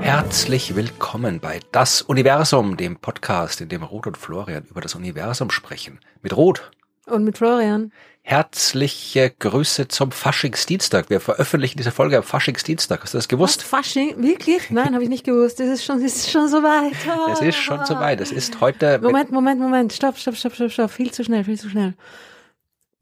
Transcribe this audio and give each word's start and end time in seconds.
Herzlich 0.00 0.74
willkommen 0.74 1.38
bei 1.38 1.60
Das 1.70 2.02
Universum, 2.02 2.76
dem 2.76 2.96
Podcast, 2.96 3.60
in 3.60 3.68
dem 3.68 3.84
Ruth 3.84 4.08
und 4.08 4.16
Florian 4.16 4.64
über 4.64 4.80
das 4.80 4.96
Universum 4.96 5.52
sprechen. 5.52 6.00
Mit 6.20 6.36
Ruth. 6.36 6.72
Und 7.06 7.22
mit 7.22 7.38
Florian. 7.38 7.92
Herzliche 8.24 9.30
Grüße 9.30 9.88
zum 9.88 10.12
Faschingsdienstag. 10.12 11.10
Wir 11.10 11.20
veröffentlichen 11.20 11.76
diese 11.76 11.90
Folge 11.90 12.16
am 12.16 12.22
Faschingsdienstag. 12.22 13.02
Hast 13.02 13.14
du 13.14 13.18
das 13.18 13.26
gewusst? 13.26 13.62
Was, 13.62 13.68
Fasching? 13.68 14.14
Wirklich? 14.22 14.70
Nein, 14.70 14.94
habe 14.94 15.02
ich 15.02 15.10
nicht 15.10 15.24
gewusst. 15.24 15.58
Das 15.58 15.66
ist 15.66 15.84
schon, 15.84 16.00
das 16.00 16.14
ist 16.14 16.30
schon 16.30 16.46
so 16.46 16.62
weit. 16.62 16.92
Es 17.32 17.40
ist 17.40 17.56
schon 17.56 17.84
so 17.84 17.96
weit. 17.96 18.20
Es 18.20 18.30
ist 18.30 18.60
heute. 18.60 19.00
Moment, 19.00 19.32
Moment, 19.32 19.60
Moment. 19.60 19.92
Stopp, 19.92 20.16
stopp, 20.16 20.36
stopp, 20.36 20.54
stopp, 20.54 20.70
stopp. 20.70 20.90
Viel 20.92 21.10
zu 21.10 21.24
schnell, 21.24 21.42
viel 21.42 21.58
zu 21.58 21.68
schnell. 21.68 21.94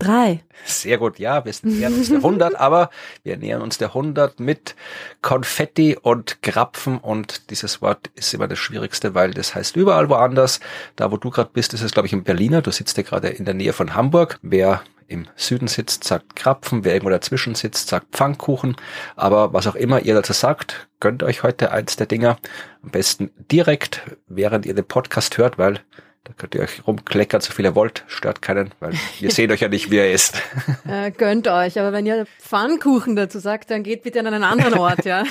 Drei. 0.00 0.42
Sehr 0.64 0.96
gut, 0.96 1.18
ja, 1.18 1.44
wir 1.44 1.52
nähern 1.62 1.92
uns 1.92 2.08
der 2.08 2.16
100, 2.16 2.54
aber 2.54 2.88
wir 3.22 3.36
nähern 3.36 3.60
uns 3.60 3.76
der 3.76 3.88
100 3.88 4.40
mit 4.40 4.74
Konfetti 5.20 5.98
und 6.00 6.42
Grapfen 6.42 6.96
und 6.96 7.50
dieses 7.50 7.82
Wort 7.82 8.10
ist 8.14 8.32
immer 8.32 8.48
das 8.48 8.58
Schwierigste, 8.58 9.14
weil 9.14 9.32
das 9.32 9.54
heißt 9.54 9.76
überall 9.76 10.08
woanders. 10.08 10.60
Da, 10.96 11.12
wo 11.12 11.18
du 11.18 11.28
gerade 11.28 11.50
bist, 11.52 11.74
ist 11.74 11.82
es, 11.82 11.92
glaube 11.92 12.06
ich, 12.06 12.14
in 12.14 12.24
Berliner. 12.24 12.62
Du 12.62 12.70
sitzt 12.70 12.96
ja 12.96 13.02
gerade 13.02 13.28
in 13.28 13.44
der 13.44 13.52
Nähe 13.52 13.74
von 13.74 13.94
Hamburg. 13.94 14.38
Wer 14.40 14.82
im 15.06 15.26
Süden 15.36 15.68
sitzt, 15.68 16.04
sagt 16.04 16.34
Krapfen, 16.34 16.82
wer 16.82 16.94
irgendwo 16.94 17.10
dazwischen 17.10 17.54
sitzt, 17.54 17.88
sagt 17.88 18.06
Pfannkuchen. 18.12 18.76
Aber 19.16 19.52
was 19.52 19.66
auch 19.66 19.74
immer 19.74 20.00
ihr 20.00 20.14
dazu 20.14 20.32
sagt, 20.32 20.88
gönnt 21.00 21.22
euch 21.22 21.42
heute 21.42 21.72
eins 21.72 21.96
der 21.96 22.06
Dinger. 22.06 22.38
Am 22.82 22.90
besten 22.90 23.30
direkt, 23.50 24.00
während 24.28 24.64
ihr 24.64 24.74
den 24.74 24.86
Podcast 24.86 25.36
hört, 25.36 25.58
weil 25.58 25.80
da 26.24 26.32
könnt 26.36 26.54
ihr 26.54 26.60
euch 26.60 26.86
rumkleckern, 26.86 27.40
so 27.40 27.52
viel 27.52 27.64
ihr 27.64 27.74
wollt, 27.74 28.04
stört 28.06 28.42
keinen, 28.42 28.72
weil 28.80 28.92
wir 29.20 29.30
sehen 29.30 29.50
euch 29.50 29.60
ja 29.60 29.68
nicht, 29.68 29.90
wie 29.90 29.98
er 29.98 30.12
ist. 30.12 30.40
Äh, 30.88 31.12
gönnt 31.12 31.46
euch, 31.46 31.78
aber 31.78 31.92
wenn 31.92 32.04
ihr 32.04 32.26
Pfannkuchen 32.40 33.14
dazu 33.14 33.38
sagt, 33.38 33.70
dann 33.70 33.82
geht 33.84 34.02
bitte 34.02 34.18
an 34.18 34.26
einen 34.26 34.42
anderen 34.42 34.74
Ort, 34.74 35.04
ja. 35.04 35.24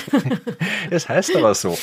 das 0.90 1.08
heißt 1.08 1.36
aber 1.36 1.54
so. 1.54 1.76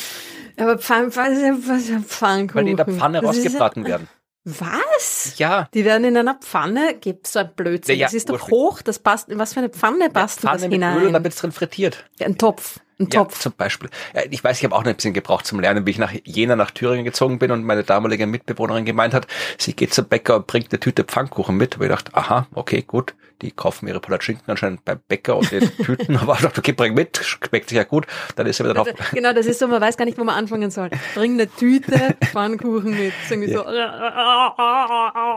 Aber 0.57 0.79
Pfann, 0.79 1.15
was 1.15 1.31
ist 1.31 2.05
Pfannkuchen? 2.07 2.55
Weil 2.55 2.65
die 2.65 2.71
in 2.71 2.77
der 2.77 2.87
Pfanne 2.87 3.21
Das 3.21 3.29
rausgebraten 3.29 3.83
ja, 3.83 3.89
werden. 3.89 4.07
Was? 4.49 5.33
Ja, 5.37 5.67
Die 5.73 5.83
werden 5.83 6.05
in 6.05 6.15
einer 6.15 6.35
Pfanne, 6.35 6.95
gibt's 7.01 7.33
so 7.33 7.39
ein 7.39 7.49
Blödsinn. 7.53 7.95
Ja, 7.95 8.01
ja, 8.01 8.07
das 8.07 8.13
ist 8.13 8.29
doch 8.29 8.49
hoch, 8.49 8.81
das 8.81 8.97
passt, 8.99 9.27
in 9.27 9.37
was 9.39 9.53
für 9.53 9.59
eine 9.59 9.67
Pfanne 9.69 10.09
passt 10.09 10.37
das 10.43 10.51
Pfanne 10.51 10.61
mit 10.63 10.71
hinein? 10.73 10.97
Öl 10.99 11.07
und 11.07 11.13
dann 11.13 11.23
wird's 11.25 11.35
drin 11.35 11.51
frittiert. 11.51 12.05
Ja, 12.17 12.27
ein 12.27 12.37
Topf, 12.37 12.79
ein 12.97 13.09
Ja, 13.11 13.23
Topf. 13.23 13.39
zum 13.39 13.51
Beispiel. 13.57 13.89
Ja, 14.15 14.21
Ich 14.29 14.41
weiß, 14.41 14.57
ich 14.59 14.63
habe 14.63 14.73
auch 14.73 14.79
noch 14.85 14.87
ein 14.89 14.95
bisschen 14.95 15.13
gebraucht 15.13 15.45
zum 15.45 15.59
Lernen, 15.59 15.85
wie 15.85 15.91
ich 15.91 15.97
nach 15.97 16.13
Jena 16.23 16.55
nach 16.55 16.71
Thüringen 16.71 17.03
gezogen 17.03 17.39
bin 17.39 17.51
und 17.51 17.63
meine 17.65 17.83
damalige 17.83 18.25
Mitbewohnerin 18.25 18.85
gemeint 18.85 19.13
hat, 19.13 19.27
sie 19.57 19.75
geht 19.75 19.93
zum 19.93 20.05
Bäcker 20.05 20.37
und 20.37 20.47
bringt 20.47 20.71
eine 20.71 20.79
Tüte 20.79 21.03
Pfannkuchen 21.03 21.57
mit. 21.57 21.75
Und 21.75 21.83
ich 21.83 21.89
dachte, 21.89 22.13
aha, 22.15 22.47
okay, 22.55 22.81
gut. 22.87 23.15
Die 23.41 23.51
kaufen 23.51 23.87
ihre 23.87 23.99
Palatschinken 23.99 24.45
anscheinend 24.47 24.83
beim 24.85 24.99
Bäcker 25.07 25.37
und 25.37 25.51
den 25.51 25.71
Tüten. 25.77 26.17
Aber 26.17 26.35
ich 26.35 26.41
dachte, 26.41 26.59
okay, 26.59 26.71
bring 26.71 26.93
mit, 26.93 27.17
schmeckt 27.17 27.69
sich 27.69 27.77
ja 27.77 27.83
gut. 27.83 28.07
Dann 28.35 28.47
ist 28.47 28.57
sie 28.57 28.63
wieder 28.63 28.73
drauf. 28.73 28.87
Genau, 29.13 29.33
das 29.33 29.45
ist 29.45 29.59
so, 29.59 29.67
man 29.67 29.81
weiß 29.81 29.97
gar 29.97 30.05
nicht, 30.05 30.17
wo 30.17 30.23
man 30.23 30.35
anfangen 30.35 30.71
soll. 30.71 30.89
Bring 31.13 31.33
eine 31.33 31.49
Tüte 31.49 32.15
Pfannkuchen 32.25 32.91
mit. 32.97 33.13
Irgendwie 33.29 33.53
so. 33.53 33.63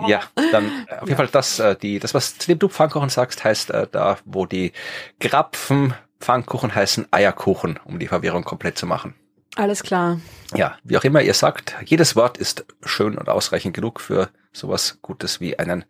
Ja, 0.08 0.22
dann 0.52 0.86
äh, 0.88 0.94
auf 0.96 1.08
jeden 1.08 1.16
Fall 1.16 1.28
das, 1.28 1.58
äh, 1.58 1.76
die, 1.76 1.98
das, 1.98 2.14
was 2.14 2.38
zu 2.38 2.46
dem 2.46 2.58
du 2.58 2.68
Pfannkuchen 2.68 3.10
sagst, 3.10 3.44
heißt 3.44 3.70
äh, 3.70 3.86
da, 3.90 4.18
wo 4.24 4.46
die 4.46 4.72
Grapfen 5.20 5.94
Pfannkuchen 6.20 6.74
heißen 6.74 7.06
Eierkuchen, 7.10 7.80
um 7.84 7.98
die 7.98 8.06
Verwirrung 8.06 8.44
komplett 8.44 8.76
zu 8.78 8.86
machen. 8.86 9.14
Alles 9.56 9.82
klar. 9.82 10.20
Ja, 10.54 10.76
wie 10.84 10.96
auch 10.96 11.04
immer 11.04 11.22
ihr 11.22 11.34
sagt, 11.34 11.76
jedes 11.84 12.14
Wort 12.14 12.38
ist 12.38 12.66
schön 12.84 13.18
und 13.18 13.28
ausreichend 13.28 13.74
genug 13.74 14.00
für 14.00 14.28
sowas 14.52 14.98
Gutes 15.02 15.40
wie 15.40 15.58
einen 15.58 15.84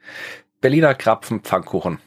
Berliner 0.61 0.95
Krapfen 0.95 1.41
Pfannkuchen. 1.41 1.99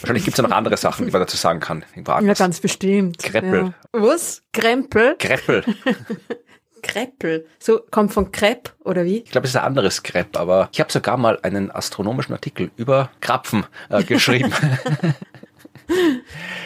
Wahrscheinlich 0.00 0.24
gibt 0.24 0.36
es 0.36 0.42
ja 0.42 0.48
noch 0.48 0.54
andere 0.54 0.76
Sachen, 0.76 1.06
die 1.06 1.12
man 1.12 1.22
dazu 1.22 1.36
sagen 1.36 1.60
kann. 1.60 1.84
Ja, 1.96 2.34
ganz 2.34 2.60
bestimmt. 2.60 3.18
Kreppel. 3.18 3.74
Ja. 3.94 4.00
Was? 4.00 4.42
Krempel? 4.52 5.16
Kreppel. 5.18 5.64
Kreppel. 6.82 7.46
So, 7.58 7.80
kommt 7.90 8.12
von 8.12 8.32
Crepe, 8.32 8.72
oder 8.80 9.04
wie? 9.04 9.18
Ich 9.18 9.30
glaube, 9.30 9.46
es 9.46 9.52
ist 9.52 9.56
ein 9.56 9.64
anderes 9.64 10.02
Crepe, 10.02 10.38
aber 10.38 10.68
ich 10.72 10.80
habe 10.80 10.92
sogar 10.92 11.16
mal 11.16 11.38
einen 11.42 11.70
astronomischen 11.70 12.34
Artikel 12.34 12.70
über 12.76 13.10
Krapfen 13.20 13.64
äh, 13.88 14.02
geschrieben. 14.02 14.52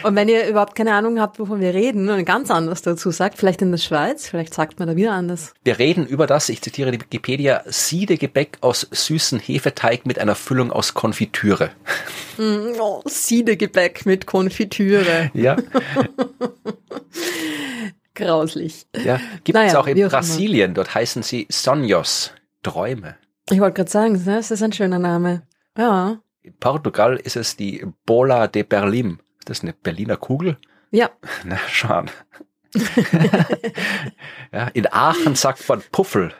Und 0.03 0.15
wenn 0.15 0.29
ihr 0.29 0.47
überhaupt 0.47 0.75
keine 0.75 0.93
Ahnung 0.93 1.19
habt, 1.19 1.39
wovon 1.39 1.59
wir 1.59 1.73
reden 1.73 2.09
und 2.09 2.23
ganz 2.25 2.49
anders 2.51 2.81
dazu 2.81 3.11
sagt, 3.11 3.37
vielleicht 3.37 3.61
in 3.61 3.71
der 3.71 3.77
Schweiz, 3.77 4.27
vielleicht 4.29 4.53
sagt 4.53 4.79
man 4.79 4.87
da 4.87 4.95
wieder 4.95 5.11
anders. 5.13 5.53
Wir 5.63 5.79
reden 5.79 6.05
über 6.05 6.27
das, 6.27 6.49
ich 6.49 6.61
zitiere 6.61 6.91
die 6.91 7.01
Wikipedia, 7.01 7.63
Siedegebäck 7.65 8.57
aus 8.61 8.87
süßen 8.91 9.39
Hefeteig 9.39 10.05
mit 10.05 10.19
einer 10.19 10.35
Füllung 10.35 10.71
aus 10.71 10.93
Konfitüre. 10.93 11.71
Oh, 12.39 13.01
Siedegebäck 13.05 14.05
mit 14.05 14.25
Konfitüre. 14.27 15.31
Ja, 15.33 15.57
Grauslich. 18.15 18.87
ja. 19.03 19.17
Gibt 19.43 19.49
es 19.57 19.65
Naja, 19.65 19.79
auch 19.79 19.87
in 19.87 19.95
wie 19.95 20.05
auch 20.05 20.09
immer. 20.09 20.17
Brasilien, 20.17 20.73
dort 20.73 20.93
heißen 20.95 21.21
sie 21.23 21.45
Sonhos, 21.49 22.31
Träume. 22.63 23.15
Ich 23.49 23.59
wollte 23.59 23.75
gerade 23.75 23.91
sagen, 23.91 24.21
das 24.25 24.51
ist 24.51 24.63
ein 24.63 24.73
schöner 24.73 24.99
Name. 24.99 25.43
Ja. 25.77 26.19
In 26.47 26.53
Portugal 26.61 27.17
ist 27.17 27.35
es 27.35 27.57
die 27.57 27.85
Bola 28.05 28.47
de 28.47 28.63
Berlim. 28.63 29.19
Ist 29.39 29.49
das 29.49 29.63
eine 29.63 29.73
Berliner 29.73 30.15
Kugel? 30.15 30.57
Ja. 30.91 31.09
Na, 31.43 31.57
schon. 31.67 32.09
ja, 34.53 34.67
in 34.69 34.87
Aachen 34.89 35.35
sagt 35.35 35.67
man 35.67 35.83
Puffel. 35.91 36.33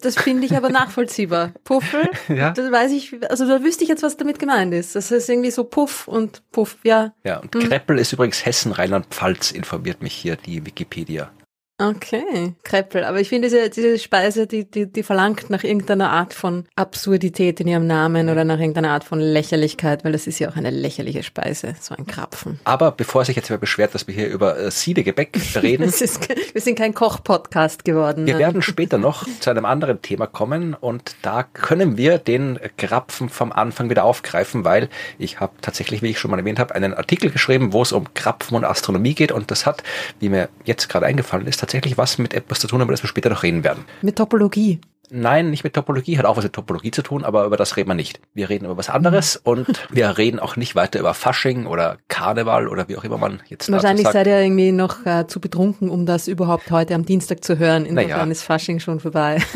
Das 0.00 0.16
finde 0.16 0.46
ich 0.46 0.56
aber 0.56 0.68
nachvollziehbar. 0.70 1.52
Puffel, 1.62 2.08
Ja. 2.28 2.50
das 2.50 2.72
weiß 2.72 2.90
ich, 2.90 3.16
also 3.30 3.46
da 3.46 3.62
wüsste 3.62 3.84
ich 3.84 3.88
jetzt, 3.88 4.02
was 4.02 4.16
damit 4.16 4.40
gemeint 4.40 4.74
ist. 4.74 4.96
Das 4.96 5.12
ist 5.12 5.28
irgendwie 5.28 5.52
so 5.52 5.62
Puff 5.62 6.08
und 6.08 6.42
Puff, 6.50 6.78
ja. 6.82 7.14
Ja, 7.22 7.38
und 7.38 7.52
Kreppel 7.52 7.98
ist 7.98 8.12
übrigens 8.12 8.44
Hessen, 8.44 8.72
Rheinland-Pfalz, 8.72 9.52
informiert 9.52 10.02
mich 10.02 10.14
hier 10.14 10.34
die 10.34 10.66
Wikipedia. 10.66 11.30
Okay, 11.78 12.54
Kreppel. 12.62 13.02
Aber 13.04 13.20
ich 13.20 13.28
finde, 13.28 13.48
diese, 13.48 13.68
diese 13.70 13.98
Speise, 13.98 14.46
die, 14.46 14.70
die, 14.70 14.86
die 14.86 15.02
verlangt 15.02 15.50
nach 15.50 15.64
irgendeiner 15.64 16.10
Art 16.10 16.32
von 16.32 16.64
Absurdität 16.76 17.60
in 17.60 17.66
ihrem 17.66 17.86
Namen 17.86 18.28
oder 18.28 18.44
nach 18.44 18.58
irgendeiner 18.58 18.90
Art 18.90 19.04
von 19.04 19.18
Lächerlichkeit, 19.18 20.04
weil 20.04 20.12
das 20.12 20.26
ist 20.26 20.38
ja 20.38 20.50
auch 20.50 20.56
eine 20.56 20.70
lächerliche 20.70 21.22
Speise, 21.22 21.74
so 21.80 21.94
ein 21.96 22.06
Krapfen. 22.06 22.60
Aber 22.64 22.92
bevor 22.92 23.24
sich 23.24 23.36
jetzt 23.36 23.50
wer 23.50 23.58
beschwert, 23.58 23.94
dass 23.94 24.06
wir 24.06 24.14
hier 24.14 24.28
über 24.28 24.58
äh, 24.58 24.70
Siedegebäck 24.70 25.36
reden, 25.60 25.82
ist, 25.88 26.28
wir 26.54 26.60
sind 26.60 26.76
kein 26.76 26.94
Koch-Podcast 26.94 27.84
geworden. 27.84 28.26
Wir 28.26 28.34
ne? 28.34 28.40
werden 28.40 28.62
später 28.62 28.98
noch 28.98 29.26
zu 29.40 29.50
einem 29.50 29.64
anderen 29.64 30.02
Thema 30.02 30.26
kommen 30.26 30.74
und 30.74 31.16
da 31.22 31.42
können 31.42 31.96
wir 31.96 32.18
den 32.18 32.60
Krapfen 32.76 33.28
vom 33.28 33.50
Anfang 33.50 33.90
wieder 33.90 34.04
aufgreifen, 34.04 34.64
weil 34.64 34.88
ich 35.18 35.40
habe 35.40 35.54
tatsächlich, 35.62 36.02
wie 36.02 36.10
ich 36.10 36.18
schon 36.18 36.30
mal 36.30 36.38
erwähnt 36.38 36.58
habe, 36.58 36.74
einen 36.74 36.94
Artikel 36.94 37.30
geschrieben, 37.30 37.72
wo 37.72 37.82
es 37.82 37.92
um 37.92 38.12
Krapfen 38.14 38.56
und 38.56 38.64
Astronomie 38.64 39.14
geht 39.14 39.32
und 39.32 39.50
das 39.50 39.66
hat, 39.66 39.82
wie 40.20 40.28
mir 40.28 40.48
jetzt 40.64 40.88
gerade 40.88 41.06
eingefallen 41.06 41.46
ist, 41.46 41.61
tatsächlich 41.62 41.96
was 41.96 42.18
mit 42.18 42.34
etwas 42.34 42.60
zu 42.60 42.66
tun, 42.66 42.80
über 42.80 42.92
das 42.92 43.02
wir 43.02 43.08
später 43.08 43.30
noch 43.30 43.44
reden 43.44 43.64
werden. 43.64 43.84
Mit 44.02 44.16
Topologie. 44.16 44.80
Nein, 45.14 45.50
nicht 45.50 45.62
mit 45.62 45.74
Topologie, 45.74 46.16
hat 46.16 46.24
auch 46.24 46.38
was 46.38 46.44
mit 46.44 46.54
Topologie 46.54 46.90
zu 46.90 47.02
tun, 47.02 47.22
aber 47.22 47.44
über 47.44 47.58
das 47.58 47.76
reden 47.76 47.90
wir 47.90 47.94
nicht. 47.94 48.20
Wir 48.32 48.48
reden 48.48 48.64
über 48.64 48.78
was 48.78 48.88
anderes 48.88 49.36
und 49.36 49.86
wir 49.90 50.16
reden 50.16 50.40
auch 50.40 50.56
nicht 50.56 50.74
weiter 50.74 51.00
über 51.00 51.12
Fasching 51.12 51.66
oder 51.66 51.98
Karneval 52.08 52.66
oder 52.66 52.88
wie 52.88 52.96
auch 52.96 53.04
immer 53.04 53.18
man 53.18 53.42
jetzt 53.48 53.70
Wahrscheinlich 53.70 54.04
sagt. 54.04 54.14
seid 54.14 54.26
ihr 54.26 54.40
irgendwie 54.40 54.72
noch 54.72 55.04
äh, 55.04 55.26
zu 55.26 55.38
betrunken, 55.38 55.90
um 55.90 56.06
das 56.06 56.28
überhaupt 56.28 56.70
heute 56.70 56.94
am 56.94 57.04
Dienstag 57.04 57.44
zu 57.44 57.58
hören. 57.58 57.84
Insofern 57.84 58.10
Naja. 58.10 58.24
ist 58.32 58.42
Fasching 58.42 58.80
schon 58.80 59.00
vorbei. 59.00 59.36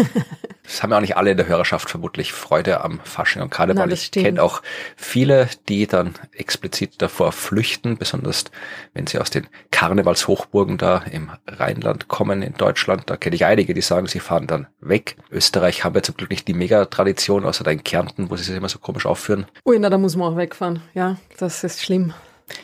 Das 0.67 0.83
haben 0.83 0.91
ja 0.91 0.97
auch 0.97 1.01
nicht 1.01 1.17
alle 1.17 1.31
in 1.31 1.37
der 1.37 1.47
Hörerschaft 1.47 1.89
vermutlich 1.89 2.33
Freude 2.33 2.83
am 2.83 2.99
Fasching 3.05 3.41
und 3.41 3.51
Karneval. 3.51 3.87
Na, 3.87 3.93
ich 3.93 4.11
kenne 4.11 4.43
auch 4.43 4.63
viele, 4.97 5.49
die 5.69 5.87
dann 5.87 6.15
explizit 6.33 7.01
davor 7.01 7.31
flüchten, 7.31 7.97
besonders 7.97 8.47
wenn 8.93 9.07
sie 9.07 9.21
aus 9.21 9.31
den 9.31 9.47
Karnevalshochburgen 9.71 10.77
da 10.77 10.99
im 11.11 11.31
Rheinland 11.47 12.09
kommen, 12.09 12.43
in 12.43 12.55
Deutschland. 12.55 13.05
Da 13.07 13.17
kenne 13.17 13.37
ich 13.37 13.45
einige, 13.45 13.75
die 13.75 13.81
sagen, 13.81 14.09
sie 14.09 14.19
fahren 14.19 14.49
dann 14.49 14.67
weg. 14.81 15.17
Österreich 15.31 15.46
haben 15.55 15.95
wir 15.95 16.03
zum 16.03 16.17
Glück 16.17 16.31
nicht 16.31 16.49
die 16.49 16.55
Megatradition, 16.55 17.45
außer 17.45 17.65
da 17.65 17.71
in 17.71 17.85
Kärnten, 17.85 18.31
wo 18.31 18.37
sie 18.37 18.45
sich 18.45 18.57
immer 18.57 18.69
so 18.69 18.79
komisch 18.79 19.07
aufführen. 19.07 19.47
Ui, 19.65 19.79
na, 19.79 19.91
da 19.91 19.99
muss 19.99 20.17
man 20.17 20.33
auch 20.33 20.37
wegfahren. 20.37 20.81
Ja, 20.95 21.17
das 21.39 21.63
ist 21.63 21.83
schlimm. 21.83 22.15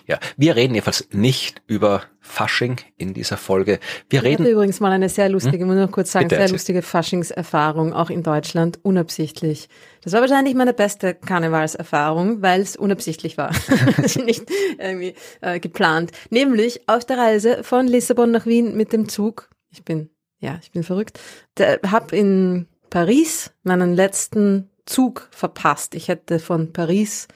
Ja, 0.07 0.19
wir 0.37 0.55
reden 0.55 0.75
jedenfalls 0.75 1.09
nicht 1.11 1.61
über 1.67 2.03
Fasching 2.21 2.77
in 2.97 3.15
dieser 3.15 3.37
Folge. 3.37 3.81
Wir 4.09 4.19
Ich 4.25 4.31
hatte 4.31 4.45
reden, 4.45 4.47
übrigens 4.47 4.79
mal 4.79 4.93
eine 4.93 5.09
sehr 5.09 5.29
lustige, 5.29 5.67
muss 5.67 5.75
ich 5.75 5.81
noch 5.83 5.91
kurz 5.91 6.13
sagen, 6.13 6.27
Bitte 6.27 6.37
sehr 6.37 6.43
erzähl. 6.43 6.55
lustige 6.55 6.83
Faschingserfahrung, 6.83 7.93
auch 7.93 8.09
in 8.09 8.23
Deutschland, 8.23 8.79
unabsichtlich. 8.83 9.69
Das 10.03 10.13
war 10.13 10.21
wahrscheinlich 10.21 10.55
meine 10.55 10.73
beste 10.73 11.15
Karnevalserfahrung, 11.15 12.43
weil 12.43 12.61
es 12.61 12.77
unabsichtlich 12.77 13.37
war. 13.39 13.51
Nicht 14.25 14.45
irgendwie 14.79 15.15
äh, 15.41 15.59
geplant. 15.59 16.13
Nämlich 16.31 16.89
auf 16.89 17.05
der 17.05 17.19
Reise 17.19 17.65
von 17.65 17.89
Lissabon 17.89 18.31
nach 18.31 18.47
Wien 18.47 18.77
mit 18.77 18.93
dem 18.93 19.09
Zug. 19.09 19.51
Ich 19.71 19.85
bin, 19.85 20.11
ja, 20.39 20.59
ich 20.63 20.71
bin 20.71 20.85
verrückt. 20.85 21.19
Der, 21.59 21.81
hab 21.91 22.13
in 22.13 22.69
Paris 22.93 23.51
meinen 23.63 23.95
letzten 23.95 24.69
Zug 24.85 25.31
verpasst. 25.31 25.95
Ich 25.95 26.09
hätte 26.09 26.39
von 26.39 26.75
Paris 26.75 27.27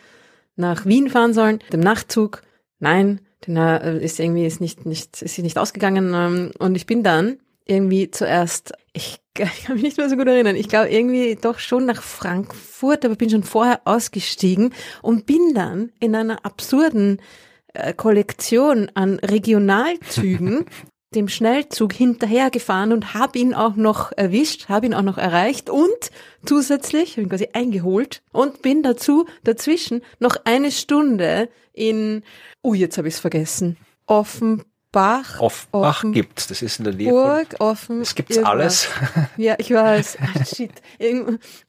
nach 0.54 0.84
Wien 0.84 1.08
fahren 1.08 1.32
sollen, 1.32 1.60
dem 1.72 1.80
Nachtzug. 1.80 2.42
Nein, 2.78 3.22
den 3.46 3.56
äh, 3.56 3.98
ist 4.04 4.20
irgendwie 4.20 4.44
ist 4.44 4.60
nicht 4.60 4.84
nicht 4.84 5.22
ist 5.22 5.38
nicht 5.38 5.56
ausgegangen 5.56 6.12
ähm, 6.12 6.50
und 6.58 6.74
ich 6.74 6.84
bin 6.84 7.02
dann 7.02 7.38
irgendwie 7.64 8.10
zuerst, 8.10 8.74
ich, 8.92 9.18
ich 9.38 9.64
kann 9.64 9.76
mich 9.76 9.82
nicht 9.82 9.96
mehr 9.96 10.10
so 10.10 10.16
gut 10.16 10.26
erinnern, 10.26 10.56
ich 10.56 10.68
glaube 10.68 10.90
irgendwie 10.90 11.36
doch 11.40 11.58
schon 11.58 11.86
nach 11.86 12.02
Frankfurt, 12.02 13.06
aber 13.06 13.16
bin 13.16 13.30
schon 13.30 13.42
vorher 13.42 13.80
ausgestiegen 13.86 14.74
und 15.00 15.24
bin 15.24 15.54
dann 15.54 15.90
in 16.00 16.14
einer 16.14 16.44
absurden 16.44 17.22
äh, 17.72 17.94
Kollektion 17.94 18.90
an 18.92 19.20
Regionalzügen 19.20 20.66
dem 21.16 21.28
Schnellzug 21.28 21.92
hinterhergefahren 21.92 22.92
und 22.92 23.14
habe 23.14 23.38
ihn 23.38 23.54
auch 23.54 23.74
noch 23.74 24.12
erwischt, 24.12 24.68
habe 24.68 24.86
ihn 24.86 24.94
auch 24.94 25.02
noch 25.02 25.18
erreicht 25.18 25.70
und 25.70 26.10
zusätzlich 26.44 27.12
habe 27.12 27.22
ihn 27.22 27.28
quasi 27.30 27.48
eingeholt 27.52 28.22
und 28.32 28.62
bin 28.62 28.82
dazu 28.82 29.26
dazwischen 29.42 30.02
noch 30.20 30.36
eine 30.44 30.70
Stunde 30.70 31.48
in, 31.72 32.22
oh 32.62 32.74
jetzt 32.74 32.98
habe 32.98 33.08
ich 33.08 33.14
es 33.14 33.20
vergessen, 33.20 33.76
offen 34.06 34.62
Bach. 34.92 35.40
Offenbach 35.40 35.98
offen, 35.98 36.12
gibt's. 36.12 36.46
Das 36.46 36.62
ist 36.62 36.78
in 36.78 36.84
der 36.84 36.94
Nähe 36.94 37.10
Burg, 37.10 37.56
von, 37.58 37.66
offen. 37.66 38.00
Es 38.00 38.14
gibt's 38.14 38.38
alles. 38.38 38.88
Ja, 39.36 39.54
ich 39.58 39.70
weiß. 39.70 40.16
Ah, 40.20 40.44
shit. 40.44 40.70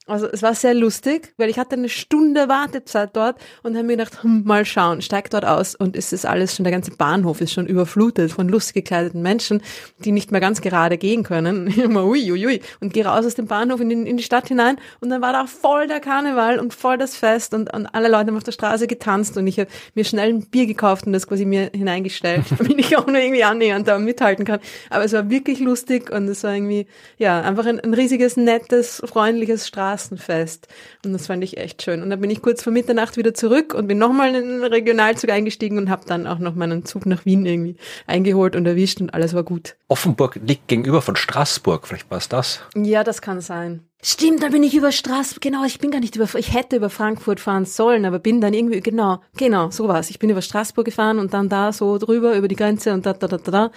Also 0.06 0.26
es 0.26 0.42
war 0.42 0.54
sehr 0.54 0.72
lustig, 0.72 1.34
weil 1.36 1.50
ich 1.50 1.58
hatte 1.58 1.76
eine 1.76 1.90
Stunde 1.90 2.48
Wartezeit 2.48 3.14
dort 3.14 3.38
und 3.62 3.76
habe 3.76 3.86
mir 3.86 3.96
gedacht, 3.96 4.22
hm, 4.22 4.44
mal 4.44 4.64
schauen, 4.64 5.02
steig 5.02 5.28
dort 5.30 5.44
aus 5.44 5.74
und 5.74 5.96
es 5.96 6.14
ist 6.14 6.24
alles 6.24 6.56
schon, 6.56 6.64
der 6.64 6.72
ganze 6.72 6.92
Bahnhof 6.92 7.42
ist 7.42 7.52
schon 7.52 7.66
überflutet 7.66 8.32
von 8.32 8.48
lustig 8.48 8.76
gekleideten 8.76 9.20
Menschen, 9.20 9.60
die 9.98 10.12
nicht 10.12 10.32
mehr 10.32 10.40
ganz 10.40 10.62
gerade 10.62 10.96
gehen 10.96 11.24
können. 11.24 11.66
Immer 11.78 12.06
ui, 12.06 12.32
ui, 12.32 12.46
ui. 12.46 12.60
Und 12.80 12.94
gehe 12.94 13.04
raus 13.04 13.26
aus 13.26 13.34
dem 13.34 13.46
Bahnhof 13.46 13.80
in, 13.80 13.90
in 13.90 14.16
die 14.16 14.22
Stadt 14.22 14.48
hinein 14.48 14.78
und 15.00 15.10
dann 15.10 15.20
war 15.20 15.32
da 15.32 15.46
voll 15.46 15.86
der 15.88 16.00
Karneval 16.00 16.58
und 16.58 16.72
voll 16.72 16.96
das 16.96 17.16
Fest 17.16 17.52
und, 17.52 17.72
und 17.74 17.86
alle 17.86 18.08
Leute 18.08 18.28
haben 18.28 18.36
auf 18.36 18.44
der 18.44 18.52
Straße 18.52 18.86
getanzt 18.86 19.36
und 19.36 19.46
ich 19.46 19.58
habe 19.58 19.68
mir 19.94 20.04
schnell 20.04 20.30
ein 20.30 20.46
Bier 20.46 20.66
gekauft 20.66 21.06
und 21.06 21.12
das 21.12 21.26
quasi 21.26 21.44
mir 21.44 21.70
hineingestellt, 21.74 22.44
damit 22.58 22.78
ich 22.78 22.96
auch 22.96 23.06
nur 23.10 23.20
irgendwie 23.20 23.44
annähernd 23.44 23.88
da 23.88 23.98
mithalten 23.98 24.44
kann. 24.44 24.60
Aber 24.90 25.04
es 25.04 25.12
war 25.12 25.30
wirklich 25.30 25.60
lustig 25.60 26.10
und 26.10 26.28
es 26.28 26.44
war 26.44 26.54
irgendwie, 26.54 26.86
ja, 27.16 27.40
einfach 27.40 27.66
ein, 27.66 27.80
ein 27.80 27.94
riesiges, 27.94 28.36
nettes, 28.36 29.02
freundliches 29.04 29.66
Straßenfest. 29.66 30.68
Und 31.04 31.12
das 31.12 31.26
fand 31.26 31.42
ich 31.44 31.58
echt 31.58 31.82
schön. 31.82 32.02
Und 32.02 32.10
dann 32.10 32.20
bin 32.20 32.30
ich 32.30 32.42
kurz 32.42 32.62
vor 32.62 32.72
Mitternacht 32.72 33.16
wieder 33.16 33.34
zurück 33.34 33.74
und 33.74 33.86
bin 33.86 33.98
nochmal 33.98 34.34
in 34.34 34.48
den 34.48 34.64
Regionalzug 34.64 35.30
eingestiegen 35.30 35.78
und 35.78 35.90
habe 35.90 36.04
dann 36.06 36.26
auch 36.26 36.38
noch 36.38 36.54
meinen 36.54 36.84
Zug 36.84 37.06
nach 37.06 37.24
Wien 37.24 37.46
irgendwie 37.46 37.76
eingeholt 38.06 38.56
und 38.56 38.66
erwischt 38.66 39.00
und 39.00 39.14
alles 39.14 39.34
war 39.34 39.42
gut. 39.42 39.76
Offenburg 39.88 40.38
liegt 40.44 40.68
gegenüber 40.68 41.02
von 41.02 41.16
Straßburg, 41.16 41.86
vielleicht 41.86 42.10
war 42.10 42.18
es 42.18 42.28
das? 42.28 42.60
Ja, 42.76 43.04
das 43.04 43.22
kann 43.22 43.40
sein. 43.40 43.87
Stimmt, 44.00 44.44
dann 44.44 44.52
bin 44.52 44.62
ich 44.62 44.76
über 44.76 44.92
Straßburg, 44.92 45.42
genau, 45.42 45.64
ich 45.64 45.80
bin 45.80 45.90
gar 45.90 45.98
nicht 45.98 46.14
über, 46.14 46.32
ich 46.36 46.54
hätte 46.54 46.76
über 46.76 46.88
Frankfurt 46.88 47.40
fahren 47.40 47.64
sollen, 47.64 48.04
aber 48.04 48.20
bin 48.20 48.40
dann 48.40 48.54
irgendwie, 48.54 48.80
genau, 48.80 49.20
genau, 49.36 49.70
so 49.70 49.88
war's. 49.88 50.08
Ich 50.10 50.20
bin 50.20 50.30
über 50.30 50.40
Straßburg 50.40 50.84
gefahren 50.84 51.18
und 51.18 51.34
dann 51.34 51.48
da 51.48 51.72
so 51.72 51.98
drüber, 51.98 52.36
über 52.36 52.46
die 52.46 52.54
Grenze 52.54 52.94
und 52.94 53.06
da, 53.06 53.12
da, 53.12 53.26
da, 53.26 53.38
da, 53.38 53.50
da. 53.50 53.70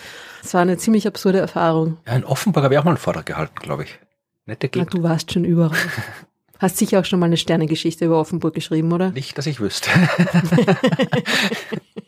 Das 0.43 0.53
war 0.53 0.61
eine 0.61 0.77
ziemlich 0.77 1.07
absurde 1.07 1.39
Erfahrung. 1.39 1.97
Ja, 2.05 2.15
in 2.15 2.23
Offenburg 2.23 2.63
habe 2.63 2.75
ich 2.75 2.79
auch 2.79 2.83
mal 2.83 2.91
einen 2.91 2.97
Vortrag 2.97 3.25
gehalten, 3.25 3.55
glaube 3.55 3.85
ich. 3.85 3.99
Nette 4.45 4.69
Gegend. 4.69 4.93
Ja, 4.93 4.99
du 4.99 5.03
warst 5.03 5.31
schon 5.33 5.43
überall. 5.43 5.77
Hast 6.59 6.77
sicher 6.77 6.99
auch 6.99 7.05
schon 7.05 7.19
mal 7.19 7.25
eine 7.25 7.37
Sternengeschichte 7.37 8.05
über 8.05 8.19
Offenburg 8.19 8.53
geschrieben, 8.53 8.91
oder? 8.91 9.09
Nicht, 9.09 9.35
dass 9.35 9.47
ich 9.47 9.59
wüsste. 9.59 9.89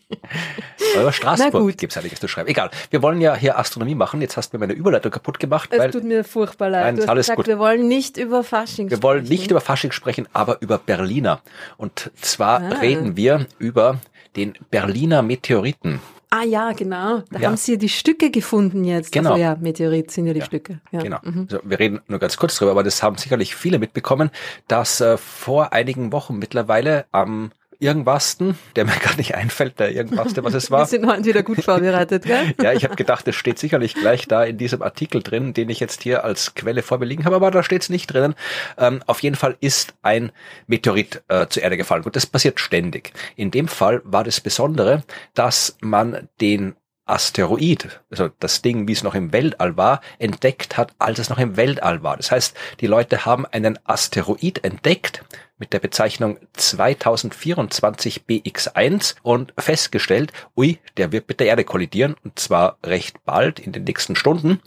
über 0.95 1.11
Straßburg 1.11 1.77
gibt 1.77 1.93
es 1.93 1.97
einiges 1.97 2.19
zu 2.19 2.27
schreiben. 2.27 2.49
Egal. 2.49 2.69
Wir 2.89 3.01
wollen 3.01 3.21
ja 3.21 3.35
hier 3.35 3.57
Astronomie 3.57 3.95
machen. 3.95 4.21
Jetzt 4.21 4.37
hast 4.37 4.53
du 4.53 4.57
mir 4.57 4.67
meine 4.67 4.73
Überleitung 4.73 5.11
kaputt 5.11 5.39
gemacht. 5.39 5.69
Es 5.71 5.91
tut 5.91 6.03
mir 6.03 6.23
furchtbar 6.23 6.69
leid. 6.69 6.83
Nein, 6.83 6.95
du 6.97 7.01
hast 7.03 7.09
alles 7.09 7.25
gesagt, 7.27 7.37
gut. 7.37 7.47
wir 7.47 7.59
wollen 7.59 7.87
nicht 7.87 8.17
über 8.17 8.43
Fasching 8.43 8.89
Wir 8.89 9.03
wollen 9.03 9.23
nicht 9.23 9.51
über 9.51 9.61
Fasching 9.61 9.91
sprechen, 9.91 10.27
aber 10.33 10.61
über 10.61 10.77
Berliner. 10.77 11.41
Und 11.77 12.11
zwar 12.19 12.61
ah. 12.61 12.67
reden 12.79 13.15
wir 13.17 13.47
über 13.59 13.99
den 14.35 14.53
Berliner 14.71 15.21
Meteoriten. 15.21 15.99
Ah 16.35 16.43
ja, 16.43 16.71
genau. 16.71 17.21
Da 17.29 17.39
ja. 17.39 17.47
haben 17.47 17.57
sie 17.57 17.77
die 17.77 17.89
Stücke 17.89 18.31
gefunden 18.31 18.85
jetzt. 18.85 19.11
Genau. 19.11 19.33
Also 19.33 19.41
ja, 19.43 19.55
Meteorit 19.55 20.09
sind 20.09 20.25
ja 20.25 20.33
die 20.33 20.39
ja. 20.39 20.45
Stücke. 20.45 20.79
Ja. 20.91 21.01
Genau. 21.01 21.19
Mhm. 21.21 21.41
Also 21.41 21.59
wir 21.63 21.77
reden 21.77 22.01
nur 22.07 22.17
ganz 22.17 22.37
kurz 22.37 22.57
drüber, 22.57 22.71
aber 22.71 22.81
das 22.81 23.03
haben 23.03 23.17
sicherlich 23.19 23.55
viele 23.55 23.77
mitbekommen, 23.77 24.31
dass 24.67 24.99
äh, 24.99 25.17
vor 25.17 25.73
einigen 25.73 26.11
Wochen 26.11 26.39
mittlerweile 26.39 27.05
am 27.11 27.51
irgendwasten, 27.83 28.57
der 28.75 28.85
mir 28.85 28.95
gar 29.03 29.15
nicht 29.17 29.35
einfällt, 29.35 29.79
der 29.79 29.91
irgendwaste, 29.91 30.43
was 30.43 30.53
es 30.53 30.71
war. 30.71 30.79
Wir 30.81 30.85
sind 30.85 31.05
heute 31.05 31.25
wieder 31.25 31.43
gut 31.43 31.63
vorbereitet, 31.63 32.25
gell? 32.25 32.55
ja, 32.61 32.73
ich 32.73 32.83
habe 32.83 32.95
gedacht, 32.95 33.27
es 33.27 33.35
steht 33.35 33.59
sicherlich 33.59 33.93
gleich 33.93 34.27
da 34.27 34.43
in 34.43 34.57
diesem 34.57 34.81
Artikel 34.81 35.21
drin, 35.21 35.53
den 35.53 35.69
ich 35.69 35.79
jetzt 35.79 36.01
hier 36.03 36.23
als 36.23 36.55
Quelle 36.55 36.81
vor 36.81 36.97
mir 36.97 37.05
liegen 37.05 37.25
habe, 37.25 37.35
aber 37.35 37.51
da 37.51 37.63
steht 37.63 37.83
es 37.83 37.89
nicht 37.89 38.07
drinnen. 38.07 38.35
Ähm, 38.77 39.03
auf 39.05 39.21
jeden 39.21 39.35
Fall 39.35 39.57
ist 39.59 39.93
ein 40.01 40.31
Meteorit 40.67 41.21
äh, 41.27 41.47
zur 41.47 41.61
Erde 41.63 41.77
gefallen 41.77 42.03
und 42.03 42.15
das 42.15 42.25
passiert 42.25 42.59
ständig. 42.59 43.13
In 43.35 43.51
dem 43.51 43.67
Fall 43.67 44.01
war 44.05 44.23
das 44.23 44.39
Besondere, 44.41 45.03
dass 45.33 45.77
man 45.81 46.29
den 46.39 46.75
Asteroid, 47.05 48.01
also 48.09 48.29
das 48.39 48.61
Ding, 48.61 48.87
wie 48.87 48.93
es 48.93 49.03
noch 49.03 49.15
im 49.15 49.33
Weltall 49.33 49.75
war, 49.75 49.99
entdeckt 50.19 50.77
hat, 50.77 50.93
als 50.99 51.19
es 51.19 51.29
noch 51.29 51.37
im 51.37 51.57
Weltall 51.57 52.01
war. 52.01 52.15
Das 52.15 52.31
heißt, 52.31 52.55
die 52.79 52.87
Leute 52.87 53.25
haben 53.25 53.45
einen 53.45 53.77
Asteroid 53.83 54.63
entdeckt, 54.63 55.23
mit 55.57 55.73
der 55.73 55.79
Bezeichnung 55.79 56.39
2024 56.53 58.23
BX1 58.27 59.15
und 59.21 59.53
festgestellt, 59.57 60.33
ui, 60.57 60.79
der 60.97 61.11
wird 61.11 61.27
mit 61.27 61.39
der 61.39 61.47
Erde 61.47 61.63
kollidieren 61.63 62.15
und 62.23 62.39
zwar 62.39 62.77
recht 62.83 63.23
bald 63.23 63.59
in 63.59 63.71
den 63.71 63.83
nächsten 63.83 64.15
Stunden, 64.15 64.59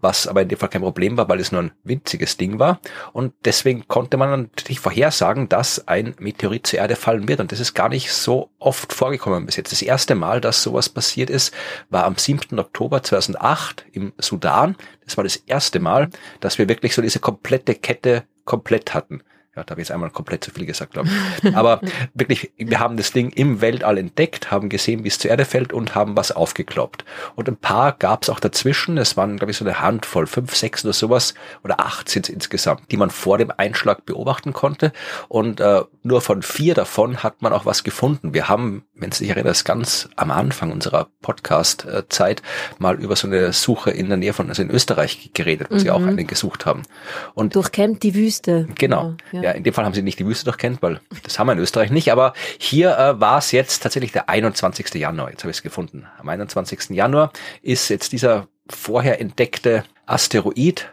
was 0.00 0.26
aber 0.26 0.42
in 0.42 0.48
dem 0.48 0.58
Fall 0.58 0.70
kein 0.70 0.82
Problem 0.82 1.16
war, 1.16 1.28
weil 1.28 1.40
es 1.40 1.52
nur 1.52 1.62
ein 1.62 1.72
winziges 1.84 2.36
Ding 2.36 2.58
war 2.58 2.80
und 3.12 3.34
deswegen 3.44 3.86
konnte 3.86 4.16
man 4.16 4.42
natürlich 4.42 4.80
vorhersagen, 4.80 5.48
dass 5.48 5.86
ein 5.86 6.14
Meteorit 6.18 6.66
zur 6.66 6.78
Erde 6.78 6.96
fallen 6.96 7.28
wird 7.28 7.40
und 7.40 7.52
das 7.52 7.60
ist 7.60 7.74
gar 7.74 7.88
nicht 7.88 8.12
so 8.12 8.50
oft 8.58 8.92
vorgekommen 8.92 9.46
bis 9.46 9.56
jetzt. 9.56 9.72
Das 9.72 9.82
erste 9.82 10.14
Mal, 10.14 10.40
dass 10.40 10.62
sowas 10.62 10.88
passiert 10.88 11.30
ist, 11.30 11.54
war 11.90 12.04
am 12.04 12.16
7. 12.16 12.58
Oktober 12.58 13.02
2008 13.02 13.86
im 13.92 14.12
Sudan. 14.18 14.76
Das 15.04 15.16
war 15.16 15.24
das 15.24 15.36
erste 15.36 15.80
Mal, 15.80 16.08
dass 16.40 16.58
wir 16.58 16.68
wirklich 16.68 16.94
so 16.94 17.02
diese 17.02 17.20
komplette 17.20 17.74
Kette 17.74 18.24
komplett 18.44 18.94
hatten. 18.94 19.22
Ja, 19.56 19.64
da 19.64 19.72
habe 19.72 19.80
ich 19.80 19.88
jetzt 19.88 19.92
einmal 19.92 20.10
komplett 20.10 20.44
zu 20.44 20.52
viel 20.52 20.64
gesagt, 20.64 20.92
glaube 20.92 21.08
ich. 21.42 21.56
Aber 21.56 21.80
wirklich, 22.14 22.52
wir 22.56 22.78
haben 22.78 22.96
das 22.96 23.10
Ding 23.10 23.30
im 23.30 23.60
Weltall 23.60 23.98
entdeckt, 23.98 24.52
haben 24.52 24.68
gesehen, 24.68 25.02
wie 25.02 25.08
es 25.08 25.18
zur 25.18 25.30
Erde 25.30 25.44
fällt 25.44 25.72
und 25.72 25.96
haben 25.96 26.16
was 26.16 26.30
aufgekloppt. 26.30 27.04
Und 27.34 27.48
ein 27.48 27.56
paar 27.56 27.92
gab 27.92 28.22
es 28.22 28.30
auch 28.30 28.38
dazwischen. 28.38 28.96
Es 28.96 29.16
waren, 29.16 29.38
glaube 29.38 29.50
ich, 29.50 29.56
so 29.56 29.64
eine 29.64 29.80
Handvoll, 29.80 30.28
fünf, 30.28 30.54
sechs 30.54 30.84
oder 30.84 30.92
sowas, 30.92 31.34
oder 31.64 31.80
acht 31.80 32.08
sind 32.08 32.28
es 32.28 32.34
insgesamt, 32.34 32.92
die 32.92 32.96
man 32.96 33.10
vor 33.10 33.38
dem 33.38 33.52
Einschlag 33.56 34.06
beobachten 34.06 34.52
konnte. 34.52 34.92
Und 35.26 35.58
äh, 35.58 35.82
nur 36.04 36.20
von 36.20 36.42
vier 36.42 36.74
davon 36.74 37.24
hat 37.24 37.42
man 37.42 37.52
auch 37.52 37.66
was 37.66 37.82
gefunden. 37.82 38.32
Wir 38.32 38.48
haben, 38.48 38.84
wenn 38.94 39.10
Sie 39.10 39.24
sich 39.24 39.30
erinnern, 39.30 39.56
ganz 39.64 40.08
am 40.14 40.30
Anfang 40.30 40.70
unserer 40.70 41.08
Podcast-Zeit 41.22 42.42
mal 42.78 43.00
über 43.00 43.16
so 43.16 43.26
eine 43.26 43.52
Suche 43.52 43.90
in 43.90 44.08
der 44.08 44.16
Nähe 44.16 44.32
von, 44.32 44.48
also 44.48 44.62
in 44.62 44.70
Österreich 44.70 45.30
geredet, 45.34 45.68
wo 45.70 45.74
mhm. 45.74 45.78
Sie 45.80 45.90
auch 45.90 46.00
einen 46.00 46.26
gesucht 46.28 46.66
haben. 46.66 46.82
Und 47.34 47.56
Durchkämmt 47.56 48.04
die 48.04 48.14
Wüste. 48.14 48.68
Genau. 48.78 49.14
Ja. 49.32 49.39
Ja, 49.42 49.52
in 49.52 49.62
dem 49.62 49.74
Fall 49.74 49.84
haben 49.84 49.94
sie 49.94 50.02
nicht 50.02 50.18
die 50.18 50.26
Wüste 50.26 50.44
durchkennt, 50.44 50.82
weil 50.82 51.00
das 51.22 51.38
haben 51.38 51.46
wir 51.46 51.52
in 51.52 51.58
Österreich 51.58 51.90
nicht. 51.90 52.12
Aber 52.12 52.32
hier 52.58 52.96
äh, 52.96 53.20
war 53.20 53.38
es 53.38 53.52
jetzt 53.52 53.82
tatsächlich 53.82 54.12
der 54.12 54.28
21. 54.28 54.94
Januar. 54.94 55.30
Jetzt 55.30 55.42
habe 55.42 55.50
ich 55.50 55.58
es 55.58 55.62
gefunden. 55.62 56.06
Am 56.18 56.28
21. 56.28 56.90
Januar 56.90 57.32
ist 57.62 57.88
jetzt 57.88 58.12
dieser 58.12 58.48
vorher 58.68 59.20
entdeckte 59.20 59.84
Asteroid 60.06 60.88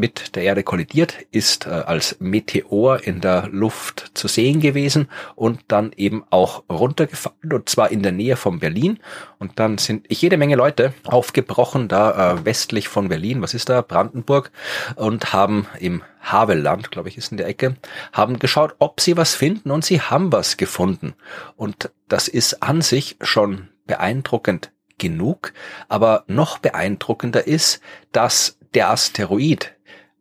mit 0.00 0.34
der 0.34 0.42
Erde 0.42 0.62
kollidiert, 0.62 1.14
ist 1.30 1.66
äh, 1.66 1.70
als 1.70 2.16
Meteor 2.18 3.04
in 3.04 3.20
der 3.20 3.48
Luft 3.52 4.10
zu 4.14 4.26
sehen 4.26 4.60
gewesen 4.60 5.08
und 5.36 5.60
dann 5.68 5.92
eben 5.96 6.24
auch 6.30 6.64
runtergefallen 6.70 7.52
und 7.52 7.68
zwar 7.68 7.90
in 7.90 8.02
der 8.02 8.12
Nähe 8.12 8.36
von 8.36 8.58
Berlin. 8.58 8.98
Und 9.38 9.58
dann 9.58 9.78
sind 9.78 10.06
jede 10.08 10.38
Menge 10.38 10.56
Leute 10.56 10.94
aufgebrochen 11.04 11.88
da 11.88 12.32
äh, 12.32 12.44
westlich 12.44 12.88
von 12.88 13.08
Berlin, 13.08 13.42
was 13.42 13.54
ist 13.54 13.68
da, 13.68 13.82
Brandenburg, 13.82 14.50
und 14.96 15.32
haben 15.32 15.66
im 15.78 16.02
Havelland, 16.22 16.90
glaube 16.90 17.08
ich, 17.08 17.18
ist 17.18 17.30
in 17.30 17.36
der 17.36 17.46
Ecke, 17.46 17.76
haben 18.12 18.38
geschaut, 18.38 18.74
ob 18.78 19.00
sie 19.00 19.16
was 19.16 19.34
finden 19.34 19.70
und 19.70 19.84
sie 19.84 20.00
haben 20.00 20.32
was 20.32 20.56
gefunden. 20.56 21.14
Und 21.56 21.90
das 22.08 22.28
ist 22.28 22.62
an 22.62 22.80
sich 22.80 23.16
schon 23.20 23.68
beeindruckend 23.86 24.72
genug, 24.98 25.52
aber 25.88 26.24
noch 26.26 26.58
beeindruckender 26.58 27.46
ist, 27.46 27.80
dass 28.12 28.58
der 28.74 28.90
Asteroid 28.90 29.74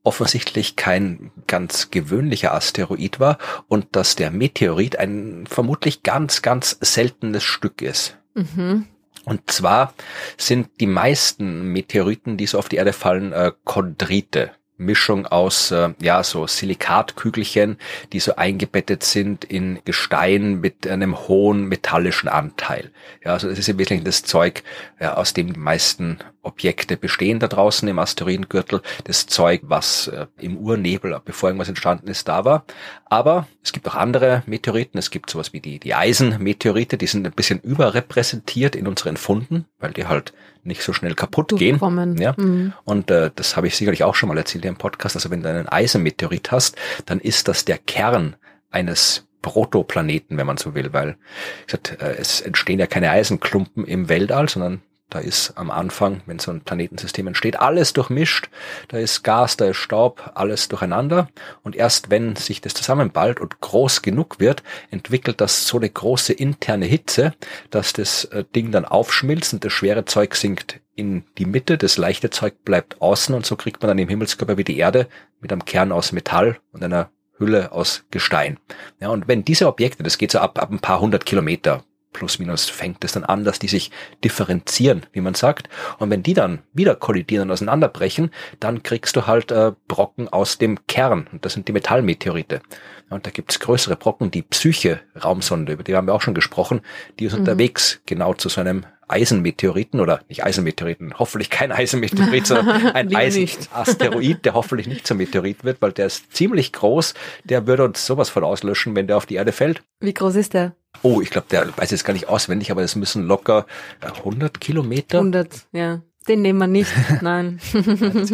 offensichtlich 0.09 0.75
kein 0.75 1.29
ganz 1.45 1.91
gewöhnlicher 1.91 2.55
Asteroid 2.55 3.19
war 3.19 3.37
und 3.67 3.95
dass 3.95 4.15
der 4.15 4.31
Meteorit 4.31 4.97
ein 4.97 5.45
vermutlich 5.47 6.01
ganz, 6.01 6.41
ganz 6.41 6.79
seltenes 6.81 7.43
Stück 7.43 7.83
ist. 7.83 8.17
Mhm. 8.33 8.87
Und 9.25 9.51
zwar 9.51 9.93
sind 10.35 10.69
die 10.79 10.87
meisten 10.87 11.71
Meteoriten, 11.71 12.37
die 12.37 12.47
so 12.47 12.57
auf 12.57 12.69
die 12.69 12.77
Erde 12.77 12.91
fallen, 12.91 13.33
äh, 13.33 13.51
Chondrite. 13.65 14.49
Mischung 14.79 15.27
aus 15.27 15.71
äh, 15.71 15.89
ja 16.01 16.24
so 16.24 16.48
Silikatkügelchen, 16.48 17.77
die 18.13 18.19
so 18.19 18.36
eingebettet 18.36 19.03
sind 19.03 19.43
in 19.43 19.79
Gestein 19.86 20.62
mit 20.62 20.88
einem 20.88 21.27
hohen 21.27 21.65
metallischen 21.65 22.29
Anteil. 22.29 22.91
Ja, 23.24 23.33
also 23.33 23.50
das 23.50 23.59
ist 23.59 23.69
im 23.69 23.77
Wesentlichen 23.77 24.05
das 24.05 24.24
Zeug, 24.24 24.63
ja, 25.00 25.15
aus 25.15 25.33
dem 25.33 25.53
die 25.53 25.59
meisten 25.59 26.19
Objekte 26.41 26.95
bestehen 26.95 27.39
da 27.39 27.48
draußen 27.48 27.88
im 27.88 28.00
Asteroidengürtel. 28.00 28.81
Das 29.03 29.27
Zeug, 29.27 29.62
was 29.63 30.07
äh, 30.07 30.27
im 30.38 30.57
Urnebel, 30.57 31.19
bevor 31.24 31.50
irgendwas 31.50 31.69
entstanden 31.69 32.07
ist, 32.07 32.27
da 32.27 32.45
war. 32.45 32.65
Aber 33.05 33.48
es 33.62 33.74
gibt 33.74 33.88
auch 33.88 33.95
andere 33.95 34.43
Meteoriten. 34.45 34.98
Es 34.98 35.12
gibt 35.12 35.29
sowas 35.29 35.51
wie 35.53 35.59
die, 35.59 35.79
die 35.79 35.93
Eisenmeteorite, 35.93 36.98
die 36.98 37.07
sind 37.07 37.25
ein 37.25 37.33
bisschen 37.33 37.59
überrepräsentiert 37.59 38.75
in 38.75 38.88
unseren 38.88 39.17
Funden, 39.17 39.65
weil 39.79 39.91
die 39.91 40.07
halt 40.07 40.33
nicht 40.63 40.83
so 40.83 40.93
schnell 40.93 41.15
kaputt 41.15 41.53
gehen. 41.57 41.79
Ja? 42.17 42.33
Mhm. 42.37 42.73
Und 42.83 43.11
äh, 43.11 43.31
das 43.35 43.55
habe 43.55 43.67
ich 43.67 43.75
sicherlich 43.75 44.03
auch 44.03 44.15
schon 44.15 44.29
mal 44.29 44.37
erzählt 44.37 44.65
im 44.65 44.75
Podcast. 44.75 45.15
Also 45.15 45.29
wenn 45.31 45.41
du 45.41 45.49
einen 45.49 45.67
Eisenmeteorit 45.67 46.51
hast, 46.51 46.75
dann 47.05 47.19
ist 47.19 47.47
das 47.47 47.65
der 47.65 47.77
Kern 47.77 48.35
eines 48.71 49.27
Protoplaneten, 49.41 50.37
wenn 50.37 50.47
man 50.47 50.57
so 50.57 50.75
will, 50.75 50.91
weil 50.93 51.17
gesagt, 51.65 51.97
äh, 52.01 52.15
es 52.17 52.41
entstehen 52.41 52.79
ja 52.79 52.87
keine 52.87 53.09
Eisenklumpen 53.11 53.85
im 53.85 54.09
Weltall, 54.09 54.49
sondern 54.49 54.81
da 55.09 55.19
ist 55.19 55.53
am 55.55 55.71
Anfang, 55.71 56.21
wenn 56.27 56.39
so 56.39 56.51
ein 56.51 56.61
Planetensystem 56.61 57.27
entsteht, 57.27 57.59
alles 57.59 57.93
durchmischt. 57.93 58.49
Da 58.89 58.97
ist 58.97 59.23
Gas, 59.23 59.57
da 59.57 59.65
ist 59.65 59.77
Staub, 59.77 60.31
alles 60.35 60.67
durcheinander. 60.67 61.29
Und 61.63 61.75
erst 61.75 62.09
wenn 62.09 62.35
sich 62.35 62.61
das 62.61 62.75
zusammenballt 62.75 63.39
und 63.39 63.59
groß 63.59 64.01
genug 64.01 64.39
wird, 64.39 64.61
entwickelt 64.91 65.41
das 65.41 65.65
so 65.65 65.77
eine 65.77 65.89
große 65.89 66.33
interne 66.33 66.85
Hitze, 66.85 67.33
dass 67.71 67.93
das 67.93 68.25
äh, 68.25 68.43
Ding 68.55 68.71
dann 68.71 68.85
aufschmilzt 68.85 69.53
und 69.53 69.65
das 69.65 69.73
schwere 69.73 70.05
Zeug 70.05 70.35
sinkt 70.35 70.79
in 70.95 71.23
die 71.37 71.45
Mitte, 71.45 71.77
das 71.77 71.97
leichte 71.97 72.29
Zeug 72.29 72.65
bleibt 72.65 73.01
außen 73.01 73.33
und 73.33 73.45
so 73.45 73.55
kriegt 73.55 73.81
man 73.81 73.87
dann 73.87 73.99
im 73.99 74.09
Himmelskörper 74.09 74.57
wie 74.57 74.65
die 74.65 74.77
Erde 74.77 75.07
mit 75.39 75.51
einem 75.51 75.63
Kern 75.63 75.93
aus 75.93 76.11
Metall 76.11 76.59
und 76.73 76.83
einer 76.83 77.09
Hülle 77.37 77.71
aus 77.71 78.03
Gestein. 78.11 78.59
Ja, 78.99 79.07
und 79.07 79.27
wenn 79.27 79.45
diese 79.45 79.67
Objekte, 79.67 80.03
das 80.03 80.17
geht 80.17 80.31
so 80.31 80.39
ab, 80.39 80.61
ab 80.61 80.69
ein 80.71 80.79
paar 80.79 80.99
hundert 80.99 81.25
Kilometer, 81.25 81.83
plus 82.13 82.39
minus 82.39 82.69
fängt 82.69 83.03
es 83.03 83.13
dann 83.13 83.23
an, 83.23 83.43
dass 83.43 83.59
die 83.59 83.67
sich 83.67 83.91
differenzieren, 84.23 85.05
wie 85.11 85.21
man 85.21 85.33
sagt. 85.33 85.69
Und 85.99 86.09
wenn 86.09 86.23
die 86.23 86.33
dann 86.33 86.59
wieder 86.73 86.95
kollidieren 86.95 87.47
und 87.47 87.53
auseinanderbrechen, 87.53 88.31
dann 88.59 88.83
kriegst 88.83 89.15
du 89.15 89.27
halt 89.27 89.51
äh, 89.51 89.73
Brocken 89.87 90.27
aus 90.27 90.57
dem 90.57 90.85
Kern. 90.87 91.27
Und 91.31 91.45
das 91.45 91.53
sind 91.53 91.67
die 91.67 91.73
Metallmeteorite. 91.73 92.61
Und 93.09 93.25
da 93.25 93.31
gibt's 93.31 93.59
größere 93.59 93.95
Brocken, 93.95 94.31
die 94.31 94.43
Psyche-Raumsonde, 94.43 95.73
über 95.73 95.83
die 95.83 95.95
haben 95.95 96.07
wir 96.07 96.13
auch 96.13 96.21
schon 96.21 96.35
gesprochen, 96.35 96.81
die 97.19 97.25
ist 97.25 97.33
mhm. 97.33 97.39
unterwegs 97.39 98.01
genau 98.05 98.33
zu 98.33 98.49
so 98.49 98.61
einem 98.61 98.85
Eisenmeteoriten 99.09 99.99
oder 99.99 100.21
nicht 100.29 100.43
Eisenmeteoriten, 100.43 101.15
hoffentlich 101.17 101.49
kein 101.49 101.71
Eisenmeteorit, 101.71 102.45
sondern 102.45 102.87
ein 102.93 103.13
Eisenasteroid, 103.13 104.45
der 104.45 104.53
hoffentlich 104.53 104.87
nicht 104.87 105.07
zum 105.07 105.17
Meteorit 105.17 105.63
wird, 105.63 105.81
weil 105.81 105.91
der 105.91 106.05
ist 106.05 106.31
ziemlich 106.35 106.71
groß. 106.71 107.15
Der 107.43 107.65
würde 107.67 107.83
uns 107.83 108.05
sowas 108.05 108.29
von 108.29 108.43
auslöschen, 108.43 108.95
wenn 108.95 109.07
der 109.07 109.17
auf 109.17 109.25
die 109.25 109.35
Erde 109.35 109.51
fällt. 109.51 109.81
Wie 109.99 110.13
groß 110.13 110.35
ist 110.35 110.53
der? 110.53 110.75
Oh, 111.01 111.22
ich 111.22 111.29
glaube, 111.29 111.48
der 111.50 111.77
weiß 111.77 111.91
jetzt 111.91 112.03
gar 112.03 112.13
nicht 112.13 112.27
auswendig, 112.29 112.72
aber 112.72 112.81
es 112.81 112.96
müssen 112.96 113.24
locker 113.24 113.65
100 114.01 114.60
Kilometer. 114.60 115.19
100, 115.19 115.67
ja. 115.72 116.01
Den 116.27 116.41
nehmen 116.41 116.60
wir 116.60 116.67
nicht, 116.67 116.91
nein. 117.22 117.60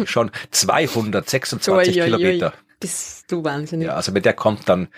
schon 0.04 0.30
226 0.50 1.70
oi, 1.70 2.02
oi, 2.02 2.04
Kilometer. 2.04 2.46
Oi. 2.48 2.65
Bist 2.78 3.32
du 3.32 3.42
wahnsinnig. 3.42 3.86
Ja, 3.86 3.94
also 3.94 4.12
wenn 4.12 4.22
der 4.22 4.34
kommt, 4.34 4.68
dann 4.68 4.88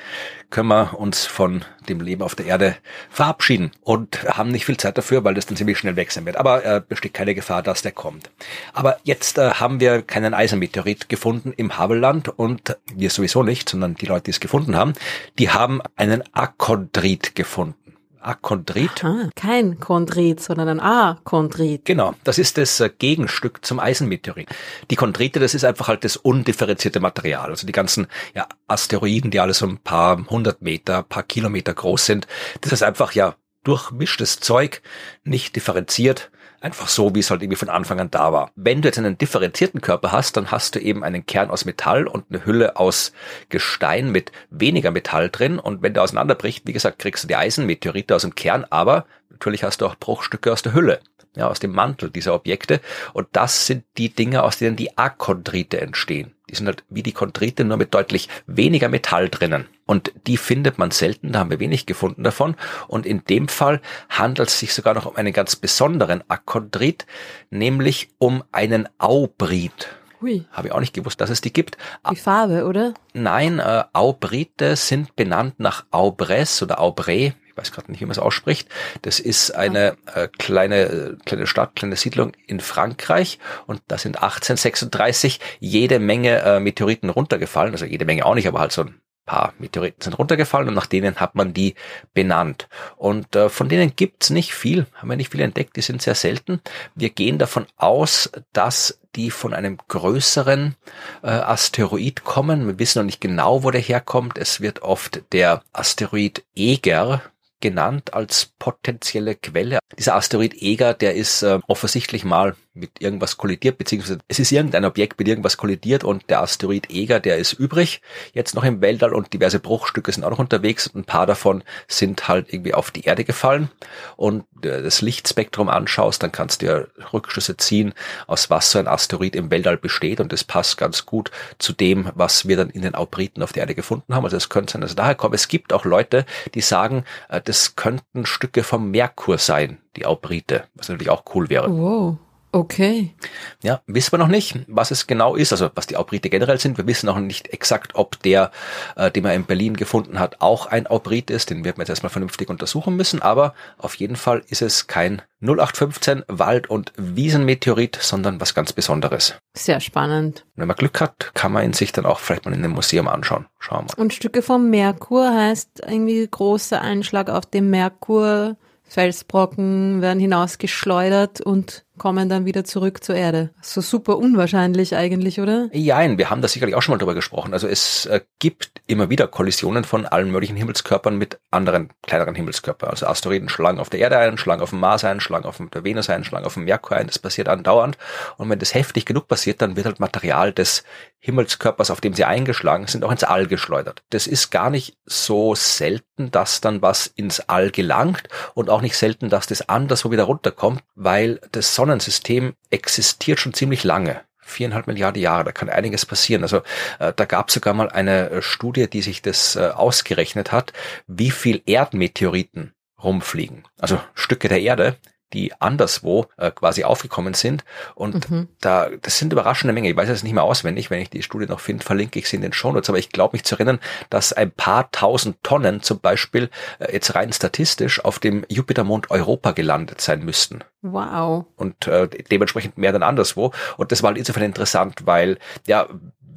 können 0.50 0.68
wir 0.68 0.98
uns 0.98 1.26
von 1.26 1.64
dem 1.88 2.00
Leben 2.00 2.22
auf 2.22 2.34
der 2.34 2.46
Erde 2.46 2.76
verabschieden 3.08 3.70
und 3.82 4.24
haben 4.24 4.50
nicht 4.50 4.64
viel 4.64 4.76
Zeit 4.76 4.98
dafür, 4.98 5.22
weil 5.22 5.34
das 5.34 5.46
dann 5.46 5.56
ziemlich 5.56 5.78
schnell 5.78 5.94
weg 5.94 6.10
sein 6.10 6.26
wird. 6.26 6.36
Aber 6.36 6.64
äh, 6.64 6.82
besteht 6.86 7.14
keine 7.14 7.36
Gefahr, 7.36 7.62
dass 7.62 7.82
der 7.82 7.92
kommt. 7.92 8.30
Aber 8.72 8.98
jetzt 9.04 9.38
äh, 9.38 9.52
haben 9.52 9.78
wir 9.78 10.02
keinen 10.02 10.34
Eisenmeteorit 10.34 11.08
gefunden 11.08 11.52
im 11.56 11.78
Havelland 11.78 12.28
und 12.28 12.76
wir 12.92 13.10
sowieso 13.10 13.44
nicht, 13.44 13.68
sondern 13.68 13.94
die 13.94 14.06
Leute, 14.06 14.24
die 14.24 14.32
es 14.32 14.40
gefunden 14.40 14.74
haben, 14.74 14.94
die 15.38 15.50
haben 15.50 15.80
einen 15.94 16.24
Akodrit 16.32 17.36
gefunden. 17.36 17.87
Akondrit. 18.20 19.04
Aha, 19.04 19.30
kein 19.34 19.78
Chondrit, 19.80 20.40
sondern 20.40 20.68
ein 20.68 20.80
A-Chondrit. 20.80 21.84
Genau, 21.84 22.14
das 22.24 22.38
ist 22.38 22.58
das 22.58 22.80
äh, 22.80 22.90
Gegenstück 22.96 23.64
zum 23.64 23.80
Eisenmeteorit. 23.80 24.48
Die 24.90 24.96
Chondrite, 24.96 25.40
das 25.40 25.54
ist 25.54 25.64
einfach 25.64 25.88
halt 25.88 26.04
das 26.04 26.16
undifferenzierte 26.16 27.00
Material. 27.00 27.50
Also 27.50 27.66
die 27.66 27.72
ganzen 27.72 28.06
ja, 28.34 28.46
Asteroiden, 28.66 29.30
die 29.30 29.40
alle 29.40 29.54
so 29.54 29.66
ein 29.66 29.78
paar 29.78 30.24
hundert 30.28 30.62
Meter, 30.62 31.02
paar 31.02 31.22
Kilometer 31.22 31.74
groß 31.74 32.06
sind, 32.06 32.26
das 32.60 32.72
ist 32.72 32.82
einfach 32.82 33.12
ja 33.12 33.34
durchmischtes 33.64 34.40
Zeug, 34.40 34.82
nicht 35.24 35.56
differenziert 35.56 36.30
Einfach 36.60 36.88
so, 36.88 37.14
wie 37.14 37.20
es 37.20 37.30
halt 37.30 37.42
irgendwie 37.42 37.58
von 37.58 37.68
Anfang 37.68 38.00
an 38.00 38.10
da 38.10 38.32
war. 38.32 38.50
Wenn 38.56 38.82
du 38.82 38.88
jetzt 38.88 38.98
einen 38.98 39.16
differenzierten 39.16 39.80
Körper 39.80 40.10
hast, 40.10 40.36
dann 40.36 40.50
hast 40.50 40.74
du 40.74 40.80
eben 40.80 41.04
einen 41.04 41.24
Kern 41.24 41.50
aus 41.50 41.64
Metall 41.64 42.08
und 42.08 42.24
eine 42.30 42.44
Hülle 42.44 42.76
aus 42.76 43.12
Gestein 43.48 44.10
mit 44.10 44.32
weniger 44.50 44.90
Metall 44.90 45.30
drin. 45.30 45.60
Und 45.60 45.82
wenn 45.82 45.94
der 45.94 46.02
auseinanderbricht, 46.02 46.66
wie 46.66 46.72
gesagt, 46.72 46.98
kriegst 46.98 47.22
du 47.22 47.28
die 47.28 47.36
Eisenmeteorite 47.36 48.14
aus 48.16 48.22
dem 48.22 48.34
Kern, 48.34 48.66
aber 48.70 49.06
natürlich 49.30 49.62
hast 49.62 49.80
du 49.80 49.86
auch 49.86 49.94
Bruchstücke 49.94 50.52
aus 50.52 50.62
der 50.62 50.74
Hülle 50.74 51.00
ja, 51.36 51.48
aus 51.48 51.60
dem 51.60 51.72
Mantel 51.72 52.10
dieser 52.10 52.34
Objekte. 52.34 52.80
Und 53.12 53.28
das 53.32 53.66
sind 53.66 53.84
die 53.96 54.10
Dinge, 54.10 54.42
aus 54.42 54.58
denen 54.58 54.76
die 54.76 54.98
Akondrite 54.98 55.80
entstehen. 55.80 56.34
Die 56.50 56.54
sind 56.54 56.66
halt 56.66 56.84
wie 56.88 57.02
die 57.02 57.12
Chondrite, 57.12 57.64
nur 57.64 57.76
mit 57.76 57.94
deutlich 57.94 58.28
weniger 58.46 58.88
Metall 58.88 59.28
drinnen. 59.28 59.66
Und 59.86 60.12
die 60.26 60.36
findet 60.36 60.78
man 60.78 60.90
selten, 60.90 61.32
da 61.32 61.40
haben 61.40 61.50
wir 61.50 61.60
wenig 61.60 61.86
gefunden 61.86 62.22
davon. 62.22 62.56
Und 62.88 63.06
in 63.06 63.24
dem 63.24 63.48
Fall 63.48 63.80
handelt 64.08 64.48
es 64.48 64.58
sich 64.58 64.74
sogar 64.74 64.94
noch 64.94 65.06
um 65.06 65.16
einen 65.16 65.32
ganz 65.32 65.56
besonderen 65.56 66.22
Akondrit, 66.28 67.06
nämlich 67.50 68.08
um 68.18 68.44
einen 68.52 68.88
Aubrit. 68.98 69.88
Hui. 70.20 70.44
Habe 70.50 70.68
ich 70.68 70.74
auch 70.74 70.80
nicht 70.80 70.94
gewusst, 70.94 71.20
dass 71.20 71.30
es 71.30 71.40
die 71.40 71.52
gibt. 71.52 71.78
Die 72.10 72.16
Farbe, 72.16 72.64
oder? 72.66 72.94
Nein, 73.12 73.60
äh, 73.60 73.84
Aubrite 73.92 74.76
sind 74.76 75.14
benannt 75.14 75.54
nach 75.58 75.84
Aubres 75.90 76.62
oder 76.62 76.80
Aubrey 76.80 77.34
weiß 77.58 77.72
gerade 77.72 77.90
nicht, 77.90 78.00
wie 78.00 78.06
man 78.06 78.12
es 78.12 78.18
ausspricht. 78.18 78.68
Das 79.02 79.20
ist 79.20 79.50
eine 79.54 79.96
äh, 80.14 80.28
kleine, 80.38 81.18
kleine 81.26 81.46
Stadt, 81.46 81.76
kleine 81.76 81.96
Siedlung 81.96 82.32
in 82.46 82.60
Frankreich 82.60 83.38
und 83.66 83.82
da 83.88 83.98
sind 83.98 84.16
1836 84.16 85.40
jede 85.60 85.98
Menge 85.98 86.40
äh, 86.42 86.60
Meteoriten 86.60 87.10
runtergefallen, 87.10 87.72
also 87.72 87.84
jede 87.84 88.04
Menge 88.04 88.24
auch 88.24 88.34
nicht, 88.34 88.48
aber 88.48 88.60
halt 88.60 88.72
so 88.72 88.82
ein 88.82 89.00
paar 89.28 89.52
Meteoriten 89.58 90.00
sind 90.00 90.18
runtergefallen 90.18 90.68
und 90.68 90.74
nach 90.74 90.86
denen 90.86 91.16
hat 91.16 91.34
man 91.34 91.52
die 91.52 91.74
benannt. 92.14 92.66
Und 92.96 93.36
äh, 93.36 93.50
von 93.50 93.68
denen 93.68 93.94
gibt's 93.94 94.30
nicht 94.30 94.54
viel, 94.54 94.86
haben 94.94 95.10
wir 95.10 95.16
nicht 95.16 95.30
viel 95.30 95.42
entdeckt, 95.42 95.76
die 95.76 95.82
sind 95.82 96.00
sehr 96.00 96.14
selten. 96.14 96.60
Wir 96.94 97.10
gehen 97.10 97.38
davon 97.38 97.66
aus, 97.76 98.32
dass 98.54 98.98
die 99.14 99.30
von 99.30 99.52
einem 99.52 99.76
größeren 99.88 100.76
äh, 101.22 101.28
Asteroid 101.28 102.24
kommen. 102.24 102.66
Wir 102.66 102.78
wissen 102.78 103.00
noch 103.00 103.06
nicht 103.06 103.20
genau, 103.20 103.62
wo 103.62 103.70
der 103.70 103.82
herkommt. 103.82 104.38
Es 104.38 104.62
wird 104.62 104.82
oft 104.82 105.22
der 105.32 105.62
Asteroid 105.72 106.44
Eger 106.56 107.22
genannt 107.60 108.14
als 108.14 108.52
potenzielle 108.58 109.34
Quelle. 109.34 109.78
Dieser 109.98 110.14
Asteroid 110.14 110.54
Eger, 110.54 110.94
der 110.94 111.14
ist 111.14 111.42
äh, 111.42 111.58
offensichtlich 111.66 112.24
mal 112.24 112.56
mit 112.78 113.00
irgendwas 113.00 113.36
kollidiert, 113.36 113.78
beziehungsweise 113.78 114.18
es 114.28 114.38
ist 114.38 114.52
irgendein 114.52 114.84
Objekt 114.84 115.18
mit 115.18 115.28
irgendwas 115.28 115.56
kollidiert 115.56 116.04
und 116.04 116.28
der 116.30 116.40
Asteroid 116.42 116.90
Eger, 116.90 117.20
der 117.20 117.38
ist 117.38 117.52
übrig, 117.54 118.00
jetzt 118.32 118.54
noch 118.54 118.64
im 118.64 118.80
Weltall 118.80 119.14
und 119.14 119.32
diverse 119.32 119.60
Bruchstücke 119.60 120.12
sind 120.12 120.24
auch 120.24 120.30
noch 120.30 120.38
unterwegs 120.38 120.86
und 120.86 121.00
ein 121.00 121.04
paar 121.04 121.26
davon 121.26 121.62
sind 121.86 122.28
halt 122.28 122.52
irgendwie 122.52 122.74
auf 122.74 122.90
die 122.90 123.04
Erde 123.04 123.24
gefallen 123.24 123.70
und 124.16 124.44
äh, 124.62 124.82
das 124.82 125.02
Lichtspektrum 125.02 125.68
anschaust, 125.68 126.22
dann 126.22 126.32
kannst 126.32 126.62
du 126.62 126.66
ja 126.66 126.84
Rückschlüsse 127.12 127.56
ziehen, 127.56 127.94
aus 128.26 128.50
was 128.50 128.70
so 128.70 128.78
ein 128.78 128.88
Asteroid 128.88 129.36
im 129.36 129.50
Weltall 129.50 129.76
besteht 129.76 130.20
und 130.20 130.32
das 130.32 130.44
passt 130.44 130.76
ganz 130.78 131.06
gut 131.06 131.30
zu 131.58 131.72
dem, 131.72 132.10
was 132.14 132.48
wir 132.48 132.56
dann 132.56 132.70
in 132.70 132.82
den 132.82 132.94
Aubriten 132.94 133.42
auf 133.42 133.52
der 133.52 133.62
Erde 133.62 133.74
gefunden 133.74 134.14
haben. 134.14 134.24
Also 134.24 134.36
es 134.36 134.48
könnte 134.48 134.72
sein, 134.72 134.80
dass 134.80 134.94
daher 134.94 135.14
kommt. 135.14 135.34
Es 135.34 135.48
gibt 135.48 135.72
auch 135.72 135.84
Leute, 135.84 136.24
die 136.54 136.60
sagen, 136.60 137.04
äh, 137.28 137.40
das 137.42 137.76
könnten 137.76 138.26
Stücke 138.26 138.62
vom 138.62 138.90
Merkur 138.90 139.38
sein, 139.38 139.78
die 139.96 140.06
Aubrite, 140.06 140.64
was 140.74 140.88
natürlich 140.88 141.10
auch 141.10 141.24
cool 141.34 141.48
wäre. 141.48 141.70
Wow. 141.70 142.18
Okay. 142.50 143.14
Ja, 143.62 143.82
wissen 143.86 144.12
wir 144.12 144.18
noch 144.18 144.28
nicht, 144.28 144.58
was 144.68 144.90
es 144.90 145.06
genau 145.06 145.36
ist, 145.36 145.52
also 145.52 145.70
was 145.74 145.86
die 145.86 145.96
Aubrite 145.96 146.30
generell 146.30 146.58
sind. 146.58 146.78
Wir 146.78 146.86
wissen 146.86 147.06
noch 147.06 147.18
nicht 147.18 147.48
exakt, 147.48 147.94
ob 147.94 148.22
der, 148.22 148.50
äh, 148.96 149.10
den 149.10 149.22
man 149.22 149.32
in 149.32 149.44
Berlin 149.44 149.76
gefunden 149.76 150.18
hat, 150.18 150.40
auch 150.40 150.66
ein 150.66 150.86
Aubrit 150.86 151.30
ist. 151.30 151.50
Den 151.50 151.64
werden 151.64 151.76
wir 151.76 151.82
jetzt 151.82 151.90
erstmal 151.90 152.10
vernünftig 152.10 152.48
untersuchen 152.48 152.96
müssen. 152.96 153.20
Aber 153.20 153.54
auf 153.76 153.94
jeden 153.96 154.16
Fall 154.16 154.42
ist 154.48 154.62
es 154.62 154.86
kein 154.86 155.20
0815 155.40 156.24
Wald- 156.28 156.70
und 156.70 156.92
Wiesenmeteorit, 156.96 157.98
sondern 158.00 158.40
was 158.40 158.54
ganz 158.54 158.72
Besonderes. 158.72 159.34
Sehr 159.54 159.80
spannend. 159.80 160.46
Wenn 160.56 160.68
man 160.68 160.76
Glück 160.76 161.00
hat, 161.00 161.32
kann 161.34 161.52
man 161.52 161.64
ihn 161.64 161.74
sich 161.74 161.92
dann 161.92 162.06
auch 162.06 162.18
vielleicht 162.18 162.46
mal 162.46 162.54
in 162.54 162.64
einem 162.64 162.72
Museum 162.72 163.08
anschauen. 163.08 163.46
Schauen 163.58 163.86
wir 163.88 163.96
mal. 163.96 164.02
Und 164.02 164.14
Stücke 164.14 164.40
vom 164.42 164.70
Merkur 164.70 165.32
heißt 165.32 165.82
irgendwie 165.86 166.26
großer 166.28 166.80
Einschlag 166.80 167.28
auf 167.28 167.44
dem 167.46 167.68
Merkur. 167.70 168.56
Felsbrocken 168.88 170.00
werden 170.00 170.18
hinausgeschleudert 170.18 171.42
und 171.42 171.84
kommen 171.98 172.28
dann 172.28 172.46
wieder 172.46 172.64
zurück 172.64 173.02
zur 173.04 173.14
Erde. 173.14 173.50
So 173.60 173.80
super 173.80 174.16
unwahrscheinlich 174.16 174.96
eigentlich, 174.96 175.40
oder? 175.40 175.68
Ja, 175.72 175.98
wir 176.16 176.30
haben 176.30 176.40
da 176.40 176.48
sicherlich 176.48 176.74
auch 176.74 176.82
schon 176.82 176.94
mal 176.94 176.98
drüber 176.98 177.14
gesprochen. 177.14 177.52
Also 177.52 177.68
es 177.68 178.06
äh, 178.06 178.20
gibt 178.38 178.70
immer 178.86 179.10
wieder 179.10 179.26
Kollisionen 179.26 179.84
von 179.84 180.06
allen 180.06 180.30
möglichen 180.30 180.56
Himmelskörpern 180.56 181.16
mit 181.16 181.38
anderen 181.50 181.90
kleineren 182.06 182.34
Himmelskörpern. 182.34 182.90
Also 182.90 183.06
Asteroiden 183.06 183.48
schlagen 183.48 183.80
auf 183.80 183.90
der 183.90 184.00
Erde 184.00 184.18
ein, 184.18 184.38
schlagen 184.38 184.62
auf 184.62 184.70
dem 184.70 184.80
Mars 184.80 185.04
ein, 185.04 185.20
schlagen 185.20 185.46
auf 185.46 185.60
der 185.72 185.84
Venus 185.84 186.08
ein, 186.08 186.24
schlagen 186.24 186.46
auf 186.46 186.54
dem 186.54 186.64
Merkur 186.64 186.96
ein. 186.96 187.06
Das 187.06 187.18
passiert 187.18 187.48
andauernd. 187.48 187.98
Und 188.36 188.48
wenn 188.48 188.58
das 188.58 188.74
heftig 188.74 189.04
genug 189.04 189.28
passiert, 189.28 189.60
dann 189.60 189.76
wird 189.76 189.86
halt 189.86 190.00
Material 190.00 190.52
des 190.52 190.84
Himmelskörpers, 191.20 191.90
auf 191.90 192.00
dem 192.00 192.14
sie 192.14 192.24
eingeschlagen 192.24 192.86
sind, 192.86 193.04
auch 193.04 193.10
ins 193.10 193.24
All 193.24 193.46
geschleudert. 193.46 194.02
Das 194.10 194.26
ist 194.26 194.50
gar 194.50 194.70
nicht 194.70 194.96
so 195.04 195.54
selten, 195.54 196.30
dass 196.30 196.60
dann 196.60 196.80
was 196.80 197.08
ins 197.08 197.40
All 197.40 197.70
gelangt 197.70 198.28
und 198.54 198.70
auch 198.70 198.82
nicht 198.82 198.96
selten, 198.96 199.28
dass 199.28 199.48
das 199.48 199.68
anderswo 199.68 200.10
wieder 200.12 200.24
runterkommt, 200.24 200.82
weil 200.94 201.40
das 201.50 201.74
Sonnen 201.74 201.87
Sonnensystem 201.88 202.52
existiert 202.68 203.40
schon 203.40 203.54
ziemlich 203.54 203.82
lange 203.82 204.20
viereinhalb 204.40 204.86
Milliarden 204.86 205.20
Jahre, 205.20 205.44
da 205.44 205.52
kann 205.52 205.68
einiges 205.68 206.04
passieren. 206.06 206.42
Also 206.42 206.58
äh, 206.98 207.12
da 207.14 207.24
gab 207.24 207.48
es 207.48 207.54
sogar 207.54 207.74
mal 207.74 207.90
eine 207.90 208.30
äh, 208.30 208.42
Studie, 208.42 208.88
die 208.88 209.02
sich 209.02 209.22
das 209.22 209.56
äh, 209.56 209.68
ausgerechnet 209.68 210.52
hat, 210.52 210.72
wie 211.06 211.30
viel 211.30 211.62
Erdmeteoriten 211.66 212.72
rumfliegen. 213.02 213.64
Also 213.78 214.00
Stücke 214.14 214.48
der 214.48 214.60
Erde, 214.60 214.96
die 215.32 215.52
anderswo 215.60 216.26
äh, 216.36 216.50
quasi 216.50 216.84
aufgekommen 216.84 217.34
sind. 217.34 217.64
Und 217.94 218.30
mhm. 218.30 218.48
da, 218.60 218.88
das 219.02 219.18
sind 219.18 219.32
überraschende 219.32 219.72
Mengen. 219.72 219.90
Ich 219.90 219.96
weiß 219.96 220.08
es 220.08 220.22
nicht 220.22 220.32
mehr 220.32 220.42
auswendig. 220.42 220.90
Wenn 220.90 221.00
ich 221.00 221.10
die 221.10 221.22
Studie 221.22 221.46
noch 221.46 221.60
finde, 221.60 221.84
verlinke 221.84 222.18
ich 222.18 222.28
sie 222.28 222.36
in 222.36 222.42
den 222.42 222.52
Shownotes. 222.52 222.88
Aber 222.88 222.98
ich 222.98 223.10
glaube 223.10 223.34
mich 223.34 223.44
zu 223.44 223.54
erinnern, 223.56 223.78
dass 224.10 224.32
ein 224.32 224.50
paar 224.50 224.90
tausend 224.90 225.42
Tonnen 225.42 225.82
zum 225.82 226.00
Beispiel 226.00 226.50
äh, 226.78 226.92
jetzt 226.92 227.14
rein 227.14 227.32
statistisch 227.32 228.04
auf 228.04 228.18
dem 228.18 228.44
Jupitermond 228.48 229.10
Europa 229.10 229.52
gelandet 229.52 230.00
sein 230.00 230.24
müssten. 230.24 230.60
Wow. 230.82 231.46
Und 231.56 231.86
äh, 231.86 232.08
dementsprechend 232.30 232.78
mehr 232.78 232.92
dann 232.92 233.02
anderswo. 233.02 233.52
Und 233.76 233.92
das 233.92 234.02
war 234.02 234.08
halt 234.08 234.18
insofern 234.18 234.44
interessant, 234.44 235.06
weil 235.06 235.38
ja, 235.66 235.88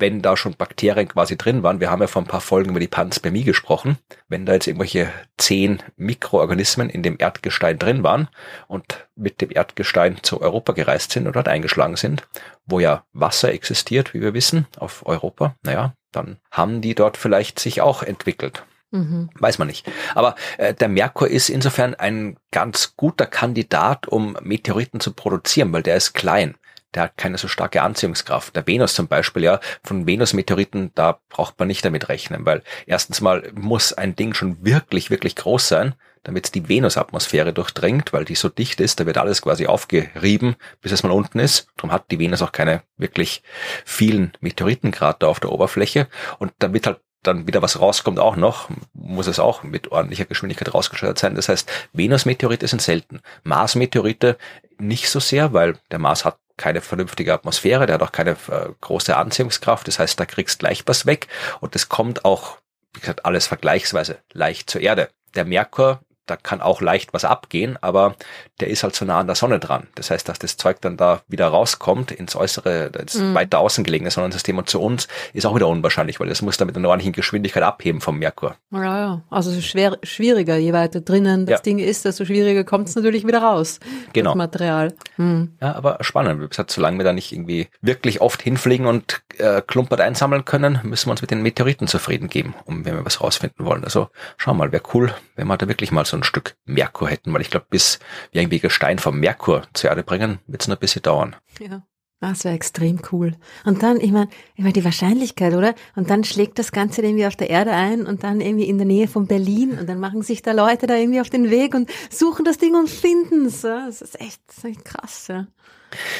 wenn 0.01 0.21
da 0.21 0.35
schon 0.35 0.55
Bakterien 0.55 1.07
quasi 1.07 1.37
drin 1.37 1.63
waren, 1.63 1.79
wir 1.79 1.89
haben 1.89 2.01
ja 2.01 2.07
vor 2.07 2.21
ein 2.21 2.27
paar 2.27 2.41
Folgen 2.41 2.71
über 2.71 2.79
die 2.79 2.87
Panspermie 2.87 3.43
gesprochen, 3.43 3.97
wenn 4.27 4.45
da 4.45 4.53
jetzt 4.53 4.67
irgendwelche 4.67 5.09
zehn 5.37 5.81
Mikroorganismen 5.95 6.89
in 6.89 7.03
dem 7.03 7.15
Erdgestein 7.17 7.79
drin 7.79 8.03
waren 8.03 8.27
und 8.67 9.07
mit 9.15 9.39
dem 9.39 9.51
Erdgestein 9.51 10.17
zu 10.23 10.41
Europa 10.41 10.73
gereist 10.73 11.11
sind 11.11 11.23
oder 11.23 11.33
dort 11.33 11.47
eingeschlagen 11.47 11.95
sind, 11.95 12.27
wo 12.65 12.79
ja 12.79 13.05
Wasser 13.13 13.53
existiert, 13.53 14.13
wie 14.13 14.21
wir 14.21 14.33
wissen, 14.33 14.67
auf 14.77 15.05
Europa, 15.05 15.55
naja, 15.63 15.93
dann 16.11 16.37
haben 16.51 16.81
die 16.81 16.95
dort 16.95 17.15
vielleicht 17.15 17.59
sich 17.59 17.81
auch 17.81 18.03
entwickelt. 18.03 18.63
Mhm. 18.91 19.29
Weiß 19.35 19.57
man 19.57 19.67
nicht. 19.67 19.89
Aber 20.15 20.35
äh, 20.57 20.73
der 20.73 20.89
Merkur 20.89 21.29
ist 21.29 21.49
insofern 21.49 21.95
ein 21.95 22.37
ganz 22.51 22.95
guter 22.97 23.25
Kandidat, 23.25 24.07
um 24.07 24.35
Meteoriten 24.41 24.99
zu 24.99 25.13
produzieren, 25.13 25.71
weil 25.71 25.83
der 25.83 25.95
ist 25.95 26.13
klein 26.13 26.55
der 26.93 27.03
hat 27.03 27.17
keine 27.17 27.37
so 27.37 27.47
starke 27.47 27.81
Anziehungskraft. 27.81 28.55
Der 28.55 28.67
Venus 28.67 28.93
zum 28.93 29.07
Beispiel, 29.07 29.43
ja, 29.43 29.59
von 29.83 30.07
Venus-Meteoriten, 30.07 30.91
da 30.95 31.19
braucht 31.29 31.57
man 31.59 31.67
nicht 31.67 31.85
damit 31.85 32.09
rechnen, 32.09 32.45
weil 32.45 32.63
erstens 32.85 33.21
mal 33.21 33.51
muss 33.53 33.93
ein 33.93 34.15
Ding 34.15 34.33
schon 34.33 34.63
wirklich, 34.63 35.09
wirklich 35.09 35.35
groß 35.35 35.67
sein, 35.67 35.95
damit 36.23 36.53
die 36.53 36.67
Venus-Atmosphäre 36.69 37.53
durchdringt, 37.53 38.13
weil 38.13 38.25
die 38.25 38.35
so 38.35 38.49
dicht 38.49 38.79
ist, 38.79 38.99
da 38.99 39.05
wird 39.05 39.17
alles 39.17 39.41
quasi 39.41 39.65
aufgerieben, 39.67 40.55
bis 40.81 40.91
es 40.91 41.03
mal 41.03 41.11
unten 41.11 41.39
ist. 41.39 41.67
Darum 41.77 41.91
hat 41.91 42.11
die 42.11 42.19
Venus 42.19 42.41
auch 42.41 42.51
keine 42.51 42.83
wirklich 42.97 43.41
vielen 43.85 44.33
Meteoritenkrater 44.39 45.27
auf 45.27 45.39
der 45.39 45.51
Oberfläche. 45.51 46.07
Und 46.37 46.51
damit 46.59 46.85
halt 46.85 46.99
dann 47.23 47.45
wieder 47.47 47.61
was 47.61 47.79
rauskommt 47.79 48.19
auch 48.19 48.35
noch, 48.35 48.69
muss 48.93 49.27
es 49.27 49.39
auch 49.39 49.63
mit 49.63 49.91
ordentlicher 49.91 50.25
Geschwindigkeit 50.25 50.73
rausgeschleudert 50.73 51.19
sein. 51.19 51.35
Das 51.35 51.49
heißt, 51.49 51.69
Venus-Meteorite 51.93 52.67
sind 52.67 52.81
selten. 52.81 53.21
Mars-Meteorite 53.43 54.37
nicht 54.79 55.09
so 55.09 55.19
sehr, 55.19 55.53
weil 55.53 55.77
der 55.91 55.99
Mars 55.99 56.25
hat 56.25 56.39
keine 56.57 56.81
vernünftige 56.81 57.33
Atmosphäre, 57.33 57.85
der 57.85 57.95
hat 57.95 58.03
auch 58.03 58.11
keine 58.11 58.31
äh, 58.31 58.69
große 58.81 59.15
Anziehungskraft. 59.15 59.87
Das 59.87 59.99
heißt, 59.99 60.19
da 60.19 60.25
kriegst 60.25 60.61
leicht 60.61 60.87
was 60.87 61.05
weg 61.05 61.27
und 61.59 61.75
das 61.75 61.89
kommt 61.89 62.25
auch, 62.25 62.57
wie 62.93 63.01
gesagt, 63.01 63.25
alles 63.25 63.47
vergleichsweise 63.47 64.19
leicht 64.33 64.69
zur 64.69 64.81
Erde. 64.81 65.09
Der 65.35 65.45
Merkur 65.45 66.01
da 66.25 66.37
kann 66.37 66.61
auch 66.61 66.81
leicht 66.81 67.13
was 67.13 67.25
abgehen, 67.25 67.77
aber 67.81 68.15
der 68.59 68.69
ist 68.69 68.83
halt 68.83 68.95
so 68.95 69.05
nah 69.05 69.19
an 69.19 69.27
der 69.27 69.35
Sonne 69.35 69.59
dran. 69.59 69.87
Das 69.95 70.11
heißt, 70.11 70.29
dass 70.29 70.39
das 70.39 70.55
Zeug 70.57 70.79
dann 70.81 70.95
da 70.95 71.21
wieder 71.27 71.47
rauskommt 71.47 72.11
ins 72.11 72.35
äußere, 72.35 72.91
ins 72.99 73.15
mhm. 73.15 73.33
weiter 73.33 73.59
außen 73.59 73.83
gelegene 73.83 74.11
Sonnensystem 74.11 74.57
und 74.57 74.69
zu 74.69 74.81
uns 74.81 75.07
ist 75.33 75.45
auch 75.45 75.55
wieder 75.55 75.67
unwahrscheinlich, 75.67 76.19
weil 76.19 76.29
das 76.29 76.41
muss 76.41 76.57
dann 76.57 76.67
mit 76.67 76.77
einer 76.77 76.87
ordentlichen 76.89 77.13
Geschwindigkeit 77.13 77.63
abheben 77.63 78.01
vom 78.01 78.19
Merkur. 78.19 78.55
Ja, 78.71 78.99
ja. 78.99 79.21
Also 79.29 79.59
schwer, 79.61 79.97
schwieriger, 80.03 80.57
je 80.57 80.73
weiter 80.73 81.01
drinnen 81.01 81.45
das 81.45 81.59
ja. 81.59 81.63
Ding 81.63 81.79
ist, 81.79 82.05
desto 82.05 82.23
schwieriger 82.25 82.63
kommt 82.63 82.87
es 82.87 82.95
natürlich 82.95 83.25
wieder 83.25 83.41
raus. 83.41 83.79
Genau. 84.13 84.31
Das 84.31 84.37
Material. 84.37 84.93
Mhm. 85.17 85.53
Ja, 85.59 85.75
aber 85.75 85.97
spannend. 86.01 86.41
Wie 86.41 86.47
gesagt, 86.47 86.71
solange 86.71 86.97
wir 86.97 87.03
da 87.03 87.13
nicht 87.13 87.31
irgendwie 87.31 87.67
wirklich 87.81 88.21
oft 88.21 88.41
hinfliegen 88.41 88.85
und 88.85 89.21
äh, 89.37 89.61
Klumpert 89.61 90.01
einsammeln 90.01 90.45
können, 90.45 90.79
müssen 90.83 91.07
wir 91.07 91.11
uns 91.11 91.21
mit 91.21 91.31
den 91.31 91.41
Meteoriten 91.41 91.87
zufrieden 91.87 92.29
geben, 92.29 92.53
um 92.65 92.85
wenn 92.85 92.95
wir 92.95 93.05
was 93.05 93.21
rausfinden 93.21 93.65
wollen. 93.65 93.83
Also 93.83 94.09
schau 94.37 94.53
mal, 94.53 94.71
wäre 94.71 94.83
cool, 94.93 95.13
wenn 95.35 95.47
wir 95.47 95.57
da 95.57 95.67
wirklich 95.67 95.91
mal 95.91 96.05
so 96.11 96.17
ein 96.17 96.23
Stück 96.23 96.55
Merkur 96.65 97.09
hätten, 97.09 97.33
weil 97.33 97.41
ich 97.41 97.49
glaube, 97.49 97.65
bis 97.69 97.99
wir 98.31 98.41
irgendwie 98.41 98.59
Gestein 98.59 98.99
vom 98.99 99.19
Merkur 99.19 99.63
zur 99.73 99.89
Erde 99.89 100.03
bringen, 100.03 100.39
wird 100.47 100.61
es 100.61 100.67
noch 100.67 100.77
ein 100.77 100.79
bisschen 100.79 101.01
dauern. 101.01 101.35
Ja. 101.59 101.83
Das 102.21 102.43
wäre 102.43 102.53
extrem 102.53 103.01
cool. 103.11 103.33
Und 103.65 103.81
dann, 103.81 103.99
ich 103.99 104.11
meine, 104.11 104.29
ich 104.53 104.61
meine 104.61 104.73
die 104.73 104.85
Wahrscheinlichkeit, 104.85 105.55
oder? 105.55 105.73
Und 105.95 106.11
dann 106.11 106.23
schlägt 106.23 106.59
das 106.59 106.71
Ganze 106.71 107.01
irgendwie 107.01 107.25
auf 107.25 107.35
der 107.35 107.49
Erde 107.49 107.71
ein 107.71 108.05
und 108.05 108.23
dann 108.23 108.41
irgendwie 108.41 108.69
in 108.69 108.77
der 108.77 108.85
Nähe 108.85 109.07
von 109.07 109.25
Berlin 109.25 109.79
und 109.79 109.89
dann 109.89 109.99
machen 109.99 110.21
sich 110.21 110.43
da 110.43 110.51
Leute 110.51 110.85
da 110.85 110.95
irgendwie 110.95 111.19
auf 111.19 111.31
den 111.31 111.49
Weg 111.49 111.73
und 111.73 111.89
suchen 112.11 112.45
das 112.45 112.59
Ding 112.59 112.75
und 112.75 112.91
finden 112.91 113.47
es. 113.47 113.61
Das 113.61 114.03
ist 114.03 114.21
echt, 114.21 114.39
das 114.45 114.59
ist 114.59 114.65
echt 114.65 114.85
krass, 114.85 115.27
ja. 115.29 115.47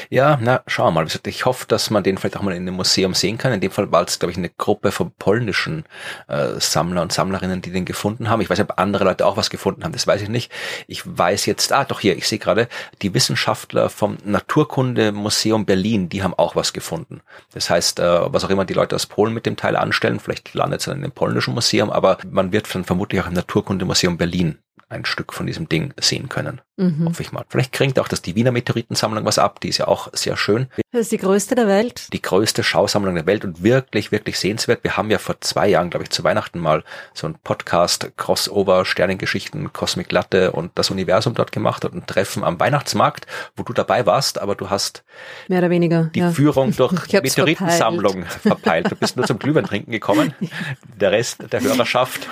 Ja, 0.10 0.38
na, 0.42 0.62
schauen 0.68 0.94
wir 0.94 1.04
mal. 1.04 1.08
Ich 1.26 1.46
hoffe, 1.46 1.66
dass 1.68 1.90
man 1.90 2.04
den 2.04 2.18
vielleicht 2.18 2.38
auch 2.38 2.42
mal 2.42 2.56
in 2.56 2.64
einem 2.64 2.76
Museum 2.76 3.14
sehen 3.14 3.38
kann. 3.38 3.54
In 3.54 3.62
dem 3.62 3.72
Fall 3.72 3.92
war 3.92 4.04
es, 4.04 4.20
glaube 4.20 4.32
ich, 4.32 4.38
eine 4.38 4.50
Gruppe 4.50 4.92
von 4.92 5.12
polnischen 5.12 5.86
äh, 6.28 6.60
Sammler 6.60 7.02
und 7.02 7.12
Sammlerinnen, 7.12 7.62
die 7.62 7.72
den 7.72 7.86
gefunden 7.86 8.30
haben. 8.30 8.42
Ich 8.42 8.50
weiß 8.50 8.60
ob 8.62 8.80
andere 8.80 9.04
Leute 9.04 9.26
auch 9.26 9.38
was 9.38 9.50
gefunden 9.50 9.84
haben, 9.84 9.92
das 9.92 10.08
weiß 10.08 10.22
ich 10.22 10.30
nicht. 10.30 10.52
Ich 10.88 11.02
weiß 11.06 11.46
jetzt, 11.46 11.72
ah, 11.74 11.84
doch 11.84 12.00
hier, 12.00 12.16
ich 12.16 12.28
sehe 12.28 12.40
gerade, 12.40 12.68
die 13.02 13.14
Wissenschaftler 13.14 13.90
vom 13.90 14.18
Naturkundemuseum 14.24 15.66
Berlin, 15.66 16.10
die 16.10 16.24
haben 16.24 16.34
auch 16.34 16.56
was 16.56 16.74
gefunden. 16.74 17.22
Das 17.54 17.70
heißt, 17.70 18.00
äh, 18.00 18.34
was 18.34 18.44
auch 18.44 18.50
immer 18.50 18.66
die 18.66 18.74
Leute 18.74 18.96
aus 18.96 19.06
Polen 19.06 19.34
mit 19.34 19.46
dem 19.46 19.56
Teil 19.56 19.76
anstellen, 19.76 20.20
vielleicht 20.20 20.54
landet 20.54 20.82
es 20.82 20.86
dann 20.86 20.98
in 20.98 21.02
dem 21.02 21.12
polnischen 21.12 21.54
Museum, 21.54 21.90
aber 21.90 22.18
man 22.30 22.52
wird 22.52 22.74
dann 22.74 22.84
vermutlich 22.84 23.22
auch 23.22 23.28
im 23.28 23.34
Naturkundemuseum 23.34 24.18
Berlin 24.18 24.60
ein 24.92 25.06
Stück 25.06 25.34
von 25.34 25.48
diesem 25.48 25.70
Ding 25.70 25.94
sehen 26.00 26.30
können. 26.30 26.62
Mhm. 26.78 27.10
Hoffe 27.10 27.22
ich 27.22 27.32
mal. 27.32 27.46
Vielleicht 27.50 27.74
kriegt 27.74 28.00
auch 28.00 28.08
das 28.08 28.22
die 28.22 28.36
Wiener 28.36 28.52
Meteoritensammlung 28.52 29.26
was 29.26 29.40
ab. 29.40 29.60
Die 29.60 29.70
ist 29.70 29.78
ja 29.78 29.88
auch 29.88 30.10
sehr 30.14 30.36
schön. 30.36 30.68
Das 30.92 31.02
ist 31.02 31.12
die 31.12 31.18
größte 31.18 31.56
der 31.56 31.68
Welt. 31.68 32.12
Die 32.12 32.22
größte 32.22 32.64
Schausammlung 32.64 33.16
der 33.16 33.26
Welt 33.26 33.46
und 33.46 33.64
wirklich, 33.64 34.12
wirklich 34.12 34.40
sehenswert. 34.40 34.84
Wir 34.84 34.98
haben 34.98 35.12
ja 35.12 35.18
vor 35.18 35.40
zwei 35.42 35.68
Jahren, 35.68 35.90
glaube 35.90 36.04
ich, 36.04 36.10
zu 36.10 36.24
Weihnachten 36.24 36.60
mal 36.60 36.84
so 37.14 37.28
ein 37.28 37.36
Podcast 37.44 38.12
Crossover 38.18 38.86
Sternengeschichten, 38.86 39.72
Cosmic 39.74 40.12
Latte 40.12 40.52
und 40.52 40.72
das 40.76 40.90
Universum 40.90 41.34
dort 41.34 41.52
gemacht 41.52 41.86
und 41.86 41.94
ein 41.94 42.06
Treffen 42.06 42.44
am 42.44 42.60
Weihnachtsmarkt, 42.60 43.28
wo 43.56 43.64
du 43.64 43.74
dabei 43.74 44.06
warst, 44.06 44.42
aber 44.42 44.56
du 44.56 44.70
hast 44.70 45.04
mehr 45.48 45.60
oder 45.60 45.70
weniger 45.70 46.06
die 46.16 46.20
ja. 46.20 46.32
Führung 46.32 46.76
durch 46.76 46.92
Meteoritensammlung 47.14 48.26
verpeilt. 48.26 48.42
verpeilt. 48.42 48.92
Du 48.92 48.96
bist 48.96 49.18
nur 49.18 49.26
zum 49.26 49.40
Glühwein 49.40 49.66
trinken 49.66 49.92
gekommen. 49.92 50.34
Der 51.00 51.12
Rest 51.12 51.52
der 51.52 51.62
Hörerschaft 51.62 52.28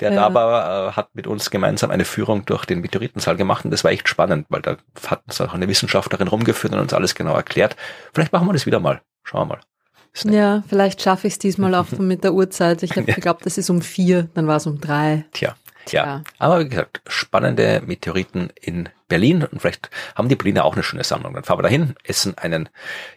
der 0.00 0.12
ja. 0.12 0.28
da 0.28 0.34
war, 0.34 0.88
äh, 0.88 0.92
hat 0.92 1.14
mit 1.14 1.26
uns 1.26 1.50
gemeinsam 1.50 1.90
eine 1.90 2.04
Führung 2.04 2.44
durch 2.44 2.64
den 2.64 2.80
Meteoritensaal 2.80 3.36
gemacht 3.36 3.64
und 3.64 3.70
das 3.70 3.84
war 3.84 3.90
echt 3.90 4.08
spannend, 4.08 4.46
weil 4.48 4.62
da 4.62 4.76
hat 5.06 5.22
uns 5.26 5.40
auch 5.40 5.54
eine 5.54 5.68
Wissenschaftlerin 5.68 6.28
rumgeführt 6.28 6.72
und 6.72 6.80
uns 6.80 6.92
alles 6.92 7.14
genau 7.14 7.34
erklärt. 7.34 7.76
Vielleicht 8.14 8.32
machen 8.32 8.48
wir 8.48 8.52
das 8.52 8.66
wieder 8.66 8.80
mal. 8.80 9.00
Schauen 9.24 9.48
wir 9.48 9.56
mal. 9.56 9.60
Ja, 10.24 10.62
vielleicht 10.68 11.02
schaffe 11.02 11.26
ich 11.26 11.34
es 11.34 11.38
diesmal 11.38 11.74
auch 11.74 11.90
mit 11.98 12.24
der 12.24 12.32
Uhrzeit. 12.32 12.82
Ich 12.82 12.92
habe 12.92 13.04
geglaubt, 13.04 13.44
das 13.44 13.58
ist 13.58 13.70
um 13.70 13.82
vier, 13.82 14.28
dann 14.34 14.46
war 14.46 14.56
es 14.56 14.66
um 14.66 14.80
drei. 14.80 15.24
Tja. 15.32 15.54
Tja, 15.86 16.24
aber 16.40 16.58
wie 16.58 16.68
gesagt, 16.68 17.00
spannende 17.06 17.80
Meteoriten 17.86 18.50
in 18.60 18.88
Berlin 19.06 19.44
und 19.44 19.60
vielleicht 19.60 19.88
haben 20.16 20.28
die 20.28 20.34
Berliner 20.34 20.64
auch 20.64 20.74
eine 20.74 20.82
schöne 20.82 21.04
Sammlung. 21.04 21.34
Dann 21.34 21.44
fahren 21.44 21.58
wir 21.58 21.62
dahin, 21.62 21.94
essen 22.02 22.36
einen 22.36 22.68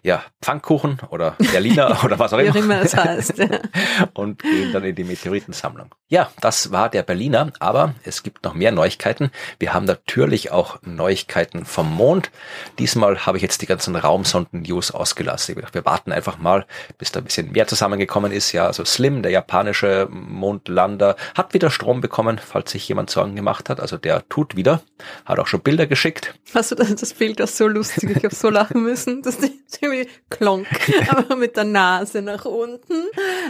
ja, 0.04 0.24
Pfannkuchen 0.39 1.00
oder 1.10 1.36
Berliner 1.52 1.98
oder 2.04 2.19
was 2.19 2.32
auch 2.32 2.38
immer. 2.38 2.54
Wie 2.54 2.60
immer 2.60 2.82
es 2.82 2.95
heißt. 2.95 3.39
und 4.13 4.43
gehen 4.43 4.72
dann 4.72 4.84
in 4.84 4.93
die 4.93 5.04
Meteoritensammlung. 5.04 5.95
Ja, 6.12 6.32
das 6.41 6.72
war 6.72 6.89
der 6.89 7.04
Berliner, 7.04 7.54
aber 7.60 7.93
es 8.04 8.24
gibt 8.24 8.43
noch 8.43 8.56
mehr 8.56 8.72
Neuigkeiten. 8.72 9.30
Wir 9.60 9.76
haben 9.76 9.86
natürlich 9.86 10.50
auch 10.50 10.80
Neuigkeiten 10.82 11.65
vom 11.65 11.95
Mond. 11.95 12.32
Diesmal 12.80 13.28
habe 13.28 13.38
ich 13.38 13.43
jetzt 13.43 13.62
die 13.62 13.67
ganzen 13.67 13.95
Raumsonden-News 13.95 14.89
ausgelassen. 14.89 15.56
Wir 15.72 15.86
warten 15.86 16.12
einfach 16.12 16.39
mal, 16.39 16.65
bis 16.98 17.12
da 17.12 17.19
ein 17.19 17.26
bisschen 17.26 17.52
mehr 17.52 17.67
zusammengekommen 17.67 18.32
ist. 18.32 18.54
Ja, 18.54 18.65
also 18.65 18.86
Slim, 18.86 19.22
der 19.22 19.32
japanische 19.32 20.08
Mondlander, 20.10 21.15
hat 21.36 21.54
wieder 21.54 21.69
Strom 21.69 22.02
bekommen, 22.02 22.41
falls 22.43 22.72
sich 22.72 22.88
jemand 22.88 23.12
Sorgen 23.12 23.36
gemacht 23.36 23.69
hat. 23.69 23.80
Also 23.80 23.98
der 23.98 24.28
tut 24.30 24.56
wieder, 24.56 24.82
hat 25.26 25.38
auch 25.38 25.45
schon 25.45 25.62
Bilder 25.62 25.86
geschickt. 25.86 26.34
Hast 26.56 26.72
du 26.72 26.76
das, 26.76 26.95
das 26.95 27.13
Bild, 27.13 27.39
das 27.39 27.56
so 27.56 27.67
lustig, 27.67 28.17
ich 28.17 28.24
habe 28.24 28.34
so 28.34 28.50
lachen 28.50 28.82
müssen, 28.82 29.22
das 29.22 29.36
ist 29.36 29.54
irgendwie 29.80 30.10
klonk, 30.32 30.65
aber 31.10 31.36
mit 31.36 31.56
der 31.56 31.65
Nase 31.65 32.24
nach 32.24 32.45
unten. 32.45 33.04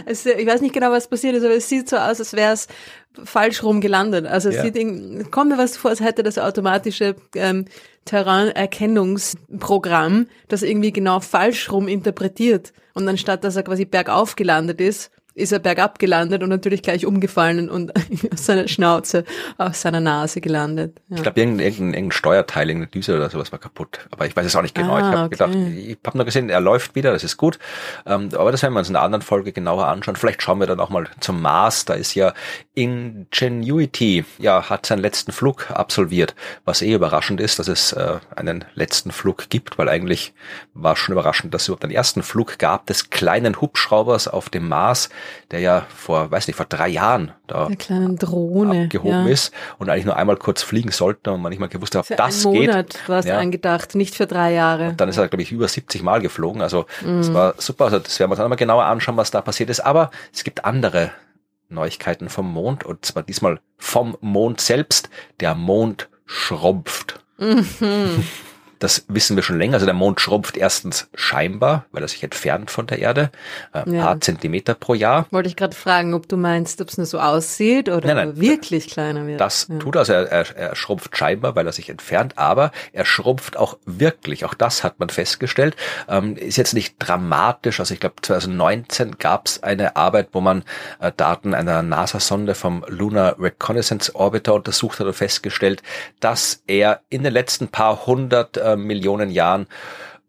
Es, 0.04 0.26
ich 0.26 0.46
weiß 0.46 0.60
nicht 0.60 0.74
genau, 0.74 0.90
was 0.90 1.08
passiert 1.08 1.36
ist, 1.36 1.44
aber 1.44 1.54
es 1.54 1.66
sieht 1.66 1.88
so 1.88 1.96
aus, 1.96 2.20
als 2.20 2.34
wäre 2.34 2.49
es 2.52 2.68
falsch 3.24 3.62
rum 3.62 3.80
gelandet. 3.80 4.26
Also 4.26 4.48
es 4.48 4.56
ja. 4.56 4.64
sieht, 4.64 4.74
kommt 5.30 5.50
mir 5.50 5.58
was 5.58 5.76
vor, 5.76 5.90
als 5.90 6.00
hätte 6.00 6.22
das 6.22 6.38
automatische 6.38 7.16
ähm, 7.34 7.66
Terrainerkennungsprogramm 8.04 10.28
das 10.48 10.62
irgendwie 10.62 10.92
genau 10.92 11.20
falsch 11.20 11.70
rum 11.70 11.86
interpretiert. 11.88 12.72
Und 12.94 13.06
anstatt 13.08 13.44
dass 13.44 13.56
er 13.56 13.62
quasi 13.62 13.84
bergauf 13.84 14.36
gelandet 14.36 14.80
ist, 14.80 15.10
ist 15.40 15.52
er 15.52 15.58
bergab 15.58 15.98
gelandet 15.98 16.42
und 16.42 16.48
natürlich 16.48 16.82
gleich 16.82 17.06
umgefallen 17.06 17.70
und 17.70 17.92
aus 18.32 18.46
seiner 18.46 18.68
Schnauze, 18.68 19.24
aus 19.58 19.80
seiner 19.80 20.00
Nase 20.00 20.40
gelandet. 20.40 21.00
Ja. 21.08 21.16
Ich 21.16 21.22
glaube, 21.22 21.40
irgendein, 21.40 21.66
irgendein, 21.66 21.94
irgendein 21.94 22.12
Steuerteil, 22.12 22.68
irgendeine 22.68 22.90
Düse 22.90 23.16
oder 23.16 23.30
sowas 23.30 23.52
war 23.52 23.58
kaputt. 23.58 24.06
Aber 24.10 24.26
ich 24.26 24.36
weiß 24.36 24.46
es 24.46 24.56
auch 24.56 24.62
nicht 24.62 24.74
genau. 24.74 24.94
Ah, 24.94 24.98
ich 24.98 25.04
habe 25.04 25.18
okay. 25.18 25.28
gedacht, 25.30 25.54
ich 25.76 25.98
habe 26.06 26.18
nur 26.18 26.24
gesehen, 26.24 26.50
er 26.50 26.60
läuft 26.60 26.94
wieder, 26.94 27.12
das 27.12 27.24
ist 27.24 27.36
gut. 27.36 27.58
Ähm, 28.06 28.28
aber 28.34 28.52
das 28.52 28.62
werden 28.62 28.74
wir 28.74 28.80
uns 28.80 28.88
in 28.88 28.96
einer 28.96 29.04
anderen 29.04 29.22
Folge 29.22 29.52
genauer 29.52 29.86
anschauen. 29.86 30.16
Vielleicht 30.16 30.42
schauen 30.42 30.60
wir 30.60 30.66
dann 30.66 30.80
auch 30.80 30.90
mal 30.90 31.08
zum 31.20 31.40
Mars. 31.40 31.84
Da 31.84 31.94
ist 31.94 32.14
ja 32.14 32.32
Ingenuity, 32.74 34.24
ja, 34.38 34.68
hat 34.70 34.86
seinen 34.86 35.00
letzten 35.00 35.32
Flug 35.32 35.70
absolviert, 35.70 36.34
was 36.64 36.82
eh 36.82 36.92
überraschend 36.92 37.40
ist, 37.40 37.58
dass 37.58 37.68
es 37.68 37.92
äh, 37.92 38.18
einen 38.34 38.64
letzten 38.74 39.10
Flug 39.10 39.48
gibt, 39.50 39.78
weil 39.78 39.88
eigentlich 39.88 40.32
war 40.74 40.94
es 40.94 40.98
schon 40.98 41.12
überraschend, 41.12 41.52
dass 41.54 41.62
es 41.62 41.68
überhaupt 41.68 41.84
einen 41.84 41.92
ersten 41.92 42.22
Flug 42.22 42.58
gab 42.58 42.86
des 42.86 43.10
kleinen 43.10 43.60
Hubschraubers 43.60 44.28
auf 44.28 44.48
dem 44.48 44.68
Mars, 44.68 45.10
der 45.50 45.60
ja 45.60 45.86
vor, 45.94 46.30
weiß 46.30 46.46
nicht, 46.46 46.56
vor 46.56 46.66
drei 46.66 46.88
Jahren 46.88 47.32
da 47.46 47.66
der 47.66 47.76
kleinen 47.76 48.16
Drohne 48.16 48.84
abgehoben 48.84 49.26
ja. 49.26 49.32
ist 49.32 49.52
und 49.78 49.90
eigentlich 49.90 50.04
nur 50.04 50.16
einmal 50.16 50.36
kurz 50.36 50.62
fliegen 50.62 50.90
sollte 50.90 51.32
und 51.32 51.42
man 51.42 51.50
nicht 51.50 51.58
mal 51.58 51.68
gewusst 51.68 51.94
hat, 51.94 52.10
ob 52.10 52.16
das 52.16 52.44
einen 52.46 52.54
geht. 52.54 52.68
Monat 52.68 53.08
war 53.08 53.18
es 53.18 53.26
ja. 53.26 53.38
angedacht, 53.38 53.94
nicht 53.94 54.14
für 54.14 54.26
drei 54.26 54.52
Jahre. 54.52 54.90
Und 54.90 55.00
dann 55.00 55.08
ist 55.08 55.16
er, 55.16 55.28
glaube 55.28 55.42
ich, 55.42 55.52
über 55.52 55.68
70 55.68 56.02
Mal 56.02 56.20
geflogen. 56.20 56.62
Also 56.62 56.86
mhm. 57.04 57.18
das 57.18 57.34
war 57.34 57.54
super. 57.58 57.84
Also 57.84 57.98
das 57.98 58.18
werden 58.18 58.30
wir 58.30 58.32
uns 58.32 58.38
dann 58.38 58.50
mal 58.50 58.56
genauer 58.56 58.84
anschauen, 58.84 59.16
was 59.16 59.30
da 59.30 59.40
passiert 59.40 59.70
ist. 59.70 59.80
Aber 59.80 60.10
es 60.32 60.44
gibt 60.44 60.64
andere 60.64 61.10
Neuigkeiten 61.68 62.28
vom 62.28 62.52
Mond 62.52 62.84
und 62.84 63.04
zwar 63.04 63.22
diesmal 63.22 63.60
vom 63.78 64.16
Mond 64.20 64.60
selbst. 64.60 65.08
Der 65.40 65.54
Mond 65.54 66.08
schrumpft. 66.26 67.20
Mhm. 67.38 68.24
Das 68.80 69.04
wissen 69.08 69.36
wir 69.36 69.42
schon 69.42 69.58
länger. 69.58 69.74
Also 69.74 69.86
der 69.86 69.94
Mond 69.94 70.20
schrumpft 70.20 70.56
erstens 70.56 71.08
scheinbar, 71.14 71.84
weil 71.92 72.02
er 72.02 72.08
sich 72.08 72.24
entfernt 72.24 72.70
von 72.70 72.86
der 72.86 72.98
Erde, 72.98 73.30
äh, 73.72 73.80
ein 73.80 73.94
ja. 73.94 74.04
paar 74.04 74.20
Zentimeter 74.20 74.74
pro 74.74 74.94
Jahr. 74.94 75.26
Wollte 75.30 75.48
ich 75.48 75.56
gerade 75.56 75.76
fragen, 75.76 76.14
ob 76.14 76.28
du 76.28 76.36
meinst, 76.36 76.80
ob 76.80 76.88
es 76.88 76.96
nur 76.96 77.06
so 77.06 77.20
aussieht 77.20 77.88
oder 77.88 78.08
nein, 78.08 78.16
nein, 78.16 78.40
wirklich 78.40 78.88
kleiner 78.88 79.26
wird. 79.26 79.40
Das 79.40 79.68
ja. 79.68 79.78
tut 79.78 79.96
also, 79.96 80.14
er, 80.14 80.32
er, 80.32 80.56
er 80.56 80.76
schrumpft 80.76 81.16
scheinbar, 81.16 81.54
weil 81.54 81.66
er 81.66 81.72
sich 81.72 81.90
entfernt, 81.90 82.38
aber 82.38 82.72
er 82.92 83.04
schrumpft 83.04 83.56
auch 83.56 83.78
wirklich. 83.84 84.44
Auch 84.44 84.54
das 84.54 84.82
hat 84.82 84.98
man 84.98 85.10
festgestellt. 85.10 85.76
Ähm, 86.08 86.36
ist 86.36 86.56
jetzt 86.56 86.74
nicht 86.74 86.96
dramatisch. 86.98 87.80
Also 87.80 87.92
ich 87.94 88.00
glaube 88.00 88.16
2019 88.22 89.18
gab 89.18 89.46
es 89.46 89.62
eine 89.62 89.96
Arbeit, 89.96 90.28
wo 90.32 90.40
man 90.40 90.64
äh, 91.00 91.12
Daten 91.14 91.52
einer 91.52 91.82
NASA-Sonde 91.82 92.54
vom 92.54 92.84
Lunar 92.88 93.36
Reconnaissance 93.38 94.14
Orbiter 94.14 94.54
untersucht 94.54 95.00
hat 95.00 95.06
und 95.06 95.12
festgestellt, 95.12 95.82
dass 96.20 96.62
er 96.66 97.02
in 97.10 97.22
den 97.22 97.32
letzten 97.32 97.68
paar 97.68 98.06
hundert 98.06 98.56
äh, 98.56 98.69
Millionen 98.76 99.30
Jahren 99.30 99.66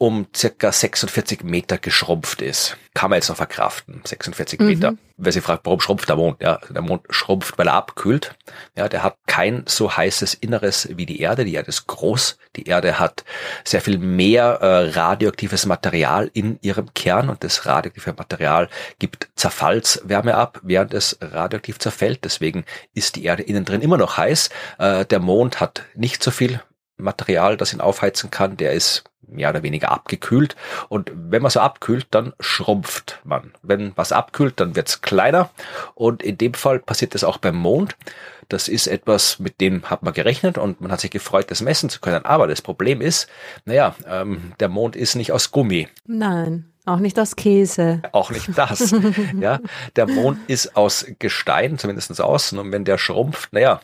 um 0.01 0.25
circa 0.36 0.71
46 0.71 1.43
Meter 1.43 1.77
geschrumpft 1.77 2.41
ist. 2.41 2.75
Kann 2.95 3.12
man 3.12 3.17
jetzt 3.17 3.30
noch 3.30 3.36
verkraften, 3.36 4.01
46 4.04 4.60
mhm. 4.60 4.65
Meter. 4.65 4.93
Wer 5.17 5.32
sich 5.32 5.43
fragt, 5.43 5.63
warum 5.63 5.80
schrumpft 5.80 6.10
der 6.10 6.15
Mond? 6.15 6.41
Ja, 6.41 6.60
der 6.71 6.82
Mond 6.82 7.04
schrumpft, 7.12 7.60
weil 7.60 7.67
er 7.67 7.75
abkühlt. 7.75 8.34
Ja, 8.75 8.89
der 8.89 9.04
hat 9.04 9.17
kein 9.27 9.63
so 9.67 9.95
heißes 9.95 10.34
Inneres 10.34 10.89
wie 10.97 11.06
die 11.06 11.21
Erde. 11.21 11.45
Die 11.45 11.54
Erde 11.54 11.69
ist 11.69 11.86
groß. 11.86 12.39
Die 12.56 12.65
Erde 12.65 12.97
hat 12.97 13.25
sehr 13.63 13.80
viel 13.80 13.99
mehr 13.99 14.58
äh, 14.62 14.89
radioaktives 14.89 15.67
Material 15.67 16.32
in 16.34 16.58
ihrem 16.63 16.91
Kern 16.95 17.30
und 17.30 17.43
das 17.43 17.67
radioaktive 17.67 18.15
Material 18.17 18.69
gibt 18.97 19.30
Zerfallswärme 19.36 20.34
ab, 20.34 20.62
während 20.63 20.95
es 20.95 21.19
radioaktiv 21.21 21.77
zerfällt. 21.77 22.23
Deswegen 22.23 22.65
ist 22.95 23.17
die 23.17 23.25
Erde 23.25 23.43
innen 23.43 23.65
drin 23.65 23.82
immer 23.82 23.97
noch 23.97 24.17
heiß. 24.17 24.49
Äh, 24.80 25.06
der 25.06 25.19
Mond 25.19 25.60
hat 25.60 25.84
nicht 25.93 26.23
so 26.23 26.32
viel 26.32 26.60
Material, 27.02 27.58
das 27.58 27.74
ihn 27.74 27.82
aufheizen 27.82 28.32
kann, 28.32 28.58
der 28.58 28.74
ist 28.74 29.04
mehr 29.32 29.50
oder 29.50 29.64
weniger 29.64 29.92
abgekühlt. 29.92 30.56
Und 30.90 31.12
wenn 31.14 31.42
man 31.42 31.52
so 31.52 31.60
abkühlt, 31.60 32.08
dann 32.12 32.34
schrumpft 32.40 33.20
man. 33.24 33.54
Wenn 33.62 33.94
was 33.96 34.12
abkühlt, 34.12 34.60
dann 34.60 34.76
wird's 34.76 35.02
kleiner. 35.02 35.50
Und 35.96 36.22
in 36.22 36.38
dem 36.38 36.54
Fall 36.54 36.80
passiert 36.80 37.16
das 37.16 37.24
auch 37.24 37.38
beim 37.38 37.56
Mond. 37.56 37.96
Das 38.50 38.68
ist 38.68 38.88
etwas, 38.88 39.40
mit 39.40 39.62
dem 39.62 39.90
hat 39.90 40.04
man 40.04 40.14
gerechnet 40.14 40.58
und 40.58 40.82
man 40.82 40.92
hat 40.92 41.00
sich 41.00 41.12
gefreut, 41.12 41.50
das 41.50 41.62
messen 41.62 41.90
zu 41.90 42.02
können. 42.02 42.26
Aber 42.26 42.48
das 42.48 42.62
Problem 42.62 43.00
ist, 43.00 43.30
naja, 43.64 43.96
ähm, 44.06 44.52
der 44.60 44.68
Mond 44.68 44.98
ist 44.98 45.16
nicht 45.16 45.32
aus 45.32 45.52
Gummi. 45.52 45.88
Nein. 46.06 46.68
Auch 46.86 46.98
nicht 46.98 47.20
aus 47.20 47.36
Käse. 47.36 48.02
Auch 48.12 48.32
nicht 48.32 48.50
das. 48.58 48.94
ja, 49.40 49.60
der 49.96 50.08
Mond 50.08 50.40
ist 50.50 50.76
aus 50.76 51.06
Gestein, 51.20 51.78
zumindest 51.78 52.20
außen. 52.20 52.58
Und 52.58 52.72
wenn 52.72 52.86
der 52.86 52.98
schrumpft, 52.98 53.54
naja, 53.54 53.82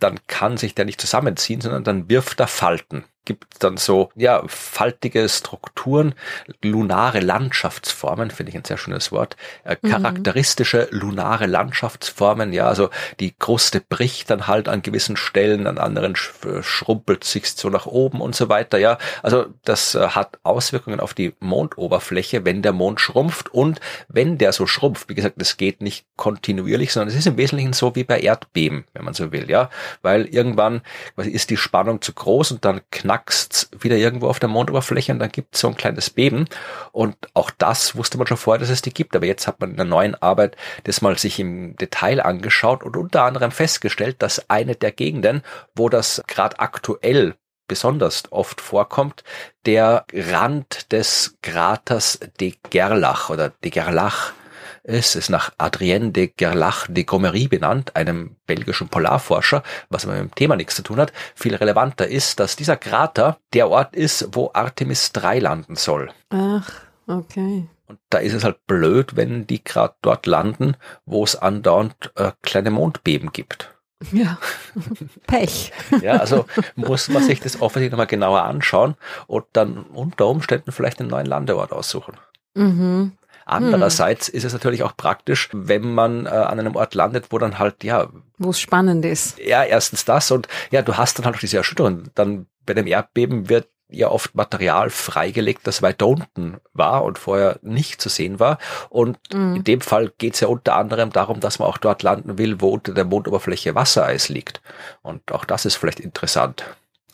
dann 0.00 0.18
kann 0.26 0.56
sich 0.56 0.74
der 0.74 0.84
nicht 0.84 1.00
zusammenziehen, 1.00 1.60
sondern 1.60 1.84
dann 1.84 2.08
wirft 2.08 2.40
er 2.40 2.48
Falten 2.48 3.04
gibt 3.24 3.62
dann 3.62 3.76
so, 3.76 4.10
ja, 4.16 4.42
faltige 4.46 5.28
Strukturen, 5.28 6.14
lunare 6.62 7.20
Landschaftsformen, 7.20 8.30
finde 8.30 8.50
ich 8.50 8.56
ein 8.56 8.64
sehr 8.64 8.78
schönes 8.78 9.12
Wort, 9.12 9.36
äh, 9.64 9.76
mhm. 9.80 9.90
charakteristische 9.90 10.88
lunare 10.90 11.46
Landschaftsformen, 11.46 12.52
ja, 12.52 12.66
also 12.66 12.90
die 13.20 13.32
Kruste 13.32 13.80
bricht 13.80 14.30
dann 14.30 14.46
halt 14.46 14.68
an 14.68 14.82
gewissen 14.82 15.16
Stellen, 15.16 15.66
an 15.66 15.78
anderen 15.78 16.16
sch 16.16 16.32
äh, 16.44 16.62
schrumpelt 16.62 17.24
sich 17.24 17.46
so 17.52 17.68
nach 17.68 17.86
oben 17.86 18.20
und 18.20 18.34
so 18.34 18.48
weiter, 18.48 18.78
ja, 18.78 18.98
also 19.22 19.46
das 19.64 19.94
äh, 19.94 20.08
hat 20.08 20.38
Auswirkungen 20.42 21.00
auf 21.00 21.14
die 21.14 21.34
Mondoberfläche, 21.40 22.44
wenn 22.44 22.62
der 22.62 22.72
Mond 22.72 23.00
schrumpft 23.00 23.52
und 23.52 23.80
wenn 24.08 24.38
der 24.38 24.52
so 24.52 24.66
schrumpft, 24.66 25.08
wie 25.08 25.14
gesagt, 25.14 25.34
das 25.38 25.56
geht 25.56 25.82
nicht 25.82 26.06
kontinuierlich, 26.16 26.92
sondern 26.92 27.08
es 27.08 27.16
ist 27.16 27.26
im 27.26 27.36
Wesentlichen 27.36 27.74
so 27.74 27.94
wie 27.94 28.04
bei 28.04 28.20
Erdbeben, 28.20 28.84
wenn 28.94 29.04
man 29.04 29.14
so 29.14 29.30
will, 29.30 29.50
ja, 29.50 29.70
weil 30.02 30.26
irgendwann 30.26 30.80
ist 31.16 31.50
die 31.50 31.56
Spannung 31.56 32.00
zu 32.00 32.12
groß 32.12 32.52
und 32.52 32.64
dann 32.64 32.80
knackt 32.90 33.19
knackst 33.20 33.68
wieder 33.78 33.96
irgendwo 33.96 34.28
auf 34.28 34.38
der 34.38 34.48
Mondoberfläche 34.48 35.12
und 35.12 35.18
dann 35.18 35.30
gibt 35.30 35.54
es 35.54 35.60
so 35.60 35.68
ein 35.68 35.76
kleines 35.76 36.10
Beben. 36.10 36.46
Und 36.92 37.16
auch 37.34 37.50
das 37.50 37.96
wusste 37.96 38.18
man 38.18 38.26
schon 38.26 38.36
vorher, 38.36 38.58
dass 38.58 38.70
es 38.70 38.82
die 38.82 38.94
gibt. 38.94 39.14
Aber 39.14 39.26
jetzt 39.26 39.46
hat 39.46 39.60
man 39.60 39.70
in 39.70 39.76
der 39.76 39.84
neuen 39.84 40.14
Arbeit 40.14 40.56
das 40.84 41.02
mal 41.02 41.18
sich 41.18 41.38
im 41.38 41.76
Detail 41.76 42.20
angeschaut 42.20 42.82
und 42.82 42.96
unter 42.96 43.24
anderem 43.24 43.50
festgestellt, 43.50 44.16
dass 44.20 44.48
eine 44.48 44.74
der 44.74 44.92
Gegenden, 44.92 45.42
wo 45.74 45.88
das 45.88 46.22
gerade 46.26 46.58
aktuell 46.58 47.34
besonders 47.68 48.24
oft 48.30 48.60
vorkommt, 48.60 49.22
der 49.64 50.04
Rand 50.12 50.90
des 50.90 51.36
Kraters 51.40 52.18
de 52.40 52.54
Gerlach 52.70 53.30
oder 53.30 53.50
de 53.50 53.70
Gerlach 53.70 54.32
es 54.82 55.14
ist 55.14 55.30
nach 55.30 55.52
Adrien 55.58 56.12
de 56.12 56.28
Gerlach 56.28 56.86
de 56.88 57.04
Gomery 57.04 57.48
benannt, 57.48 57.96
einem 57.96 58.36
belgischen 58.46 58.88
Polarforscher, 58.88 59.62
was 59.88 60.06
mit 60.06 60.16
dem 60.16 60.34
Thema 60.34 60.56
nichts 60.56 60.76
zu 60.76 60.82
tun 60.82 60.98
hat. 60.98 61.12
Viel 61.34 61.54
relevanter 61.54 62.08
ist, 62.08 62.40
dass 62.40 62.56
dieser 62.56 62.76
Krater 62.76 63.38
der 63.52 63.68
Ort 63.68 63.94
ist, 63.94 64.28
wo 64.32 64.50
Artemis 64.52 65.12
3 65.12 65.38
landen 65.40 65.76
soll. 65.76 66.10
Ach, 66.30 66.70
okay. 67.06 67.68
Und 67.86 67.98
da 68.08 68.18
ist 68.18 68.34
es 68.34 68.44
halt 68.44 68.66
blöd, 68.66 69.16
wenn 69.16 69.46
die 69.46 69.62
gerade 69.62 69.94
dort 70.00 70.26
landen, 70.26 70.76
wo 71.06 71.24
es 71.24 71.36
andauernd 71.36 72.12
äh, 72.14 72.32
kleine 72.42 72.70
Mondbeben 72.70 73.32
gibt. 73.32 73.74
Ja, 74.12 74.38
Pech. 75.26 75.72
ja, 76.00 76.16
also 76.16 76.46
muss 76.74 77.08
man 77.08 77.22
sich 77.22 77.40
das 77.40 77.60
offensichtlich 77.60 77.90
nochmal 77.90 78.06
genauer 78.06 78.44
anschauen 78.44 78.94
und 79.26 79.44
dann 79.52 79.82
unter 79.82 80.26
Umständen 80.26 80.72
vielleicht 80.72 81.00
einen 81.00 81.10
neuen 81.10 81.26
Landeort 81.26 81.72
aussuchen. 81.72 82.14
Mhm. 82.54 83.12
Andererseits 83.50 84.28
hm. 84.28 84.34
ist 84.34 84.44
es 84.44 84.52
natürlich 84.52 84.82
auch 84.82 84.96
praktisch, 84.96 85.48
wenn 85.52 85.92
man 85.92 86.26
äh, 86.26 86.28
an 86.28 86.60
einem 86.60 86.76
Ort 86.76 86.94
landet, 86.94 87.26
wo 87.30 87.38
dann 87.38 87.58
halt, 87.58 87.82
ja. 87.82 88.08
Wo 88.38 88.50
es 88.50 88.60
spannend 88.60 89.04
ist. 89.04 89.38
Ja, 89.38 89.64
erstens 89.64 90.04
das 90.04 90.30
und 90.30 90.46
ja, 90.70 90.82
du 90.82 90.96
hast 90.96 91.18
dann 91.18 91.26
halt 91.26 91.36
auch 91.36 91.40
diese 91.40 91.56
Erschütterung. 91.56 92.04
Dann 92.14 92.46
bei 92.64 92.74
dem 92.74 92.86
Erdbeben 92.86 93.48
wird 93.48 93.68
ja 93.90 94.08
oft 94.08 94.36
Material 94.36 94.88
freigelegt, 94.90 95.66
das 95.66 95.82
weiter 95.82 96.06
unten 96.06 96.58
war 96.72 97.02
und 97.02 97.18
vorher 97.18 97.58
nicht 97.62 98.00
zu 98.00 98.08
sehen 98.08 98.38
war. 98.38 98.58
Und 98.88 99.18
mhm. 99.32 99.56
in 99.56 99.64
dem 99.64 99.80
Fall 99.80 100.12
geht 100.16 100.34
es 100.34 100.40
ja 100.40 100.48
unter 100.48 100.76
anderem 100.76 101.10
darum, 101.10 101.40
dass 101.40 101.58
man 101.58 101.68
auch 101.68 101.78
dort 101.78 102.02
landen 102.04 102.38
will, 102.38 102.60
wo 102.60 102.70
unter 102.70 102.94
der 102.94 103.04
Mondoberfläche 103.04 103.74
Wassereis 103.74 104.28
liegt. 104.28 104.62
Und 105.02 105.32
auch 105.32 105.44
das 105.44 105.64
ist 105.64 105.74
vielleicht 105.74 106.00
interessant. 106.00 106.64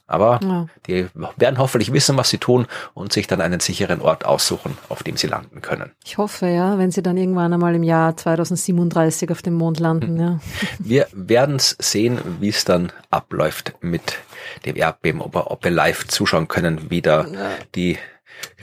Aber 0.07 0.39
ja. 0.43 0.67
die 0.87 1.09
werden 1.37 1.59
hoffentlich 1.59 1.93
wissen, 1.93 2.17
was 2.17 2.31
sie 2.31 2.39
tun 2.39 2.67
und 2.95 3.13
sich 3.13 3.27
dann 3.27 3.41
einen 3.41 3.61
sicheren 3.61 4.01
Ort 4.01 4.25
aussuchen, 4.25 4.79
auf 4.89 5.03
dem 5.03 5.17
sie 5.17 5.27
landen 5.27 5.63
können. 5.63 5.93
Ich 6.05 6.17
hoffe, 6.19 6.47
ja, 6.47 6.79
wenn 6.79 6.91
sie 6.91 7.03
dann 7.03 7.17
irgendwann 7.17 7.53
einmal 7.53 7.75
im 7.75 7.83
Jahr 7.83 8.17
2037 8.17 9.31
auf 9.31 9.43
dem 9.43 9.55
Mond 9.55 9.81
landen, 9.81 10.19
ja. 10.21 10.39
Wir 10.79 11.09
werden 11.13 11.57
es 11.57 11.77
sehen, 11.81 12.19
wie 12.41 12.49
es 12.49 12.65
dann 12.65 12.93
abläuft 13.11 13.75
mit 13.81 14.19
dem 14.65 14.77
Erdbeben, 14.77 15.21
ob, 15.21 15.35
ob 15.35 15.65
wir 15.65 15.71
live 15.73 16.07
zuschauen 16.07 16.47
können, 16.47 16.91
wie 16.91 17.03
da 17.03 17.27
ja. 17.27 17.51
die 17.75 17.99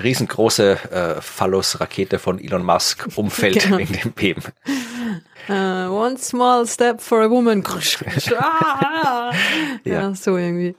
riesengroße 0.02 0.78
äh, 0.92 1.22
Phallus-Rakete 1.22 2.20
von 2.20 2.40
Elon 2.40 2.64
Musk 2.64 3.08
umfällt 3.16 3.64
genau. 3.64 3.78
wegen 3.78 3.94
dem 3.94 4.12
Beben. 4.12 4.44
Uh, 5.50 5.90
one 5.90 6.18
small 6.18 6.66
step 6.66 7.02
for 7.02 7.22
a 7.22 7.30
woman. 7.30 7.64
ja. 9.84 10.16
so 10.16 10.38
irgendwie. 10.38 10.76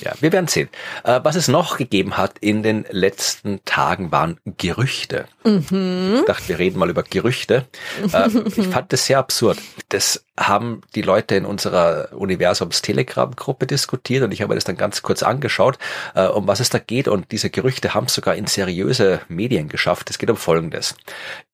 Ja, 0.00 0.12
wir 0.20 0.32
werden 0.32 0.48
sehen. 0.48 0.68
Äh, 1.04 1.20
was 1.22 1.36
es 1.36 1.48
noch 1.48 1.76
gegeben 1.76 2.16
hat 2.16 2.38
in 2.40 2.62
den 2.62 2.86
letzten 2.90 3.60
Tagen 3.64 4.12
waren 4.12 4.38
Gerüchte. 4.56 5.26
Mhm. 5.44 6.16
Ich 6.20 6.24
dachte, 6.24 6.48
wir 6.48 6.58
reden 6.58 6.78
mal 6.78 6.90
über 6.90 7.02
Gerüchte. 7.02 7.66
Äh, 8.12 8.28
ich 8.56 8.68
fand 8.68 8.92
das 8.92 9.06
sehr 9.06 9.18
absurd. 9.18 9.58
Das 9.90 10.24
haben 10.38 10.82
die 10.94 11.02
Leute 11.02 11.34
in 11.34 11.44
unserer 11.44 12.12
Universums 12.12 12.82
Telegram-Gruppe 12.82 13.66
diskutiert 13.66 14.22
und 14.22 14.32
ich 14.32 14.42
habe 14.42 14.54
das 14.54 14.64
dann 14.64 14.76
ganz 14.76 15.02
kurz 15.02 15.22
angeschaut, 15.22 15.78
äh, 16.14 16.26
um 16.26 16.46
was 16.46 16.60
es 16.60 16.70
da 16.70 16.78
geht. 16.78 17.08
Und 17.08 17.32
diese 17.32 17.50
Gerüchte 17.50 17.94
haben 17.94 18.06
es 18.06 18.14
sogar 18.14 18.34
in 18.34 18.46
seriöse 18.46 19.20
Medien 19.28 19.68
geschafft. 19.68 20.10
Es 20.10 20.18
geht 20.18 20.30
um 20.30 20.36
Folgendes. 20.36 20.94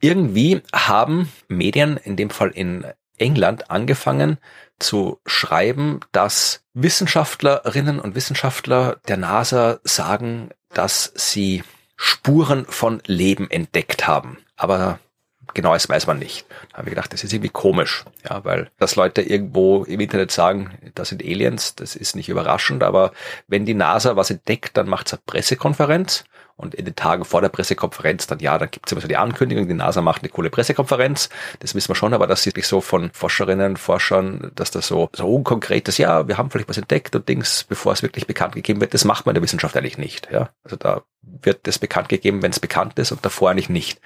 Irgendwie 0.01 0.63
haben 0.75 1.31
Medien, 1.49 1.97
in 1.97 2.17
dem 2.17 2.31
Fall 2.31 2.51
in 2.51 2.85
England, 3.19 3.71
angefangen 3.71 4.39
zu 4.79 5.21
schreiben, 5.27 6.01
dass 6.11 6.65
Wissenschaftlerinnen 6.75 8.01
und 8.01 8.15
Wissenschaftler 8.15 9.01
der 9.07 9.17
NASA 9.17 9.79
sagen, 9.85 10.51
dass 10.71 11.13
sie 11.15 11.63
Spuren 11.97 12.67
von 12.67 13.01
Leben 13.07 13.49
entdeckt 13.51 14.07
haben. 14.07 14.39
Aber 14.57 14.99
genau 15.55 15.73
das 15.73 15.89
weiß 15.89 16.07
man 16.07 16.19
nicht. 16.19 16.47
Da 16.71 16.79
haben 16.79 16.87
wir 16.87 16.91
gedacht, 16.91 17.13
das 17.13 17.25
ist 17.25 17.33
irgendwie 17.33 17.51
komisch, 17.51 18.05
ja, 18.29 18.45
weil 18.45 18.71
dass 18.79 18.97
Leute 18.97 19.23
irgendwo 19.23 19.85
im 19.85 20.01
Internet 20.01 20.31
sagen, 20.31 20.71
das 20.95 21.09
sind 21.09 21.23
Aliens, 21.23 21.75
das 21.75 21.97
ist 21.97 22.17
nicht 22.17 22.29
überraschend, 22.29 22.83
aber 22.83 23.13
wenn 23.49 23.67
die 23.67 23.75
NASA 23.75 24.17
was 24.17 24.31
entdeckt, 24.31 24.77
dann 24.77 24.89
macht 24.89 25.07
es 25.09 25.13
eine 25.15 25.23
Pressekonferenz 25.27 26.25
und 26.57 26.75
in 26.75 26.85
den 26.85 26.95
Tagen 26.95 27.25
vor 27.25 27.41
der 27.41 27.49
Pressekonferenz 27.49 28.27
dann, 28.27 28.39
ja, 28.39 28.57
dann 28.59 28.71
gibt 28.71 28.87
es 28.87 28.93
immer 28.93 29.01
so 29.01 29.09
die 29.09 29.17
Ankündigung, 29.17 29.67
die 29.67 29.75
NASA 29.75 30.01
macht 30.01 30.23
eine 30.23 30.29
coole 30.29 30.51
Pressekonferenz. 30.51 31.29
Das 31.61 31.75
wissen 31.75 31.89
wir 31.89 31.95
schon, 31.95 32.15
aber 32.15 32.27
dass 32.27 32.43
sie 32.43 32.51
sich 32.51 32.67
so 32.67 32.81
von 32.81 33.11
Forscherinnen, 33.13 33.77
Forschern, 33.77 34.53
dass 34.55 34.71
das 34.71 34.87
so, 34.87 35.09
so 35.13 35.35
unkonkret 35.35 35.89
ist, 35.89 35.99
ja, 35.99 36.29
wir 36.29 36.39
haben 36.39 36.51
vielleicht 36.51 36.69
was 36.69 36.79
entdeckt 36.79 37.17
und 37.17 37.29
Dings, 37.29 37.65
bevor 37.65 37.93
es 37.93 38.03
wirklich 38.03 38.27
bekannt 38.27 38.55
gegeben 38.55 38.81
wird, 38.81 38.95
das 38.95 39.05
macht 39.05 39.27
man 39.27 39.33
in 39.33 39.41
der 39.41 39.43
Wissenschaft 39.43 39.77
eigentlich 39.77 39.99
nicht. 39.99 40.29
Ja, 40.31 40.51
Also 40.63 40.77
da 40.77 41.03
wird 41.23 41.67
das 41.67 41.79
bekannt 41.79 42.09
gegeben, 42.09 42.43
wenn 42.43 42.53
es 42.53 42.61
bekannt 42.61 42.99
ist 42.99 43.13
und 43.13 43.25
davor 43.25 43.51
eigentlich 43.51 43.69
nicht. 43.69 44.01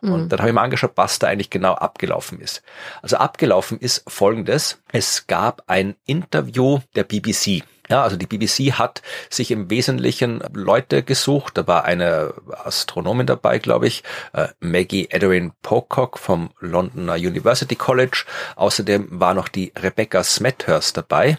Und 0.00 0.24
mhm. 0.24 0.28
dann 0.28 0.38
habe 0.40 0.48
ich 0.48 0.54
mir 0.54 0.62
angeschaut, 0.62 0.92
was 0.96 1.18
da 1.18 1.28
eigentlich 1.28 1.50
genau 1.50 1.74
abgelaufen 1.74 2.40
ist. 2.40 2.62
Also 3.02 3.16
abgelaufen 3.16 3.78
ist 3.78 4.04
Folgendes. 4.08 4.80
Es 4.92 5.26
gab 5.26 5.62
ein 5.66 5.96
Interview 6.06 6.80
der 6.96 7.04
BBC. 7.04 7.62
Ja, 7.90 8.04
also 8.04 8.16
die 8.16 8.26
BBC 8.26 8.78
hat 8.78 9.02
sich 9.30 9.50
im 9.50 9.68
Wesentlichen 9.68 10.44
Leute 10.52 11.02
gesucht. 11.02 11.58
Da 11.58 11.66
war 11.66 11.84
eine 11.84 12.34
Astronomin 12.64 13.26
dabei, 13.26 13.58
glaube 13.58 13.88
ich, 13.88 14.04
äh, 14.32 14.46
Maggie 14.60 15.08
Ederin 15.10 15.52
Pocock 15.60 16.16
vom 16.18 16.50
Londoner 16.60 17.14
University 17.14 17.74
College. 17.74 18.24
Außerdem 18.54 19.08
war 19.10 19.34
noch 19.34 19.48
die 19.48 19.72
Rebecca 19.76 20.22
Smethurst 20.22 20.96
dabei. 20.96 21.38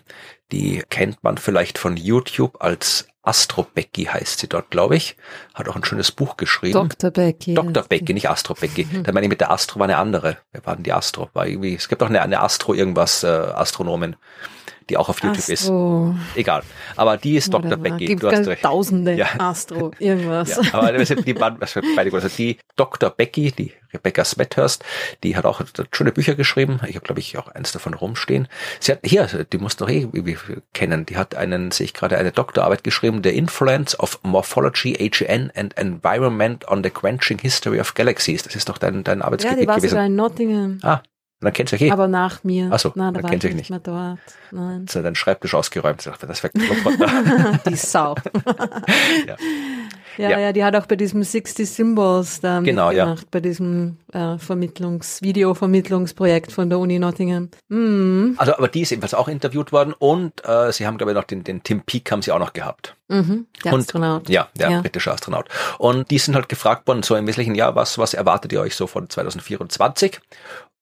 Die 0.52 0.84
kennt 0.90 1.24
man 1.24 1.38
vielleicht 1.38 1.78
von 1.78 1.96
YouTube 1.96 2.58
als 2.60 3.08
Astro 3.24 3.68
Becky 3.74 4.06
heißt 4.06 4.40
sie 4.40 4.48
dort, 4.48 4.72
glaube 4.72 4.96
ich. 4.96 5.16
Hat 5.54 5.70
auch 5.70 5.76
ein 5.76 5.84
schönes 5.84 6.12
Buch 6.12 6.38
geschrieben. 6.38 6.90
Dr. 6.90 7.12
Becky. 7.12 7.54
Dr. 7.54 7.84
Becky, 7.84 8.14
nicht 8.14 8.30
Astro 8.30 8.56
Becky. 8.56 8.88
Da 9.04 9.12
meine 9.12 9.26
ich 9.26 9.30
mit 9.30 9.42
der 9.42 9.52
Astro 9.52 9.80
war 9.80 9.86
eine 9.86 9.98
andere. 9.98 10.38
Wer 10.52 10.66
war 10.66 10.76
denn 10.76 10.84
die 10.84 10.94
Astro? 10.94 11.30
War 11.34 11.46
irgendwie, 11.46 11.76
es 11.76 11.88
gibt 11.88 12.02
auch 12.02 12.10
eine, 12.10 12.22
eine 12.22 12.42
Astro 12.42 12.74
irgendwas, 12.74 13.24
äh, 13.24 13.28
Astronomin 13.28 14.16
die 14.90 14.98
auch 14.98 15.10
auf 15.10 15.22
YouTube 15.24 15.50
Astro. 15.50 16.16
ist. 16.34 16.38
Egal. 16.38 16.64
Aber 16.96 17.18
die 17.18 17.36
ist 17.36 17.54
Dr. 17.54 17.78
Becky. 17.78 18.06
Gibt 18.06 18.24
du 18.24 18.32
hast 18.32 18.48
recht. 18.48 18.64
Tausende 18.64 19.14
ja. 19.14 19.28
Astro, 19.38 19.92
irgendwas. 20.00 20.50
Ja, 20.50 20.74
aber 20.74 20.92
die, 20.92 21.42
also 21.42 22.28
die 22.28 22.58
Dr. 22.76 23.10
Becky, 23.10 23.52
die 23.52 23.74
Rebecca 23.94 24.24
Smethurst, 24.24 24.84
die 25.24 25.36
hat 25.36 25.46
auch 25.46 25.62
schöne 25.92 26.12
Bücher 26.12 26.36
geschrieben. 26.36 26.80
Ich 26.88 26.96
habe, 26.96 27.06
glaube 27.06 27.20
ich, 27.20 27.38
auch 27.38 27.48
eins 27.50 27.72
davon 27.72 27.94
rumstehen. 27.94 28.48
Sie 28.80 28.92
hat, 28.92 29.00
hier, 29.04 29.28
die 29.52 29.58
musst 29.58 29.82
du 29.82 29.86
doch 29.86 29.92
eh 29.92 30.08
irgendwie 30.12 30.38
kennen. 30.74 31.06
Die 31.06 31.18
hat 31.18 31.36
einen, 31.36 31.72
sehe 31.72 31.86
ich 31.86 31.94
gerade, 31.94 32.18
eine 32.18 32.32
Doktorarbeit 32.32 32.84
geschrieben, 32.84 33.22
The 33.24 33.30
Influence 33.30 34.00
of 34.00 34.20
Morphology, 34.24 34.98
AGN 35.00 35.52
and 35.56 35.78
Environment 35.78 36.68
on 36.68 36.84
the 36.84 36.90
Quenching 36.90 37.40
History 37.40 37.80
of 37.80 37.94
Galaxies. 37.94 38.44
Das 38.44 38.56
ist 38.56 38.70
doch 38.70 38.78
dein, 38.78 39.04
dein 39.04 39.22
Arbeitsgebiet 39.22 39.58
ja, 39.58 39.62
die 39.62 39.68
war 39.68 39.76
gewesen. 39.76 39.90
Sogar 39.90 40.06
in 40.06 40.16
Nottingham. 40.16 40.80
Ah, 40.84 41.02
dann 41.42 41.54
kennt 41.54 41.72
ihr 41.72 41.76
euch 41.76 41.82
eh. 41.82 41.92
Aber 41.92 42.08
nach 42.08 42.44
mir. 42.44 42.72
Achso, 42.72 42.92
Nein, 42.96 43.14
da 43.14 43.22
dann 43.22 43.32
kennt 43.32 43.44
ihr 43.44 43.50
euch 43.50 43.56
nicht. 43.56 43.70
nicht. 43.70 43.88
Mehr 43.88 44.16
dort. 44.16 44.20
Nein. 44.52 44.86
So, 44.90 45.02
dein 45.02 45.16
Schreibtisch 45.16 45.56
ausgeräumt. 45.56 46.06
Das 46.06 46.44
wäre 46.44 46.54
Die 47.68 47.76
Sau. 47.76 48.16
ja. 49.28 49.36
Ja, 50.18 50.30
ja, 50.30 50.40
ja, 50.40 50.54
die 50.54 50.64
hat 50.64 50.76
auch 50.76 50.86
bei 50.86 50.96
diesem 50.96 51.24
60 51.24 51.70
Symbols 51.70 52.42
da 52.42 52.60
genau, 52.60 52.90
mitgemacht, 52.90 53.22
ja. 53.22 53.28
bei 53.32 53.40
diesem 53.40 53.98
äh, 54.12 54.38
Vermittlungs-, 54.38 55.22
Videovermittlungsprojekt 55.22 56.52
von 56.52 56.70
der 56.70 56.80
Uni 56.80 57.00
Nottingham. 57.00 57.50
Mhm. 57.70 58.36
Also, 58.38 58.56
aber 58.56 58.68
die 58.68 58.82
ist 58.82 58.92
ebenfalls 58.92 59.14
auch 59.14 59.28
interviewt 59.28 59.72
worden 59.72 59.94
und 59.98 60.46
äh, 60.46 60.72
sie 60.74 60.86
haben, 60.86 60.98
glaube 60.98 61.12
ich, 61.12 61.16
noch 61.16 61.24
den, 61.24 61.44
den 61.44 61.64
Tim 61.64 61.82
Peake 61.82 62.12
haben 62.12 62.22
sie 62.22 62.32
auch 62.32 62.40
noch 62.40 62.54
gehabt. 62.54 62.96
Mhm, 63.08 63.48
der 63.64 63.74
und, 63.74 63.82
Astronaut. 63.82 64.30
Ja, 64.30 64.50
der 64.56 64.70
ja. 64.70 64.82
britische 64.82 65.12
Astronaut. 65.12 65.48
Und 65.78 66.12
die 66.12 66.18
sind 66.18 66.36
halt 66.36 66.50
gefragt 66.50 66.88
worden, 66.88 67.04
so 67.04 67.16
im 67.16 67.28
Wesentlichen, 67.28 67.56
ja, 67.56 67.76
was, 67.76 67.98
was 67.98 68.14
erwartet 68.14 68.54
ihr 68.54 68.62
euch 68.62 68.76
so 68.76 68.88
von 68.88 69.10
2024? 69.10 70.20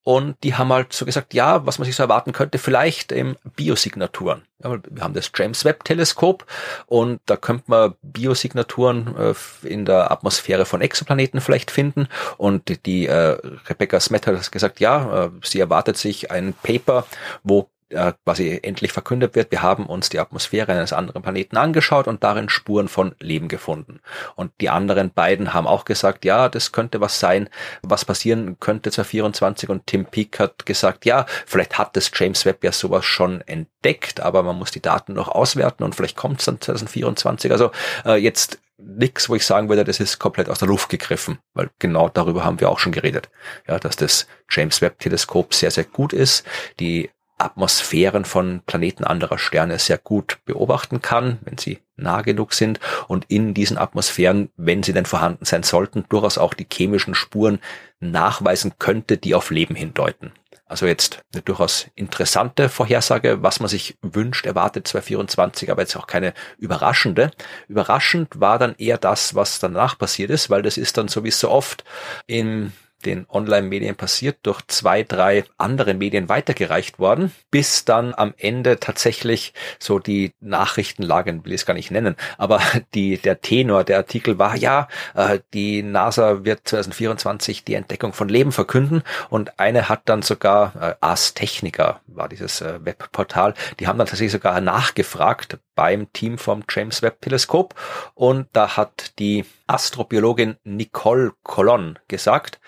Und 0.04 0.38
die 0.44 0.56
haben 0.56 0.72
halt 0.72 0.94
so 0.94 1.06
gesagt, 1.06 1.34
ja, 1.34 1.66
was 1.66 1.78
man 1.78 1.86
sich 1.86 1.96
so 1.96 2.04
erwarten 2.04 2.32
könnte, 2.32 2.58
vielleicht 2.58 3.12
ähm, 3.12 3.36
Biosignaturen. 3.56 4.44
Ja, 4.64 4.78
wir 4.90 5.04
haben 5.04 5.14
das 5.14 5.32
James 5.36 5.66
Webb 5.66 5.84
Teleskop 5.84 6.46
und 6.88 7.22
da 7.26 7.36
könnte 7.36 7.66
man 7.68 7.96
Biosignaturen 8.02 9.16
äh, 9.18 9.68
in 9.68 9.86
der 9.86 10.12
Atmosphäre 10.12 10.66
von 10.66 10.82
Exoplaneten 10.82 11.42
vielleicht 11.42 11.70
finden. 11.70 12.08
Und 12.38 12.86
die 12.86 13.08
äh, 13.08 13.38
Rebecca 13.70 14.00
Smith 14.00 14.26
hat 14.26 14.52
gesagt, 14.52 14.80
ja, 14.80 15.26
äh, 15.26 15.30
sie 15.44 15.60
erwartet 15.60 15.98
sich 15.98 16.32
ein 16.32 16.54
Paper, 16.64 17.06
wo 17.44 17.70
äh, 17.90 18.14
quasi 18.24 18.60
endlich 18.62 18.92
verkündet 18.92 19.36
wird, 19.36 19.52
wir 19.52 19.62
haben 19.62 19.86
uns 19.86 20.10
die 20.10 20.20
Atmosphäre 20.20 20.72
eines 20.72 20.94
anderen 20.94 21.22
Planeten 21.22 21.58
angeschaut 21.58 22.08
und 22.08 22.24
darin 22.24 22.50
Spuren 22.50 22.88
von 22.88 23.16
Leben 23.20 23.48
gefunden. 23.48 24.00
Und 24.36 24.52
die 24.62 24.70
anderen 24.70 25.12
beiden 25.12 25.54
haben 25.54 25.68
auch 25.68 25.86
gesagt, 25.86 26.26
ja, 26.26 26.50
das 26.50 26.72
könnte 26.72 27.02
was 27.02 27.20
sein, 27.20 27.50
was 27.82 28.06
passieren 28.06 28.58
könnte 28.60 28.92
2024 28.92 29.70
und 29.70 29.88
Tim 29.88 30.06
Peake 30.06 30.40
hat 30.40 30.66
gesagt, 30.66 31.06
ja, 31.06 31.26
vielleicht 31.46 31.78
hat 31.78 31.96
das 31.96 32.12
James 32.14 32.46
Webb 32.46 32.64
ja 32.64 32.72
sowas 32.72 33.06
schon 33.06 33.42
entdeckt, 33.42 34.20
aber 34.20 34.44
man 34.44 34.58
muss 34.58 34.72
die 34.72 34.82
Daten 34.82 35.14
noch 35.14 35.28
auswerten 35.28 35.84
und 35.84 35.96
vielleicht 35.96 36.16
kommt 36.16 36.40
es 36.40 36.46
dann 36.46 36.62
2024. 36.62 37.52
Also 37.52 37.72
äh, 38.06 38.16
jetzt 38.16 38.60
nichts, 38.78 39.30
wo 39.30 39.36
ich 39.36 39.46
sagen 39.46 39.70
würde, 39.70 39.84
das 39.84 40.00
ist 40.00 40.20
komplett 40.20 40.50
aus 40.50 40.60
der 40.60 40.68
Luft 40.68 40.90
gegriffen, 40.90 41.40
weil 41.54 41.70
genau 41.80 42.10
darüber 42.10 42.46
haben 42.46 42.60
wir 42.60 42.70
auch 42.70 42.80
schon 42.80 42.92
geredet. 42.92 43.30
Ja, 43.68 43.80
dass 43.80 43.96
das 43.96 44.28
James 44.50 44.82
Webb 44.82 45.00
Teleskop 45.00 45.54
sehr, 45.54 45.72
sehr 45.72 45.84
gut 45.84 46.14
ist, 46.14 46.46
die 46.80 47.10
Atmosphären 47.40 48.26
von 48.26 48.62
Planeten 48.66 49.04
anderer 49.04 49.38
Sterne 49.38 49.80
sehr 49.80 49.98
gut 49.98 50.40
beobachten 50.46 51.02
kann, 51.02 51.40
wenn 51.42 51.58
sie 51.58 51.80
nah 51.96 52.22
genug 52.22 52.54
sind 52.54 52.80
und 53.08 53.26
in 53.30 53.54
diesen 53.54 53.78
Atmosphären, 53.78 54.50
wenn 54.58 54.84
sie 54.84 54.94
denn 54.94 55.06
vorhanden 55.06 55.46
sein 55.46 55.64
sollten, 55.64 56.06
durchaus 56.10 56.38
auch 56.38 56.54
die 56.54 56.68
chemischen 56.72 57.16
Spuren 57.16 57.60
nachweisen 58.00 58.74
könnte, 58.80 59.18
die 59.18 59.36
auf 59.36 59.50
Leben 59.52 59.76
hindeuten. 59.76 60.32
Also 60.66 60.86
jetzt 60.86 61.24
eine 61.34 61.42
durchaus 61.42 61.88
interessante 61.96 62.70
Vorhersage, 62.70 63.42
was 63.42 63.60
man 63.60 63.70
sich 63.70 63.98
wünscht, 64.04 64.46
erwartet 64.46 64.88
2024, 64.88 65.72
aber 65.72 65.82
jetzt 65.82 65.96
auch 65.96 66.06
keine 66.06 66.34
überraschende. 66.60 67.32
Überraschend 67.68 68.40
war 68.40 68.60
dann 68.60 68.76
eher 68.78 69.00
das, 69.00 69.34
was 69.34 69.58
danach 69.58 69.98
passiert 69.98 70.30
ist, 70.30 70.52
weil 70.52 70.62
das 70.62 70.78
ist 70.78 70.98
dann 70.98 71.08
so 71.08 71.24
wie 71.24 71.32
so 71.32 71.50
oft 71.50 71.84
im 72.28 72.72
den 73.06 73.26
Online-Medien 73.30 73.96
passiert, 73.96 74.38
durch 74.44 74.62
zwei, 74.68 75.04
drei 75.04 75.44
andere 75.58 75.94
Medien 75.94 76.30
weitergereicht 76.30 77.00
worden, 77.00 77.32
bis 77.52 77.86
dann 77.86 78.14
am 78.14 78.34
Ende 78.38 78.80
tatsächlich 78.80 79.54
so 79.80 80.00
die 80.00 80.34
Nachrichtenlage, 80.40 81.44
will 81.44 81.54
ich 81.54 81.62
es 81.62 81.66
gar 81.66 81.74
nicht 81.74 81.92
nennen, 81.92 82.16
aber 82.38 82.62
die, 82.94 83.18
der 83.18 83.42
Tenor 83.42 83.84
der 83.84 83.98
Artikel 83.98 84.38
war, 84.40 84.56
ja, 84.56 84.88
äh, 85.16 85.40
die 85.54 85.84
NASA 85.84 86.44
wird 86.44 86.68
2024 86.68 87.64
die 87.64 87.76
Entdeckung 87.76 88.14
von 88.14 88.30
Leben 88.30 88.52
verkünden 88.52 89.04
und 89.30 89.60
eine 89.60 89.90
hat 89.90 90.02
dann 90.06 90.22
sogar, 90.22 90.74
äh, 90.80 90.96
Ars 91.02 91.34
Technica 91.34 92.02
war 92.08 92.30
dieses 92.30 92.62
äh, 92.62 92.80
Webportal, 92.84 93.54
die 93.80 93.88
haben 93.88 93.98
dann 93.98 94.08
tatsächlich 94.08 94.32
sogar 94.32 94.60
nachgefragt 94.62 95.60
beim 95.76 96.12
Team 96.12 96.38
vom 96.38 96.64
James 96.70 97.02
Webb 97.02 97.22
Teleskop 97.22 97.76
und 98.14 98.48
da 98.54 98.76
hat 98.76 99.18
die 99.20 99.46
Astrobiologin 99.70 100.58
Nicole 100.64 101.34
Colon 101.44 102.00
gesagt, 102.08 102.60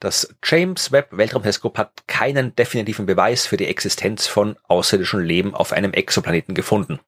das 0.00 0.34
James 0.42 0.92
Webb 0.92 1.08
Weltraumteleskop 1.12 1.78
hat 1.78 2.06
keinen 2.06 2.56
definitiven 2.56 3.06
Beweis 3.06 3.46
für 3.46 3.56
die 3.56 3.66
Existenz 3.66 4.26
von 4.26 4.56
außerirdischem 4.64 5.20
Leben 5.20 5.54
auf 5.54 5.72
einem 5.72 5.92
Exoplaneten 5.92 6.54
gefunden. 6.54 6.98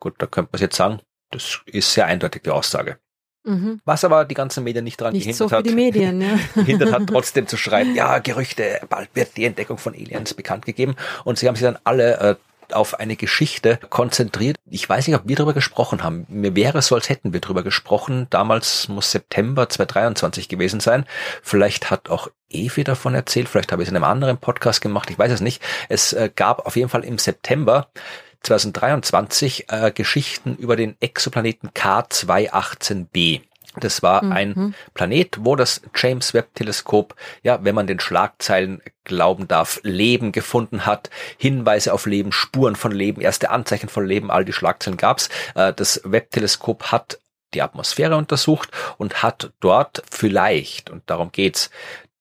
Gut, 0.00 0.14
da 0.18 0.26
könnte 0.26 0.50
man 0.52 0.60
jetzt 0.60 0.76
sagen, 0.76 1.00
das 1.30 1.60
ist 1.66 1.94
sehr 1.94 2.06
eindeutig 2.06 2.42
die 2.42 2.50
Aussage. 2.50 2.98
Mhm. 3.44 3.80
Was 3.84 4.04
aber 4.04 4.24
die 4.24 4.34
ganzen 4.34 4.64
Medien 4.64 4.84
nicht 4.84 5.00
daran 5.00 5.12
nicht 5.12 5.24
gehindert 5.24 5.50
so 5.50 5.56
hat, 5.56 5.66
die 5.66 5.74
Medien, 5.74 6.20
ja. 6.20 6.38
gehindert 6.54 6.92
hat, 6.92 7.06
trotzdem 7.06 7.46
zu 7.46 7.56
schreiben, 7.56 7.94
ja, 7.94 8.18
Gerüchte, 8.18 8.80
bald 8.88 9.10
wird 9.14 9.36
die 9.36 9.44
Entdeckung 9.44 9.78
von 9.78 9.94
Aliens 9.94 10.34
bekannt 10.34 10.64
gegeben. 10.66 10.96
Und 11.24 11.38
sie 11.38 11.46
haben 11.46 11.54
sich 11.54 11.64
dann 11.64 11.78
alle 11.84 12.18
äh, 12.18 12.36
auf 12.72 12.98
eine 12.98 13.16
Geschichte 13.16 13.78
konzentriert. 13.90 14.56
Ich 14.70 14.88
weiß 14.88 15.06
nicht, 15.06 15.16
ob 15.16 15.28
wir 15.28 15.36
darüber 15.36 15.52
gesprochen 15.52 16.02
haben. 16.02 16.24
Mir 16.28 16.54
wäre 16.54 16.78
es 16.78 16.86
so, 16.86 16.94
als 16.94 17.08
hätten 17.08 17.32
wir 17.32 17.40
darüber 17.40 17.62
gesprochen. 17.62 18.26
Damals 18.30 18.88
muss 18.88 19.10
September 19.10 19.68
2023 19.68 20.48
gewesen 20.48 20.80
sein. 20.80 21.04
Vielleicht 21.42 21.90
hat 21.90 22.08
auch 22.08 22.28
Evi 22.48 22.84
davon 22.84 23.14
erzählt. 23.14 23.48
Vielleicht 23.48 23.72
habe 23.72 23.82
ich 23.82 23.88
es 23.88 23.90
in 23.90 23.96
einem 23.96 24.04
anderen 24.04 24.38
Podcast 24.38 24.80
gemacht. 24.80 25.10
Ich 25.10 25.18
weiß 25.18 25.32
es 25.32 25.40
nicht. 25.40 25.62
Es 25.88 26.12
äh, 26.12 26.30
gab 26.34 26.66
auf 26.66 26.76
jeden 26.76 26.88
Fall 26.88 27.04
im 27.04 27.18
September 27.18 27.88
2023 28.42 29.66
äh, 29.68 29.90
Geschichten 29.92 30.56
über 30.56 30.76
den 30.76 30.96
Exoplaneten 31.00 31.70
K218b. 31.70 33.40
Das 33.80 34.02
war 34.02 34.24
mhm. 34.24 34.32
ein 34.32 34.74
Planet, 34.94 35.38
wo 35.40 35.56
das 35.56 35.82
James 35.94 36.34
Webb 36.34 36.54
Teleskop, 36.54 37.14
ja, 37.42 37.58
wenn 37.62 37.74
man 37.74 37.86
den 37.86 38.00
Schlagzeilen 38.00 38.82
glauben 39.04 39.48
darf, 39.48 39.80
Leben 39.82 40.32
gefunden 40.32 40.86
hat, 40.86 41.10
Hinweise 41.36 41.92
auf 41.92 42.06
Leben, 42.06 42.32
Spuren 42.32 42.76
von 42.76 42.92
Leben, 42.92 43.20
erste 43.20 43.50
Anzeichen 43.50 43.88
von 43.88 44.06
Leben, 44.06 44.30
all 44.30 44.44
die 44.44 44.52
Schlagzeilen 44.52 44.96
gab's. 44.96 45.28
Äh, 45.54 45.72
das 45.72 46.00
Webb 46.04 46.30
Teleskop 46.30 46.92
hat 46.92 47.18
die 47.54 47.62
Atmosphäre 47.62 48.16
untersucht 48.16 48.70
und 48.98 49.22
hat 49.22 49.52
dort 49.60 50.02
vielleicht, 50.10 50.90
und 50.90 51.02
darum 51.06 51.32
geht's, 51.32 51.70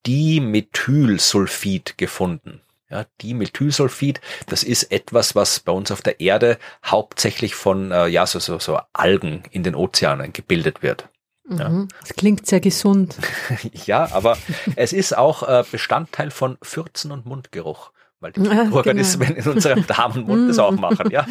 Dimethylsulfid 0.05 1.97
gefunden. 1.97 2.61
Ja, 2.89 3.05
Dimethylsulfid, 3.21 4.21
das 4.47 4.63
ist 4.63 4.91
etwas, 4.91 5.33
was 5.33 5.61
bei 5.61 5.71
uns 5.71 5.91
auf 5.91 6.01
der 6.01 6.19
Erde 6.19 6.59
hauptsächlich 6.85 7.55
von 7.55 7.91
äh, 7.91 8.07
ja 8.07 8.27
so, 8.27 8.39
so, 8.39 8.59
so 8.59 8.79
Algen 8.93 9.43
in 9.49 9.63
den 9.63 9.75
Ozeanen 9.75 10.31
gebildet 10.31 10.83
wird. 10.83 11.09
Ja. 11.49 11.69
Mhm. 11.69 11.87
Das 12.01 12.13
klingt 12.15 12.47
sehr 12.47 12.59
gesund. 12.59 13.17
ja, 13.85 14.09
aber 14.11 14.37
es 14.75 14.93
ist 14.93 15.17
auch 15.17 15.43
äh, 15.43 15.63
Bestandteil 15.69 16.31
von 16.31 16.57
Fürzen 16.61 17.11
und 17.11 17.25
Mundgeruch, 17.25 17.91
weil 18.19 18.31
die 18.31 18.41
Organismen 18.71 19.27
genau. 19.27 19.41
in 19.41 19.51
unserem 19.55 19.87
Damenmund 19.87 20.49
das 20.49 20.59
auch 20.59 20.71
machen, 20.71 21.11
ja? 21.11 21.25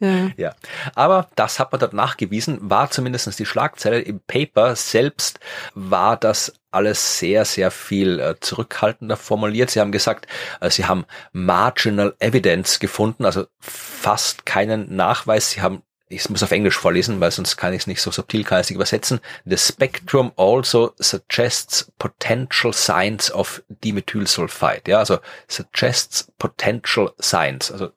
ja. 0.00 0.30
Ja. 0.36 0.54
Aber 0.94 1.28
das 1.36 1.60
hat 1.60 1.70
man 1.72 1.80
dort 1.80 1.92
nachgewiesen, 1.92 2.58
war 2.62 2.90
zumindest 2.90 3.38
die 3.38 3.46
Schlagzeile 3.46 4.00
im 4.00 4.20
Paper 4.20 4.74
selbst 4.74 5.38
war 5.74 6.16
das 6.16 6.52
alles 6.70 7.18
sehr, 7.18 7.44
sehr 7.44 7.70
viel 7.70 8.20
äh, 8.20 8.34
zurückhaltender 8.40 9.16
formuliert. 9.16 9.70
Sie 9.70 9.80
haben 9.80 9.92
gesagt, 9.92 10.26
äh, 10.60 10.70
sie 10.70 10.84
haben 10.84 11.06
marginal 11.32 12.14
evidence 12.18 12.78
gefunden, 12.78 13.24
also 13.24 13.46
fast 13.58 14.44
keinen 14.44 14.94
Nachweis. 14.94 15.52
Sie 15.52 15.62
haben 15.62 15.82
ich 16.08 16.28
muss 16.30 16.42
auf 16.42 16.50
Englisch 16.50 16.78
vorlesen, 16.78 17.20
weil 17.20 17.30
sonst 17.30 17.56
kann 17.56 17.72
ich 17.72 17.82
es 17.82 17.86
nicht 17.86 18.00
so 18.00 18.10
subtilgeistig 18.10 18.74
übersetzen. 18.74 19.20
The 19.44 19.58
spectrum 19.58 20.32
also 20.36 20.94
suggests 20.98 21.92
potential 21.98 22.72
signs 22.72 23.30
of 23.30 23.62
dimethylsulfide. 23.68 24.82
Ja, 24.88 24.98
also 24.98 25.18
suggests 25.48 26.30
potential 26.38 27.12
signs. 27.18 27.70
Also 27.70 27.90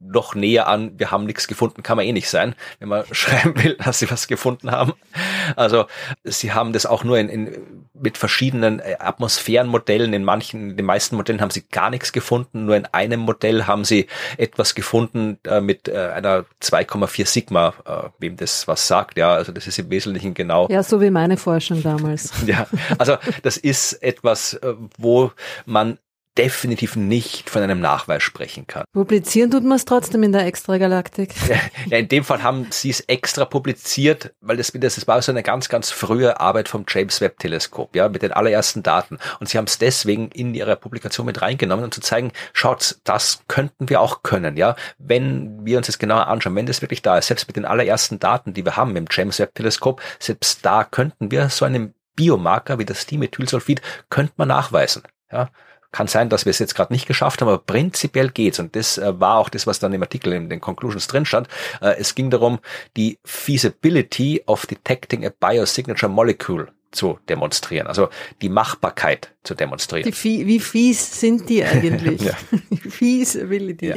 noch 0.00 0.34
näher 0.34 0.68
an, 0.68 0.92
wir 0.98 1.10
haben 1.10 1.24
nichts 1.24 1.48
gefunden, 1.48 1.82
kann 1.82 1.96
man 1.96 2.06
eh 2.06 2.12
nicht 2.12 2.28
sein, 2.28 2.54
wenn 2.78 2.88
man 2.88 3.04
schreiben 3.12 3.62
will, 3.62 3.74
dass 3.74 3.98
sie 3.98 4.10
was 4.10 4.28
gefunden 4.28 4.70
haben. 4.70 4.92
Also 5.56 5.86
sie 6.24 6.52
haben 6.52 6.72
das 6.72 6.86
auch 6.86 7.04
nur 7.04 7.18
in, 7.18 7.28
in, 7.28 7.86
mit 7.94 8.16
verschiedenen 8.16 8.80
äh, 8.80 8.96
Atmosphärenmodellen, 8.98 10.12
in 10.12 10.24
manchen, 10.24 10.70
in 10.70 10.76
den 10.76 10.86
meisten 10.86 11.16
Modellen 11.16 11.40
haben 11.40 11.50
sie 11.50 11.62
gar 11.68 11.90
nichts 11.90 12.12
gefunden, 12.12 12.66
nur 12.66 12.76
in 12.76 12.86
einem 12.86 13.20
Modell 13.20 13.66
haben 13.66 13.84
sie 13.84 14.06
etwas 14.36 14.74
gefunden 14.74 15.38
äh, 15.44 15.60
mit 15.60 15.88
äh, 15.88 16.10
einer 16.14 16.44
2,4 16.62 17.26
Sigma, 17.26 17.74
äh, 17.84 18.08
wem 18.18 18.36
das 18.36 18.68
was 18.68 18.86
sagt, 18.86 19.18
ja, 19.18 19.34
also 19.34 19.52
das 19.52 19.66
ist 19.66 19.78
im 19.78 19.90
Wesentlichen 19.90 20.34
genau. 20.34 20.68
Ja, 20.70 20.82
so 20.82 21.00
wie 21.00 21.10
meine 21.10 21.36
Forschung 21.36 21.82
damals. 21.82 22.32
ja, 22.46 22.66
also 22.98 23.16
das 23.42 23.56
ist 23.56 23.94
etwas, 23.94 24.54
äh, 24.54 24.74
wo 24.96 25.32
man 25.66 25.98
definitiv 26.36 26.96
nicht 26.96 27.50
von 27.50 27.62
einem 27.62 27.80
Nachweis 27.80 28.22
sprechen 28.22 28.66
kann. 28.66 28.84
Publizieren 28.92 29.50
tut 29.50 29.64
man 29.64 29.76
es 29.76 29.84
trotzdem 29.84 30.22
in 30.22 30.32
der 30.32 30.46
Extragalaktik. 30.46 31.34
Ja, 31.90 31.98
in 31.98 32.08
dem 32.08 32.24
Fall 32.24 32.42
haben 32.42 32.66
sie 32.70 32.90
es 32.90 33.00
extra 33.00 33.44
publiziert, 33.44 34.34
weil 34.40 34.56
das, 34.56 34.72
das 34.74 35.06
war 35.06 35.22
so 35.22 35.32
eine 35.32 35.42
ganz, 35.42 35.68
ganz 35.68 35.90
frühe 35.90 36.38
Arbeit 36.38 36.68
vom 36.68 36.84
James 36.86 37.20
Webb 37.20 37.38
Teleskop, 37.38 37.96
ja, 37.96 38.08
mit 38.08 38.22
den 38.22 38.32
allerersten 38.32 38.82
Daten. 38.82 39.18
Und 39.40 39.48
sie 39.48 39.58
haben 39.58 39.64
es 39.64 39.78
deswegen 39.78 40.28
in 40.30 40.54
ihrer 40.54 40.76
Publikation 40.76 41.26
mit 41.26 41.40
reingenommen, 41.40 41.84
um 41.84 41.90
zu 41.90 42.00
zeigen, 42.00 42.32
schaut, 42.52 42.96
das 43.04 43.42
könnten 43.48 43.88
wir 43.88 44.00
auch 44.00 44.22
können, 44.22 44.56
ja, 44.56 44.76
wenn 44.98 45.64
wir 45.64 45.78
uns 45.78 45.86
das 45.86 45.98
genauer 45.98 46.26
anschauen, 46.26 46.56
wenn 46.56 46.66
das 46.66 46.82
wirklich 46.82 47.02
da 47.02 47.18
ist, 47.18 47.28
selbst 47.28 47.46
mit 47.46 47.56
den 47.56 47.64
allerersten 47.64 48.18
Daten, 48.18 48.52
die 48.52 48.64
wir 48.64 48.76
haben 48.76 48.94
im 48.96 49.06
James 49.10 49.38
Webb 49.38 49.54
Teleskop, 49.54 50.02
selbst 50.18 50.64
da 50.64 50.84
könnten 50.84 51.30
wir 51.30 51.48
so 51.48 51.64
einen 51.64 51.94
Biomarker 52.16 52.78
wie 52.78 52.84
das 52.84 53.06
Dimethylsulfid 53.06 53.80
könnte 54.10 54.34
man 54.36 54.48
nachweisen, 54.48 55.04
ja. 55.30 55.50
Kann 55.90 56.06
sein, 56.06 56.28
dass 56.28 56.44
wir 56.44 56.50
es 56.50 56.58
jetzt 56.58 56.74
gerade 56.74 56.92
nicht 56.92 57.06
geschafft 57.06 57.40
haben, 57.40 57.48
aber 57.48 57.58
prinzipiell 57.58 58.28
geht's. 58.30 58.58
Und 58.58 58.76
das 58.76 58.98
äh, 58.98 59.18
war 59.20 59.38
auch 59.38 59.48
das, 59.48 59.66
was 59.66 59.78
dann 59.78 59.92
im 59.92 60.02
Artikel 60.02 60.32
in 60.32 60.50
den 60.50 60.60
Conclusions 60.60 61.06
drin 61.06 61.24
stand. 61.24 61.48
Äh, 61.80 61.96
es 61.98 62.14
ging 62.14 62.30
darum, 62.30 62.58
die 62.96 63.18
Feasibility 63.24 64.42
of 64.46 64.66
detecting 64.66 65.24
a 65.24 65.30
biosignature 65.30 66.10
molecule 66.10 66.68
zu 66.90 67.18
demonstrieren, 67.28 67.86
also 67.86 68.08
die 68.40 68.48
Machbarkeit 68.48 69.34
zu 69.44 69.54
demonstrieren. 69.54 70.10
Die, 70.10 70.46
wie 70.46 70.60
fies 70.60 71.20
sind 71.20 71.48
die 71.48 71.64
eigentlich? 71.64 72.22
ja. 72.22 72.34
Feasibility. 72.88 73.88
Ja. 73.88 73.96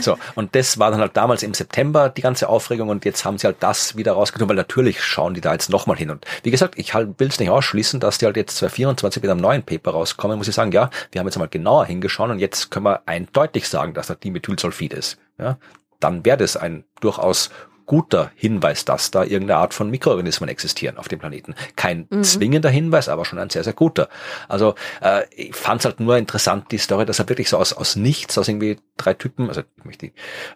So, 0.00 0.18
und 0.34 0.54
das 0.54 0.78
war 0.78 0.90
dann 0.90 1.00
halt 1.00 1.16
damals 1.16 1.42
im 1.42 1.54
September 1.54 2.08
die 2.08 2.22
ganze 2.22 2.48
Aufregung 2.48 2.88
und 2.88 3.04
jetzt 3.04 3.24
haben 3.24 3.38
sie 3.38 3.46
halt 3.46 3.56
das 3.60 3.96
wieder 3.96 4.12
rausgenommen, 4.12 4.50
weil 4.50 4.56
natürlich 4.56 5.02
schauen 5.02 5.34
die 5.34 5.40
da 5.40 5.52
jetzt 5.52 5.70
nochmal 5.70 5.96
hin. 5.96 6.10
Und 6.10 6.24
wie 6.42 6.50
gesagt, 6.50 6.78
ich 6.78 6.94
halt 6.94 7.18
will 7.18 7.28
es 7.28 7.38
nicht 7.38 7.50
ausschließen, 7.50 8.00
dass 8.00 8.18
die 8.18 8.26
halt 8.26 8.36
jetzt 8.36 8.56
2024 8.58 9.22
mit 9.22 9.30
einem 9.30 9.40
neuen 9.40 9.62
Paper 9.62 9.92
rauskommen, 9.92 10.38
muss 10.38 10.48
ich 10.48 10.54
sagen, 10.54 10.72
ja, 10.72 10.90
wir 11.12 11.20
haben 11.20 11.26
jetzt 11.26 11.38
mal 11.38 11.48
genauer 11.48 11.86
hingeschaut 11.86 12.30
und 12.30 12.38
jetzt 12.38 12.70
können 12.70 12.86
wir 12.86 13.02
eindeutig 13.06 13.68
sagen, 13.68 13.94
dass 13.94 14.08
das 14.08 14.18
Dimethylsulfid 14.18 14.92
ist. 14.92 15.18
Ja, 15.38 15.58
dann 16.00 16.24
wäre 16.24 16.36
das 16.36 16.56
ein 16.56 16.84
durchaus 17.00 17.50
guter 17.86 18.32
Hinweis, 18.34 18.84
dass 18.84 19.10
da 19.10 19.22
irgendeine 19.22 19.60
Art 19.60 19.72
von 19.72 19.90
Mikroorganismen 19.90 20.48
existieren 20.50 20.98
auf 20.98 21.08
dem 21.08 21.20
Planeten. 21.20 21.54
Kein 21.76 22.06
mhm. 22.10 22.24
zwingender 22.24 22.68
Hinweis, 22.68 23.08
aber 23.08 23.24
schon 23.24 23.38
ein 23.38 23.48
sehr, 23.48 23.64
sehr 23.64 23.72
guter. 23.72 24.08
Also 24.48 24.74
äh, 25.00 25.22
ich 25.30 25.54
fand 25.54 25.80
es 25.80 25.84
halt 25.84 26.00
nur 26.00 26.18
interessant, 26.18 26.70
die 26.72 26.78
Story, 26.78 27.06
dass 27.06 27.20
er 27.20 27.28
wirklich 27.28 27.48
so 27.48 27.56
aus, 27.56 27.72
aus 27.72 27.96
nichts, 27.96 28.36
aus 28.36 28.48
irgendwie 28.48 28.78
drei 28.96 29.14
Typen, 29.14 29.48
also 29.48 29.60
ich 29.60 29.84
möchte 29.84 30.10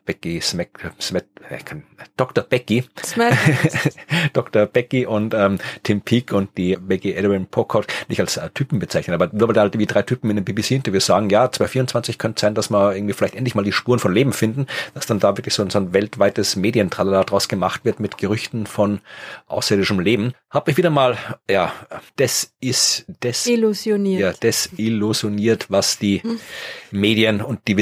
Becky 0.05 0.41
Smack, 0.41 0.93
Smack 1.01 1.25
äh, 1.49 1.59
Dr. 2.17 2.45
Becky, 2.45 2.85
Dr. 4.33 4.67
Becky 4.67 5.07
und 5.07 5.35
ähm, 5.35 5.59
Tim 5.83 6.01
Peake 6.01 6.35
und 6.35 6.57
die 6.57 6.77
Becky 6.77 7.13
Edwin 7.13 7.47
Pocock 7.47 7.87
nicht 8.09 8.21
als 8.21 8.37
äh, 8.37 8.49
Typen 8.51 8.79
bezeichnen, 8.79 9.15
aber 9.15 9.31
nur 9.33 9.49
weil 9.49 9.55
da 9.55 9.63
halt 9.63 9.79
wie 9.79 9.87
drei 9.87 10.03
Typen 10.03 10.31
in 10.31 10.37
einem 10.37 10.45
BBC-Interview 10.45 11.01
sagen, 11.01 11.31
ja, 11.31 11.51
2024 11.51 12.19
könnte 12.19 12.41
sein, 12.41 12.55
dass 12.55 12.71
wir 12.71 12.95
irgendwie 12.95 13.15
vielleicht 13.15 13.35
endlich 13.35 13.55
mal 13.55 13.65
die 13.65 13.73
Spuren 13.73 13.99
von 13.99 14.13
Leben 14.13 14.33
finden, 14.33 14.67
dass 14.95 15.07
dann 15.07 15.21
da 15.21 15.37
wirklich 15.37 15.55
so, 15.55 15.69
so 15.69 15.79
ein 15.79 15.93
weltweites 15.93 16.57
Medientralala 16.57 17.25
daraus 17.25 17.49
gemacht 17.49 17.85
wird 17.85 18.01
mit 18.01 18.19
Gerüchten 18.19 18.67
von 18.67 19.01
außerirdischem 19.47 20.01
Leben, 20.01 20.33
habe 20.51 20.71
ich 20.71 20.77
wieder 20.77 20.91
mal, 20.91 21.17
ja, 21.49 21.73
das 22.17 22.53
ist 22.61 23.07
das 23.21 23.47
illusioniert. 23.47 24.21
Ja, 24.21 24.33
desillusioniert, 24.33 25.71
was 25.71 25.99
die 25.99 26.23
hm. 26.23 26.41
Medien 26.91 27.41
und 27.41 27.69
die 27.69 27.77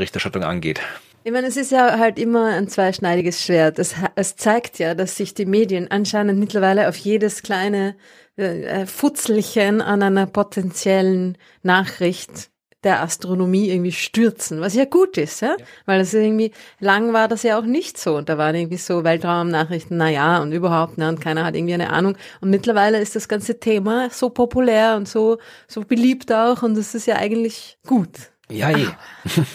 Wissenschaftsberichterstattung 0.00 0.44
angeht. 0.44 0.80
Ich 1.22 1.32
meine, 1.32 1.46
es 1.46 1.56
ist 1.56 1.70
ja 1.70 1.98
halt 1.98 2.18
immer 2.18 2.46
ein 2.46 2.68
zweischneidiges 2.68 3.44
Schwert. 3.44 3.78
Es, 3.78 3.94
es 4.14 4.36
zeigt 4.36 4.78
ja, 4.78 4.94
dass 4.94 5.16
sich 5.16 5.34
die 5.34 5.46
Medien 5.46 5.90
anscheinend 5.90 6.38
mittlerweile 6.38 6.88
auf 6.88 6.96
jedes 6.96 7.42
kleine 7.42 7.94
äh, 8.36 8.86
Futzelchen 8.86 9.82
an 9.82 10.02
einer 10.02 10.26
potenziellen 10.26 11.36
Nachricht 11.62 12.50
der 12.82 13.02
Astronomie 13.02 13.68
irgendwie 13.68 13.92
stürzen, 13.92 14.62
was 14.62 14.74
ja 14.74 14.86
gut 14.86 15.18
ist, 15.18 15.42
ja? 15.42 15.54
ja. 15.58 15.64
Weil 15.84 15.98
das 15.98 16.14
irgendwie, 16.14 16.52
lang 16.78 17.12
war 17.12 17.28
das 17.28 17.42
ja 17.42 17.58
auch 17.58 17.66
nicht 17.66 17.98
so. 17.98 18.16
Und 18.16 18.30
da 18.30 18.38
waren 18.38 18.54
irgendwie 18.54 18.78
so 18.78 19.04
Weltraumnachrichten, 19.04 19.98
na 19.98 20.08
ja, 20.08 20.40
und 20.40 20.52
überhaupt, 20.52 20.96
ne, 20.96 21.10
und 21.10 21.20
keiner 21.20 21.44
hat 21.44 21.54
irgendwie 21.54 21.74
eine 21.74 21.90
Ahnung. 21.90 22.16
Und 22.40 22.48
mittlerweile 22.48 22.98
ist 22.98 23.14
das 23.14 23.28
ganze 23.28 23.60
Thema 23.60 24.08
so 24.08 24.30
populär 24.30 24.96
und 24.96 25.06
so, 25.06 25.36
so 25.68 25.82
beliebt 25.82 26.32
auch, 26.32 26.62
und 26.62 26.74
das 26.78 26.94
ist 26.94 27.06
ja 27.06 27.16
eigentlich 27.16 27.76
gut. 27.86 28.30
Ja, 28.50 28.76
je. 28.76 28.86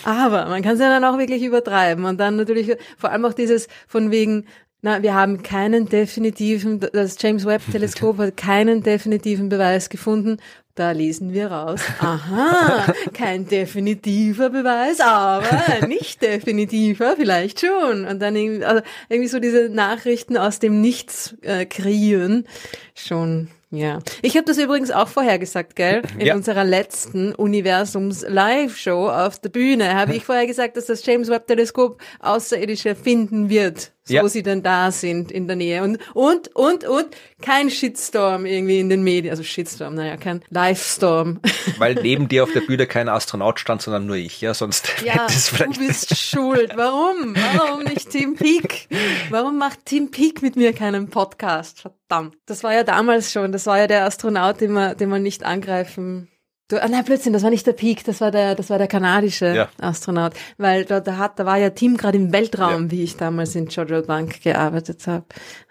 Aber 0.03 0.45
man 0.45 0.61
kann 0.61 0.73
es 0.73 0.79
ja 0.79 0.89
dann 0.89 1.03
auch 1.03 1.17
wirklich 1.17 1.43
übertreiben 1.43 2.05
und 2.05 2.19
dann 2.19 2.35
natürlich 2.35 2.75
vor 2.97 3.11
allem 3.11 3.25
auch 3.25 3.33
dieses 3.33 3.67
von 3.87 4.11
wegen, 4.11 4.45
na, 4.81 5.01
wir 5.01 5.15
haben 5.15 5.43
keinen 5.43 5.87
definitiven, 5.89 6.79
das 6.79 7.17
James 7.19 7.45
Webb 7.45 7.61
Teleskop 7.71 8.17
hat 8.19 8.37
keinen 8.37 8.83
definitiven 8.83 9.49
Beweis 9.49 9.89
gefunden 9.89 10.37
da 10.75 10.91
lesen 10.91 11.33
wir 11.33 11.47
raus, 11.47 11.79
aha, 11.99 12.93
kein 13.13 13.47
definitiver 13.47 14.49
Beweis, 14.49 14.99
aber 14.99 15.87
nicht 15.87 16.21
definitiver, 16.21 17.15
vielleicht 17.15 17.61
schon. 17.61 18.05
Und 18.05 18.21
dann 18.21 18.35
irgendwie, 18.35 18.65
also 18.65 18.81
irgendwie 19.07 19.29
so 19.29 19.39
diese 19.39 19.69
Nachrichten 19.69 20.37
aus 20.37 20.59
dem 20.59 20.81
Nichts 20.81 21.35
äh, 21.41 21.65
kreieren, 21.65 22.45
schon 22.93 23.47
ja. 23.71 23.99
Ich 24.21 24.35
habe 24.35 24.45
das 24.45 24.57
übrigens 24.57 24.91
auch 24.91 25.07
vorher 25.07 25.39
gesagt, 25.39 25.75
gell? 25.75 26.01
In 26.17 26.27
ja. 26.27 26.35
unserer 26.35 26.63
letzten 26.63 27.33
Universums-Live-Show 27.33 29.09
auf 29.09 29.39
der 29.39 29.49
Bühne 29.49 29.95
habe 29.95 30.15
ich 30.15 30.25
vorher 30.25 30.47
gesagt, 30.47 30.77
dass 30.77 30.85
das 30.85 31.05
James 31.05 31.29
Webb-Teleskop 31.29 32.01
Außerirdische 32.19 32.95
finden 32.95 33.49
wird. 33.49 33.91
So 34.07 34.13
Ja. 34.13 34.27
sie 34.27 34.43
denn 34.43 34.61
da 34.61 34.91
sind 34.91 35.31
in 35.31 35.47
der 35.47 35.55
Nähe. 35.55 35.81
Und, 35.83 35.97
und, 36.13 36.55
und, 36.55 36.83
und 36.83 37.07
kein 37.41 37.71
Shitstorm 37.71 38.45
irgendwie 38.45 38.79
in 38.79 38.89
den 38.89 39.03
Medien. 39.03 39.31
Also 39.31 39.43
Shitstorm, 39.43 39.95
naja, 39.95 40.15
kein 40.17 40.43
Livestorm. 40.49 41.39
Weil 41.79 41.95
neben 41.95 42.27
dir 42.27 42.43
auf 42.43 42.51
der 42.51 42.61
Bühne 42.61 42.85
kein 42.85 43.09
Astronaut 43.09 43.59
stand, 43.59 43.81
sondern 43.81 44.05
nur 44.05 44.15
ich, 44.15 44.41
ja, 44.41 44.53
sonst 44.53 44.87
Ja, 45.03 45.27
du 45.27 45.79
bist 45.79 46.15
schuld. 46.17 46.71
Warum? 46.75 47.35
Warum 47.57 47.83
nicht 47.83 48.11
Team 48.11 48.35
Peak? 48.35 48.87
Warum 49.31 49.57
macht 49.57 49.85
Team 49.85 50.11
Peak 50.11 50.41
mit 50.41 50.55
mir 50.55 50.73
keinen 50.73 51.09
Podcast? 51.09 51.81
Verdammt. 51.81 52.35
Das 52.45 52.63
war 52.63 52.73
ja 52.73 52.83
damals 52.83 53.31
schon. 53.31 53.51
Das 53.51 53.65
war 53.65 53.79
ja 53.79 53.87
der 53.87 54.05
Astronaut, 54.05 54.61
den 54.61 54.71
man, 54.71 54.95
den 54.97 55.09
man 55.09 55.23
nicht 55.23 55.43
angreifen. 55.43 56.29
Du, 56.67 56.81
ah, 56.81 56.87
nein, 56.87 57.05
Blödsinn, 57.05 57.31
das 57.31 57.43
war 57.43 57.51
nicht 57.51 57.67
der 57.67 57.73
Peak, 57.73 58.03
das 58.05 58.21
war 58.21 58.31
der, 58.31 58.55
das 58.55 58.71
war 58.71 58.79
der 58.79 58.87
kanadische 58.87 59.53
Ja. 59.53 59.69
Astronaut. 59.79 60.33
Weil 60.57 60.83
da, 60.85 60.99
da 60.99 61.17
hat, 61.17 61.37
da 61.37 61.45
war 61.45 61.57
ja 61.57 61.69
Team 61.69 61.95
gerade 61.95 62.17
im 62.17 62.33
Weltraum, 62.33 62.89
wie 62.89 63.03
ich 63.03 63.17
damals 63.17 63.53
in 63.53 63.67
Jojo 63.67 64.01
Bank 64.01 64.41
gearbeitet 64.41 65.05
habe. 65.05 65.25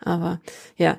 Aber 0.05 0.41
ja, 0.77 0.99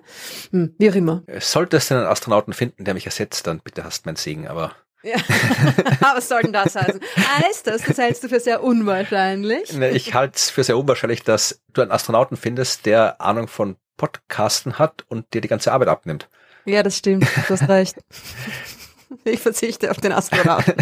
hm, 0.51 0.75
wie 0.77 0.91
auch 0.91 0.95
immer. 0.95 1.23
Solltest 1.39 1.91
du 1.91 1.95
einen 1.95 2.07
Astronauten 2.07 2.51
finden, 2.53 2.83
der 2.83 2.93
mich 2.93 3.05
ersetzt, 3.05 3.47
dann 3.47 3.61
bitte 3.61 3.85
hast 3.85 4.05
mein 4.05 4.17
Segen, 4.17 4.49
aber 4.49 4.73
Ja. 5.01 5.15
Was 6.01 6.27
soll 6.27 6.41
denn 6.41 6.51
das 6.53 6.75
heißen? 6.75 6.99
Heißt 7.39 7.67
das, 7.67 7.83
das 7.83 7.97
hältst 7.97 8.21
du 8.23 8.27
für 8.27 8.41
sehr 8.41 8.63
unwahrscheinlich? 8.63 9.71
Ne, 9.71 9.91
Ich 9.91 10.13
halte 10.13 10.35
es 10.35 10.49
für 10.49 10.65
sehr 10.65 10.77
unwahrscheinlich, 10.77 11.23
dass 11.23 11.61
du 11.71 11.81
einen 11.81 11.91
Astronauten 11.91 12.35
findest, 12.35 12.85
der 12.85 13.21
Ahnung 13.21 13.47
von 13.47 13.77
Podcasten 13.95 14.77
hat 14.77 15.05
und 15.07 15.33
dir 15.33 15.39
die 15.39 15.47
ganze 15.47 15.71
Arbeit 15.71 15.87
abnimmt. 15.87 16.27
Ja, 16.65 16.83
das 16.83 16.97
stimmt, 16.97 17.23
du 17.47 17.49
hast 17.53 17.69
recht. 17.69 17.95
Ich 19.25 19.39
verzichte 19.39 19.91
auf 19.91 19.97
den 19.97 20.11
Astronauten. 20.11 20.75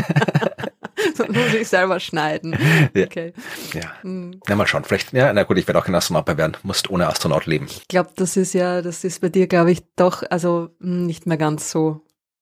so 1.15 1.23
muss 1.27 1.53
ich 1.53 1.67
selber 1.67 1.99
schneiden. 1.99 2.55
Ja. 2.93 3.05
Okay. 3.05 3.33
Ja. 3.73 4.01
Hm. 4.01 4.39
Na 4.47 4.55
mal 4.55 4.67
schauen. 4.67 4.83
Vielleicht, 4.83 5.13
ja, 5.13 5.31
na 5.33 5.43
gut, 5.43 5.57
ich 5.57 5.67
werde 5.67 5.79
auch 5.79 5.85
kein 5.85 5.95
Astronaut 5.95 6.27
mehr 6.27 6.37
werden. 6.37 6.57
Musst 6.63 6.89
ohne 6.89 7.07
Astronaut 7.07 7.45
leben. 7.45 7.67
Ich 7.69 7.87
glaube, 7.87 8.11
das 8.15 8.37
ist 8.37 8.53
ja, 8.53 8.81
das 8.81 9.03
ist 9.03 9.21
bei 9.21 9.29
dir, 9.29 9.47
glaube 9.47 9.71
ich, 9.71 9.83
doch, 9.95 10.23
also 10.29 10.69
hm, 10.79 11.05
nicht 11.05 11.25
mehr 11.25 11.37
ganz 11.37 11.71
so, 11.71 12.01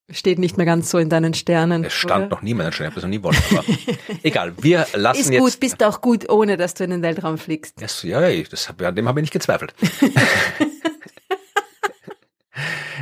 steht 0.09 0.39
nicht 0.39 0.57
mehr 0.57 0.65
ganz 0.65 0.89
so 0.89 0.97
in 0.97 1.09
deinen 1.09 1.33
Sternen. 1.33 1.83
Es 1.85 1.93
stand 1.93 2.25
oder? 2.25 2.35
noch 2.35 2.41
nie 2.41 2.51
in 2.51 2.57
meiner 2.57 2.71
Stelle, 2.71 2.89
ich 2.89 2.95
habe 2.95 3.01
das 3.01 3.03
noch 3.03 3.09
nie 3.09 3.23
wollen. 3.23 3.37
Aber 3.51 3.63
egal, 4.23 4.53
wir 4.61 4.85
lassen 4.93 5.21
Ist 5.21 5.29
jetzt. 5.29 5.41
gut, 5.41 5.59
bist 5.59 5.83
auch 5.83 6.01
gut, 6.01 6.29
ohne 6.29 6.57
dass 6.57 6.73
du 6.73 6.83
in 6.83 6.91
den 6.91 7.01
Weltraum 7.01 7.37
fliegst. 7.37 7.79
Ja, 7.79 7.87
so, 7.87 8.07
ja, 8.07 8.27
ja, 8.27 8.43
das 8.49 8.67
hab, 8.67 8.81
an 8.81 8.95
dem 8.95 9.07
habe 9.07 9.19
ich 9.19 9.23
nicht 9.23 9.33
gezweifelt. 9.33 9.73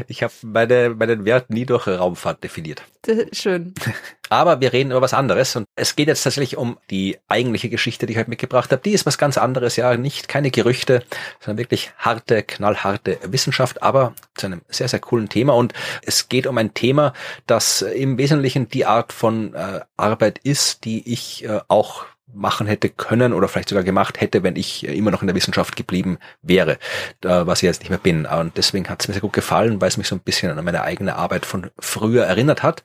Ich 0.08 0.24
habe 0.24 0.34
meine, 0.44 0.90
meinen 0.92 1.26
Wert 1.26 1.50
nie 1.50 1.66
durch 1.66 1.88
Raumfahrt 1.88 2.44
definiert. 2.44 2.84
Schön. 3.32 3.74
Aber 4.30 4.62
wir 4.62 4.74
reden 4.74 4.92
über 4.92 5.02
was 5.02 5.14
anderes 5.14 5.56
und 5.56 5.66
es 5.76 5.96
geht 5.96 6.08
jetzt 6.08 6.24
tatsächlich 6.24 6.56
um 6.56 6.78
die 6.92 7.18
eigentliche 7.28 7.70
Geschichte, 7.70 8.06
die 8.06 8.14
ich 8.14 8.20
heute 8.20 8.30
mitgebracht 8.30 8.72
habe. 8.72 8.82
Die 8.84 8.92
ist 8.92 9.06
was 9.06 9.18
ganz 9.18 9.38
anderes, 9.40 9.76
ja, 9.76 9.98
nicht 9.98 10.28
keine 10.28 10.52
Gerüchte, 10.52 11.04
sondern 11.40 11.58
wirklich 11.58 11.92
harte, 11.98 12.44
knallharte 12.44 13.18
Wissenschaft, 13.24 13.82
aber 13.82 14.14
zu 14.36 14.46
einem 14.46 14.62
sehr, 14.70 14.88
sehr 14.88 15.00
coolen 15.00 15.30
Thema. 15.30 15.54
Und 15.56 15.74
es 16.04 16.30
geht 16.30 16.46
um 16.46 16.58
ein 16.60 16.76
Thema, 16.76 17.14
das 17.48 17.82
im 17.82 18.18
Wesentlichen 18.20 18.70
die 18.70 18.86
Art 18.86 19.14
von 19.14 19.56
äh, 19.56 19.82
Arbeit 19.98 20.40
ist, 20.44 20.86
die 20.86 21.12
ich 21.12 21.44
äh, 21.46 21.62
auch 21.68 22.06
machen 22.34 22.68
hätte 22.68 22.90
können 22.90 23.34
oder 23.34 23.48
vielleicht 23.48 23.70
sogar 23.70 23.84
gemacht 23.84 24.22
hätte, 24.22 24.44
wenn 24.44 24.56
ich 24.56 24.88
äh, 24.88 24.94
immer 24.94 25.12
noch 25.12 25.22
in 25.22 25.28
der 25.28 25.36
Wissenschaft 25.36 25.76
geblieben 25.76 26.18
wäre, 26.42 26.78
was 27.22 27.60
ich 27.60 27.68
jetzt 27.68 27.82
nicht 27.82 27.90
mehr 27.90 28.00
bin. 28.00 28.26
Und 28.26 28.58
deswegen 28.58 28.88
hat 28.90 29.02
es 29.02 29.08
mir 29.08 29.14
sehr 29.14 29.22
gut 29.22 29.34
gefallen, 29.34 29.82
weil 29.82 29.90
es 29.90 29.98
mich 29.98 30.08
so 30.08 30.16
ein 30.16 30.22
bisschen 30.22 30.58
an 30.58 30.64
meine 30.64 30.84
eigene 30.84 31.16
Arbeit 31.16 31.46
von 31.46 31.70
früher 31.80 32.26
erinnert 32.26 32.64
hat. 32.64 32.84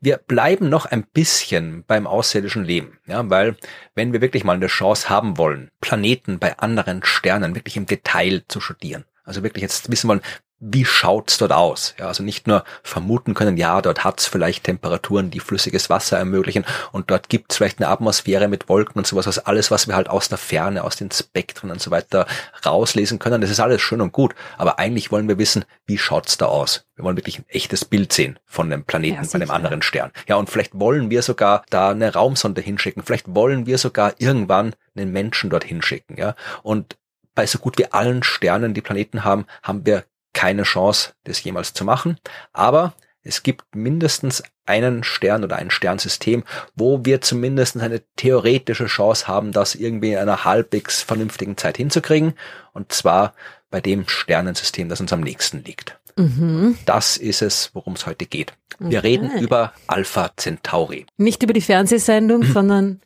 Wir 0.00 0.18
bleiben 0.18 0.68
noch 0.68 0.86
ein 0.86 1.04
bisschen 1.04 1.84
beim 1.86 2.06
außerirdischen 2.06 2.64
Leben, 2.64 2.98
ja, 3.06 3.28
weil 3.28 3.56
wenn 3.94 4.12
wir 4.12 4.20
wirklich 4.20 4.44
mal 4.44 4.56
eine 4.56 4.66
Chance 4.66 5.08
haben 5.08 5.38
wollen, 5.38 5.70
Planeten 5.80 6.38
bei 6.38 6.58
anderen 6.58 7.04
Sternen 7.04 7.54
wirklich 7.54 7.76
im 7.76 7.86
Detail 7.86 8.42
zu 8.48 8.60
studieren, 8.60 9.04
also 9.24 9.42
wirklich 9.42 9.62
jetzt 9.62 9.90
wissen 9.90 10.08
wollen, 10.08 10.22
wie 10.60 10.84
schaut's 10.84 11.38
dort 11.38 11.52
aus? 11.52 11.94
Ja, 11.98 12.08
also 12.08 12.22
nicht 12.22 12.46
nur 12.46 12.64
vermuten 12.82 13.32
können, 13.32 13.56
ja, 13.56 13.80
dort 13.80 14.04
hat's 14.04 14.26
vielleicht 14.26 14.64
Temperaturen, 14.64 15.30
die 15.30 15.40
flüssiges 15.40 15.88
Wasser 15.88 16.18
ermöglichen 16.18 16.66
und 16.92 17.10
dort 17.10 17.30
gibt's 17.30 17.56
vielleicht 17.56 17.80
eine 17.80 17.88
Atmosphäre 17.88 18.46
mit 18.46 18.68
Wolken 18.68 18.98
und 18.98 19.06
sowas, 19.06 19.26
also 19.26 19.42
alles, 19.44 19.70
was 19.70 19.88
wir 19.88 19.96
halt 19.96 20.10
aus 20.10 20.28
der 20.28 20.36
Ferne, 20.36 20.84
aus 20.84 20.96
den 20.96 21.10
Spektren 21.10 21.70
und 21.70 21.80
so 21.80 21.90
weiter 21.90 22.26
rauslesen 22.64 23.18
können, 23.18 23.40
das 23.40 23.50
ist 23.50 23.58
alles 23.58 23.80
schön 23.80 24.02
und 24.02 24.12
gut, 24.12 24.34
aber 24.58 24.78
eigentlich 24.78 25.10
wollen 25.10 25.28
wir 25.28 25.38
wissen, 25.38 25.64
wie 25.86 25.98
schaut's 25.98 26.36
da 26.36 26.46
aus? 26.46 26.84
Wir 26.94 27.04
wollen 27.04 27.16
wirklich 27.16 27.38
ein 27.38 27.46
echtes 27.48 27.86
Bild 27.86 28.12
sehen 28.12 28.38
von 28.44 28.70
einem 28.70 28.84
Planeten, 28.84 29.24
Ja, 29.24 29.28
bei 29.32 29.36
einem 29.36 29.50
anderen 29.50 29.80
Stern. 29.80 30.12
Ja, 30.28 30.36
und 30.36 30.50
vielleicht 30.50 30.78
wollen 30.78 31.08
wir 31.08 31.22
sogar 31.22 31.64
da 31.70 31.90
eine 31.90 32.12
Raumsonde 32.12 32.60
hinschicken, 32.60 33.02
vielleicht 33.02 33.34
wollen 33.34 33.64
wir 33.64 33.78
sogar 33.78 34.12
irgendwann 34.18 34.74
einen 34.94 35.10
Menschen 35.10 35.48
dort 35.48 35.64
hinschicken, 35.64 36.18
ja, 36.18 36.34
und 36.62 36.98
bei 37.34 37.46
so 37.46 37.58
gut 37.58 37.78
wie 37.78 37.90
allen 37.90 38.22
Sternen, 38.22 38.74
die 38.74 38.82
Planeten 38.82 39.24
haben, 39.24 39.46
haben 39.62 39.86
wir 39.86 40.04
keine 40.32 40.62
Chance, 40.62 41.12
das 41.24 41.42
jemals 41.42 41.72
zu 41.74 41.84
machen. 41.84 42.18
Aber 42.52 42.94
es 43.22 43.42
gibt 43.42 43.74
mindestens 43.74 44.42
einen 44.66 45.02
Stern 45.02 45.44
oder 45.44 45.56
ein 45.56 45.70
Sternsystem, 45.70 46.44
wo 46.74 47.04
wir 47.04 47.20
zumindest 47.20 47.76
eine 47.76 48.00
theoretische 48.16 48.86
Chance 48.86 49.26
haben, 49.26 49.52
das 49.52 49.74
irgendwie 49.74 50.12
in 50.12 50.18
einer 50.18 50.44
halbwegs 50.44 51.02
vernünftigen 51.02 51.56
Zeit 51.56 51.76
hinzukriegen. 51.76 52.34
Und 52.72 52.92
zwar 52.92 53.34
bei 53.70 53.80
dem 53.80 54.08
Sternensystem, 54.08 54.88
das 54.88 55.00
uns 55.00 55.12
am 55.12 55.20
nächsten 55.20 55.64
liegt. 55.64 55.98
Mhm. 56.16 56.78
Das 56.86 57.16
ist 57.16 57.42
es, 57.42 57.70
worum 57.74 57.94
es 57.94 58.06
heute 58.06 58.26
geht. 58.26 58.52
Wir 58.78 59.02
reden 59.02 59.30
Okay. 59.34 59.44
über 59.44 59.72
Alpha 59.86 60.30
Centauri. 60.36 61.06
Nicht 61.16 61.42
über 61.42 61.52
die 61.52 61.60
Fernsehsendung, 61.60 62.42
sondern 62.52 63.00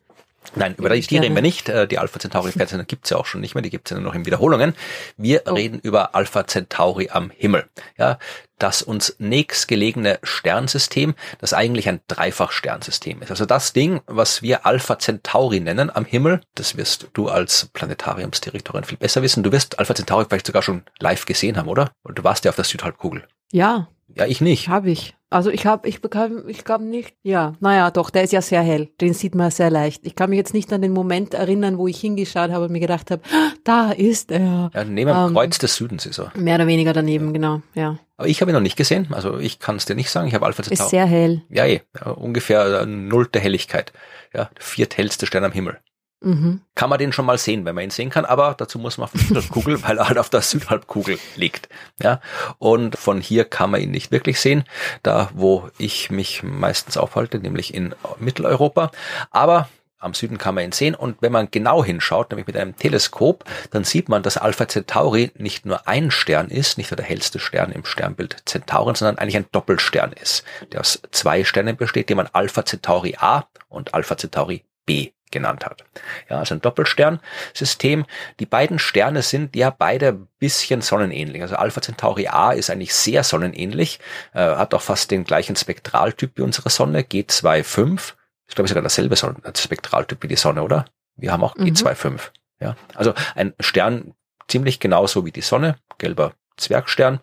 Nein, 0.54 0.74
über 0.76 0.90
die, 0.90 1.02
Sterne. 1.02 1.24
reden 1.26 1.34
wir 1.34 1.42
nicht. 1.42 1.68
Äh, 1.68 1.86
Die 1.88 1.98
Alpha 1.98 2.18
Centauri 2.18 2.52
Fernsehsender 2.52 2.84
gibt's 2.84 3.10
ja 3.10 3.16
auch 3.16 3.26
schon 3.26 3.40
nicht 3.40 3.54
mehr, 3.54 3.62
die 3.62 3.70
gibt's 3.70 3.90
ja 3.90 3.96
nur 3.96 4.04
noch 4.04 4.14
in 4.14 4.26
Wiederholungen. 4.26 4.74
Wir 5.16 5.42
Oh. 5.46 5.54
reden 5.54 5.78
über 5.80 6.14
Alpha 6.14 6.46
Centauri 6.46 7.08
am 7.10 7.30
Himmel. 7.30 7.64
Ja, 7.98 8.18
das 8.58 8.82
uns 8.82 9.16
nächstgelegene 9.18 10.18
Sternsystem, 10.22 11.14
das 11.40 11.52
eigentlich 11.54 11.88
ein 11.88 12.00
Dreifachsternsystem 12.08 13.22
ist. 13.22 13.30
Also 13.30 13.46
das 13.46 13.72
Ding, 13.72 14.00
was 14.06 14.42
wir 14.42 14.64
Alpha 14.66 14.98
Centauri 14.98 15.60
nennen 15.60 15.90
am 15.94 16.04
Himmel, 16.04 16.40
das 16.54 16.76
wirst 16.76 17.08
du 17.14 17.28
als 17.28 17.66
Planetariumsdirektorin 17.72 18.84
viel 18.84 18.98
besser 18.98 19.22
wissen. 19.22 19.42
Du 19.42 19.50
wirst 19.52 19.78
Alpha 19.78 19.94
Centauri 19.94 20.26
vielleicht 20.28 20.46
sogar 20.46 20.62
schon 20.62 20.82
live 21.00 21.26
gesehen 21.26 21.56
haben, 21.56 21.68
oder? 21.68 21.90
Und 22.02 22.18
du 22.18 22.24
warst 22.24 22.44
ja 22.44 22.50
auf 22.50 22.56
der 22.56 22.64
Südhalbkugel. 22.64 23.26
ja, 23.52 23.88
Ja, 24.14 24.26
ich 24.26 24.40
nicht. 24.40 24.68
habe 24.68 24.90
ich. 24.90 25.14
Also 25.34 25.50
ich 25.50 25.66
habe, 25.66 25.88
ich 25.88 26.00
bekam, 26.00 26.48
ich 26.48 26.64
glaube 26.64 26.84
nicht. 26.84 27.16
Ja, 27.24 27.54
naja, 27.58 27.90
doch, 27.90 28.10
der 28.10 28.22
ist 28.22 28.32
ja 28.32 28.40
sehr 28.40 28.62
hell. 28.62 28.90
Den 29.00 29.14
sieht 29.14 29.34
man 29.34 29.50
sehr 29.50 29.68
leicht. 29.68 30.06
Ich 30.06 30.14
kann 30.14 30.30
mich 30.30 30.36
jetzt 30.36 30.54
nicht 30.54 30.72
an 30.72 30.80
den 30.80 30.92
Moment 30.92 31.34
erinnern, 31.34 31.76
wo 31.76 31.88
ich 31.88 31.98
hingeschaut 31.98 32.52
habe 32.52 32.66
und 32.66 32.70
mir 32.72 32.78
gedacht 32.78 33.10
habe, 33.10 33.20
"Ah, 33.32 33.50
da 33.64 33.90
ist 33.90 34.30
er. 34.30 34.70
Ja, 34.72 34.84
neben 34.84 35.10
dem 35.10 35.16
Ähm. 35.16 35.32
Kreuz 35.34 35.58
des 35.58 35.74
Südens 35.74 36.06
ist 36.06 36.20
er. 36.20 36.30
Mehr 36.36 36.54
oder 36.54 36.68
weniger 36.68 36.92
daneben, 36.92 37.32
genau. 37.32 37.62
Ja, 37.74 37.98
Aber 38.16 38.28
ich 38.28 38.40
habe 38.40 38.52
ihn 38.52 38.54
noch 38.54 38.60
nicht 38.60 38.76
gesehen, 38.76 39.08
also 39.10 39.38
ich 39.38 39.58
kann 39.58 39.74
es 39.74 39.86
dir 39.86 39.96
nicht 39.96 40.08
sagen. 40.08 40.28
Ich 40.28 40.34
habe 40.34 40.46
Alpha 40.46 40.62
ist 40.62 40.68
Centauri. 40.68 40.90
sehr 40.90 41.06
hell. 41.06 41.42
Ja, 41.48 41.66
eh, 41.66 41.80
ja, 41.98 42.12
ungefähr 42.12 42.82
äh, 42.82 42.86
nullte 42.86 43.40
Helligkeit. 43.40 43.92
Ja, 44.32 44.50
der 44.56 44.62
vierthellste 44.62 45.26
Stern 45.26 45.42
am 45.42 45.50
Himmel. 45.52 45.78
Mhm. 46.24 46.60
Kann 46.74 46.90
man 46.90 46.98
den 46.98 47.12
schon 47.12 47.26
mal 47.26 47.38
sehen, 47.38 47.64
wenn 47.64 47.74
man 47.74 47.84
ihn 47.84 47.90
sehen 47.90 48.10
kann, 48.10 48.24
aber 48.24 48.54
dazu 48.56 48.78
muss 48.78 48.98
man 48.98 49.04
auf 49.04 49.12
die 49.12 49.18
Südhalbkugel, 49.18 49.82
weil 49.86 49.98
er 49.98 50.08
halt 50.08 50.18
auf 50.18 50.30
der 50.30 50.40
Südhalbkugel 50.40 51.18
liegt. 51.36 51.68
Ja, 52.02 52.20
und 52.58 52.96
von 52.98 53.20
hier 53.20 53.44
kann 53.44 53.70
man 53.70 53.80
ihn 53.80 53.90
nicht 53.90 54.10
wirklich 54.10 54.40
sehen, 54.40 54.64
da 55.02 55.30
wo 55.34 55.68
ich 55.78 56.10
mich 56.10 56.42
meistens 56.42 56.96
aufhalte, 56.96 57.38
nämlich 57.38 57.74
in 57.74 57.94
Mitteleuropa. 58.18 58.90
Aber 59.30 59.68
am 60.04 60.14
Süden 60.14 60.36
kann 60.36 60.54
man 60.54 60.64
ihn 60.64 60.72
sehen 60.72 60.94
und 60.94 61.16
wenn 61.22 61.32
man 61.32 61.50
genau 61.50 61.82
hinschaut, 61.82 62.30
nämlich 62.30 62.46
mit 62.46 62.56
einem 62.56 62.76
Teleskop, 62.76 63.44
dann 63.70 63.84
sieht 63.84 64.10
man, 64.10 64.22
dass 64.22 64.36
Alpha 64.36 64.68
Centauri 64.68 65.32
nicht 65.36 65.64
nur 65.64 65.88
ein 65.88 66.10
Stern 66.10 66.48
ist, 66.48 66.76
nicht 66.76 66.90
nur 66.90 66.96
der 66.96 67.06
hellste 67.06 67.38
Stern 67.38 67.72
im 67.72 67.86
Sternbild 67.86 68.42
Centauren, 68.44 68.94
sondern 68.94 69.16
eigentlich 69.16 69.36
ein 69.36 69.46
Doppelstern 69.50 70.12
ist, 70.12 70.44
der 70.72 70.80
aus 70.80 71.00
zwei 71.10 71.44
Sternen 71.44 71.76
besteht, 71.76 72.10
die 72.10 72.14
man 72.14 72.28
Alpha 72.32 72.64
Centauri 72.64 73.16
A 73.18 73.46
und 73.70 73.94
Alpha 73.94 74.16
Centauri 74.16 74.64
B 74.84 75.13
genannt 75.30 75.66
hat. 75.66 75.84
Ja, 76.28 76.38
also 76.38 76.54
ein 76.54 76.60
Doppelsternsystem. 76.60 78.06
Die 78.40 78.46
beiden 78.46 78.78
Sterne 78.78 79.22
sind 79.22 79.56
ja 79.56 79.70
beide 79.70 80.08
ein 80.08 80.28
bisschen 80.38 80.80
sonnenähnlich. 80.80 81.42
Also 81.42 81.56
Alpha 81.56 81.80
Centauri 81.80 82.28
A 82.28 82.52
ist 82.52 82.70
eigentlich 82.70 82.94
sehr 82.94 83.24
sonnenähnlich, 83.24 83.98
äh, 84.32 84.40
hat 84.40 84.74
auch 84.74 84.82
fast 84.82 85.10
den 85.10 85.24
gleichen 85.24 85.56
Spektraltyp 85.56 86.32
wie 86.36 86.42
unsere 86.42 86.70
Sonne, 86.70 87.02
G25. 87.02 88.14
Ich 88.46 88.54
glaube, 88.54 88.68
sogar 88.68 88.82
dasselbe 88.82 89.16
Sonnen 89.16 89.42
Spektraltyp 89.56 90.22
wie 90.22 90.28
die 90.28 90.36
Sonne, 90.36 90.62
oder? 90.62 90.84
Wir 91.16 91.32
haben 91.32 91.42
auch 91.42 91.56
Mhm. 91.56 91.64
G25. 91.64 92.20
Ja, 92.60 92.76
also 92.94 93.14
ein 93.34 93.54
Stern 93.60 94.14
ziemlich 94.48 94.80
genauso 94.80 95.24
wie 95.24 95.32
die 95.32 95.40
Sonne, 95.40 95.76
gelber 95.98 96.34
Zwergstern, 96.56 97.20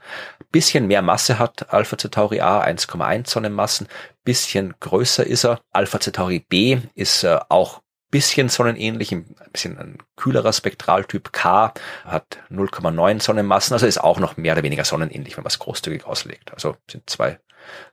bisschen 0.52 0.88
mehr 0.88 1.02
Masse 1.02 1.39
hat 1.39 1.74
Alpha 1.74 1.97
Centauri 1.97 2.41
A, 2.41 2.62
1,1 2.62 3.30
Sonnenmassen, 3.30 3.88
bisschen 4.24 4.76
größer 4.80 5.26
ist 5.26 5.45
er. 5.45 5.62
Alpha 5.72 5.99
Centauri 5.99 6.39
B 6.39 6.80
ist 6.93 7.24
äh, 7.24 7.39
auch 7.49 7.82
bisschen 8.12 8.49
sonnenähnlich, 8.49 9.12
ein 9.12 9.36
bisschen 9.51 9.78
ein 9.78 9.97
kühlerer 10.16 10.53
Spektraltyp 10.53 11.34
K, 11.34 11.74
hat 12.05 12.38
0,9 12.51 13.22
Sonnenmassen, 13.22 13.74
also 13.74 13.88
ist 13.88 14.03
auch 14.03 14.20
noch 14.20 14.38
mehr 14.38 14.53
oder 14.53 14.64
weniger 14.64 14.86
sonnenähnlich, 14.86 15.38
wenn 15.38 15.43
man 15.43 15.49
es 15.49 15.59
großzügig 15.59 16.05
auslegt. 16.05 16.53
Also 16.53 16.76
sind 16.89 17.09
zwei 17.09 17.39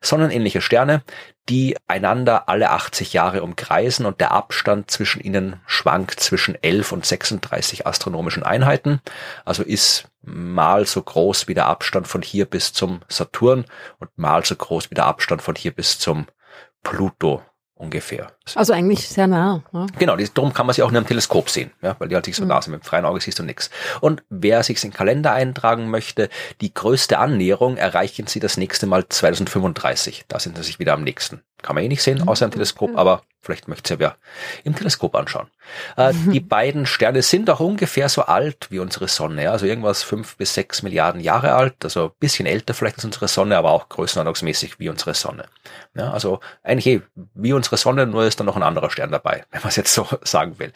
Sonnenähnliche 0.00 0.60
Sterne, 0.60 1.02
die 1.48 1.76
einander 1.86 2.48
alle 2.48 2.70
80 2.70 3.12
Jahre 3.12 3.42
umkreisen 3.42 4.06
und 4.06 4.20
der 4.20 4.32
Abstand 4.32 4.90
zwischen 4.90 5.20
ihnen 5.20 5.60
schwankt 5.66 6.20
zwischen 6.20 6.62
11 6.62 6.92
und 6.92 7.06
36 7.06 7.86
astronomischen 7.86 8.42
Einheiten. 8.42 9.00
Also 9.44 9.62
ist 9.62 10.08
mal 10.22 10.86
so 10.86 11.02
groß 11.02 11.48
wie 11.48 11.54
der 11.54 11.66
Abstand 11.66 12.06
von 12.06 12.22
hier 12.22 12.44
bis 12.44 12.72
zum 12.72 13.00
Saturn 13.08 13.64
und 13.98 14.16
mal 14.16 14.44
so 14.44 14.56
groß 14.56 14.90
wie 14.90 14.94
der 14.94 15.06
Abstand 15.06 15.42
von 15.42 15.54
hier 15.54 15.72
bis 15.72 15.98
zum 15.98 16.26
Pluto 16.82 17.42
ungefähr. 17.74 18.32
Also 18.56 18.72
eigentlich 18.72 19.08
sehr 19.08 19.26
nah. 19.26 19.62
Ja. 19.72 19.86
Genau, 19.98 20.16
darum 20.16 20.52
kann 20.52 20.66
man 20.66 20.74
sie 20.74 20.82
auch 20.82 20.90
nur 20.90 21.00
im 21.00 21.06
Teleskop 21.06 21.50
sehen, 21.50 21.70
ja, 21.82 21.96
weil 21.98 22.08
die 22.08 22.14
halt 22.14 22.26
nicht 22.26 22.36
so 22.36 22.42
mhm. 22.42 22.48
nah 22.48 22.62
sind. 22.62 22.72
Mit 22.72 22.82
dem 22.82 22.86
freien 22.86 23.04
Auge 23.04 23.20
siehst 23.20 23.38
du 23.38 23.42
nichts. 23.42 23.70
Und 24.00 24.22
wer 24.30 24.62
sich 24.62 24.82
in 24.82 24.90
den 24.90 24.96
Kalender 24.96 25.32
eintragen 25.32 25.90
möchte, 25.90 26.28
die 26.60 26.72
größte 26.72 27.18
Annäherung 27.18 27.76
erreichen 27.76 28.26
sie 28.26 28.40
das 28.40 28.56
nächste 28.56 28.86
Mal 28.86 29.08
2035. 29.08 30.24
Da 30.28 30.38
sind 30.38 30.56
sie 30.56 30.62
sich 30.62 30.78
wieder 30.78 30.94
am 30.94 31.02
nächsten. 31.02 31.42
Kann 31.62 31.74
man 31.74 31.84
eh 31.84 31.88
nicht 31.88 32.02
sehen, 32.02 32.26
außer 32.28 32.44
im 32.44 32.52
Teleskop, 32.52 32.96
aber 32.96 33.22
vielleicht 33.40 33.66
möchte 33.66 33.82
es 33.84 33.90
ja 33.90 33.98
wer 33.98 34.16
im 34.62 34.76
Teleskop 34.76 35.16
anschauen. 35.16 35.48
Äh, 35.96 36.12
die 36.32 36.40
beiden 36.40 36.86
Sterne 36.86 37.22
sind 37.22 37.50
auch 37.50 37.60
ungefähr 37.60 38.08
so 38.08 38.22
alt 38.22 38.70
wie 38.70 38.78
unsere 38.78 39.08
Sonne, 39.08 39.44
ja? 39.44 39.52
also 39.52 39.66
irgendwas 39.66 40.02
fünf 40.04 40.36
bis 40.36 40.54
sechs 40.54 40.82
Milliarden 40.82 41.20
Jahre 41.20 41.54
alt, 41.54 41.76
also 41.82 42.06
ein 42.06 42.12
bisschen 42.20 42.46
älter 42.46 42.74
vielleicht 42.74 42.96
als 42.96 43.04
unsere 43.04 43.26
Sonne, 43.26 43.56
aber 43.56 43.72
auch 43.72 43.88
größenordnungsmäßig 43.88 44.78
wie 44.78 44.88
unsere 44.88 45.14
Sonne. 45.14 45.46
Ja, 45.94 46.12
also 46.12 46.40
eigentlich 46.62 46.86
eh 46.86 47.02
wie 47.34 47.52
unsere 47.52 47.76
Sonne, 47.76 48.06
nur 48.06 48.24
ist 48.24 48.37
da 48.38 48.44
noch 48.44 48.56
ein 48.56 48.62
anderer 48.62 48.90
Stern 48.90 49.10
dabei, 49.10 49.44
wenn 49.50 49.60
man 49.60 49.68
es 49.68 49.76
jetzt 49.76 49.92
so 49.92 50.06
sagen 50.22 50.58
will. 50.58 50.72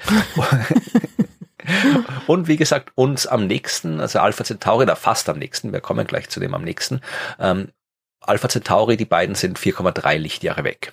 Und 2.26 2.48
wie 2.48 2.56
gesagt, 2.56 2.90
uns 2.94 3.26
am 3.26 3.46
nächsten, 3.46 4.00
also 4.00 4.18
Alpha 4.18 4.44
Centauri, 4.44 4.86
da 4.86 4.96
fast 4.96 5.28
am 5.28 5.38
nächsten, 5.38 5.72
wir 5.72 5.80
kommen 5.80 6.06
gleich 6.06 6.28
zu 6.28 6.40
dem 6.40 6.54
am 6.54 6.62
nächsten, 6.62 7.00
ähm, 7.38 7.68
Alpha 8.20 8.48
Centauri, 8.48 8.96
die 8.96 9.04
beiden 9.04 9.34
sind 9.34 9.58
4,3 9.58 10.18
Lichtjahre 10.18 10.64
weg. 10.64 10.92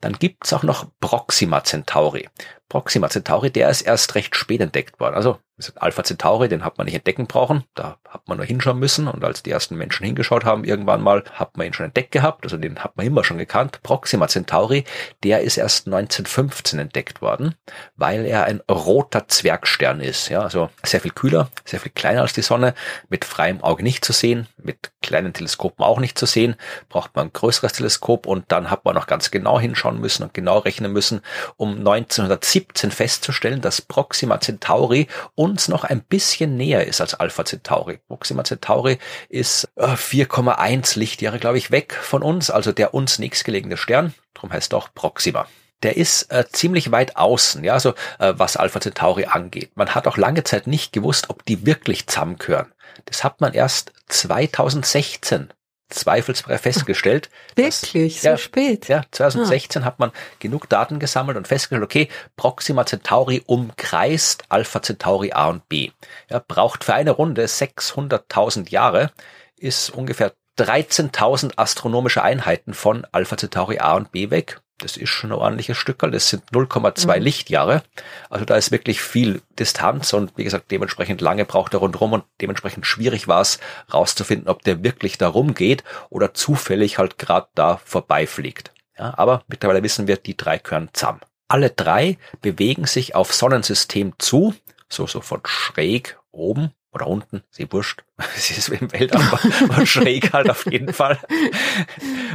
Dann 0.00 0.14
gibt's 0.14 0.52
auch 0.52 0.62
noch 0.62 0.86
Proxima 1.00 1.62
Centauri. 1.64 2.28
Proxima 2.68 3.08
Centauri, 3.08 3.50
der 3.50 3.68
ist 3.68 3.82
erst 3.82 4.14
recht 4.14 4.34
spät 4.36 4.60
entdeckt 4.60 4.98
worden. 5.00 5.14
Also 5.14 5.38
Alpha 5.76 6.02
Centauri, 6.02 6.48
den 6.48 6.64
hat 6.64 6.78
man 6.78 6.86
nicht 6.86 6.96
entdecken 6.96 7.28
brauchen, 7.28 7.62
da 7.74 7.98
hat 8.08 8.26
man 8.26 8.38
nur 8.38 8.46
hinschauen 8.46 8.78
müssen 8.78 9.06
und 9.06 9.22
als 9.22 9.44
die 9.44 9.52
ersten 9.52 9.76
Menschen 9.76 10.04
hingeschaut 10.04 10.44
haben, 10.44 10.64
irgendwann 10.64 11.00
mal, 11.00 11.22
hat 11.32 11.56
man 11.56 11.68
ihn 11.68 11.72
schon 11.72 11.86
entdeckt 11.86 12.10
gehabt, 12.10 12.42
also 12.42 12.56
den 12.56 12.80
hat 12.80 12.96
man 12.96 13.06
immer 13.06 13.22
schon 13.22 13.38
gekannt. 13.38 13.80
Proxima 13.84 14.26
Centauri, 14.26 14.82
der 15.22 15.42
ist 15.42 15.56
erst 15.56 15.86
1915 15.86 16.80
entdeckt 16.80 17.22
worden, 17.22 17.54
weil 17.94 18.26
er 18.26 18.46
ein 18.46 18.62
roter 18.68 19.28
Zwergstern 19.28 20.00
ist, 20.00 20.28
ja, 20.28 20.40
also 20.40 20.70
sehr 20.82 21.00
viel 21.00 21.12
kühler, 21.12 21.50
sehr 21.64 21.78
viel 21.78 21.92
kleiner 21.92 22.22
als 22.22 22.32
die 22.32 22.42
Sonne, 22.42 22.74
mit 23.08 23.24
freiem 23.24 23.62
Auge 23.62 23.84
nicht 23.84 24.04
zu 24.04 24.12
sehen, 24.12 24.48
mit 24.56 24.90
kleinen 25.02 25.34
Teleskopen 25.34 25.84
auch 25.84 26.00
nicht 26.00 26.18
zu 26.18 26.26
sehen, 26.26 26.56
braucht 26.88 27.14
man 27.14 27.28
ein 27.28 27.32
größeres 27.32 27.74
Teleskop 27.74 28.26
und 28.26 28.50
dann 28.50 28.72
hat 28.72 28.84
man 28.84 28.96
noch 28.96 29.06
ganz 29.06 29.30
genau 29.30 29.53
hinschauen 29.60 30.00
müssen 30.00 30.22
und 30.22 30.34
genau 30.34 30.58
rechnen 30.58 30.92
müssen, 30.92 31.20
um 31.56 31.78
1917 31.78 32.90
festzustellen, 32.90 33.60
dass 33.60 33.82
Proxima 33.82 34.40
Centauri 34.40 35.08
uns 35.34 35.68
noch 35.68 35.84
ein 35.84 36.02
bisschen 36.02 36.56
näher 36.56 36.86
ist 36.86 37.00
als 37.00 37.14
Alpha 37.14 37.44
Centauri. 37.44 37.98
Proxima 38.08 38.44
Centauri 38.44 38.98
ist 39.28 39.68
4,1 39.76 40.96
äh, 40.96 41.00
Lichtjahre, 41.00 41.38
glaube 41.38 41.58
ich, 41.58 41.70
weg 41.70 41.94
von 41.94 42.22
uns, 42.22 42.50
also 42.50 42.72
der 42.72 42.94
uns 42.94 43.18
nächstgelegene 43.18 43.76
Stern. 43.76 44.14
Darum 44.34 44.52
heißt 44.52 44.72
er 44.72 44.78
auch 44.78 44.88
Proxima 44.94 45.46
der 45.82 45.98
ist 45.98 46.32
äh, 46.32 46.46
ziemlich 46.50 46.90
weit 46.92 47.16
außen, 47.16 47.62
ja, 47.62 47.74
also 47.74 47.90
äh, 48.18 48.32
was 48.36 48.56
Alpha 48.56 48.80
Centauri 48.80 49.26
angeht. 49.26 49.72
Man 49.76 49.94
hat 49.94 50.06
auch 50.08 50.16
lange 50.16 50.42
Zeit 50.42 50.66
nicht 50.66 50.92
gewusst, 50.92 51.28
ob 51.28 51.44
die 51.44 51.66
wirklich 51.66 52.06
zusammengehören. 52.06 52.72
Das 53.04 53.22
hat 53.22 53.40
man 53.40 53.52
erst 53.52 53.92
2016 54.08 55.52
zweifelsfrei 55.94 56.58
festgestellt. 56.58 57.30
Wirklich, 57.56 58.14
dass, 58.14 58.22
so 58.22 58.28
ja, 58.28 58.36
spät? 58.36 58.88
Ja, 58.88 59.04
2016 59.10 59.82
ah. 59.82 59.84
hat 59.84 59.98
man 59.98 60.12
genug 60.38 60.68
Daten 60.68 60.98
gesammelt 60.98 61.36
und 61.36 61.48
festgestellt, 61.48 61.82
okay, 61.82 62.08
Proxima 62.36 62.84
Centauri 62.86 63.42
umkreist 63.46 64.44
Alpha 64.48 64.82
Centauri 64.82 65.32
A 65.32 65.48
und 65.48 65.68
B. 65.68 65.90
Ja, 66.30 66.42
braucht 66.46 66.84
für 66.84 66.94
eine 66.94 67.12
Runde 67.12 67.44
600.000 67.44 68.70
Jahre, 68.70 69.10
ist 69.56 69.90
ungefähr 69.90 70.32
13.000 70.58 71.54
astronomische 71.56 72.22
Einheiten 72.22 72.74
von 72.74 73.06
Alpha 73.10 73.36
Centauri 73.36 73.78
A 73.78 73.94
und 73.94 74.12
B 74.12 74.30
weg 74.30 74.60
das 74.78 74.96
ist 74.96 75.10
schon 75.10 75.30
ein 75.30 75.38
ordentliches 75.38 75.76
Stückerl. 75.76 76.10
Das 76.10 76.28
sind 76.28 76.44
0,2 76.50 77.16
mhm. 77.16 77.22
Lichtjahre. 77.22 77.82
Also 78.28 78.44
da 78.44 78.56
ist 78.56 78.72
wirklich 78.72 79.00
viel 79.00 79.42
Distanz 79.58 80.12
und 80.12 80.36
wie 80.36 80.44
gesagt, 80.44 80.70
dementsprechend 80.70 81.20
lange 81.20 81.44
braucht 81.44 81.74
er 81.74 81.80
rundherum 81.80 82.12
und 82.12 82.24
dementsprechend 82.40 82.86
schwierig 82.86 83.28
war 83.28 83.40
es 83.40 83.60
rauszufinden, 83.92 84.48
ob 84.48 84.62
der 84.62 84.82
wirklich 84.82 85.18
da 85.18 85.28
rumgeht 85.28 85.84
oder 86.10 86.34
zufällig 86.34 86.98
halt 86.98 87.18
gerade 87.18 87.48
da 87.54 87.80
vorbeifliegt. 87.84 88.72
Ja, 88.98 89.14
aber 89.16 89.42
mittlerweile 89.48 89.82
wissen 89.82 90.06
wir, 90.06 90.16
die 90.16 90.36
drei 90.36 90.58
gehören 90.58 90.90
zusammen. 90.92 91.20
Alle 91.48 91.70
drei 91.70 92.18
bewegen 92.40 92.86
sich 92.86 93.14
auf 93.14 93.34
Sonnensystem 93.34 94.14
zu, 94.18 94.54
so, 94.88 95.06
so 95.06 95.20
von 95.20 95.40
schräg 95.44 96.18
oben 96.30 96.72
oder 96.94 97.06
unten, 97.06 97.42
sie 97.50 97.70
wurscht, 97.70 98.04
sie 98.36 98.54
ist 98.54 98.68
im 98.68 98.92
Weltall, 98.92 99.22
aber 99.68 99.84
schräg 99.86 100.32
halt 100.32 100.48
auf 100.48 100.70
jeden 100.70 100.92
Fall, 100.92 101.18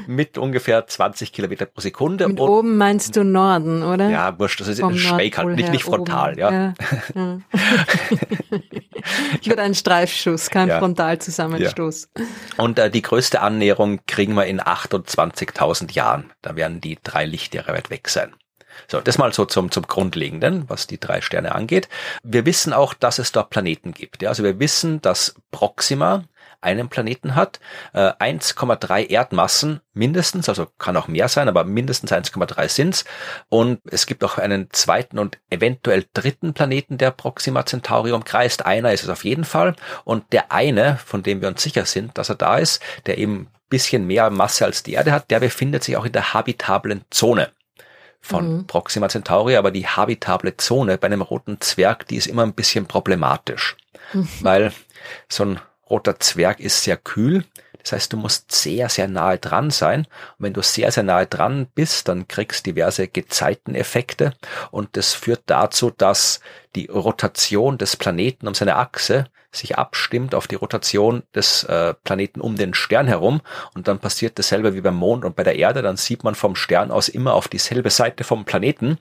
mit 0.07 0.37
ungefähr 0.37 0.85
20 0.85 1.31
Kilometer 1.31 1.65
pro 1.65 1.81
Sekunde. 1.81 2.27
Mit 2.27 2.39
und, 2.39 2.49
oben 2.49 2.77
meinst 2.77 3.15
du 3.15 3.23
Norden, 3.23 3.83
oder? 3.83 4.09
Ja, 4.09 4.37
wurscht, 4.37 4.59
das 4.59 4.67
ist 4.67 4.79
Vom 4.79 4.97
schräg 4.97 5.37
halt, 5.37 5.55
nicht, 5.55 5.71
nicht 5.71 5.83
frontal, 5.83 6.33
oben. 6.33 6.39
ja. 6.39 6.51
ja, 6.51 6.73
ja. 7.15 7.39
ich 9.41 9.47
würde 9.47 9.61
einen 9.61 9.75
Streifschuss, 9.75 10.49
kein 10.49 10.67
ja. 10.67 10.79
Frontalzusammenstoß. 10.79 12.09
Ja. 12.17 12.25
Und 12.57 12.79
äh, 12.79 12.89
die 12.89 13.01
größte 13.01 13.41
Annäherung 13.41 14.01
kriegen 14.07 14.33
wir 14.33 14.45
in 14.45 14.59
28.000 14.59 15.93
Jahren. 15.93 16.31
Da 16.41 16.55
werden 16.55 16.81
die 16.81 16.97
drei 17.01 17.25
Lichtjahre 17.25 17.73
weit 17.73 17.89
weg 17.89 18.09
sein. 18.09 18.33
So, 18.87 19.01
das 19.01 19.17
mal 19.17 19.33
so 19.33 19.45
zum, 19.45 19.71
zum 19.71 19.87
Grundlegenden, 19.87 20.69
was 20.69 20.87
die 20.87 20.99
drei 20.99 21.21
Sterne 21.21 21.55
angeht. 21.55 21.89
Wir 22.23 22.45
wissen 22.45 22.73
auch, 22.73 22.93
dass 22.93 23.19
es 23.19 23.31
dort 23.31 23.49
Planeten 23.49 23.93
gibt. 23.93 24.21
Ja? 24.21 24.29
Also 24.29 24.43
wir 24.43 24.59
wissen, 24.59 25.01
dass 25.01 25.35
Proxima 25.51 26.23
einen 26.61 26.89
Planeten 26.89 27.35
hat, 27.35 27.59
äh, 27.93 28.11
1,3 28.19 29.09
Erdmassen 29.09 29.79
mindestens, 29.93 30.49
also 30.49 30.67
kann 30.77 30.97
auch 30.97 31.07
mehr 31.07 31.29
sein, 31.29 31.47
aber 31.47 31.63
mindestens 31.63 32.11
1,3 32.11 32.67
sind's. 32.67 33.05
Und 33.47 33.79
es 33.89 34.05
gibt 34.05 34.23
auch 34.23 34.37
einen 34.37 34.69
zweiten 34.71 35.19
und 35.19 35.37
eventuell 35.49 36.05
dritten 36.13 36.53
Planeten, 36.53 36.97
der 36.97 37.11
Proxima 37.11 37.65
Centauri 37.65 38.11
umkreist. 38.11 38.65
Einer 38.65 38.93
ist 38.93 39.03
es 39.03 39.09
auf 39.09 39.23
jeden 39.23 39.45
Fall. 39.45 39.75
Und 40.03 40.33
der 40.33 40.51
eine, 40.51 40.97
von 40.97 41.23
dem 41.23 41.41
wir 41.41 41.47
uns 41.47 41.63
sicher 41.63 41.85
sind, 41.85 42.17
dass 42.17 42.29
er 42.29 42.35
da 42.35 42.57
ist, 42.57 42.81
der 43.05 43.17
eben 43.17 43.47
bisschen 43.69 44.07
mehr 44.07 44.29
Masse 44.31 44.65
als 44.65 44.81
die 44.83 44.93
Erde 44.93 45.11
hat, 45.11 45.29
der 45.29 45.39
befindet 45.39 45.83
sich 45.83 45.95
auch 45.95 46.05
in 46.05 46.11
der 46.11 46.33
habitablen 46.33 47.05
Zone 47.11 47.51
von 48.21 48.57
mhm. 48.57 48.67
Proxima 48.67 49.09
Centauri, 49.09 49.55
aber 49.55 49.71
die 49.71 49.87
habitable 49.87 50.57
Zone 50.57 50.97
bei 50.97 51.07
einem 51.07 51.21
roten 51.21 51.61
Zwerg, 51.61 52.07
die 52.07 52.17
ist 52.17 52.27
immer 52.27 52.43
ein 52.43 52.53
bisschen 52.53 52.85
problematisch, 52.85 53.77
mhm. 54.13 54.27
weil 54.41 54.73
so 55.27 55.45
ein 55.45 55.59
roter 55.89 56.19
Zwerg 56.19 56.59
ist 56.59 56.83
sehr 56.83 56.97
kühl. 56.97 57.45
Das 57.81 57.93
heißt, 57.93 58.13
du 58.13 58.17
musst 58.17 58.51
sehr, 58.51 58.89
sehr 58.89 59.07
nahe 59.07 59.37
dran 59.37 59.71
sein. 59.71 60.01
Und 60.01 60.45
wenn 60.45 60.53
du 60.53 60.61
sehr, 60.61 60.91
sehr 60.91 61.03
nahe 61.03 61.25
dran 61.25 61.67
bist, 61.73 62.07
dann 62.07 62.27
kriegst 62.27 62.65
diverse 62.65 63.07
Gezeiteneffekte. 63.07 64.33
Und 64.69 64.97
das 64.97 65.13
führt 65.13 65.43
dazu, 65.47 65.89
dass 65.89 66.41
die 66.75 66.87
Rotation 66.87 67.77
des 67.77 67.95
Planeten 67.95 68.47
um 68.47 68.53
seine 68.53 68.75
Achse 68.75 69.25
sich 69.51 69.77
abstimmt 69.77 70.35
auf 70.35 70.47
die 70.47 70.55
Rotation 70.55 71.23
des 71.33 71.63
äh, 71.63 71.93
Planeten 72.03 72.41
um 72.41 72.55
den 72.55 72.73
Stern 72.73 73.07
herum 73.07 73.41
und 73.75 73.87
dann 73.87 73.99
passiert 73.99 74.37
dasselbe 74.37 74.73
wie 74.75 74.81
beim 74.81 74.95
Mond 74.95 75.25
und 75.25 75.35
bei 75.35 75.43
der 75.43 75.55
Erde, 75.55 75.81
dann 75.81 75.97
sieht 75.97 76.23
man 76.23 76.35
vom 76.35 76.55
Stern 76.55 76.91
aus 76.91 77.09
immer 77.09 77.33
auf 77.33 77.47
dieselbe 77.47 77.89
Seite 77.89 78.23
vom 78.23 78.45
Planeten 78.45 78.97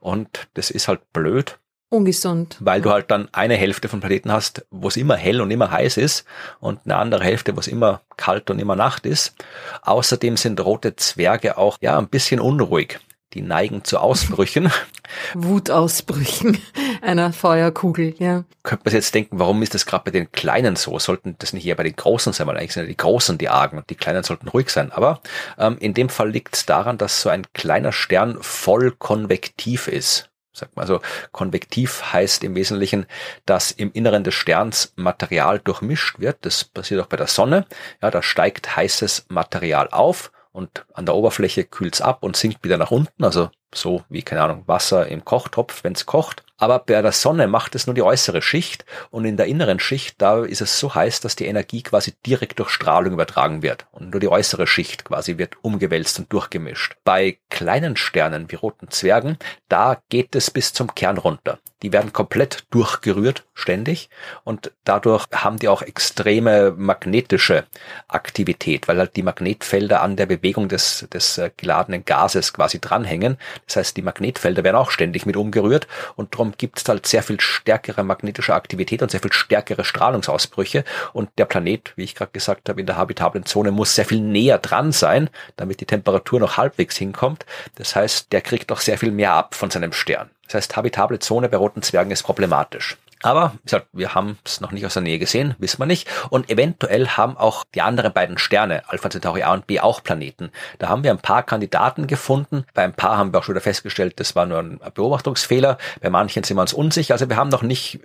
und 0.00 0.48
das 0.54 0.70
ist 0.70 0.88
halt 0.88 1.12
blöd. 1.12 1.58
Ungesund. 1.90 2.58
Weil 2.60 2.82
du 2.82 2.90
halt 2.90 3.10
dann 3.10 3.28
eine 3.32 3.56
Hälfte 3.56 3.88
vom 3.88 4.00
Planeten 4.00 4.30
hast, 4.30 4.66
wo 4.70 4.88
es 4.88 4.98
immer 4.98 5.16
hell 5.16 5.40
und 5.40 5.50
immer 5.50 5.70
heiß 5.70 5.96
ist 5.96 6.26
und 6.60 6.80
eine 6.84 6.96
andere 6.96 7.24
Hälfte, 7.24 7.56
wo 7.56 7.60
es 7.60 7.66
immer 7.66 8.02
kalt 8.18 8.50
und 8.50 8.58
immer 8.58 8.76
Nacht 8.76 9.06
ist. 9.06 9.34
Außerdem 9.82 10.36
sind 10.36 10.60
rote 10.60 10.96
Zwerge 10.96 11.56
auch 11.56 11.78
ja 11.80 11.96
ein 11.96 12.08
bisschen 12.08 12.40
unruhig 12.40 13.00
die 13.34 13.42
neigen 13.42 13.84
zu 13.84 13.98
Ausbrüchen. 13.98 14.72
Wutausbrüchen 15.34 16.58
einer 17.02 17.32
Feuerkugel, 17.32 18.14
ja. 18.18 18.44
Könnte 18.62 18.84
man 18.84 18.94
jetzt 18.94 19.14
denken, 19.14 19.38
warum 19.38 19.62
ist 19.62 19.74
das 19.74 19.86
gerade 19.86 20.04
bei 20.04 20.10
den 20.10 20.30
Kleinen 20.32 20.76
so? 20.76 20.98
Sollten 20.98 21.36
das 21.38 21.52
nicht 21.52 21.66
eher 21.66 21.76
bei 21.76 21.82
den 21.82 21.96
Großen 21.96 22.32
sein? 22.32 22.46
Weil 22.46 22.56
eigentlich 22.56 22.72
sind 22.72 22.84
ja 22.84 22.88
die 22.88 22.96
Großen 22.96 23.38
die 23.38 23.48
Argen 23.48 23.78
und 23.78 23.90
die 23.90 23.94
Kleinen 23.94 24.22
sollten 24.22 24.48
ruhig 24.48 24.70
sein. 24.70 24.92
Aber 24.92 25.20
ähm, 25.58 25.76
in 25.78 25.94
dem 25.94 26.08
Fall 26.08 26.30
liegt 26.30 26.56
es 26.56 26.66
daran, 26.66 26.98
dass 26.98 27.22
so 27.22 27.28
ein 27.28 27.46
kleiner 27.52 27.92
Stern 27.92 28.38
voll 28.40 28.92
konvektiv 28.92 29.88
ist. 29.88 30.30
Sagt 30.52 30.76
man 30.76 30.82
also, 30.82 31.00
konvektiv 31.30 32.12
heißt 32.12 32.42
im 32.42 32.56
Wesentlichen, 32.56 33.06
dass 33.46 33.70
im 33.70 33.92
Inneren 33.92 34.24
des 34.24 34.34
Sterns 34.34 34.92
Material 34.96 35.60
durchmischt 35.60 36.18
wird. 36.18 36.38
Das 36.42 36.64
passiert 36.64 37.00
auch 37.00 37.06
bei 37.06 37.16
der 37.16 37.28
Sonne. 37.28 37.66
Ja, 38.02 38.10
da 38.10 38.22
steigt 38.22 38.76
heißes 38.76 39.26
Material 39.28 39.88
auf 39.90 40.32
und 40.58 40.84
an 40.92 41.06
der 41.06 41.14
Oberfläche 41.14 41.64
kühlt's 41.64 42.00
ab 42.00 42.22
und 42.22 42.36
sinkt 42.36 42.64
wieder 42.64 42.76
nach 42.76 42.90
unten, 42.90 43.24
also 43.24 43.48
so 43.72 44.02
wie, 44.08 44.22
keine 44.22 44.42
Ahnung, 44.42 44.64
Wasser 44.66 45.06
im 45.06 45.24
Kochtopf, 45.24 45.84
wenn's 45.84 46.04
kocht. 46.04 46.44
Aber 46.58 46.80
bei 46.80 47.00
der 47.00 47.12
Sonne 47.12 47.46
macht 47.46 47.74
es 47.76 47.86
nur 47.86 47.94
die 47.94 48.02
äußere 48.02 48.42
Schicht 48.42 48.84
und 49.10 49.24
in 49.24 49.36
der 49.36 49.46
inneren 49.46 49.78
Schicht, 49.78 50.20
da 50.20 50.44
ist 50.44 50.60
es 50.60 50.78
so 50.78 50.94
heiß, 50.94 51.20
dass 51.20 51.36
die 51.36 51.46
Energie 51.46 51.82
quasi 51.82 52.14
direkt 52.26 52.58
durch 52.58 52.70
Strahlung 52.70 53.14
übertragen 53.14 53.62
wird 53.62 53.86
und 53.92 54.10
nur 54.10 54.20
die 54.20 54.28
äußere 54.28 54.66
Schicht 54.66 55.04
quasi 55.04 55.38
wird 55.38 55.56
umgewälzt 55.62 56.18
und 56.18 56.32
durchgemischt. 56.32 56.96
Bei 57.04 57.38
kleinen 57.48 57.96
Sternen 57.96 58.50
wie 58.50 58.56
roten 58.56 58.90
Zwergen, 58.90 59.38
da 59.68 60.02
geht 60.08 60.34
es 60.34 60.50
bis 60.50 60.72
zum 60.72 60.94
Kern 60.94 61.18
runter. 61.18 61.58
Die 61.82 61.92
werden 61.92 62.12
komplett 62.12 62.64
durchgerührt, 62.70 63.44
ständig. 63.54 64.10
Und 64.42 64.72
dadurch 64.82 65.26
haben 65.32 65.58
die 65.58 65.68
auch 65.68 65.82
extreme 65.82 66.72
magnetische 66.76 67.66
Aktivität, 68.08 68.88
weil 68.88 68.98
halt 68.98 69.14
die 69.14 69.22
Magnetfelder 69.22 70.02
an 70.02 70.16
der 70.16 70.26
Bewegung 70.26 70.68
des, 70.68 71.06
des 71.12 71.38
äh, 71.38 71.50
geladenen 71.56 72.04
Gases 72.04 72.52
quasi 72.52 72.80
dranhängen. 72.80 73.38
Das 73.66 73.76
heißt, 73.76 73.96
die 73.96 74.02
Magnetfelder 74.02 74.64
werden 74.64 74.76
auch 74.76 74.90
ständig 74.90 75.24
mit 75.24 75.36
umgerührt 75.36 75.86
und 76.16 76.32
darum 76.48 76.54
gibt 76.56 76.78
es 76.78 76.88
halt 76.88 77.06
sehr 77.06 77.22
viel 77.22 77.40
stärkere 77.40 78.02
magnetische 78.02 78.54
Aktivität 78.54 79.02
und 79.02 79.10
sehr 79.10 79.20
viel 79.20 79.32
stärkere 79.32 79.84
Strahlungsausbrüche. 79.84 80.84
Und 81.12 81.30
der 81.38 81.44
Planet, 81.44 81.92
wie 81.96 82.04
ich 82.04 82.14
gerade 82.14 82.32
gesagt 82.32 82.68
habe, 82.68 82.80
in 82.80 82.86
der 82.86 82.96
habitablen 82.96 83.44
Zone 83.44 83.70
muss 83.70 83.94
sehr 83.94 84.04
viel 84.04 84.20
näher 84.20 84.58
dran 84.58 84.92
sein, 84.92 85.30
damit 85.56 85.80
die 85.80 85.86
Temperatur 85.86 86.40
noch 86.40 86.56
halbwegs 86.56 86.96
hinkommt. 86.96 87.44
Das 87.76 87.94
heißt, 87.94 88.32
der 88.32 88.40
kriegt 88.40 88.72
auch 88.72 88.80
sehr 88.80 88.98
viel 88.98 89.10
mehr 89.10 89.32
ab 89.32 89.54
von 89.54 89.70
seinem 89.70 89.92
Stern. 89.92 90.30
Das 90.46 90.54
heißt, 90.54 90.76
habitable 90.76 91.18
Zone 91.18 91.48
bei 91.48 91.58
roten 91.58 91.82
Zwergen 91.82 92.10
ist 92.10 92.22
problematisch. 92.22 92.96
Aber 93.22 93.52
wie 93.54 93.64
gesagt, 93.64 93.88
wir 93.92 94.14
haben 94.14 94.38
es 94.44 94.60
noch 94.60 94.72
nicht 94.72 94.86
aus 94.86 94.94
der 94.94 95.02
Nähe 95.02 95.18
gesehen, 95.18 95.54
wissen 95.58 95.80
wir 95.80 95.86
nicht. 95.86 96.08
Und 96.30 96.50
eventuell 96.50 97.08
haben 97.08 97.36
auch 97.36 97.64
die 97.74 97.82
anderen 97.82 98.12
beiden 98.12 98.38
Sterne, 98.38 98.88
Alpha 98.88 99.10
Centauri 99.10 99.42
A 99.42 99.52
und 99.52 99.66
B, 99.66 99.80
auch 99.80 100.02
Planeten. 100.02 100.50
Da 100.78 100.88
haben 100.88 101.04
wir 101.04 101.10
ein 101.10 101.18
paar 101.18 101.42
Kandidaten 101.42 102.06
gefunden. 102.06 102.64
Bei 102.74 102.84
ein 102.84 102.94
paar 102.94 103.16
haben 103.16 103.32
wir 103.32 103.40
auch 103.40 103.44
schon 103.44 103.54
wieder 103.54 103.62
festgestellt, 103.62 104.20
das 104.20 104.36
war 104.36 104.46
nur 104.46 104.58
ein 104.58 104.80
Beobachtungsfehler. 104.94 105.78
Bei 106.00 106.10
manchen 106.10 106.44
sind 106.44 106.56
wir 106.56 106.62
uns 106.62 106.72
unsicher. 106.72 107.14
Also 107.14 107.28
wir 107.28 107.36
haben 107.36 107.50
noch 107.50 107.62
nicht 107.62 108.00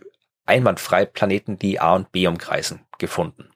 einwandfrei 0.46 1.06
Planeten, 1.06 1.58
die 1.58 1.80
A 1.80 1.94
und 1.94 2.12
B 2.12 2.28
umkreisen, 2.28 2.82
gefunden. 2.98 3.50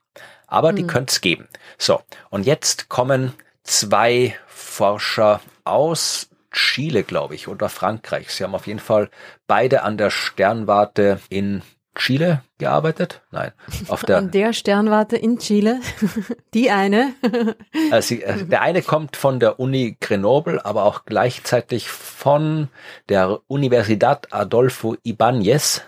Aber 0.47 0.73
die 0.73 0.83
mhm. 0.83 0.87
könnte 0.87 1.11
es 1.11 1.21
geben. 1.21 1.47
So, 1.77 2.01
und 2.29 2.45
jetzt 2.45 2.87
kommen 2.89 3.33
zwei 3.63 4.35
Forscher 4.47 5.41
aus 5.65 6.29
Chile, 6.57 7.03
glaube 7.03 7.35
ich, 7.35 7.47
oder 7.47 7.69
Frankreich. 7.69 8.31
Sie 8.31 8.43
haben 8.43 8.55
auf 8.55 8.67
jeden 8.67 8.79
Fall 8.79 9.09
beide 9.45 9.83
an 9.83 9.97
der 9.97 10.09
Sternwarte 10.09 11.19
in 11.29 11.61
Chile 11.95 12.41
gearbeitet? 12.57 13.21
Nein, 13.31 13.51
auf 13.87 14.03
der 14.03 14.17
an 14.23 14.31
der 14.31 14.53
Sternwarte 14.53 15.17
in 15.17 15.39
Chile. 15.39 15.79
Die 16.53 16.71
eine. 16.71 17.13
also, 17.91 18.15
der 18.15 18.61
eine 18.61 18.81
kommt 18.81 19.17
von 19.17 19.39
der 19.39 19.59
Uni 19.59 19.97
Grenoble, 19.99 20.63
aber 20.63 20.83
auch 20.83 21.05
gleichzeitig 21.05 21.89
von 21.89 22.69
der 23.09 23.39
Universidad 23.47 24.33
Adolfo 24.33 24.95
Ibáñez 25.05 25.81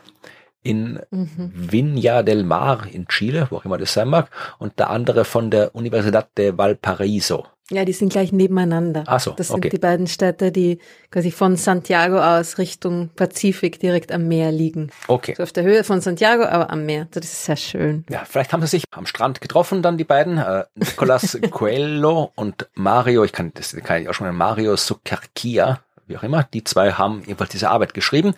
in 0.62 1.00
mhm. 1.10 1.54
Viña 1.56 2.22
del 2.22 2.44
Mar 2.44 2.86
in 2.92 3.08
Chile, 3.08 3.48
wo 3.50 3.58
auch 3.58 3.66
immer 3.66 3.78
das 3.78 3.94
sein 3.94 4.10
mag, 4.10 4.30
und 4.58 4.78
der 4.78 4.90
andere 4.90 5.26
von 5.26 5.50
der 5.50 5.74
Universidad 5.74 6.38
de 6.38 6.52
Valparaíso. 6.52 7.46
Ja, 7.72 7.86
die 7.86 7.94
sind 7.94 8.12
gleich 8.12 8.32
nebeneinander. 8.32 9.04
Ach 9.06 9.20
so, 9.20 9.32
das 9.32 9.50
sind 9.50 9.58
okay. 9.58 9.70
die 9.70 9.78
beiden 9.78 10.08
Städte, 10.08 10.52
die 10.52 10.80
quasi 11.12 11.30
von 11.30 11.56
Santiago 11.56 12.20
aus 12.20 12.58
Richtung 12.58 13.10
Pazifik 13.16 13.80
direkt 13.80 14.12
am 14.12 14.28
Meer 14.28 14.52
liegen. 14.52 14.90
Okay. 15.08 15.36
So 15.38 15.44
auf 15.44 15.52
der 15.52 15.64
Höhe 15.64 15.84
von 15.84 16.02
Santiago, 16.02 16.46
aber 16.46 16.72
am 16.72 16.86
Meer. 16.86 17.08
Das 17.12 17.26
ist 17.26 17.46
sehr 17.46 17.58
schön. 17.58 18.06
Ja, 18.10 18.24
vielleicht 18.26 18.54
haben 18.54 18.62
sie 18.62 18.68
sich 18.68 18.86
am 18.92 19.06
Strand 19.06 19.42
getroffen, 19.42 19.84
dann 19.84 19.98
die 19.98 20.04
beiden, 20.04 20.40
äh, 20.40 20.66
Nicolas 20.76 21.38
Coelho 21.52 22.32
und 22.36 22.68
Mario, 22.74 23.24
ich 23.24 23.32
kann 23.32 23.52
das 23.54 23.76
kann 23.84 24.02
ich 24.02 24.10
auch 24.10 24.14
schon 24.14 24.28
mal 24.28 24.34
Mario 24.34 24.76
Sucarquia, 24.76 25.80
wie 26.10 26.18
auch 26.18 26.24
immer. 26.24 26.44
Die 26.44 26.64
zwei 26.64 26.94
haben 26.94 27.22
jedenfalls 27.26 27.52
diese 27.52 27.70
Arbeit 27.70 27.94
geschrieben. 27.94 28.34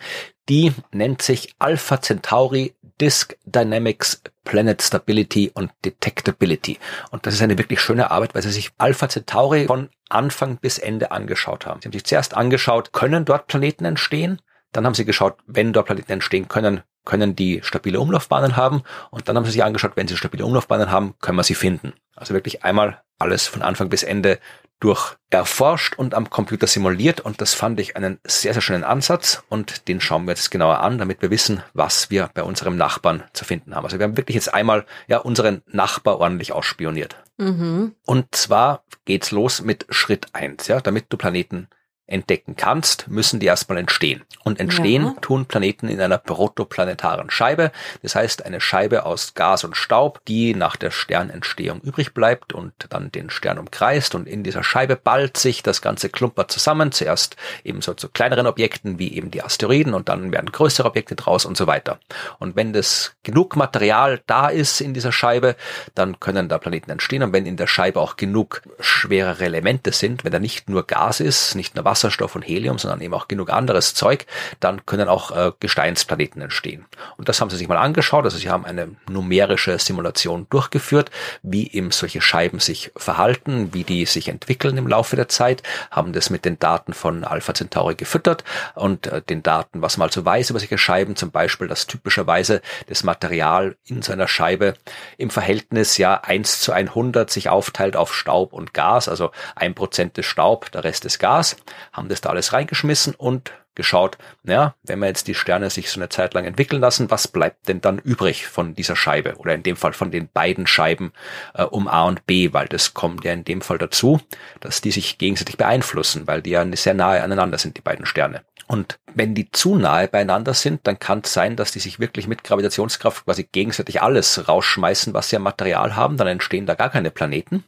Die 0.48 0.72
nennt 0.92 1.22
sich 1.22 1.54
Alpha 1.58 2.00
Centauri 2.00 2.74
Disk 3.00 3.36
Dynamics 3.44 4.22
Planet 4.44 4.82
Stability 4.82 5.50
und 5.54 5.72
Detectability. 5.84 6.78
Und 7.10 7.26
das 7.26 7.34
ist 7.34 7.42
eine 7.42 7.58
wirklich 7.58 7.80
schöne 7.80 8.10
Arbeit, 8.10 8.34
weil 8.34 8.42
sie 8.42 8.50
sich 8.50 8.70
Alpha 8.78 9.08
Centauri 9.08 9.66
von 9.66 9.88
Anfang 10.08 10.58
bis 10.58 10.78
Ende 10.78 11.10
angeschaut 11.10 11.66
haben. 11.66 11.80
Sie 11.80 11.86
haben 11.86 11.92
sich 11.92 12.04
zuerst 12.04 12.36
angeschaut, 12.36 12.92
können 12.92 13.24
dort 13.24 13.46
Planeten 13.46 13.84
entstehen? 13.84 14.40
Dann 14.72 14.86
haben 14.86 14.94
sie 14.94 15.04
geschaut, 15.04 15.38
wenn 15.46 15.72
dort 15.72 15.86
Planeten 15.86 16.12
entstehen 16.12 16.48
können, 16.48 16.82
können 17.04 17.36
die 17.36 17.60
stabile 17.62 18.00
Umlaufbahnen 18.00 18.56
haben. 18.56 18.82
Und 19.10 19.28
dann 19.28 19.36
haben 19.36 19.44
sie 19.44 19.52
sich 19.52 19.64
angeschaut, 19.64 19.92
wenn 19.96 20.08
sie 20.08 20.16
stabile 20.16 20.44
Umlaufbahnen 20.44 20.90
haben, 20.90 21.14
können 21.20 21.38
wir 21.38 21.44
sie 21.44 21.54
finden. 21.54 21.92
Also 22.14 22.34
wirklich 22.34 22.64
einmal 22.64 23.02
alles 23.18 23.46
von 23.46 23.62
Anfang 23.62 23.88
bis 23.88 24.02
Ende 24.02 24.38
durch 24.82 25.16
erforscht 25.30 25.94
und 25.96 26.12
am 26.12 26.28
Computer 26.28 26.66
simuliert 26.66 27.20
und 27.20 27.40
das 27.40 27.54
fand 27.54 27.78
ich 27.78 27.96
einen 27.96 28.18
sehr, 28.26 28.52
sehr 28.52 28.60
schönen 28.60 28.82
Ansatz 28.82 29.44
und 29.48 29.86
den 29.86 30.00
schauen 30.00 30.24
wir 30.24 30.32
jetzt 30.32 30.50
genauer 30.50 30.80
an, 30.80 30.98
damit 30.98 31.22
wir 31.22 31.30
wissen, 31.30 31.62
was 31.72 32.10
wir 32.10 32.30
bei 32.34 32.42
unserem 32.42 32.76
Nachbarn 32.76 33.22
zu 33.32 33.44
finden 33.44 33.76
haben. 33.76 33.84
Also 33.84 33.98
wir 34.00 34.04
haben 34.04 34.16
wirklich 34.16 34.34
jetzt 34.34 34.52
einmal 34.52 34.84
ja 35.06 35.18
unseren 35.18 35.62
Nachbar 35.66 36.18
ordentlich 36.18 36.52
ausspioniert. 36.52 37.16
Mhm. 37.38 37.94
Und 38.04 38.34
zwar 38.34 38.82
geht's 39.04 39.30
los 39.30 39.62
mit 39.62 39.86
Schritt 39.90 40.26
eins, 40.32 40.66
ja, 40.66 40.80
damit 40.80 41.06
du 41.10 41.16
Planeten 41.16 41.68
entdecken 42.06 42.56
kannst, 42.56 43.08
müssen 43.08 43.40
die 43.40 43.46
erstmal 43.46 43.78
entstehen. 43.78 44.22
Und 44.44 44.60
entstehen 44.60 45.04
ja. 45.04 45.14
tun 45.20 45.46
Planeten 45.46 45.88
in 45.88 46.00
einer 46.00 46.18
protoplanetaren 46.18 47.30
Scheibe. 47.30 47.70
Das 48.02 48.14
heißt, 48.14 48.44
eine 48.44 48.60
Scheibe 48.60 49.06
aus 49.06 49.34
Gas 49.34 49.64
und 49.64 49.76
Staub, 49.76 50.20
die 50.26 50.54
nach 50.54 50.76
der 50.76 50.90
Sternentstehung 50.90 51.80
übrig 51.80 52.12
bleibt 52.12 52.52
und 52.52 52.72
dann 52.90 53.12
den 53.12 53.30
Stern 53.30 53.58
umkreist. 53.58 54.14
Und 54.14 54.26
in 54.26 54.42
dieser 54.42 54.64
Scheibe 54.64 54.96
ballt 54.96 55.36
sich 55.36 55.62
das 55.62 55.80
ganze 55.80 56.08
Klumper 56.08 56.48
zusammen. 56.48 56.92
Zuerst 56.92 57.36
eben 57.64 57.80
so 57.82 57.94
zu 57.94 58.08
kleineren 58.08 58.46
Objekten 58.46 58.98
wie 58.98 59.14
eben 59.14 59.30
die 59.30 59.42
Asteroiden 59.42 59.94
und 59.94 60.08
dann 60.08 60.32
werden 60.32 60.50
größere 60.50 60.88
Objekte 60.88 61.14
draus 61.14 61.44
und 61.46 61.56
so 61.56 61.66
weiter. 61.66 61.98
Und 62.38 62.56
wenn 62.56 62.72
das 62.72 63.14
genug 63.22 63.56
Material 63.56 64.20
da 64.26 64.48
ist 64.48 64.80
in 64.80 64.92
dieser 64.92 65.12
Scheibe, 65.12 65.56
dann 65.94 66.18
können 66.20 66.48
da 66.48 66.58
Planeten 66.58 66.90
entstehen. 66.90 67.22
Und 67.22 67.32
wenn 67.32 67.46
in 67.46 67.56
der 67.56 67.68
Scheibe 67.68 68.00
auch 68.00 68.16
genug 68.16 68.62
schwerere 68.80 69.44
Elemente 69.44 69.92
sind, 69.92 70.24
wenn 70.24 70.32
da 70.32 70.40
nicht 70.40 70.68
nur 70.68 70.86
Gas 70.86 71.20
ist, 71.20 71.54
nicht 71.54 71.74
nur 71.74 71.84
Wasserstoff 71.92 72.34
und 72.34 72.42
Helium, 72.42 72.78
sondern 72.78 73.02
eben 73.02 73.12
auch 73.12 73.28
genug 73.28 73.50
anderes 73.50 73.92
Zeug, 73.92 74.24
dann 74.60 74.86
können 74.86 75.08
auch 75.08 75.30
äh, 75.30 75.52
Gesteinsplaneten 75.60 76.40
entstehen. 76.40 76.86
Und 77.18 77.28
das 77.28 77.40
haben 77.40 77.50
sie 77.50 77.58
sich 77.58 77.68
mal 77.68 77.76
angeschaut. 77.76 78.24
Also 78.24 78.38
sie 78.38 78.48
haben 78.48 78.64
eine 78.64 78.96
numerische 79.10 79.78
Simulation 79.78 80.46
durchgeführt, 80.48 81.10
wie 81.42 81.70
eben 81.70 81.90
solche 81.90 82.22
Scheiben 82.22 82.60
sich 82.60 82.92
verhalten, 82.96 83.74
wie 83.74 83.84
die 83.84 84.06
sich 84.06 84.28
entwickeln 84.28 84.78
im 84.78 84.88
Laufe 84.88 85.16
der 85.16 85.28
Zeit, 85.28 85.62
haben 85.90 86.14
das 86.14 86.30
mit 86.30 86.46
den 86.46 86.58
Daten 86.58 86.94
von 86.94 87.24
Alpha 87.24 87.52
Centauri 87.52 87.94
gefüttert 87.94 88.42
und 88.74 89.06
äh, 89.08 89.20
den 89.20 89.42
Daten, 89.42 89.82
was 89.82 89.98
man 89.98 90.08
also 90.08 90.24
weiß 90.24 90.48
über 90.48 90.60
solche 90.60 90.78
Scheiben, 90.78 91.14
zum 91.16 91.30
Beispiel, 91.30 91.68
dass 91.68 91.86
typischerweise 91.86 92.62
das 92.88 93.04
Material 93.04 93.76
in 93.86 94.00
so 94.00 94.12
einer 94.12 94.28
Scheibe 94.28 94.74
im 95.18 95.28
Verhältnis 95.28 95.98
ja 95.98 96.14
1 96.14 96.60
zu 96.60 96.72
100 96.72 97.30
sich 97.30 97.50
aufteilt 97.50 97.96
auf 97.96 98.14
Staub 98.14 98.54
und 98.54 98.72
Gas, 98.72 99.08
also 99.08 99.30
ein 99.54 99.74
Prozent 99.74 100.16
des 100.16 100.24
Staub, 100.24 100.70
der 100.72 100.84
Rest 100.84 101.04
ist 101.04 101.18
Gas 101.18 101.56
haben 101.92 102.08
das 102.08 102.20
da 102.20 102.30
alles 102.30 102.52
reingeschmissen 102.52 103.14
und 103.14 103.52
geschaut, 103.74 104.18
ja, 104.44 104.74
wenn 104.82 104.98
wir 104.98 105.06
jetzt 105.06 105.28
die 105.28 105.34
Sterne 105.34 105.70
sich 105.70 105.90
so 105.90 105.98
eine 105.98 106.08
Zeit 106.08 106.34
lang 106.34 106.44
entwickeln 106.44 106.80
lassen, 106.80 107.10
was 107.10 107.28
bleibt 107.28 107.68
denn 107.68 107.80
dann 107.80 107.98
übrig 107.98 108.46
von 108.46 108.74
dieser 108.74 108.96
Scheibe 108.96 109.36
oder 109.36 109.54
in 109.54 109.62
dem 109.62 109.76
Fall 109.76 109.92
von 109.92 110.10
den 110.10 110.28
beiden 110.28 110.66
Scheiben 110.66 111.12
äh, 111.54 111.64
um 111.64 111.88
A 111.88 112.04
und 112.04 112.26
B, 112.26 112.52
weil 112.52 112.68
das 112.68 112.94
kommt 112.94 113.24
ja 113.24 113.32
in 113.32 113.44
dem 113.44 113.62
Fall 113.62 113.78
dazu, 113.78 114.20
dass 114.60 114.80
die 114.80 114.90
sich 114.90 115.18
gegenseitig 115.18 115.56
beeinflussen, 115.56 116.26
weil 116.26 116.42
die 116.42 116.50
ja 116.50 116.66
sehr 116.76 116.94
nahe 116.94 117.22
aneinander 117.22 117.58
sind, 117.58 117.76
die 117.76 117.82
beiden 117.82 118.06
Sterne. 118.06 118.42
Und 118.66 118.98
wenn 119.14 119.34
die 119.34 119.50
zu 119.50 119.76
nahe 119.76 120.08
beieinander 120.08 120.54
sind, 120.54 120.86
dann 120.86 120.98
kann 120.98 121.20
es 121.24 121.32
sein, 121.32 121.56
dass 121.56 121.72
die 121.72 121.80
sich 121.80 121.98
wirklich 121.98 122.26
mit 122.26 122.44
Gravitationskraft 122.44 123.24
quasi 123.24 123.44
gegenseitig 123.44 124.00
alles 124.00 124.48
rausschmeißen, 124.48 125.12
was 125.12 125.28
sie 125.28 125.36
am 125.36 125.42
Material 125.42 125.96
haben, 125.96 126.16
dann 126.16 126.28
entstehen 126.28 126.66
da 126.66 126.74
gar 126.74 126.90
keine 126.90 127.10
Planeten. 127.10 127.64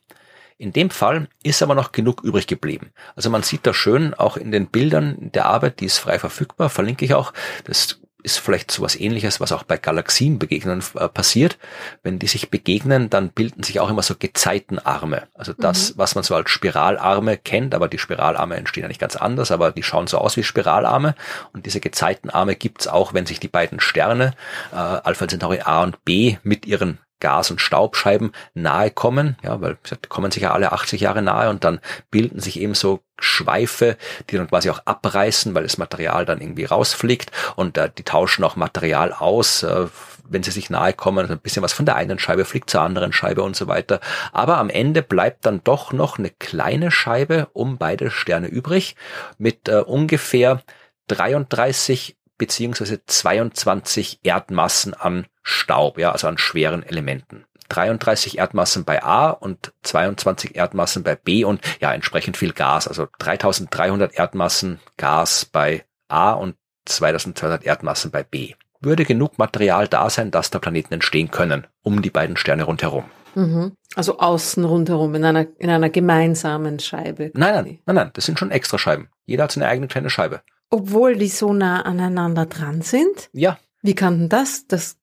In 0.56 0.72
dem 0.72 0.90
Fall 0.90 1.28
ist 1.42 1.62
aber 1.62 1.74
noch 1.74 1.92
genug 1.92 2.22
übrig 2.22 2.46
geblieben. 2.46 2.92
Also 3.16 3.28
man 3.28 3.42
sieht 3.42 3.66
da 3.66 3.74
schön 3.74 4.14
auch 4.14 4.36
in 4.36 4.52
den 4.52 4.68
Bildern 4.68 5.32
der 5.32 5.46
Arbeit, 5.46 5.80
die 5.80 5.86
ist 5.86 5.98
frei 5.98 6.18
verfügbar, 6.18 6.70
verlinke 6.70 7.04
ich 7.04 7.14
auch. 7.14 7.32
Das 7.64 7.98
ist 8.24 8.38
vielleicht 8.38 8.70
so 8.70 8.82
was 8.82 8.98
ähnliches, 8.98 9.38
was 9.38 9.52
auch 9.52 9.64
bei 9.64 9.76
Galaxien 9.76 10.38
begegnen 10.38 10.82
äh, 10.94 11.08
passiert. 11.08 11.58
Wenn 12.02 12.18
die 12.18 12.26
sich 12.26 12.50
begegnen, 12.50 13.10
dann 13.10 13.28
bilden 13.28 13.62
sich 13.62 13.80
auch 13.80 13.90
immer 13.90 14.02
so 14.02 14.14
Gezeitenarme. 14.18 15.28
Also 15.34 15.52
das, 15.52 15.90
mhm. 15.90 15.98
was 15.98 16.14
man 16.14 16.24
so 16.24 16.34
als 16.34 16.50
Spiralarme 16.50 17.36
kennt, 17.36 17.74
aber 17.74 17.86
die 17.86 17.98
Spiralarme 17.98 18.56
entstehen 18.56 18.82
ja 18.82 18.88
nicht 18.88 19.00
ganz 19.00 19.16
anders, 19.16 19.50
aber 19.50 19.72
die 19.72 19.82
schauen 19.82 20.06
so 20.06 20.18
aus 20.18 20.38
wie 20.38 20.42
Spiralarme. 20.42 21.14
Und 21.52 21.66
diese 21.66 21.80
Gezeitenarme 21.80 22.56
gibt's 22.56 22.88
auch, 22.88 23.12
wenn 23.12 23.26
sich 23.26 23.40
die 23.40 23.48
beiden 23.48 23.78
Sterne, 23.78 24.32
äh, 24.72 24.76
Alpha 24.76 25.28
Centauri 25.28 25.60
A 25.60 25.82
und 25.82 26.02
B, 26.06 26.38
mit 26.42 26.64
ihren 26.64 26.98
Gas- 27.20 27.50
und 27.50 27.60
Staubscheiben 27.60 28.32
nahe 28.54 28.90
kommen, 28.90 29.36
ja, 29.42 29.60
weil 29.60 29.78
die 29.90 30.08
kommen 30.08 30.30
sich 30.30 30.42
ja 30.42 30.52
alle 30.52 30.72
80 30.72 31.00
Jahre 31.00 31.22
nahe 31.22 31.48
und 31.50 31.64
dann 31.64 31.80
bilden 32.10 32.40
sich 32.40 32.60
eben 32.60 32.74
so 32.74 33.00
Schweife, 33.18 33.96
die 34.28 34.36
dann 34.36 34.48
quasi 34.48 34.70
auch 34.70 34.80
abreißen, 34.84 35.54
weil 35.54 35.62
das 35.62 35.78
Material 35.78 36.26
dann 36.26 36.40
irgendwie 36.40 36.64
rausfliegt 36.64 37.30
und 37.56 37.78
äh, 37.78 37.90
die 37.96 38.02
tauschen 38.02 38.44
auch 38.44 38.56
Material 38.56 39.12
aus, 39.12 39.62
äh, 39.62 39.86
wenn 40.28 40.42
sie 40.42 40.50
sich 40.50 40.70
nahe 40.70 40.92
kommen, 40.92 41.20
also 41.20 41.34
ein 41.34 41.40
bisschen 41.40 41.62
was 41.62 41.72
von 41.72 41.86
der 41.86 41.96
einen 41.96 42.18
Scheibe 42.18 42.44
fliegt 42.44 42.70
zur 42.70 42.80
anderen 42.80 43.12
Scheibe 43.12 43.42
und 43.42 43.56
so 43.56 43.68
weiter. 43.68 44.00
Aber 44.32 44.58
am 44.58 44.70
Ende 44.70 45.02
bleibt 45.02 45.46
dann 45.46 45.62
doch 45.64 45.92
noch 45.92 46.18
eine 46.18 46.30
kleine 46.30 46.90
Scheibe 46.90 47.48
um 47.52 47.78
beide 47.78 48.10
Sterne 48.10 48.48
übrig 48.48 48.96
mit 49.38 49.68
äh, 49.68 49.80
ungefähr 49.80 50.62
33 51.08 52.16
beziehungsweise 52.38 53.04
22 53.04 54.20
Erdmassen 54.22 54.94
an 54.94 55.26
Staub, 55.42 55.98
ja, 55.98 56.12
also 56.12 56.26
an 56.26 56.38
schweren 56.38 56.82
Elementen. 56.82 57.44
33 57.68 58.38
Erdmassen 58.38 58.84
bei 58.84 59.02
A 59.02 59.30
und 59.30 59.72
22 59.82 60.54
Erdmassen 60.54 61.02
bei 61.02 61.16
B 61.16 61.44
und 61.44 61.60
ja, 61.80 61.92
entsprechend 61.92 62.36
viel 62.36 62.52
Gas, 62.52 62.88
also 62.88 63.08
3300 63.18 64.14
Erdmassen 64.14 64.80
Gas 64.96 65.46
bei 65.46 65.84
A 66.08 66.32
und 66.32 66.56
2200 66.84 67.64
Erdmassen 67.64 68.10
bei 68.10 68.22
B. 68.22 68.54
Würde 68.80 69.04
genug 69.04 69.38
Material 69.38 69.88
da 69.88 70.10
sein, 70.10 70.30
dass 70.30 70.50
da 70.50 70.58
Planeten 70.58 70.92
entstehen 70.92 71.30
können, 71.30 71.66
um 71.82 72.02
die 72.02 72.10
beiden 72.10 72.36
Sterne 72.36 72.64
rundherum. 72.64 73.04
Mhm. 73.34 73.72
Also 73.96 74.18
außen 74.18 74.64
rundherum, 74.64 75.14
in 75.14 75.24
einer, 75.24 75.46
in 75.58 75.70
einer 75.70 75.88
gemeinsamen 75.88 76.78
Scheibe. 76.78 77.30
Nein, 77.34 77.54
nein, 77.54 77.78
nein, 77.86 77.96
nein, 77.96 78.10
das 78.12 78.26
sind 78.26 78.38
schon 78.38 78.50
extra 78.50 78.78
Scheiben. 78.78 79.08
Jeder 79.24 79.44
hat 79.44 79.52
seine 79.52 79.68
eigene 79.68 79.88
kleine 79.88 80.10
Scheibe. 80.10 80.42
Obwohl 80.74 81.14
die 81.16 81.28
so 81.28 81.52
nah 81.52 81.82
aneinander 81.82 82.46
dran 82.46 82.82
sind? 82.82 83.28
Ja. 83.32 83.58
Wie 83.82 83.94
kann 83.94 84.18
denn 84.18 84.28
das? 84.28 84.66
Das, 84.66 84.96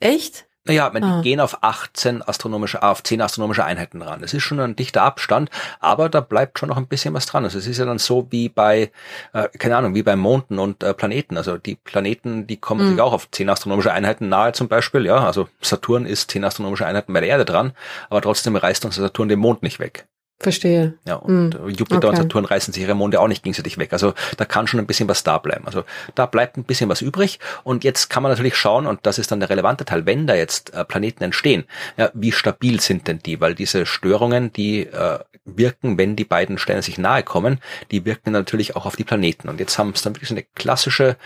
echt? 0.00 0.46
Naja, 0.64 0.90
Ah. 0.94 1.00
die 1.20 1.22
gehen 1.22 1.40
auf 1.40 1.62
18 1.62 2.22
astronomische, 2.22 2.82
auf 2.82 3.02
10 3.02 3.20
astronomische 3.22 3.64
Einheiten 3.64 4.00
ran. 4.02 4.20
Das 4.20 4.32
ist 4.34 4.42
schon 4.42 4.58
ein 4.60 4.76
dichter 4.76 5.02
Abstand, 5.02 5.50
aber 5.80 6.08
da 6.08 6.20
bleibt 6.20 6.58
schon 6.58 6.68
noch 6.70 6.76
ein 6.78 6.86
bisschen 6.86 7.14
was 7.14 7.26
dran. 7.26 7.44
Also 7.44 7.58
es 7.58 7.66
ist 7.66 7.78
ja 7.78 7.84
dann 7.86 7.98
so 7.98 8.26
wie 8.30 8.48
bei, 8.48 8.90
äh, 9.32 9.48
keine 9.58 9.76
Ahnung, 9.76 9.94
wie 9.94 10.02
bei 10.02 10.14
Monden 10.16 10.58
und 10.58 10.82
äh, 10.82 10.92
Planeten. 10.94 11.36
Also 11.38 11.56
die 11.58 11.74
Planeten, 11.76 12.46
die 12.46 12.56
kommen 12.58 12.84
Mhm. 12.86 12.90
sich 12.92 13.00
auch 13.00 13.12
auf 13.14 13.30
10 13.30 13.48
astronomische 13.50 13.92
Einheiten 13.92 14.28
nahe 14.28 14.52
zum 14.52 14.68
Beispiel. 14.68 15.04
Ja, 15.06 15.24
also 15.26 15.48
Saturn 15.62 16.04
ist 16.06 16.30
10 16.30 16.44
astronomische 16.44 16.86
Einheiten 16.86 17.12
bei 17.12 17.20
der 17.20 17.28
Erde 17.30 17.44
dran, 17.46 17.72
aber 18.10 18.20
trotzdem 18.22 18.54
reißt 18.56 18.84
uns 18.84 18.96
Saturn 18.96 19.28
den 19.28 19.38
Mond 19.38 19.62
nicht 19.62 19.78
weg. 19.78 20.06
Verstehe. 20.40 20.94
Ja, 21.04 21.16
und 21.16 21.54
Hm, 21.54 21.68
Jupiter 21.70 21.96
und 21.96 22.14
okay. 22.14 22.16
Saturn 22.18 22.44
reißen 22.44 22.72
sich 22.72 22.84
ihre 22.84 22.94
Monde 22.94 23.20
auch 23.20 23.26
nicht 23.26 23.42
gegenseitig 23.42 23.76
weg. 23.76 23.92
Also 23.92 24.14
da 24.36 24.44
kann 24.44 24.68
schon 24.68 24.78
ein 24.78 24.86
bisschen 24.86 25.08
was 25.08 25.24
da 25.24 25.38
bleiben. 25.38 25.66
Also 25.66 25.82
da 26.14 26.26
bleibt 26.26 26.56
ein 26.56 26.62
bisschen 26.62 26.88
was 26.88 27.02
übrig. 27.02 27.40
Und 27.64 27.82
jetzt 27.82 28.08
kann 28.08 28.22
man 28.22 28.30
natürlich 28.30 28.56
schauen, 28.56 28.86
und 28.86 29.00
das 29.02 29.18
ist 29.18 29.32
dann 29.32 29.40
der 29.40 29.50
relevante 29.50 29.84
Teil, 29.84 30.06
wenn 30.06 30.28
da 30.28 30.36
jetzt 30.36 30.72
äh, 30.74 30.84
Planeten 30.84 31.24
entstehen, 31.24 31.64
ja, 31.96 32.10
wie 32.14 32.30
stabil 32.30 32.80
sind 32.80 33.08
denn 33.08 33.18
die? 33.18 33.40
Weil 33.40 33.56
diese 33.56 33.84
Störungen, 33.84 34.52
die 34.52 34.86
äh, 34.86 35.18
wirken, 35.44 35.98
wenn 35.98 36.14
die 36.14 36.24
beiden 36.24 36.58
Sterne 36.58 36.82
sich 36.82 36.98
nahe 36.98 37.24
kommen, 37.24 37.58
die 37.90 38.04
wirken 38.04 38.30
natürlich 38.30 38.76
auch 38.76 38.86
auf 38.86 38.94
die 38.94 39.04
Planeten. 39.04 39.48
Und 39.48 39.58
jetzt 39.58 39.76
haben 39.78 39.90
es 39.90 40.02
dann 40.02 40.14
wirklich 40.14 40.28
so 40.28 40.34
eine 40.34 40.44
klassische 40.54 41.16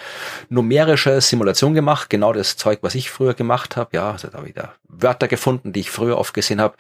numerische 0.49 1.21
Simulation 1.21 1.75
gemacht, 1.75 2.09
genau 2.09 2.33
das 2.33 2.57
Zeug, 2.57 2.79
was 2.83 2.95
ich 2.95 3.11
früher 3.11 3.35
gemacht 3.35 3.77
habe. 3.77 3.91
Ja, 3.93 4.13
also 4.13 4.29
da 4.29 4.45
wieder 4.47 4.75
Wörter 4.89 5.29
gefunden, 5.29 5.73
die 5.73 5.81
ich 5.81 5.91
früher 5.91 6.19
oft 6.19 6.33
gesehen 6.33 6.61
habe. 6.61 6.77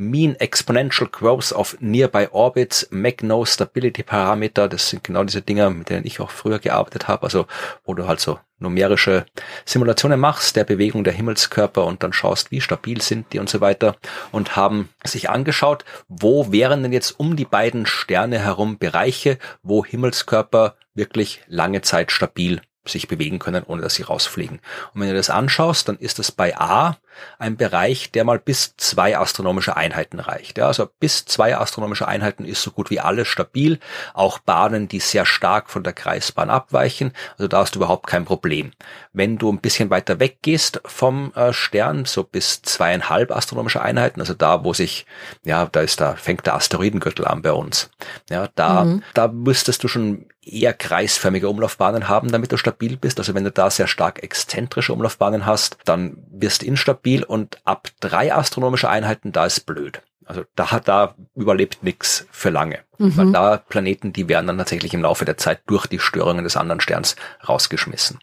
Mean 0.00 0.34
Exponential 0.36 1.06
Growth 1.10 1.52
of 1.52 1.76
Nearby 1.78 2.28
Orbits, 2.30 2.88
Magno 2.90 3.44
Stability 3.44 4.02
Parameter, 4.02 4.66
das 4.66 4.88
sind 4.88 5.04
genau 5.04 5.24
diese 5.24 5.42
Dinger, 5.42 5.68
mit 5.68 5.90
denen 5.90 6.06
ich 6.06 6.20
auch 6.20 6.30
früher 6.30 6.58
gearbeitet 6.58 7.06
habe, 7.06 7.24
also 7.24 7.46
wo 7.84 7.92
du 7.92 8.08
halt 8.08 8.18
so 8.18 8.38
numerische 8.58 9.26
Simulationen 9.66 10.18
machst 10.18 10.56
der 10.56 10.64
Bewegung 10.64 11.04
der 11.04 11.12
Himmelskörper 11.12 11.84
und 11.84 12.02
dann 12.02 12.14
schaust, 12.14 12.50
wie 12.50 12.62
stabil 12.62 13.02
sind 13.02 13.34
die 13.34 13.40
und 13.40 13.50
so 13.50 13.60
weiter 13.60 13.96
und 14.32 14.56
haben 14.56 14.88
sich 15.04 15.28
angeschaut, 15.28 15.84
wo 16.08 16.50
wären 16.50 16.82
denn 16.82 16.94
jetzt 16.94 17.20
um 17.20 17.36
die 17.36 17.44
beiden 17.44 17.84
Sterne 17.84 18.38
herum 18.38 18.78
Bereiche, 18.78 19.38
wo 19.62 19.84
Himmelskörper 19.84 20.76
wirklich 20.94 21.42
lange 21.46 21.82
Zeit 21.82 22.10
stabil 22.10 22.62
sich 22.86 23.08
bewegen 23.08 23.38
können, 23.38 23.62
ohne 23.66 23.82
dass 23.82 23.94
sie 23.94 24.02
rausfliegen. 24.02 24.60
Und 24.94 25.00
wenn 25.00 25.08
du 25.08 25.14
das 25.14 25.30
anschaust, 25.30 25.88
dann 25.88 25.98
ist 25.98 26.18
das 26.18 26.32
bei 26.32 26.56
A 26.58 26.96
ein 27.38 27.56
Bereich, 27.56 28.10
der 28.12 28.24
mal 28.24 28.38
bis 28.38 28.74
zwei 28.76 29.18
astronomische 29.18 29.76
Einheiten 29.76 30.20
reicht. 30.20 30.56
Ja, 30.56 30.68
also 30.68 30.88
bis 30.98 31.26
zwei 31.26 31.56
astronomische 31.56 32.08
Einheiten 32.08 32.44
ist 32.44 32.62
so 32.62 32.70
gut 32.70 32.88
wie 32.88 33.00
alles 33.00 33.28
stabil. 33.28 33.78
Auch 34.14 34.38
Bahnen, 34.38 34.88
die 34.88 35.00
sehr 35.00 35.26
stark 35.26 35.68
von 35.68 35.82
der 35.82 35.92
Kreisbahn 35.92 36.48
abweichen. 36.48 37.12
Also 37.36 37.48
da 37.48 37.58
hast 37.58 37.74
du 37.74 37.80
überhaupt 37.80 38.06
kein 38.06 38.24
Problem. 38.24 38.72
Wenn 39.12 39.36
du 39.36 39.52
ein 39.52 39.60
bisschen 39.60 39.90
weiter 39.90 40.18
weg 40.18 40.38
gehst 40.40 40.80
vom 40.86 41.32
äh, 41.34 41.52
Stern, 41.52 42.06
so 42.06 42.24
bis 42.24 42.62
zweieinhalb 42.62 43.30
astronomische 43.30 43.82
Einheiten, 43.82 44.20
also 44.20 44.32
da, 44.32 44.64
wo 44.64 44.72
sich, 44.72 45.04
ja, 45.44 45.66
da 45.66 45.80
ist 45.80 46.00
da, 46.00 46.14
fängt 46.14 46.46
der 46.46 46.54
Asteroidengürtel 46.54 47.26
an 47.26 47.42
bei 47.42 47.52
uns. 47.52 47.90
Ja, 48.30 48.48
da, 48.54 48.84
Mhm. 48.84 49.02
da 49.14 49.28
müsstest 49.28 49.84
du 49.84 49.88
schon 49.88 50.26
eher 50.52 50.72
kreisförmige 50.72 51.48
Umlaufbahnen 51.48 52.08
haben, 52.08 52.30
damit 52.32 52.52
du 52.52 52.56
stabil 52.56 52.96
bist. 52.96 53.18
Also 53.18 53.34
wenn 53.34 53.44
du 53.44 53.50
da 53.50 53.70
sehr 53.70 53.86
stark 53.86 54.22
exzentrische 54.22 54.92
Umlaufbahnen 54.92 55.46
hast, 55.46 55.78
dann 55.84 56.16
wirst 56.30 56.62
du 56.62 56.66
instabil 56.66 57.22
und 57.22 57.58
ab 57.64 57.88
drei 58.00 58.34
astronomische 58.34 58.88
Einheiten, 58.88 59.32
da 59.32 59.46
ist 59.46 59.66
blöd. 59.66 60.02
Also 60.24 60.44
da 60.54 60.80
da 60.80 61.14
überlebt 61.34 61.82
nichts 61.82 62.26
für 62.30 62.50
lange. 62.50 62.80
Mhm. 63.00 63.16
Weil 63.16 63.32
da 63.32 63.56
Planeten, 63.56 64.12
die 64.12 64.28
werden 64.28 64.46
dann 64.46 64.58
tatsächlich 64.58 64.92
im 64.92 65.00
Laufe 65.00 65.24
der 65.24 65.38
Zeit 65.38 65.62
durch 65.66 65.86
die 65.86 65.98
Störungen 65.98 66.44
des 66.44 66.56
anderen 66.56 66.80
Sterns 66.80 67.16
rausgeschmissen. 67.48 68.18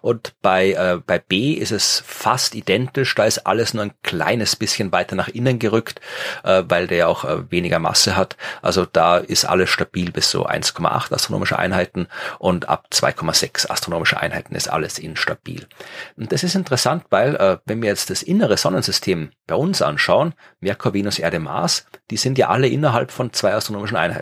Und 0.00 0.32
bei, 0.40 0.72
äh, 0.72 1.00
bei 1.06 1.18
B 1.18 1.52
ist 1.52 1.70
es 1.70 2.02
fast 2.06 2.54
identisch, 2.54 3.14
da 3.14 3.24
ist 3.24 3.46
alles 3.46 3.74
nur 3.74 3.84
ein 3.84 3.92
kleines 4.02 4.56
bisschen 4.56 4.90
weiter 4.90 5.16
nach 5.16 5.28
innen 5.28 5.58
gerückt, 5.58 6.00
äh, 6.44 6.62
weil 6.66 6.86
der 6.86 6.96
ja 6.96 7.06
auch 7.08 7.24
äh, 7.26 7.50
weniger 7.50 7.78
Masse 7.78 8.16
hat. 8.16 8.38
Also 8.62 8.86
da 8.86 9.18
ist 9.18 9.44
alles 9.44 9.68
stabil 9.68 10.10
bis 10.10 10.30
so 10.30 10.46
1,8 10.46 11.12
astronomische 11.12 11.58
Einheiten 11.58 12.06
und 12.38 12.70
ab 12.70 12.86
2,6 12.90 13.70
astronomische 13.70 14.18
Einheiten 14.18 14.54
ist 14.54 14.68
alles 14.68 14.98
instabil. 14.98 15.66
Und 16.16 16.32
das 16.32 16.42
ist 16.42 16.54
interessant, 16.54 17.04
weil 17.10 17.36
äh, 17.36 17.58
wenn 17.66 17.82
wir 17.82 17.90
jetzt 17.90 18.08
das 18.08 18.22
innere 18.22 18.56
Sonnensystem 18.56 19.30
bei 19.46 19.56
uns 19.56 19.82
anschauen, 19.82 20.32
Merkur, 20.60 20.94
Venus, 20.94 21.18
Erde, 21.18 21.38
Mars, 21.38 21.86
die 22.10 22.16
sind 22.16 22.38
ja 22.38 22.48
alle 22.48 22.68
innerhalb 22.68 23.10
von 23.10 23.32
zwei 23.32 23.52
astronomischen 23.52 23.96
Einheiten. 23.96 24.21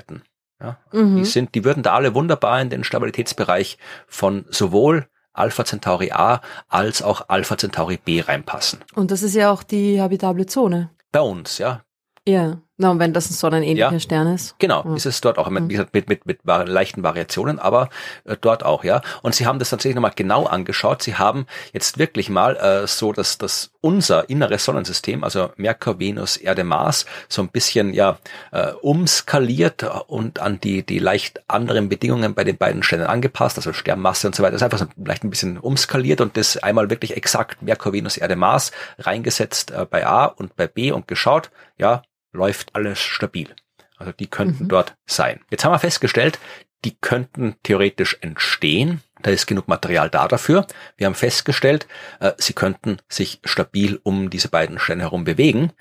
Ja, 0.61 0.77
Mhm. 0.93 1.17
die 1.17 1.25
sind, 1.25 1.55
die 1.55 1.65
würden 1.65 1.83
da 1.83 1.95
alle 1.95 2.15
wunderbar 2.15 2.61
in 2.61 2.69
den 2.71 2.85
Stabilitätsbereich 2.85 3.79
von 4.07 4.45
sowohl 4.51 5.09
Alpha 5.33 5.65
Centauri 5.65 6.11
A 6.13 6.41
als 6.69 7.03
auch 7.03 7.29
Alpha 7.29 7.57
Centauri 7.57 7.97
B 7.97 8.21
reinpassen. 8.21 8.81
Und 8.95 9.11
das 9.11 9.23
ist 9.23 9.35
ja 9.35 9.51
auch 9.51 9.63
die 9.63 10.01
habitable 10.01 10.47
Zone. 10.47 10.91
Bei 11.13 11.21
uns, 11.21 11.59
ja. 11.59 11.83
Ja. 12.27 12.61
Na, 12.83 12.91
und 12.91 12.99
wenn 12.99 13.13
das 13.13 13.29
ein 13.31 13.35
sonnenähnlicher 13.35 13.93
Ja. 13.93 14.01
Stern 14.01 14.35
ist. 14.35 14.59
Genau, 14.59 14.83
Mhm. 14.85 14.97
ist 14.97 15.05
es 15.05 15.21
dort 15.21 15.37
auch, 15.37 15.51
mit, 15.51 15.69
mit, 15.93 16.27
mit 16.27 16.41
vari- 16.47 16.65
leichten 16.65 17.03
Variationen, 17.03 17.59
aber 17.59 17.91
äh, 18.25 18.37
dort 18.41 18.65
auch, 18.65 18.85
ja. 18.85 19.03
Und 19.21 19.35
sie 19.35 19.45
haben 19.47 19.59
das 19.59 19.69
tatsächlich 19.69 19.97
nochmal 19.97 20.13
genau 20.17 20.47
angeschaut. 20.47 21.03
Sie 21.03 21.15
haben 21.17 21.45
jetzt 21.75 21.99
wirklich 21.99 22.31
mal 22.31 22.57
äh, 22.57 22.87
so, 22.87 23.13
dass 23.13 23.37
das 23.37 23.73
unser 23.83 24.31
inneres 24.31 24.65
Sonnensystem, 24.65 25.25
also 25.25 25.51
Merkur, 25.57 25.99
Venus, 25.99 26.39
Erde, 26.39 26.65
Mars, 26.65 27.05
so 27.29 27.43
ein 27.43 27.49
bisschen 27.49 27.93
ja 27.93 28.19
äh, 28.51 28.73
umskaliert 28.81 29.85
und 30.07 30.39
an 30.41 30.59
die, 30.61 30.83
die 30.83 30.99
leicht 31.01 31.43
anderen 31.49 31.91
Bedingungen 31.91 32.35
bei 32.35 32.45
den 32.45 32.57
beiden 32.57 32.83
Sternen 32.83 33.07
angepasst, 33.09 33.59
also 33.59 33.75
Sternmasse 33.75 34.27
und 34.27 34.35
so 34.35 34.43
weiter. 34.43 34.53
Das 34.53 34.63
ist 34.63 34.65
einfach 34.65 34.79
so 34.79 34.87
leicht 35.05 35.23
ein 35.23 35.29
bisschen 35.31 35.59
umskaliert 35.59 36.23
und 36.23 36.37
das 36.39 36.57
einmal 36.57 36.89
wirklich 36.89 37.15
exakt 37.17 37.61
Merkur, 37.63 37.93
Venus, 37.93 38.17
Erde, 38.17 38.37
Mars 38.37 38.73
reingesetzt 38.99 39.71
äh, 39.71 39.85
bei 39.85 40.07
A 40.07 40.25
und 40.25 40.57
bei 40.57 40.67
B 40.67 40.93
und 40.93 41.07
geschaut, 41.09 41.51
ja, 41.77 42.03
läuft 42.33 42.75
alles 42.75 43.01
stabil. 43.01 43.55
Also 43.97 44.13
die 44.13 44.29
könnten 44.29 44.65
Mhm. 44.65 44.69
dort 44.69 44.95
sein. 45.07 45.41
Jetzt 45.51 45.65
haben 45.65 45.73
wir 45.73 45.79
festgestellt, 45.79 46.39
die 46.85 46.97
könnten 46.99 47.57
theoretisch 47.63 48.17
entstehen. 48.23 49.03
Da 49.21 49.31
ist 49.31 49.47
genug 49.47 49.69
Material 49.69 50.09
da 50.09 50.29
dafür. 50.29 50.67
Wir 50.97 51.07
haben 51.07 51.15
festgestellt, 51.15 51.87
äh, 52.21 52.33
sie 52.39 52.55
könnten 52.55 52.99
sich 53.09 53.41
stabil 53.45 54.01
um 54.03 54.31
diese 54.31 54.49
beiden 54.49 54.79
Sterne 54.79 55.03
herum 55.03 55.25
bewegen. 55.25 55.73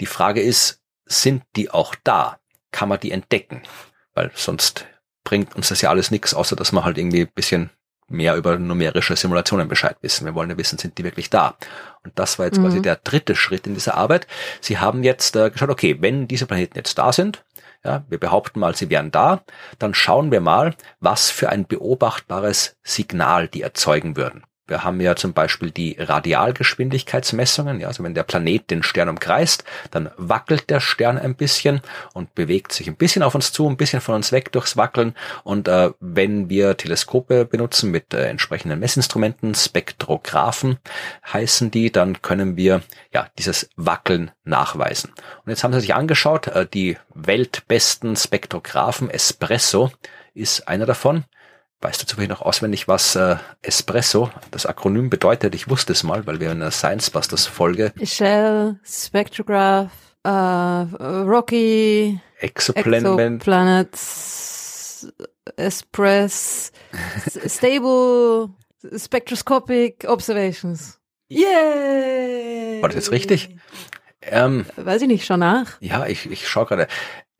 Die 0.00 0.06
Frage 0.06 0.42
ist, 0.42 0.82
sind 1.06 1.42
die 1.56 1.70
auch 1.70 1.94
da? 2.04 2.38
Kann 2.72 2.90
man 2.90 3.00
die 3.00 3.12
entdecken? 3.12 3.62
Weil 4.12 4.30
sonst 4.34 4.86
bringt 5.24 5.56
uns 5.56 5.68
das 5.70 5.80
ja 5.80 5.88
alles 5.88 6.10
nichts, 6.10 6.34
außer 6.34 6.54
dass 6.56 6.72
wir 6.72 6.84
halt 6.84 6.98
irgendwie 6.98 7.22
ein 7.22 7.32
bisschen 7.34 7.70
mehr 8.08 8.36
über 8.36 8.58
numerische 8.58 9.16
Simulationen 9.16 9.68
Bescheid 9.68 9.96
wissen. 10.00 10.26
Wir 10.26 10.34
wollen 10.34 10.50
ja 10.50 10.56
wissen, 10.58 10.78
sind 10.78 10.96
die 10.98 11.04
wirklich 11.04 11.30
da? 11.30 11.56
Und 12.04 12.18
das 12.18 12.38
war 12.38 12.46
jetzt 12.46 12.58
Mhm. 12.58 12.62
quasi 12.62 12.82
der 12.82 12.96
dritte 12.96 13.34
Schritt 13.34 13.66
in 13.66 13.74
dieser 13.74 13.96
Arbeit. 13.96 14.26
Sie 14.60 14.78
haben 14.78 15.02
jetzt 15.02 15.34
äh, 15.36 15.50
geschaut, 15.50 15.70
okay, 15.70 15.96
wenn 16.00 16.28
diese 16.28 16.46
Planeten 16.46 16.76
jetzt 16.76 16.96
da 16.98 17.12
sind, 17.12 17.42
ja, 17.84 18.04
wir 18.08 18.18
behaupten 18.18 18.60
mal, 18.60 18.74
sie 18.74 18.90
wären 18.90 19.10
da, 19.10 19.42
dann 19.78 19.94
schauen 19.94 20.30
wir 20.32 20.40
mal, 20.40 20.74
was 21.00 21.30
für 21.30 21.50
ein 21.50 21.66
beobachtbares 21.66 22.76
Signal 22.82 23.48
die 23.48 23.62
erzeugen 23.62 24.16
würden. 24.16 24.42
Wir 24.68 24.82
haben 24.82 25.00
ja 25.00 25.14
zum 25.14 25.32
Beispiel 25.32 25.70
die 25.70 25.96
Radialgeschwindigkeitsmessungen. 25.98 27.80
Ja, 27.80 27.88
also 27.88 28.02
wenn 28.02 28.14
der 28.14 28.24
Planet 28.24 28.70
den 28.70 28.82
Stern 28.82 29.08
umkreist, 29.08 29.64
dann 29.90 30.10
wackelt 30.16 30.70
der 30.70 30.80
Stern 30.80 31.18
ein 31.18 31.36
bisschen 31.36 31.80
und 32.14 32.34
bewegt 32.34 32.72
sich 32.72 32.88
ein 32.88 32.96
bisschen 32.96 33.22
auf 33.22 33.34
uns 33.34 33.52
zu, 33.52 33.68
ein 33.68 33.76
bisschen 33.76 34.00
von 34.00 34.16
uns 34.16 34.32
weg 34.32 34.50
durchs 34.52 34.76
Wackeln. 34.76 35.14
Und 35.44 35.68
äh, 35.68 35.90
wenn 36.00 36.48
wir 36.48 36.76
Teleskope 36.76 37.44
benutzen 37.44 37.90
mit 37.92 38.12
äh, 38.12 38.26
entsprechenden 38.26 38.80
Messinstrumenten, 38.80 39.54
Spektrographen 39.54 40.78
heißen 41.32 41.70
die, 41.70 41.92
dann 41.92 42.20
können 42.22 42.56
wir 42.56 42.82
ja 43.12 43.28
dieses 43.38 43.70
Wackeln 43.76 44.32
nachweisen. 44.44 45.10
Und 45.44 45.50
jetzt 45.50 45.62
haben 45.62 45.72
sie 45.72 45.80
sich 45.80 45.94
angeschaut, 45.94 46.48
äh, 46.48 46.66
die 46.66 46.96
weltbesten 47.14 48.16
Spektrographen 48.16 49.10
Espresso 49.10 49.92
ist 50.34 50.68
einer 50.68 50.86
davon. 50.86 51.24
Weißt 51.82 52.00
du 52.02 52.06
zufällig 52.06 52.30
noch 52.30 52.40
auswendig, 52.42 52.88
was 52.88 53.16
äh, 53.16 53.36
Espresso, 53.62 54.30
das 54.50 54.64
Akronym 54.66 55.10
bedeutet? 55.10 55.54
Ich 55.54 55.68
wusste 55.68 55.92
es 55.92 56.02
mal, 56.04 56.26
weil 56.26 56.40
wir 56.40 56.50
in 56.52 56.60
der 56.60 56.70
Science 56.70 57.10
Busters 57.10 57.46
Folge 57.46 57.92
Shell, 58.02 58.80
Spectrograph, 58.82 59.90
äh, 60.24 60.28
Rocky, 60.30 62.18
Exoplanet, 62.38 63.20
Exoplanets, 63.20 65.12
Express, 65.56 66.72
S- 67.26 67.40
Stable, 67.58 68.48
Spectroscopic 68.96 70.06
Observations. 70.08 70.98
Yay! 71.28 72.80
War 72.80 72.88
das 72.88 72.96
jetzt 72.96 73.10
richtig? 73.12 73.50
Ähm, 74.22 74.64
Weiß 74.76 75.02
ich 75.02 75.08
nicht, 75.08 75.26
schon 75.26 75.40
nach. 75.40 75.80
ja, 75.80 76.06
ich, 76.06 76.30
ich 76.30 76.48
schaue 76.48 76.66
gerade. 76.66 76.88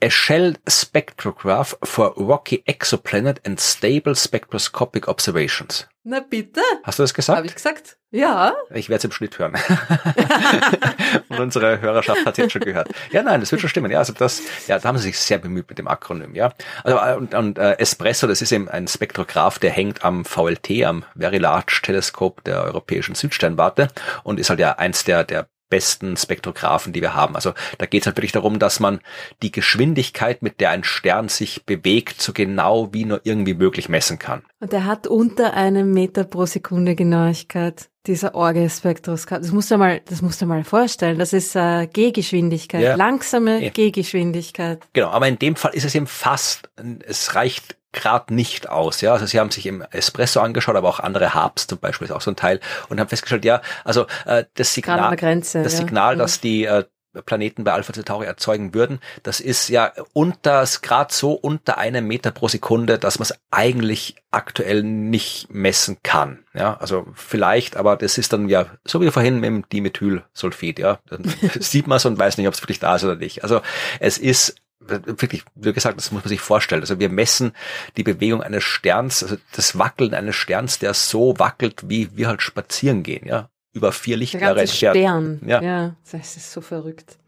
A 0.02 0.10
Shell 0.10 0.56
Spectrograph 0.68 1.74
for 1.82 2.12
Rocky 2.18 2.62
Exoplanet 2.68 3.38
and 3.46 3.58
Stable 3.58 4.14
Spectroscopic 4.14 5.08
Observations. 5.08 5.86
Na 6.04 6.20
bitte, 6.20 6.60
Hast 6.84 6.98
du 6.98 7.02
das 7.02 7.14
gesagt? 7.14 7.38
habe 7.38 7.46
ich 7.46 7.54
gesagt. 7.54 7.96
Ja. 8.10 8.54
Ich 8.74 8.90
werde 8.90 8.98
es 8.98 9.04
im 9.04 9.12
Schnitt 9.12 9.38
hören. 9.38 9.54
und 11.30 11.40
unsere 11.40 11.80
Hörerschaft 11.80 12.26
hat 12.26 12.36
jetzt 12.36 12.52
schon 12.52 12.60
gehört. 12.60 12.88
Ja, 13.10 13.22
nein, 13.22 13.40
das 13.40 13.50
wird 13.50 13.62
schon 13.62 13.70
stimmen. 13.70 13.90
Ja, 13.90 13.98
also 13.98 14.12
das, 14.12 14.42
ja, 14.66 14.78
da 14.78 14.86
haben 14.86 14.98
sie 14.98 15.04
sich 15.04 15.18
sehr 15.18 15.38
bemüht 15.38 15.68
mit 15.68 15.78
dem 15.78 15.88
Akronym, 15.88 16.34
ja. 16.34 16.52
Also 16.84 16.98
äh, 16.98 17.16
und, 17.16 17.34
und 17.34 17.58
äh, 17.58 17.78
Espresso, 17.78 18.26
das 18.26 18.42
ist 18.42 18.52
eben 18.52 18.68
ein 18.68 18.88
Spektrograph, 18.88 19.58
der 19.58 19.70
hängt 19.70 20.04
am 20.04 20.26
VLT, 20.26 20.84
am 20.84 21.04
Very 21.16 21.38
Large 21.38 21.80
Teleskop 21.82 22.44
der 22.44 22.62
Europäischen 22.64 23.14
Südsternwarte 23.14 23.88
und 24.24 24.38
ist 24.38 24.50
halt 24.50 24.60
ja 24.60 24.72
eins 24.72 25.04
der 25.04 25.24
der 25.24 25.48
besten 25.68 26.16
Spektrographen, 26.16 26.92
die 26.92 27.00
wir 27.00 27.14
haben. 27.14 27.34
Also 27.34 27.52
da 27.78 27.86
geht 27.86 28.02
es 28.02 28.06
halt 28.06 28.16
wirklich 28.16 28.32
darum, 28.32 28.58
dass 28.58 28.80
man 28.80 29.00
die 29.42 29.52
Geschwindigkeit, 29.52 30.42
mit 30.42 30.60
der 30.60 30.70
ein 30.70 30.84
Stern 30.84 31.28
sich 31.28 31.64
bewegt, 31.64 32.20
so 32.22 32.32
genau 32.32 32.92
wie 32.92 33.04
nur 33.04 33.20
irgendwie 33.24 33.54
möglich 33.54 33.88
messen 33.88 34.18
kann. 34.18 34.42
Und 34.60 34.72
er 34.72 34.84
hat 34.84 35.06
unter 35.06 35.54
einem 35.54 35.92
Meter 35.92 36.24
pro 36.24 36.46
Sekunde 36.46 36.94
Genauigkeit, 36.94 37.88
dieser 38.06 38.34
Orge-Spektroskop. 38.36 39.38
Das 39.40 39.52
musst 39.52 39.70
du 39.70 39.78
mal, 39.78 40.00
das 40.08 40.22
musst 40.22 40.40
du 40.40 40.46
mal 40.46 40.62
vorstellen. 40.64 41.18
Das 41.18 41.32
ist 41.32 41.56
äh, 41.56 41.88
Gehgeschwindigkeit, 41.92 42.82
Ja. 42.82 42.94
langsame 42.94 43.62
Ja. 43.64 43.70
Gehgeschwindigkeit. 43.70 44.86
Genau, 44.92 45.08
aber 45.08 45.28
in 45.28 45.38
dem 45.38 45.56
Fall 45.56 45.74
ist 45.74 45.84
es 45.84 45.94
eben 45.94 46.06
fast, 46.06 46.70
es 47.06 47.34
reicht 47.34 47.75
gerade 47.96 48.32
nicht 48.32 48.68
aus. 48.68 49.00
Ja, 49.00 49.14
also 49.14 49.26
sie 49.26 49.40
haben 49.40 49.50
sich 49.50 49.66
im 49.66 49.82
Espresso 49.90 50.40
angeschaut, 50.40 50.76
aber 50.76 50.88
auch 50.88 51.00
andere 51.00 51.34
Harps 51.34 51.66
zum 51.66 51.78
Beispiel 51.78 52.04
ist 52.06 52.12
auch 52.12 52.20
so 52.20 52.30
ein 52.30 52.36
Teil 52.36 52.60
und 52.88 53.00
haben 53.00 53.08
festgestellt, 53.08 53.44
ja, 53.44 53.60
also 53.84 54.06
äh, 54.26 54.44
das 54.54 54.72
Signal, 54.72 55.16
Grenze. 55.16 55.64
das 55.64 55.72
ja. 55.72 55.78
Signal, 55.80 56.14
Mhm. 56.14 56.18
das 56.20 56.40
die 56.40 56.64
äh, 56.66 56.84
Planeten 57.24 57.64
bei 57.64 57.72
Alpha 57.72 57.94
Centauri 57.94 58.26
erzeugen 58.26 58.74
würden, 58.74 59.00
das 59.22 59.40
ist 59.40 59.70
ja 59.70 59.90
unter, 60.12 60.62
gerade 60.82 61.14
so 61.14 61.32
unter 61.32 61.78
einem 61.78 62.06
Meter 62.06 62.30
pro 62.30 62.46
Sekunde, 62.46 62.98
dass 62.98 63.18
man 63.18 63.24
es 63.24 63.34
eigentlich 63.50 64.16
aktuell 64.30 64.82
nicht 64.82 65.48
messen 65.48 65.96
kann. 66.02 66.44
Ja, 66.52 66.76
also 66.76 67.06
vielleicht, 67.14 67.78
aber 67.78 67.96
das 67.96 68.18
ist 68.18 68.34
dann 68.34 68.50
ja, 68.50 68.66
so 68.84 69.00
wie 69.00 69.10
vorhin 69.10 69.36
mit 69.40 69.46
dem 69.48 69.66
Dimethylsulfid, 69.70 70.78
ja, 70.78 70.98
dann 71.08 71.22
sieht 71.58 71.86
man 71.86 71.96
es 71.96 72.04
und 72.04 72.18
weiß 72.18 72.36
nicht, 72.36 72.48
ob 72.48 72.54
es 72.54 72.62
wirklich 72.62 72.80
da 72.80 72.96
ist 72.96 73.04
oder 73.04 73.16
nicht. 73.16 73.42
Also 73.42 73.62
es 73.98 74.18
ist 74.18 74.56
wirklich, 74.80 75.44
wie 75.54 75.72
gesagt, 75.72 75.96
das 75.96 76.12
muss 76.12 76.24
man 76.24 76.28
sich 76.28 76.40
vorstellen. 76.40 76.82
Also 76.82 76.98
wir 76.98 77.08
messen 77.08 77.52
die 77.96 78.02
Bewegung 78.02 78.42
eines 78.42 78.64
Sterns, 78.64 79.22
also 79.22 79.36
das 79.52 79.78
Wackeln 79.78 80.14
eines 80.14 80.36
Sterns, 80.36 80.78
der 80.78 80.94
so 80.94 81.38
wackelt, 81.38 81.88
wie 81.88 82.16
wir 82.16 82.28
halt 82.28 82.42
spazieren 82.42 83.02
gehen, 83.02 83.26
ja, 83.26 83.48
über 83.72 83.92
vier 83.92 84.16
Lichtjahre 84.16 84.60
entfernt. 84.60 84.96
Stern. 84.96 85.40
Ja. 85.46 85.62
ja, 85.62 85.96
das 86.10 86.36
ist 86.36 86.52
so 86.52 86.60
verrückt. 86.60 87.18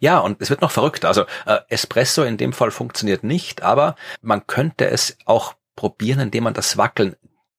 Ja, 0.00 0.18
und 0.18 0.40
es 0.40 0.50
wird 0.50 0.60
noch 0.60 0.70
verrückter. 0.70 1.08
Also 1.08 1.24
äh, 1.46 1.58
Espresso 1.68 2.24
in 2.24 2.36
dem 2.36 2.52
Fall 2.52 2.70
funktioniert 2.70 3.22
nicht, 3.22 3.62
aber 3.62 3.94
man 4.20 4.46
könnte 4.46 4.88
es 4.88 5.16
auch 5.24 5.54
probieren, 5.76 6.20
indem 6.20 6.44
man 6.44 6.54
das 6.54 6.76
Wackeln 6.76 7.16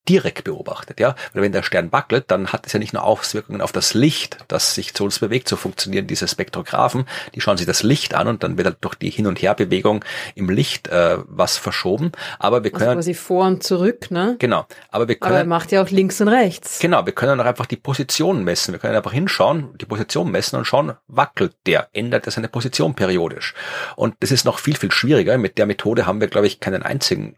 direkt 0.09 0.43
beobachtet, 0.43 0.99
ja. 0.99 1.15
Weil 1.33 1.43
wenn 1.43 1.51
der 1.51 1.63
Stern 1.63 1.91
wackelt, 1.91 2.25
dann 2.27 2.51
hat 2.51 2.65
es 2.65 2.73
ja 2.73 2.79
nicht 2.79 2.93
nur 2.93 3.03
Auswirkungen 3.03 3.61
auf 3.61 3.71
das 3.71 3.93
Licht, 3.93 4.37
das 4.47 4.75
sich 4.75 4.93
zu 4.93 5.03
uns 5.03 5.19
bewegt. 5.19 5.47
So 5.47 5.55
funktionieren 5.55 6.07
diese 6.07 6.27
Spektrographen. 6.27 7.05
Die 7.35 7.41
schauen 7.41 7.57
sich 7.57 7.65
das 7.67 7.83
Licht 7.83 8.13
an 8.13 8.27
und 8.27 8.43
dann 8.43 8.57
wird 8.57 8.67
halt 8.67 8.77
durch 8.81 8.95
die 8.95 9.09
Hin- 9.09 9.27
und 9.27 9.41
Herbewegung 9.41 10.03
im 10.35 10.49
Licht 10.49 10.87
äh, 10.89 11.17
was 11.25 11.57
verschoben. 11.57 12.11
Aber 12.39 12.63
wir 12.63 12.73
Also 12.73 12.85
können, 12.85 12.97
quasi 12.97 13.13
vor 13.13 13.45
und 13.45 13.63
zurück, 13.63 14.11
ne? 14.11 14.35
genau, 14.39 14.65
aber 14.89 15.07
wir 15.07 15.17
Aber 15.21 15.31
er 15.31 15.37
können, 15.39 15.49
macht 15.49 15.71
ja 15.71 15.81
auch 15.83 15.89
links 15.89 16.19
und 16.21 16.27
rechts. 16.27 16.79
genau, 16.79 17.05
wir 17.05 17.13
können 17.13 17.39
auch 17.39 17.45
einfach 17.45 17.65
die 17.65 17.77
Position 17.77 18.43
messen. 18.43 18.73
Wir 18.73 18.79
können 18.79 18.95
einfach 18.95 19.13
hinschauen, 19.13 19.77
die 19.77 19.85
Position 19.85 20.31
messen 20.31 20.57
und 20.57 20.65
schauen, 20.65 20.93
wackelt 21.07 21.55
der, 21.65 21.89
ändert 21.93 22.25
er 22.25 22.31
seine 22.31 22.49
Position 22.49 22.93
periodisch. 22.95 23.53
Und 23.95 24.15
das 24.19 24.31
ist 24.31 24.45
noch 24.45 24.59
viel, 24.59 24.75
viel 24.75 24.91
schwieriger. 24.91 25.37
Mit 25.37 25.57
der 25.57 25.65
Methode 25.65 26.05
haben 26.05 26.19
wir, 26.19 26.27
glaube 26.27 26.47
ich, 26.47 26.59
keinen 26.59 26.83
einzigen 26.83 27.35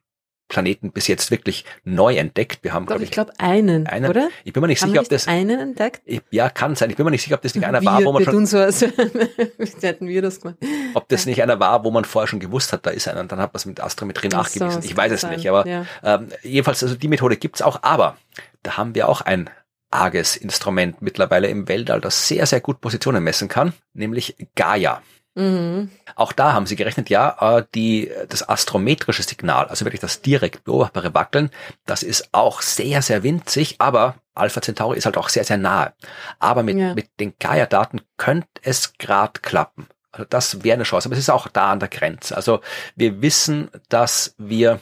Planeten 0.47 0.91
bis 0.91 1.07
jetzt 1.07 1.31
wirklich 1.31 1.65
neu 1.83 2.15
entdeckt. 2.15 2.63
Wir 2.63 2.73
haben, 2.73 2.85
glaube 2.85 3.03
ich 3.03 3.09
ich, 3.09 3.13
glaube 3.13 3.33
einen, 3.39 3.87
einen, 3.87 4.09
oder? 4.09 4.29
ich 4.43 4.53
bin 4.53 4.61
mir 4.61 4.67
nicht 4.67 4.81
Haben 4.81 4.91
sicher, 4.91 5.01
ob 5.01 5.09
das, 5.09 5.25
nicht 5.25 5.35
einen 5.35 5.59
entdeckt? 5.59 6.01
ich, 6.05 6.21
ja, 6.29 6.49
kann 6.49 6.75
sein. 6.75 6.89
Ich 6.89 6.95
bin 6.95 7.05
mir 7.05 7.11
nicht 7.11 7.23
sicher, 7.23 7.35
ob 7.35 7.41
das 7.41 7.55
nicht 7.55 7.65
einer 7.65 7.81
wir, 7.81 7.85
war, 7.85 8.03
wo 8.03 8.11
man 8.11 8.21
wir 8.21 8.25
schon, 8.25 8.33
tun 8.33 8.45
so, 8.45 8.59
als 8.59 8.81
hätten 9.81 10.07
wir 10.07 10.21
das 10.21 10.41
gemacht. 10.41 10.57
ob 10.93 11.09
das 11.09 11.25
nicht 11.25 11.41
einer 11.41 11.59
war, 11.59 11.83
wo 11.83 11.91
man 11.91 12.05
vorher 12.05 12.27
schon 12.27 12.39
gewusst 12.39 12.73
hat, 12.73 12.85
da 12.85 12.91
ist 12.91 13.07
einer 13.07 13.21
und 13.21 13.31
dann 13.31 13.39
hat 13.39 13.53
man 13.53 13.57
es 13.57 13.65
mit 13.65 13.79
Astrometrie 13.79 14.29
Ach 14.33 14.47
so, 14.47 14.59
nachgewiesen. 14.59 14.81
das 14.81 14.85
ich 14.85 14.95
weiß 14.95 15.11
es 15.11 15.21
sein, 15.21 15.35
nicht, 15.35 15.49
aber 15.49 15.67
ja. 15.67 15.85
ähm, 16.03 16.29
jedenfalls, 16.43 16.83
also 16.83 16.95
die 16.95 17.07
Methode 17.07 17.37
gibt's 17.37 17.61
auch, 17.61 17.79
aber 17.81 18.17
da 18.63 18.77
haben 18.77 18.93
wir 18.93 19.09
auch 19.09 19.21
ein 19.21 19.49
arges 19.91 20.35
Instrument 20.35 21.01
mittlerweile 21.01 21.47
im 21.47 21.67
Weltall, 21.67 22.01
das 22.01 22.27
sehr, 22.27 22.45
sehr 22.45 22.59
gut 22.59 22.81
Positionen 22.81 23.23
messen 23.23 23.47
kann, 23.47 23.73
nämlich 23.93 24.35
Gaia. 24.55 25.01
Mhm. 25.35 25.91
Auch 26.15 26.31
da 26.31 26.53
haben 26.53 26.65
sie 26.65 26.77
gerechnet, 26.77 27.09
ja, 27.09 27.57
äh, 27.59 27.63
die, 27.75 28.09
das 28.29 28.47
astrometrische 28.47 29.23
Signal, 29.23 29.67
also 29.67 29.85
wirklich 29.85 29.99
das 30.01 30.21
direkt 30.21 30.63
beobachtbare 30.63 31.13
Wackeln, 31.13 31.51
das 31.85 32.03
ist 32.03 32.29
auch 32.31 32.61
sehr, 32.61 33.01
sehr 33.01 33.21
winzig, 33.23 33.75
aber 33.79 34.15
Alpha 34.33 34.61
Centauri 34.61 34.97
ist 34.97 35.05
halt 35.05 35.17
auch 35.17 35.29
sehr, 35.29 35.43
sehr 35.43 35.57
nahe. 35.57 35.93
Aber 36.39 36.63
mit, 36.63 36.77
Ja. 36.77 36.93
mit 36.93 37.19
den 37.19 37.33
Gaia-Daten 37.39 38.01
könnte 38.17 38.47
es 38.63 38.97
grad 38.97 39.43
klappen. 39.43 39.87
Also 40.11 40.25
das 40.29 40.63
wäre 40.63 40.75
eine 40.75 40.83
Chance, 40.83 41.09
aber 41.09 41.13
es 41.13 41.19
ist 41.19 41.29
auch 41.29 41.49
da 41.49 41.71
an 41.71 41.79
der 41.79 41.89
Grenze. 41.89 42.35
Also 42.37 42.61
wir 42.95 43.21
wissen, 43.21 43.69
dass 43.89 44.35
wir 44.37 44.79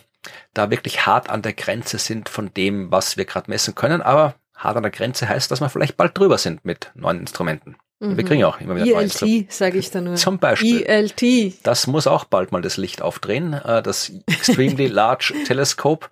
da 0.53 0.69
wirklich 0.69 1.05
hart 1.07 1.29
an 1.29 1.41
der 1.41 1.53
Grenze 1.53 1.97
sind 1.97 2.29
von 2.29 2.53
dem, 2.53 2.91
was 2.91 3.17
wir 3.17 3.25
gerade 3.25 3.49
messen 3.49 3.73
können, 3.73 4.01
aber 4.03 4.35
hart 4.55 4.77
an 4.77 4.83
der 4.83 4.91
Grenze 4.91 5.27
heißt, 5.27 5.49
dass 5.49 5.59
wir 5.61 5.69
vielleicht 5.69 5.97
bald 5.97 6.17
drüber 6.17 6.37
sind 6.37 6.63
mit 6.63 6.91
neuen 6.93 7.19
Instrumenten. 7.19 7.75
Wir 8.03 8.09
Mhm. 8.09 8.25
kriegen 8.25 8.39
ja 8.41 8.47
auch 8.47 8.59
immer 8.59 8.75
wieder 8.75 8.85
neue 8.85 9.03
Instrumente. 9.03 9.37
ILT, 9.43 9.53
sage 9.53 9.77
ich 9.77 9.89
da 9.91 10.01
nur. 10.01 10.15
Zum 10.15 10.37
Beispiel. 10.37 10.81
ILT. 10.81 11.53
Das 11.63 11.87
muss 11.87 12.05
auch 12.05 12.25
bald 12.25 12.51
mal 12.51 12.61
das 12.61 12.75
Licht 12.75 13.01
aufdrehen. 13.01 13.53
Äh, 13.53 13.81
Das 13.81 14.11
Extremely 14.27 14.87
Large 14.87 15.33
Telescope, 15.47 16.07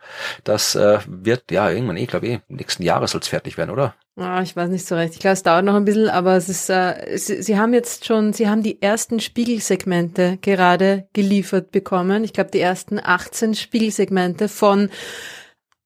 das 0.46 0.76
äh, 0.76 1.00
wird 1.06 1.52
ja 1.52 1.70
irgendwann, 1.70 1.98
ich 1.98 2.08
glaube, 2.08 2.28
eh, 2.28 2.40
nächsten 2.48 2.84
Jahre 2.84 3.08
soll 3.08 3.20
es 3.22 3.28
fertig 3.28 3.58
werden, 3.58 3.72
oder? 3.72 3.94
Ah, 4.18 4.42
ich 4.42 4.56
weiß 4.56 4.70
nicht 4.70 4.88
so 4.88 4.96
recht. 4.96 5.14
Ich 5.14 5.20
glaube, 5.20 5.34
es 5.34 5.44
dauert 5.44 5.66
noch 5.66 5.74
ein 5.76 5.86
bisschen, 5.86 6.10
aber 6.10 6.36
es 6.36 6.48
ist, 6.50 6.70
äh, 6.70 7.18
sie, 7.18 7.42
sie 7.42 7.58
haben 7.58 7.74
jetzt 7.74 8.06
schon, 8.06 8.34
sie 8.34 8.48
haben 8.50 8.62
die 8.64 8.82
ersten 8.82 9.20
Spiegelsegmente 9.20 10.38
gerade 10.42 11.08
geliefert 11.14 11.72
bekommen. 11.72 12.24
Ich 12.24 12.34
glaube, 12.34 12.52
die 12.52 12.60
ersten 12.60 13.00
18 13.04 13.54
Spiegelsegmente 13.56 14.48
von 14.48 14.90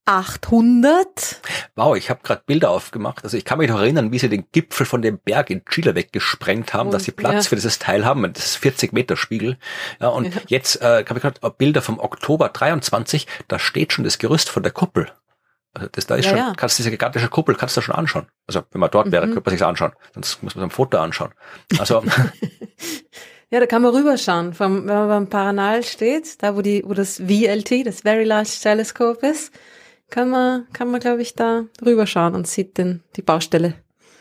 800. 0.05 1.41
Wow, 1.75 1.95
ich 1.97 2.09
habe 2.09 2.19
gerade 2.23 2.41
Bilder 2.45 2.69
aufgemacht. 2.69 3.23
Also 3.23 3.37
ich 3.37 3.45
kann 3.45 3.57
mich 3.57 3.69
noch 3.69 3.79
erinnern, 3.79 4.11
wie 4.11 4.19
sie 4.19 4.29
den 4.29 4.45
Gipfel 4.51 4.85
von 4.85 5.01
dem 5.01 5.17
Berg 5.19 5.49
in 5.49 5.65
Chile 5.65 5.95
weggesprengt 5.95 6.73
haben, 6.73 6.87
Und, 6.87 6.93
dass 6.93 7.03
sie 7.05 7.11
Platz 7.11 7.45
ja. 7.45 7.49
für 7.49 7.55
dieses 7.55 7.79
Teil 7.79 8.05
haben. 8.05 8.31
Das 8.33 8.45
ist 8.45 8.55
40 8.57 8.93
Meter 8.93 9.17
Spiegel. 9.17 9.57
Ja, 9.99 10.09
und 10.09 10.31
jetzt 10.47 10.81
äh, 10.81 11.03
habe 11.07 11.15
ich 11.19 11.21
gerade 11.21 11.39
Bilder 11.57 11.81
vom 11.81 11.99
Oktober 11.99 12.49
23, 12.49 13.27
da 13.47 13.59
steht 13.59 13.93
schon 13.93 14.03
das 14.03 14.17
Gerüst 14.19 14.49
von 14.49 14.63
der 14.63 14.71
Kuppel. 14.71 15.11
Also 15.73 15.89
das 15.91 16.05
da 16.07 16.15
ist 16.15 16.25
Ja, 16.25 16.29
schon, 16.29 16.37
ja. 16.39 16.53
kannst 16.55 16.77
diese 16.79 16.89
gigantische 16.91 17.27
Kuppel, 17.27 17.55
kannst 17.55 17.75
du 17.75 17.81
schon 17.81 17.95
anschauen. 17.95 18.27
Also 18.47 18.61
wenn 18.71 18.79
man 18.79 18.89
dort 18.91 19.11
wäre, 19.11 19.27
Mhm. 19.27 19.33
könnte 19.33 19.49
man 19.49 19.57
sich's 19.57 19.67
anschauen. 19.67 19.91
Sonst 20.13 20.41
muss 20.41 20.55
man 20.55 20.61
es 20.61 20.65
am 20.65 20.71
Foto 20.71 20.97
anschauen. 20.99 21.31
Also 21.79 22.01
Ja, 23.51 23.59
da 23.59 23.67
kann 23.67 23.81
man 23.81 23.93
rüberschauen. 23.93 24.53
Vom, 24.53 24.87
wenn 24.87 24.95
man 24.95 25.07
beim 25.07 25.27
Paranal 25.29 25.83
steht, 25.83 26.41
da 26.41 26.55
wo 26.55 26.61
die, 26.61 26.83
wo 26.85 26.93
das 26.93 27.17
VLT, 27.17 27.85
das 27.85 28.01
Very 28.01 28.23
Large 28.23 28.49
Telescope 28.61 29.25
ist, 29.27 29.53
kann 30.09 30.29
man, 30.29 30.67
kann 30.73 30.91
man, 30.91 30.99
glaube 30.99 31.21
ich, 31.21 31.35
da 31.35 31.65
rüberschauen 31.83 32.35
und 32.35 32.47
sieht 32.47 32.77
den, 32.77 33.03
die 33.15 33.21
Baustelle. 33.21 33.75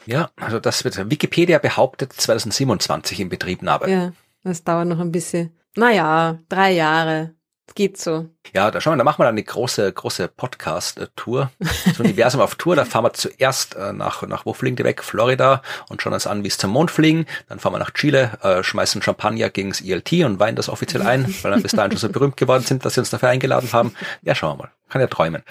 Ja, 0.07 0.30
also 0.37 0.61
das 0.61 0.85
wird 0.85 1.11
Wikipedia 1.11 1.59
behauptet 1.59 2.12
2027 2.12 3.20
in 3.20 3.28
Betriebnahme. 3.28 3.89
Ja, 3.91 4.03
Ja, 4.05 4.12
das 4.43 4.64
dauert 4.64 4.89
noch 4.89 5.01
ein 5.01 5.12
bisschen. 5.12 5.51
Naja, 5.76 6.39
drei 6.49 6.72
Jahre. 6.72 7.35
Geht 7.74 7.97
so. 7.99 8.28
Da 8.53 8.80
schauen 8.80 8.95
wir, 8.95 8.99
da 8.99 9.05
machen 9.05 9.18
wir 9.18 9.24
dann 9.24 9.34
eine 9.34 9.42
große, 9.42 9.92
große 9.92 10.28
Podcast-Tour. 10.28 11.51
Das 11.86 11.99
Universum 11.99 12.40
auf 12.40 12.55
Tour, 12.55 12.76
da 12.76 12.84
fahren 12.84 13.05
wir 13.05 13.12
zuerst 13.12 13.74
äh, 13.74 13.92
nach, 13.92 14.22
nach 14.22 14.47
wo 14.47 14.53
fliegen 14.53 14.76
die 14.76 14.84
weg? 14.84 15.03
Florida 15.03 15.62
und 15.88 16.03
schauen 16.03 16.12
uns 16.12 16.26
an, 16.26 16.45
wie 16.45 16.49
es 16.49 16.59
zum 16.59 16.70
Mond 16.70 16.90
fliegen. 16.90 17.26
Dann 17.49 17.59
fahren 17.59 17.72
wir 17.72 17.78
nach 17.78 17.92
Chile, 17.92 18.32
äh, 18.42 18.62
schmeißen 18.62 19.03
Champagner 19.03 19.51
gegens 19.51 19.80
ILT 19.80 20.12
und 20.24 20.38
weinen 20.40 20.57
das 20.57 20.68
offiziell 20.68 21.03
ein, 21.03 21.34
weil 21.42 21.55
wir 21.55 21.62
bis 21.62 21.72
dahin 21.72 21.92
schon 21.92 22.01
so 22.01 22.09
berühmt 22.11 22.36
geworden 22.36 22.64
sind, 22.64 22.84
dass 22.84 22.95
sie 22.95 23.01
uns 23.01 23.11
dafür 23.11 23.30
eingeladen 23.30 23.72
haben. 23.72 23.95
Ja, 24.22 24.34
schauen 24.34 24.59
wir 24.59 24.64
mal. 24.64 24.70
Kann 24.88 25.01
ja 25.01 25.07
träumen. 25.09 25.42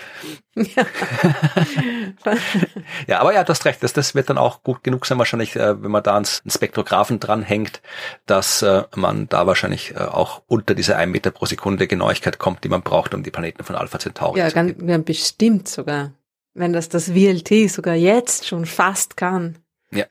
Ja, 3.07 3.19
aber 3.19 3.33
ja, 3.33 3.43
du 3.43 3.49
hast 3.49 3.65
recht, 3.65 3.81
das, 3.83 3.93
das 3.93 4.13
wird 4.15 4.29
dann 4.29 4.37
auch 4.37 4.61
gut 4.63 4.83
genug 4.83 5.05
sein, 5.05 5.17
wahrscheinlich, 5.17 5.55
äh, 5.55 5.81
wenn 5.81 5.91
man 5.91 6.03
da 6.03 6.15
einen 6.15 6.25
Spektrographen 6.25 7.19
dranhängt, 7.19 7.81
dass 8.25 8.61
äh, 8.61 8.83
man 8.95 9.27
da 9.29 9.47
wahrscheinlich 9.47 9.95
äh, 9.95 9.99
auch 9.99 10.43
unter 10.47 10.75
diese 10.75 10.95
1 10.95 11.11
Meter 11.11 11.31
pro 11.31 11.45
Sekunde 11.45 11.87
Genauigkeit 11.87 12.37
kommt, 12.37 12.63
die 12.63 12.69
man 12.69 12.82
braucht, 12.83 13.13
um 13.13 13.23
die 13.23 13.31
Planeten 13.31 13.63
von 13.63 13.75
Alpha 13.75 13.99
Centauri 13.99 14.39
Ja, 14.39 14.49
zu 14.49 14.55
ganz, 14.55 14.75
ja, 14.81 14.97
bestimmt 14.97 15.67
sogar. 15.67 16.13
Wenn 16.53 16.73
das 16.73 16.89
das 16.89 17.09
VLT 17.11 17.69
sogar 17.69 17.95
jetzt 17.95 18.45
schon 18.45 18.65
fast 18.65 19.17
kann. 19.17 19.57
Ja. 19.91 20.05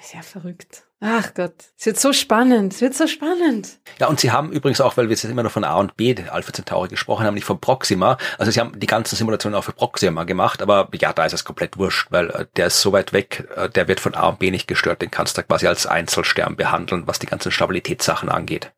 Ist 0.00 0.14
ja 0.14 0.22
verrückt. 0.22 0.88
Ach 1.00 1.32
Gott, 1.34 1.54
es 1.78 1.86
wird 1.86 2.00
so 2.00 2.12
spannend, 2.12 2.72
es 2.72 2.80
wird 2.80 2.92
so 2.92 3.06
spannend. 3.06 3.78
Ja, 4.00 4.08
und 4.08 4.18
sie 4.18 4.32
haben 4.32 4.50
übrigens 4.50 4.80
auch, 4.80 4.96
weil 4.96 5.08
wir 5.08 5.14
jetzt 5.14 5.22
immer 5.22 5.44
noch 5.44 5.52
von 5.52 5.62
A 5.62 5.76
und 5.76 5.96
B 5.96 6.16
Alpha 6.28 6.52
Centauri 6.52 6.88
gesprochen 6.88 7.24
haben, 7.24 7.34
nicht 7.34 7.44
von 7.44 7.60
Proxima. 7.60 8.18
Also 8.36 8.50
sie 8.50 8.58
haben 8.58 8.80
die 8.80 8.86
ganzen 8.88 9.14
Simulationen 9.14 9.56
auch 9.56 9.62
für 9.62 9.72
Proxima 9.72 10.24
gemacht, 10.24 10.60
aber 10.60 10.88
ja, 10.94 11.12
da 11.12 11.24
ist 11.24 11.34
es 11.34 11.44
komplett 11.44 11.78
wurscht, 11.78 12.08
weil 12.10 12.30
äh, 12.30 12.46
der 12.56 12.66
ist 12.66 12.80
so 12.80 12.90
weit 12.90 13.12
weg, 13.12 13.48
äh, 13.54 13.68
der 13.70 13.86
wird 13.86 14.00
von 14.00 14.16
A 14.16 14.28
und 14.28 14.40
B 14.40 14.50
nicht 14.50 14.66
gestört, 14.66 15.00
den 15.00 15.12
kannst 15.12 15.38
du 15.38 15.42
quasi 15.44 15.68
als 15.68 15.86
Einzelstern 15.86 16.56
behandeln, 16.56 17.06
was 17.06 17.20
die 17.20 17.26
ganzen 17.26 17.52
Stabilitätssachen 17.52 18.28
angeht. 18.28 18.72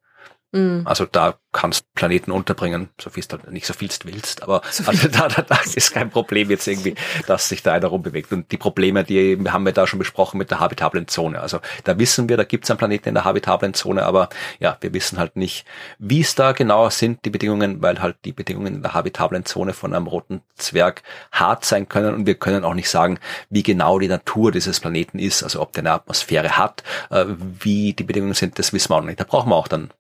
Mhm. 0.53 0.83
Also 0.85 1.07
da 1.07 1.35
kannst 1.53 1.93
Planeten 1.95 2.31
unterbringen, 2.31 2.91
so 3.01 3.11
viel 3.11 3.25
halt 3.31 3.51
nicht 3.51 3.67
so 3.67 3.75
viel 3.75 3.89
du 3.89 4.13
willst, 4.13 4.43
aber 4.43 4.63
so 4.71 4.85
also 4.85 5.09
da, 5.09 5.29
da, 5.29 5.43
da 5.43 5.59
ist 5.75 5.93
kein 5.93 6.11
Problem 6.11 6.51
jetzt 6.51 6.67
irgendwie, 6.67 6.95
dass 7.27 7.49
sich 7.49 7.63
da 7.63 7.73
einer 7.73 7.89
rumbewegt. 7.89 8.33
Und 8.33 8.51
die 8.53 8.57
Probleme, 8.57 9.05
die 9.05 9.39
haben 9.49 9.65
wir 9.65 9.73
da 9.73 9.87
schon 9.87 9.99
besprochen 9.99 10.39
mit 10.39 10.51
der 10.51 10.61
habitablen 10.61 11.09
Zone. 11.09 11.41
Also 11.41 11.61
da 11.85 11.99
wissen 11.99 12.29
wir, 12.29 12.37
da 12.37 12.45
gibt 12.45 12.65
es 12.65 12.71
einen 12.71 12.79
Planeten 12.79 13.09
in 13.09 13.15
der 13.15 13.25
habitablen 13.25 13.75
Zone, 13.75 14.05
aber 14.05 14.29
ja, 14.59 14.77
wir 14.81 14.93
wissen 14.93 15.19
halt 15.19 15.37
nicht, 15.37 15.67
wie 15.99 16.21
es 16.21 16.35
da 16.35 16.53
genau 16.53 16.89
sind, 16.91 17.25
die 17.25 17.31
Bedingungen, 17.31 17.83
weil 17.83 18.01
halt 18.01 18.17
die 18.25 18.33
Bedingungen 18.33 18.77
in 18.77 18.83
der 18.83 18.95
habitablen 18.95 19.45
Zone 19.45 19.73
von 19.73 19.95
einem 19.95 20.07
roten 20.07 20.43
Zwerg 20.57 21.03
hart 21.33 21.65
sein 21.65 21.89
können 21.89 22.15
und 22.15 22.27
wir 22.27 22.35
können 22.35 22.65
auch 22.65 22.75
nicht 22.75 22.91
sagen, 22.91 23.19
wie 23.51 23.63
genau 23.63 23.99
die 23.99 24.09
Natur 24.09 24.53
dieses 24.53 24.81
Planeten 24.81 25.19
ist, 25.19 25.43
also 25.43 25.61
ob 25.61 25.73
der 25.73 25.83
eine 25.83 25.93
Atmosphäre 25.93 26.57
hat, 26.57 26.83
äh, 27.11 27.25
wie 27.61 27.93
die 27.93 28.05
Bedingungen 28.05 28.35
sind, 28.35 28.59
das 28.59 28.73
wissen 28.73 28.91
wir 28.91 28.97
auch 28.97 29.03
nicht. 29.03 29.21
Da 29.21 29.25
brauchen 29.25 29.51
wir 29.51 29.57
auch 29.57 29.69
dann 29.69 29.91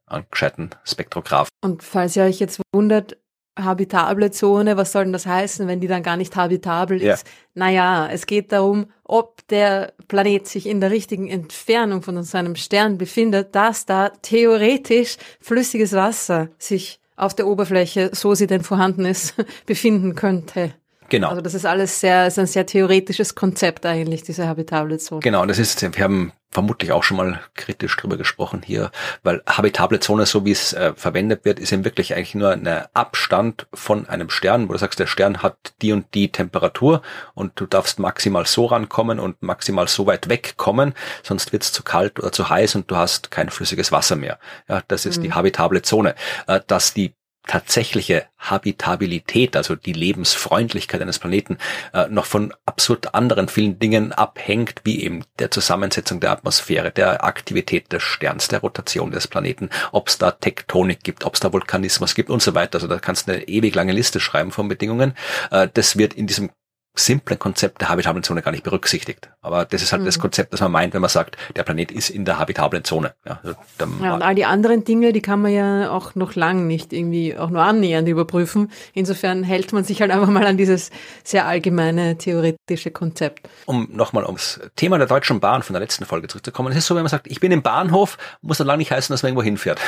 einen 0.42 0.70
gescheiten 0.70 0.70
Spektrograph 0.84 1.48
und 1.62 1.82
falls 1.82 2.16
ihr 2.16 2.24
euch 2.24 2.40
jetzt 2.40 2.60
wundert, 2.72 3.18
habitable 3.58 4.30
Zone, 4.30 4.76
was 4.76 4.92
soll 4.92 5.04
denn 5.04 5.12
das 5.12 5.26
heißen, 5.26 5.66
wenn 5.68 5.80
die 5.80 5.88
dann 5.88 6.02
gar 6.02 6.16
nicht 6.16 6.34
habitabel 6.36 7.02
ja. 7.02 7.14
ist? 7.14 7.26
Naja, 7.54 8.08
es 8.10 8.26
geht 8.26 8.52
darum, 8.52 8.86
ob 9.04 9.46
der 9.48 9.92
Planet 10.08 10.46
sich 10.46 10.66
in 10.66 10.80
der 10.80 10.90
richtigen 10.90 11.28
Entfernung 11.28 12.02
von 12.02 12.22
seinem 12.22 12.56
Stern 12.56 12.96
befindet, 12.96 13.54
dass 13.54 13.84
da 13.84 14.10
theoretisch 14.22 15.16
flüssiges 15.40 15.92
Wasser 15.92 16.48
sich 16.58 17.00
auf 17.16 17.34
der 17.34 17.46
Oberfläche, 17.46 18.10
so 18.14 18.34
sie 18.34 18.46
denn 18.46 18.62
vorhanden 18.62 19.04
ist, 19.04 19.34
befinden 19.66 20.14
könnte. 20.14 20.72
Genau. 21.10 21.28
Also 21.28 21.42
das 21.42 21.54
ist 21.54 21.66
alles 21.66 22.00
sehr, 22.00 22.26
ist 22.26 22.38
ein 22.38 22.46
sehr 22.46 22.64
theoretisches 22.64 23.34
Konzept 23.34 23.84
eigentlich, 23.84 24.22
diese 24.22 24.48
habitable 24.48 24.98
Zone. 24.98 25.20
Genau, 25.20 25.44
das 25.44 25.58
ist, 25.58 25.82
wir 25.82 26.04
haben 26.04 26.32
vermutlich 26.52 26.90
auch 26.90 27.04
schon 27.04 27.16
mal 27.16 27.40
kritisch 27.54 27.96
drüber 27.96 28.16
gesprochen 28.16 28.62
hier, 28.64 28.90
weil 29.22 29.42
habitable 29.46 30.00
Zone, 30.00 30.26
so 30.26 30.44
wie 30.44 30.50
es 30.50 30.72
äh, 30.72 30.92
verwendet 30.96 31.44
wird, 31.44 31.60
ist 31.60 31.72
eben 31.72 31.84
wirklich 31.84 32.14
eigentlich 32.14 32.34
nur 32.34 32.50
ein 32.50 32.66
Abstand 32.92 33.66
von 33.72 34.08
einem 34.08 34.30
Stern, 34.30 34.68
wo 34.68 34.72
du 34.72 34.78
sagst, 34.78 34.98
der 34.98 35.06
Stern 35.06 35.42
hat 35.42 35.74
die 35.80 35.92
und 35.92 36.12
die 36.14 36.32
Temperatur 36.32 37.02
und 37.34 37.52
du 37.54 37.66
darfst 37.66 37.98
maximal 37.98 38.46
so 38.46 38.66
rankommen 38.66 39.20
und 39.20 39.42
maximal 39.42 39.86
so 39.86 40.06
weit 40.06 40.28
wegkommen, 40.28 40.94
sonst 41.22 41.52
wird 41.52 41.62
es 41.62 41.72
zu 41.72 41.82
kalt 41.84 42.18
oder 42.18 42.32
zu 42.32 42.48
heiß 42.48 42.74
und 42.74 42.90
du 42.90 42.96
hast 42.96 43.30
kein 43.30 43.48
flüssiges 43.48 43.92
Wasser 43.92 44.16
mehr. 44.16 44.38
Ja, 44.68 44.82
das 44.88 45.06
ist 45.06 45.18
mhm. 45.18 45.22
die 45.22 45.32
habitable 45.32 45.82
Zone. 45.82 46.14
Äh, 46.46 46.60
dass 46.66 46.94
die 46.94 47.14
tatsächliche 47.46 48.26
Habitabilität, 48.38 49.56
also 49.56 49.76
die 49.76 49.92
Lebensfreundlichkeit 49.92 51.00
eines 51.00 51.18
Planeten, 51.18 51.58
äh, 51.92 52.06
noch 52.08 52.26
von 52.26 52.54
absurd 52.64 53.14
anderen 53.14 53.48
vielen 53.48 53.78
Dingen 53.78 54.12
abhängt, 54.12 54.82
wie 54.84 55.02
eben 55.02 55.24
der 55.38 55.50
Zusammensetzung 55.50 56.20
der 56.20 56.30
Atmosphäre, 56.32 56.90
der 56.90 57.24
Aktivität 57.24 57.92
des 57.92 58.02
Sterns, 58.02 58.48
der 58.48 58.60
Rotation 58.60 59.10
des 59.10 59.26
Planeten, 59.26 59.70
ob 59.92 60.08
es 60.08 60.18
da 60.18 60.30
Tektonik 60.30 61.02
gibt, 61.02 61.24
ob 61.24 61.34
es 61.34 61.40
da 61.40 61.52
Vulkanismus 61.52 62.14
gibt 62.14 62.30
und 62.30 62.42
so 62.42 62.54
weiter. 62.54 62.76
Also 62.76 62.86
da 62.86 62.98
kannst 62.98 63.28
du 63.28 63.32
eine 63.32 63.48
ewig 63.48 63.74
lange 63.74 63.92
Liste 63.92 64.20
schreiben 64.20 64.52
von 64.52 64.68
Bedingungen. 64.68 65.14
Äh, 65.50 65.68
das 65.72 65.96
wird 65.96 66.14
in 66.14 66.26
diesem 66.26 66.50
simple 66.94 67.36
Konzept 67.36 67.80
der 67.80 67.88
habitablen 67.88 68.22
Zone 68.22 68.42
gar 68.42 68.50
nicht 68.50 68.64
berücksichtigt. 68.64 69.30
Aber 69.40 69.64
das 69.64 69.82
ist 69.82 69.92
halt 69.92 70.02
mhm. 70.02 70.06
das 70.06 70.18
Konzept, 70.18 70.52
das 70.52 70.60
man 70.60 70.72
meint, 70.72 70.94
wenn 70.94 71.00
man 71.00 71.10
sagt, 71.10 71.36
der 71.56 71.62
Planet 71.62 71.92
ist 71.92 72.10
in 72.10 72.24
der 72.24 72.38
habitablen 72.38 72.84
Zone. 72.84 73.14
Ja, 73.26 73.40
also 73.42 73.56
ja, 74.02 74.14
und 74.14 74.22
all 74.22 74.34
die 74.34 74.44
anderen 74.44 74.84
Dinge, 74.84 75.12
die 75.12 75.22
kann 75.22 75.40
man 75.40 75.52
ja 75.52 75.90
auch 75.90 76.14
noch 76.14 76.34
lang 76.34 76.66
nicht 76.66 76.92
irgendwie 76.92 77.36
auch 77.36 77.50
nur 77.50 77.62
annähernd 77.62 78.08
überprüfen. 78.08 78.70
Insofern 78.92 79.44
hält 79.44 79.72
man 79.72 79.84
sich 79.84 80.00
halt 80.00 80.10
einfach 80.10 80.28
mal 80.28 80.46
an 80.46 80.56
dieses 80.56 80.90
sehr 81.24 81.46
allgemeine 81.46 82.18
theoretische 82.18 82.90
Konzept. 82.90 83.48
Um 83.66 83.88
nochmal 83.92 84.24
ums 84.24 84.60
Thema 84.76 84.98
der 84.98 85.06
Deutschen 85.06 85.40
Bahn 85.40 85.62
von 85.62 85.74
der 85.74 85.80
letzten 85.80 86.04
Folge 86.04 86.28
zurückzukommen. 86.28 86.72
Es 86.72 86.78
ist 86.78 86.86
so, 86.86 86.94
wenn 86.96 87.02
man 87.02 87.10
sagt, 87.10 87.28
ich 87.28 87.40
bin 87.40 87.52
im 87.52 87.62
Bahnhof, 87.62 88.18
muss 88.42 88.58
dann 88.58 88.66
lange 88.66 88.78
nicht 88.78 88.90
heißen, 88.90 89.12
dass 89.12 89.22
man 89.22 89.30
irgendwo 89.30 89.44
hinfährt. 89.44 89.80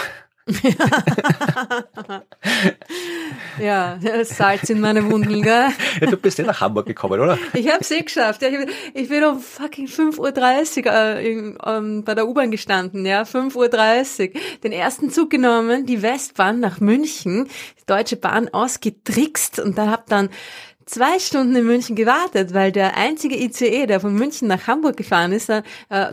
Ja, 3.60 3.98
Salz 4.24 4.70
in 4.70 4.80
meine 4.80 5.08
Wunden, 5.08 5.42
gell? 5.42 5.68
Ja, 6.00 6.06
du 6.10 6.16
bist 6.16 6.38
ja 6.38 6.44
nach 6.44 6.60
Hamburg 6.60 6.86
gekommen, 6.86 7.20
oder? 7.20 7.38
Ich 7.54 7.68
hab's 7.68 7.92
eh 7.92 8.00
geschafft. 8.00 8.42
Ja, 8.42 8.48
ich, 8.94 9.08
bin 9.08 9.24
um 9.24 9.38
fucking 9.38 9.86
5.30 9.86 10.86
Uhr 10.86 10.92
äh, 10.92 11.30
in, 11.30 11.56
um, 11.56 12.02
bei 12.04 12.14
der 12.14 12.26
U-Bahn 12.26 12.50
gestanden, 12.50 13.06
ja, 13.06 13.22
5.30 13.22 14.34
Uhr. 14.34 14.40
Den 14.64 14.72
ersten 14.72 15.10
Zug 15.10 15.30
genommen, 15.30 15.86
die 15.86 16.02
Westbahn 16.02 16.58
nach 16.58 16.80
München, 16.80 17.48
die 17.80 17.86
Deutsche 17.86 18.16
Bahn 18.16 18.48
ausgetrickst 18.48 19.60
und 19.60 19.78
dann 19.78 19.90
hab 19.90 20.06
dann 20.06 20.28
zwei 20.92 21.18
Stunden 21.18 21.56
in 21.56 21.64
München 21.64 21.96
gewartet, 21.96 22.52
weil 22.52 22.70
der 22.70 22.96
einzige 22.96 23.36
ICE, 23.36 23.86
der 23.86 23.98
von 23.98 24.14
München 24.14 24.46
nach 24.46 24.66
Hamburg 24.66 24.96
gefahren 24.96 25.32
ist, 25.32 25.48
äh, 25.48 25.62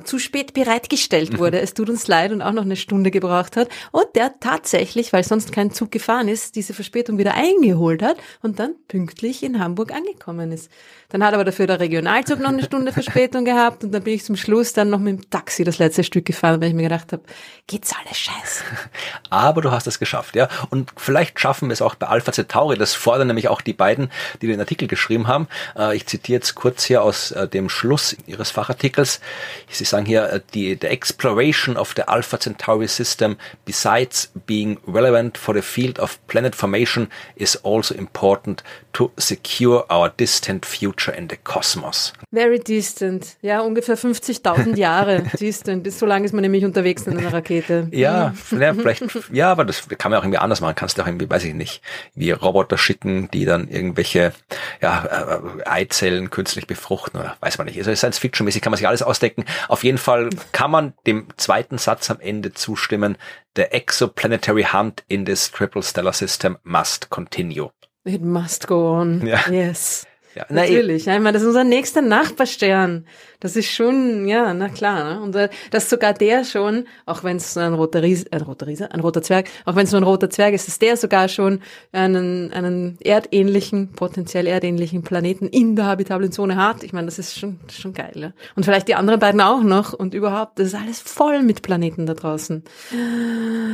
zu 0.03 0.19
spät 0.19 0.53
bereitgestellt 0.53 1.37
wurde. 1.37 1.57
Mhm. 1.57 1.63
Es 1.63 1.73
tut 1.73 1.89
uns 1.89 2.07
leid 2.07 2.31
und 2.31 2.41
auch 2.41 2.53
noch 2.53 2.63
eine 2.63 2.77
Stunde 2.77 3.11
gebraucht 3.11 3.57
hat. 3.57 3.67
Und 3.91 4.07
der 4.15 4.39
tatsächlich, 4.39 5.11
weil 5.11 5.23
sonst 5.23 5.51
kein 5.51 5.71
Zug 5.71 5.91
gefahren 5.91 6.29
ist, 6.29 6.55
diese 6.55 6.73
Verspätung 6.73 7.17
wieder 7.17 7.33
eingeholt 7.33 8.01
hat 8.01 8.17
und 8.41 8.59
dann 8.59 8.75
pünktlich 8.87 9.43
in 9.43 9.59
Hamburg 9.59 9.91
angekommen 9.93 10.51
ist. 10.53 10.71
Dann 11.09 11.23
hat 11.23 11.33
aber 11.33 11.43
dafür 11.43 11.65
der 11.65 11.79
Regionalzug 11.79 12.39
noch 12.39 12.49
eine 12.49 12.63
Stunde 12.63 12.93
Verspätung 12.93 13.43
gehabt 13.43 13.83
und 13.83 13.91
dann 13.91 14.03
bin 14.03 14.13
ich 14.13 14.23
zum 14.23 14.35
Schluss 14.35 14.73
dann 14.73 14.91
noch 14.91 14.99
mit 14.99 15.17
dem 15.17 15.29
Taxi 15.31 15.63
das 15.63 15.79
letzte 15.79 16.03
Stück 16.03 16.25
gefahren, 16.25 16.61
weil 16.61 16.69
ich 16.69 16.75
mir 16.75 16.83
gedacht 16.83 17.11
habe, 17.11 17.23
geht's 17.65 17.93
alles 17.99 18.17
scheiße. 18.17 18.63
Aber 19.31 19.61
du 19.61 19.71
hast 19.71 19.87
es 19.87 19.97
geschafft, 19.97 20.35
ja. 20.35 20.47
Und 20.69 20.91
vielleicht 20.97 21.39
schaffen 21.39 21.69
wir 21.69 21.73
es 21.73 21.81
auch 21.81 21.95
bei 21.95 22.07
Alpha 22.07 22.31
Centauri. 22.31 22.77
Das 22.77 22.93
fordern 22.93 23.27
nämlich 23.27 23.47
auch 23.47 23.61
die 23.61 23.73
beiden, 23.73 24.11
die 24.41 24.47
den 24.47 24.59
Artikel 24.59 24.87
geschrieben 24.87 25.27
haben. 25.27 25.47
Äh, 25.75 25.95
ich 25.95 26.05
zitiere 26.05 26.37
jetzt 26.37 26.53
kurz 26.53 26.83
hier 26.83 27.01
aus 27.01 27.31
äh, 27.31 27.47
dem 27.47 27.69
Schluss 27.69 28.15
ihres 28.27 28.51
Fachartikels. 28.51 29.19
Sie 29.67 29.85
sagen 29.85 30.05
hier, 30.05 30.31
äh, 30.31 30.41
die, 30.53 30.77
the 30.79 30.87
exploration 30.87 31.75
of 31.75 31.93
the 31.95 32.03
Alpha 32.03 32.39
Centauri 32.39 32.87
system 32.87 33.37
besides 33.65 34.31
being 34.45 34.79
relevant 34.87 35.39
for 35.39 35.55
the 35.55 35.61
field 35.63 35.99
of 35.99 36.19
planet 36.27 36.55
formation 36.55 37.07
is 37.35 37.59
also 37.65 37.95
important 37.95 38.63
to 38.93 39.11
secure 39.17 39.85
our 39.91 40.09
distant 40.09 40.65
future 40.65 41.15
in 41.15 41.29
the 41.29 41.37
cosmos. 41.37 42.13
Very 42.31 42.59
distant. 42.59 43.37
Ja, 43.41 43.61
ungefähr 43.61 43.97
50.000 43.97 44.75
Jahre 44.77 45.23
distant. 45.39 45.91
So 45.91 46.05
lange 46.05 46.25
ist 46.25 46.33
man 46.33 46.41
nämlich 46.41 46.65
unterwegs 46.65 47.07
in 47.07 47.17
einer 47.17 47.31
Rakete. 47.31 47.87
Ja, 47.91 48.33
ja, 48.51 48.73
vielleicht, 48.73 49.03
ja, 49.31 49.51
aber 49.51 49.65
das 49.65 49.87
kann 49.97 50.11
man 50.11 50.19
auch 50.19 50.23
irgendwie 50.23 50.39
anders 50.39 50.61
machen. 50.61 50.75
Kannst 50.75 50.97
du 50.97 51.01
auch 51.01 51.07
irgendwie, 51.07 51.29
weiß 51.29 51.43
ich 51.43 51.53
nicht, 51.53 51.81
wie 52.15 52.31
Roboter 52.31 52.77
schicken, 52.77 53.29
die 53.31 53.45
dann 53.45 53.67
irgendwelche, 53.67 54.33
ja, 54.81 55.05
äh, 55.05 55.63
Eizellen 55.65 56.29
künstlich 56.29 56.67
befruchten 56.67 57.19
oder 57.19 57.37
weiß 57.39 57.57
man 57.57 57.67
nicht. 57.67 57.77
Also 57.77 57.93
Science-Fiction-mäßig 57.93 58.61
kann 58.61 58.71
man 58.71 58.77
sich 58.77 58.87
alles 58.87 59.01
ausdecken. 59.01 59.45
Auf 59.67 59.83
jeden 59.83 59.97
Fall 59.97 60.29
kann 60.51 60.71
man 60.71 60.93
dem 61.05 61.27
zweiten 61.37 61.77
Satz 61.77 62.09
am 62.09 62.19
Ende 62.19 62.53
zustimmen. 62.53 63.17
The 63.55 63.63
exoplanetary 63.63 64.63
hunt 64.71 65.03
in 65.07 65.25
this 65.25 65.51
triple 65.51 65.83
stellar 65.83 66.13
system 66.13 66.57
must 66.63 67.09
continue. 67.09 67.71
It 68.09 68.21
must 68.21 68.67
go 68.67 68.87
on. 68.87 69.21
Ja. 69.27 69.39
Yes. 69.51 70.05
Ja, 70.35 70.45
na, 70.49 70.61
Natürlich. 70.61 71.05
Ja, 71.05 71.15
ich 71.15 71.21
meine, 71.21 71.33
das 71.33 71.41
ist 71.41 71.47
unser 71.47 71.63
nächster 71.63 72.01
Nachbarstern. 72.01 73.05
Das 73.39 73.55
ist 73.55 73.71
schon, 73.71 74.27
ja, 74.27 74.53
na 74.53 74.67
klar. 74.67 75.15
Ne? 75.15 75.21
Und 75.21 75.35
äh, 75.35 75.49
dass 75.71 75.89
sogar 75.89 76.13
der 76.13 76.43
schon, 76.43 76.85
auch 77.05 77.23
wenn 77.23 77.37
es 77.37 77.55
ein 77.55 77.73
roter 77.73 78.03
Riese, 78.03 78.25
ein 78.31 78.41
roter 78.41 78.67
Riese, 78.67 78.91
ein 78.91 78.99
roter 78.99 79.21
Zwerg, 79.21 79.47
auch 79.65 79.75
wenn 79.75 79.85
es 79.85 79.91
nur 79.91 80.01
ein 80.01 80.05
roter 80.05 80.29
Zwerg 80.29 80.53
ist, 80.53 80.67
dass 80.67 80.77
der 80.77 80.97
sogar 80.97 81.29
schon 81.29 81.61
einen, 81.93 82.51
einen 82.51 82.97
erdähnlichen, 83.01 83.93
potenziell 83.93 84.45
erdähnlichen 84.45 85.03
Planeten 85.03 85.47
in 85.47 85.77
der 85.77 85.85
habitable 85.85 86.29
Zone 86.29 86.57
hat. 86.57 86.83
Ich 86.83 86.91
meine, 86.91 87.05
das 87.05 87.17
ist 87.17 87.39
schon, 87.39 87.59
schon 87.71 87.93
geil. 87.93 88.11
Ja? 88.15 88.33
Und 88.55 88.65
vielleicht 88.65 88.89
die 88.89 88.95
anderen 88.95 89.21
beiden 89.21 89.39
auch 89.39 89.63
noch. 89.63 89.93
Und 89.93 90.13
überhaupt, 90.13 90.59
das 90.59 90.67
ist 90.67 90.75
alles 90.75 90.99
voll 90.99 91.41
mit 91.41 91.61
Planeten 91.61 92.05
da 92.05 92.15
draußen. 92.15 92.63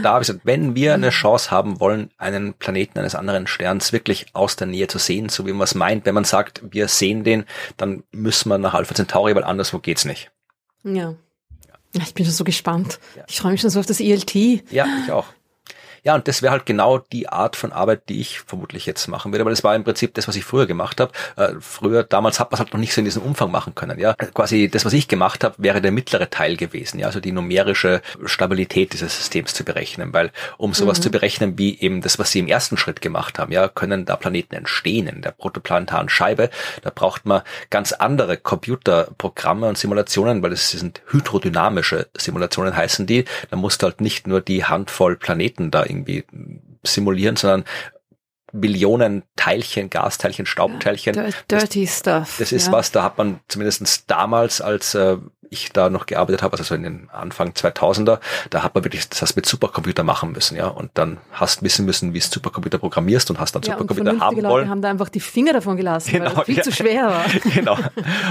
Da 0.03 0.09
habe 0.11 0.21
ich 0.21 0.27
gesagt, 0.27 0.45
wenn 0.45 0.75
wir 0.75 0.93
eine 0.93 1.09
Chance 1.09 1.49
haben 1.49 1.79
wollen, 1.79 2.11
einen 2.19 2.53
Planeten 2.53 2.99
eines 2.99 3.15
anderen 3.15 3.47
Sterns 3.47 3.93
wirklich 3.93 4.27
aus 4.33 4.55
der 4.55 4.67
Nähe 4.67 4.87
zu 4.87 4.99
sehen, 4.99 5.29
so 5.29 5.47
wie 5.47 5.53
man 5.53 5.63
es 5.63 5.73
meint, 5.73 6.05
wenn 6.05 6.13
man 6.13 6.23
sagt, 6.23 6.44
wir 6.61 6.87
sehen 6.87 7.23
den, 7.23 7.45
dann 7.77 8.03
müssen 8.11 8.49
wir 8.49 8.57
nach 8.57 8.73
Alpha 8.73 8.95
Centauri, 8.95 9.35
weil 9.35 9.43
anderswo 9.43 9.79
geht's 9.79 10.05
nicht. 10.05 10.31
Ja. 10.83 11.15
Ich 11.93 12.13
bin 12.13 12.25
schon 12.25 12.33
so 12.33 12.43
gespannt. 12.43 12.99
Ja. 13.15 13.23
Ich 13.27 13.39
freue 13.39 13.53
mich 13.53 13.61
schon 13.61 13.69
so 13.69 13.79
auf 13.79 13.85
das 13.85 13.99
ELT. 13.99 14.35
Ja, 14.71 14.85
ich 15.03 15.11
auch. 15.11 15.25
Ja, 16.05 16.13
und 16.13 16.27
das 16.27 16.43
wäre 16.43 16.51
halt 16.51 16.67
genau 16.67 16.99
die 16.99 17.27
Art 17.27 17.55
von 17.55 17.71
Arbeit, 17.71 18.09
die 18.09 18.21
ich 18.21 18.39
vermutlich 18.41 18.85
jetzt 18.85 19.07
machen 19.07 19.31
würde, 19.31 19.43
weil 19.43 19.51
das 19.51 19.63
war 19.63 19.75
im 19.75 19.83
Prinzip 19.83 20.13
das, 20.13 20.27
was 20.27 20.35
ich 20.35 20.45
früher 20.45 20.67
gemacht 20.67 20.99
habe. 21.01 21.11
Äh, 21.35 21.53
früher, 21.59 22.03
damals 22.03 22.39
hat 22.39 22.51
man 22.51 22.57
es 22.57 22.59
halt 22.59 22.73
noch 22.73 22.79
nicht 22.79 22.93
so 22.93 23.01
in 23.01 23.05
diesem 23.05 23.23
Umfang 23.23 23.49
machen 23.49 23.73
können. 23.73 23.97
Ja, 23.97 24.13
quasi 24.13 24.69
das, 24.69 24.85
was 24.85 24.93
ich 24.93 25.07
gemacht 25.07 25.43
habe, 25.43 25.55
wäre 25.57 25.81
der 25.81 25.91
mittlere 25.91 26.29
Teil 26.29 26.57
gewesen. 26.57 26.99
Ja, 26.99 27.07
also 27.07 27.19
die 27.19 27.31
numerische 27.31 28.03
Stabilität 28.25 28.93
dieses 28.93 29.17
Systems 29.17 29.55
zu 29.55 29.63
berechnen, 29.63 30.13
weil 30.13 30.31
um 30.57 30.75
sowas 30.75 30.99
mhm. 30.99 31.03
zu 31.03 31.09
berechnen 31.09 31.57
wie 31.57 31.79
eben 31.79 32.01
das, 32.01 32.19
was 32.19 32.29
sie 32.29 32.39
im 32.39 32.47
ersten 32.47 32.77
Schritt 32.77 33.01
gemacht 33.01 33.39
haben, 33.39 33.51
ja, 33.51 33.67
können 33.67 34.05
da 34.05 34.15
Planeten 34.15 34.53
entstehen 34.53 35.07
in 35.07 35.23
der 35.23 35.31
protoplanetaren 35.31 36.09
Scheibe. 36.09 36.51
Da 36.83 36.91
braucht 36.93 37.25
man 37.25 37.41
ganz 37.71 37.93
andere 37.93 38.37
Computerprogramme 38.37 39.67
und 39.67 39.79
Simulationen, 39.79 40.43
weil 40.43 40.51
es 40.51 40.69
sind 40.69 41.01
hydrodynamische 41.07 42.07
Simulationen 42.15 42.75
heißen 42.75 43.07
die. 43.07 43.25
Da 43.49 43.57
musst 43.57 43.81
du 43.81 43.87
halt 43.87 44.01
nicht 44.01 44.27
nur 44.27 44.41
die 44.41 44.65
Handvoll 44.65 45.15
Planeten 45.15 45.71
da 45.71 45.81
irgendwie 45.95 46.25
simulieren, 46.83 47.35
sondern 47.35 47.65
Millionen 48.51 49.23
Teilchen, 49.35 49.89
Gasteilchen, 49.89 50.45
Staubteilchen. 50.45 51.13
Dirty 51.49 51.85
das, 51.85 51.97
stuff. 51.97 52.35
Das 52.39 52.51
ist 52.51 52.67
ja. 52.67 52.71
was, 52.71 52.91
da 52.91 53.03
hat 53.03 53.17
man 53.17 53.41
zumindest 53.47 54.09
damals 54.09 54.61
als 54.61 54.95
äh, 54.95 55.17
ich 55.49 55.71
da 55.71 55.89
noch 55.89 56.05
gearbeitet 56.05 56.41
habe, 56.41 56.53
also 56.53 56.63
so 56.63 56.75
in 56.75 56.83
den 56.83 57.09
Anfang 57.11 57.51
2000er, 57.51 58.19
da 58.49 58.63
hat 58.63 58.75
man 58.75 58.83
wirklich 58.83 59.07
das 59.09 59.35
mit 59.35 59.45
Supercomputer 59.45 60.03
machen 60.03 60.31
müssen, 60.31 60.55
ja, 60.55 60.67
und 60.67 60.91
dann 60.93 61.17
hast 61.31 61.63
wissen 61.63 61.85
müssen, 61.85 62.13
wie 62.13 62.17
es 62.19 62.29
Supercomputer 62.29 62.77
programmierst 62.77 63.29
und 63.29 63.39
hast 63.39 63.55
dann 63.55 63.61
ja, 63.63 63.73
Supercomputer 63.73 64.19
haben 64.19 64.35
Leute 64.35 64.49
wollen. 64.49 64.69
haben 64.69 64.81
da 64.81 64.89
einfach 64.89 65.09
die 65.09 65.19
Finger 65.19 65.53
davon 65.53 65.77
gelassen, 65.77 66.11
genau, 66.11 66.25
weil 66.27 66.35
das 66.35 66.45
viel 66.45 66.57
ja. 66.57 66.63
zu 66.63 66.71
schwer 66.71 67.07
war. 67.07 67.25
genau. 67.53 67.77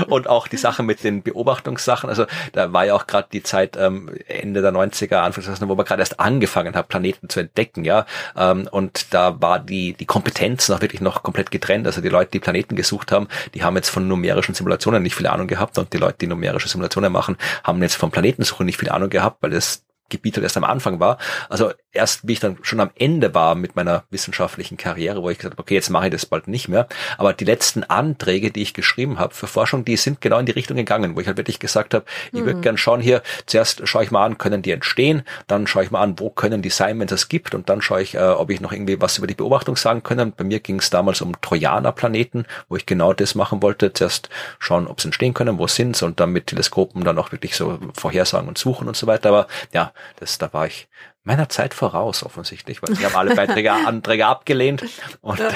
Und 0.09 0.29
auch 0.29 0.49
die 0.49 0.57
Sache 0.57 0.83
mit 0.83 1.05
den 1.05 1.23
Beobachtungssachen, 1.23 2.09
also 2.09 2.27
da 2.53 2.73
war 2.73 2.87
ja 2.87 2.95
auch 2.95 3.07
gerade 3.07 3.29
die 3.33 3.43
Zeit 3.43 3.77
ähm, 3.77 4.11
Ende 4.27 4.62
der 4.62 4.73
90er, 4.73 5.17
Anfang 5.17 5.45
der 5.45 5.55
2000er, 5.55 5.69
wo 5.69 5.75
man 5.75 5.85
gerade 5.85 6.01
erst 6.01 6.21
angefangen 6.21 6.75
hat, 6.75 6.89
Planeten 6.89 7.29
zu 7.29 7.41
entdecken, 7.41 7.85
ja, 7.85 8.07
ähm, 8.37 8.69
und 8.71 9.12
da 9.12 9.41
war 9.41 9.59
die 9.59 9.95
die 9.95 10.07
Kompetenz 10.07 10.69
noch 10.69 10.81
wirklich 10.81 11.01
noch 11.01 11.23
komplett 11.23 11.51
getrennt, 11.51 11.87
also 11.87 12.01
die 12.01 12.09
Leute, 12.09 12.31
die 12.33 12.41
Planeten 12.41 12.77
gesucht 12.77 13.12
haben, 13.12 13.29
die 13.55 13.62
haben 13.62 13.77
jetzt 13.77 13.89
von 13.89 14.07
numerischen 14.07 14.55
Simulationen 14.55 15.03
nicht 15.03 15.15
viel 15.15 15.27
Ahnung 15.27 15.47
gehabt 15.47 15.79
und 15.79 15.93
die 15.93 15.99
Leute, 15.99 16.17
die 16.21 16.27
numerische 16.27 16.69
Simulationen 16.69 17.04
machen, 17.11 17.37
haben 17.63 17.83
jetzt 17.83 17.97
vom 17.97 18.11
Planetensuche 18.11 18.65
nicht 18.65 18.79
viel 18.79 18.91
Ahnung 18.91 19.11
gehabt, 19.11 19.43
weil 19.43 19.51
das 19.51 19.84
Gebiet 20.11 20.37
halt 20.37 20.45
erst 20.45 20.57
am 20.57 20.65
Anfang 20.65 21.01
war. 21.01 21.19
Also 21.49 21.73
erst, 21.93 22.27
wie 22.27 22.35
ich 22.35 22.41
dann 22.41 22.59
schon 22.63 22.81
am 22.81 22.91
Ende 22.97 23.35
war 23.35 23.55
mit 23.55 23.77
meiner 23.77 24.05
wissenschaftlichen 24.11 24.77
Karriere, 24.77 25.23
wo 25.23 25.31
ich 25.31 25.39
gesagt 25.39 25.55
habe, 25.55 25.63
okay, 25.63 25.75
jetzt 25.75 25.91
mache 25.91 26.07
ich 26.07 26.13
das 26.13 26.27
bald 26.27 26.49
nicht 26.49 26.69
mehr. 26.69 26.87
Aber 27.17 27.33
die 27.33 27.45
letzten 27.45 27.85
Anträge, 27.85 28.51
die 28.51 28.63
ich 28.63 28.75
geschrieben 28.75 29.19
habe 29.19 29.35
für 29.35 29.47
Forschung, 29.47 29.85
die 29.85 29.97
sind 29.97 30.21
genau 30.21 30.39
in 30.39 30.47
die 30.47 30.53
Richtung 30.53 30.77
gegangen, 30.77 31.17
wo 31.17 31.21
ich 31.21 31.27
halt 31.27 31.37
wirklich 31.37 31.59
gesagt 31.59 31.95
habe, 31.95 32.05
ich 32.33 32.41
mhm. 32.41 32.47
würde 32.47 32.61
gern 32.61 32.77
schauen 32.77 33.01
hier, 33.01 33.23
zuerst 33.47 33.87
schaue 33.89 34.05
ich 34.05 34.11
mal 34.11 34.25
an, 34.25 34.39
können 34.39 34.63
die 34.63 34.73
entstehen, 34.73 35.23
dann 35.47 35.67
schaue 35.67 35.85
ich 35.85 35.91
mal 35.91 36.03
an, 36.03 36.19
wo 36.19 36.31
können 36.31 36.63
die 36.63 36.71
sein, 36.71 36.99
wenn 36.99 37.07
es 37.07 37.11
das 37.11 37.29
gibt, 37.29 37.55
und 37.55 37.69
dann 37.69 37.81
schaue 37.81 38.03
ich, 38.03 38.15
äh, 38.15 38.19
ob 38.19 38.51
ich 38.51 38.61
noch 38.61 38.73
irgendwie 38.73 39.01
was 39.01 39.19
über 39.19 39.27
die 39.27 39.35
Beobachtung 39.35 39.77
sagen 39.77 40.03
können. 40.03 40.33
Bei 40.37 40.45
mir 40.45 40.61
ging 40.61 40.81
es 40.81 40.91
damals 40.91 41.21
um 41.23 41.41
Trojaner-Planeten, 41.41 42.47
wo 42.69 42.77
ich 42.77 42.87
genau 42.87 43.13
das 43.13 43.35
machen 43.35 43.63
wollte, 43.63 43.93
zuerst 43.93 44.29
schauen, 44.59 44.87
ob 44.87 45.01
sie 45.01 45.09
entstehen 45.09 45.35
können, 45.35 45.59
wo 45.59 45.67
sind 45.67 45.97
sie 45.97 46.05
und 46.05 46.21
dann 46.21 46.31
mit 46.31 46.49
Teleskopen 46.49 47.05
dann 47.05 47.19
auch 47.19 47.33
wirklich 47.33 47.57
so 47.57 47.79
vorhersagen 47.95 48.49
und 48.49 48.59
suchen 48.59 48.89
und 48.89 48.97
so 48.97 49.07
weiter. 49.07 49.31
Aber 49.31 49.47
ja, 49.73 49.93
das, 50.21 50.39
da 50.39 50.53
war 50.53 50.67
ich 50.67 50.89
meiner 51.23 51.49
Zeit 51.49 51.75
voraus 51.75 52.23
offensichtlich, 52.23 52.83
weil 52.83 52.95
sie 52.95 53.05
haben 53.05 53.17
alle 53.17 53.35
Beiträge, 53.35 53.73
Anträge 53.87 54.27
abgelehnt 54.27 54.85
und 55.21 55.39
ja. 55.39 55.51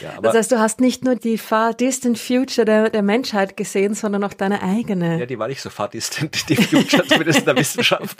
Ja, 0.00 0.20
das 0.20 0.34
heißt, 0.34 0.52
du 0.52 0.58
hast 0.58 0.80
nicht 0.80 1.04
nur 1.04 1.16
die 1.16 1.38
far 1.38 1.74
distant 1.74 2.18
future 2.18 2.64
der, 2.64 2.90
der 2.90 3.02
Menschheit 3.02 3.56
gesehen, 3.56 3.94
sondern 3.94 4.22
auch 4.24 4.34
deine 4.34 4.62
eigene. 4.62 5.18
Ja, 5.18 5.26
die 5.26 5.38
war 5.38 5.48
nicht 5.48 5.62
so 5.62 5.70
far 5.70 5.88
distant, 5.88 6.48
die 6.48 6.56
future, 6.56 7.06
zumindest 7.06 7.40
in 7.40 7.46
der 7.46 7.56
Wissenschaft. 7.56 8.18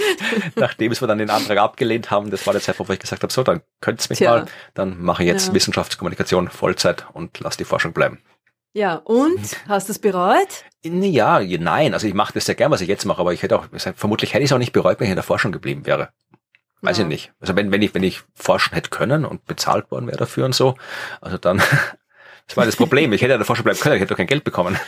Nachdem 0.56 0.98
wir 0.98 1.06
dann 1.06 1.18
den 1.18 1.30
Antrag 1.30 1.58
abgelehnt 1.58 2.10
haben, 2.10 2.30
das 2.30 2.46
war 2.46 2.52
der 2.52 2.62
Zeitpunkt, 2.62 2.88
wo 2.88 2.92
ich 2.94 2.98
gesagt 2.98 3.22
habe, 3.22 3.32
so, 3.32 3.42
dann 3.42 3.62
könnt's 3.80 4.08
mich 4.08 4.18
Tja. 4.18 4.30
mal, 4.30 4.46
dann 4.74 5.00
mache 5.00 5.22
ich 5.22 5.28
jetzt 5.28 5.48
ja. 5.48 5.54
Wissenschaftskommunikation 5.54 6.48
Vollzeit 6.48 7.06
und 7.12 7.40
lass 7.40 7.56
die 7.56 7.64
Forschung 7.64 7.92
bleiben. 7.92 8.18
Ja, 8.76 8.96
und? 8.96 9.56
Hast 9.68 9.88
du 9.88 9.92
es 9.92 9.98
bereut? 9.98 10.66
Ja, 10.82 11.40
nein. 11.40 11.94
Also 11.94 12.06
ich 12.06 12.12
mache 12.12 12.34
das 12.34 12.44
sehr 12.44 12.54
gern, 12.54 12.70
was 12.70 12.82
ich 12.82 12.88
jetzt 12.88 13.06
mache, 13.06 13.22
aber 13.22 13.32
ich 13.32 13.42
hätte 13.42 13.58
auch, 13.58 13.64
vermutlich 13.94 14.34
hätte 14.34 14.44
ich 14.44 14.50
es 14.50 14.52
auch 14.52 14.58
nicht 14.58 14.74
bereut, 14.74 15.00
wenn 15.00 15.06
ich 15.06 15.12
in 15.12 15.16
der 15.16 15.22
Forschung 15.22 15.50
geblieben 15.50 15.86
wäre. 15.86 16.10
Weiß 16.82 16.98
ja. 16.98 17.04
ich 17.04 17.08
nicht. 17.08 17.32
Also 17.40 17.56
wenn, 17.56 17.72
wenn 17.72 17.80
ich, 17.80 17.94
wenn 17.94 18.02
ich 18.02 18.20
forschen 18.34 18.74
hätte 18.74 18.90
können 18.90 19.24
und 19.24 19.46
bezahlt 19.46 19.90
worden 19.90 20.06
wäre 20.08 20.18
dafür 20.18 20.44
und 20.44 20.54
so, 20.54 20.74
also 21.22 21.38
dann, 21.38 21.56
das 22.46 22.56
war 22.58 22.66
das 22.66 22.76
Problem. 22.76 23.14
Ich 23.14 23.22
hätte 23.22 23.32
in 23.32 23.38
der 23.38 23.46
Forschung 23.46 23.64
bleiben 23.64 23.80
können, 23.80 23.94
ich 23.94 24.02
hätte 24.02 24.10
doch 24.10 24.18
kein 24.18 24.26
Geld 24.26 24.44
bekommen. 24.44 24.78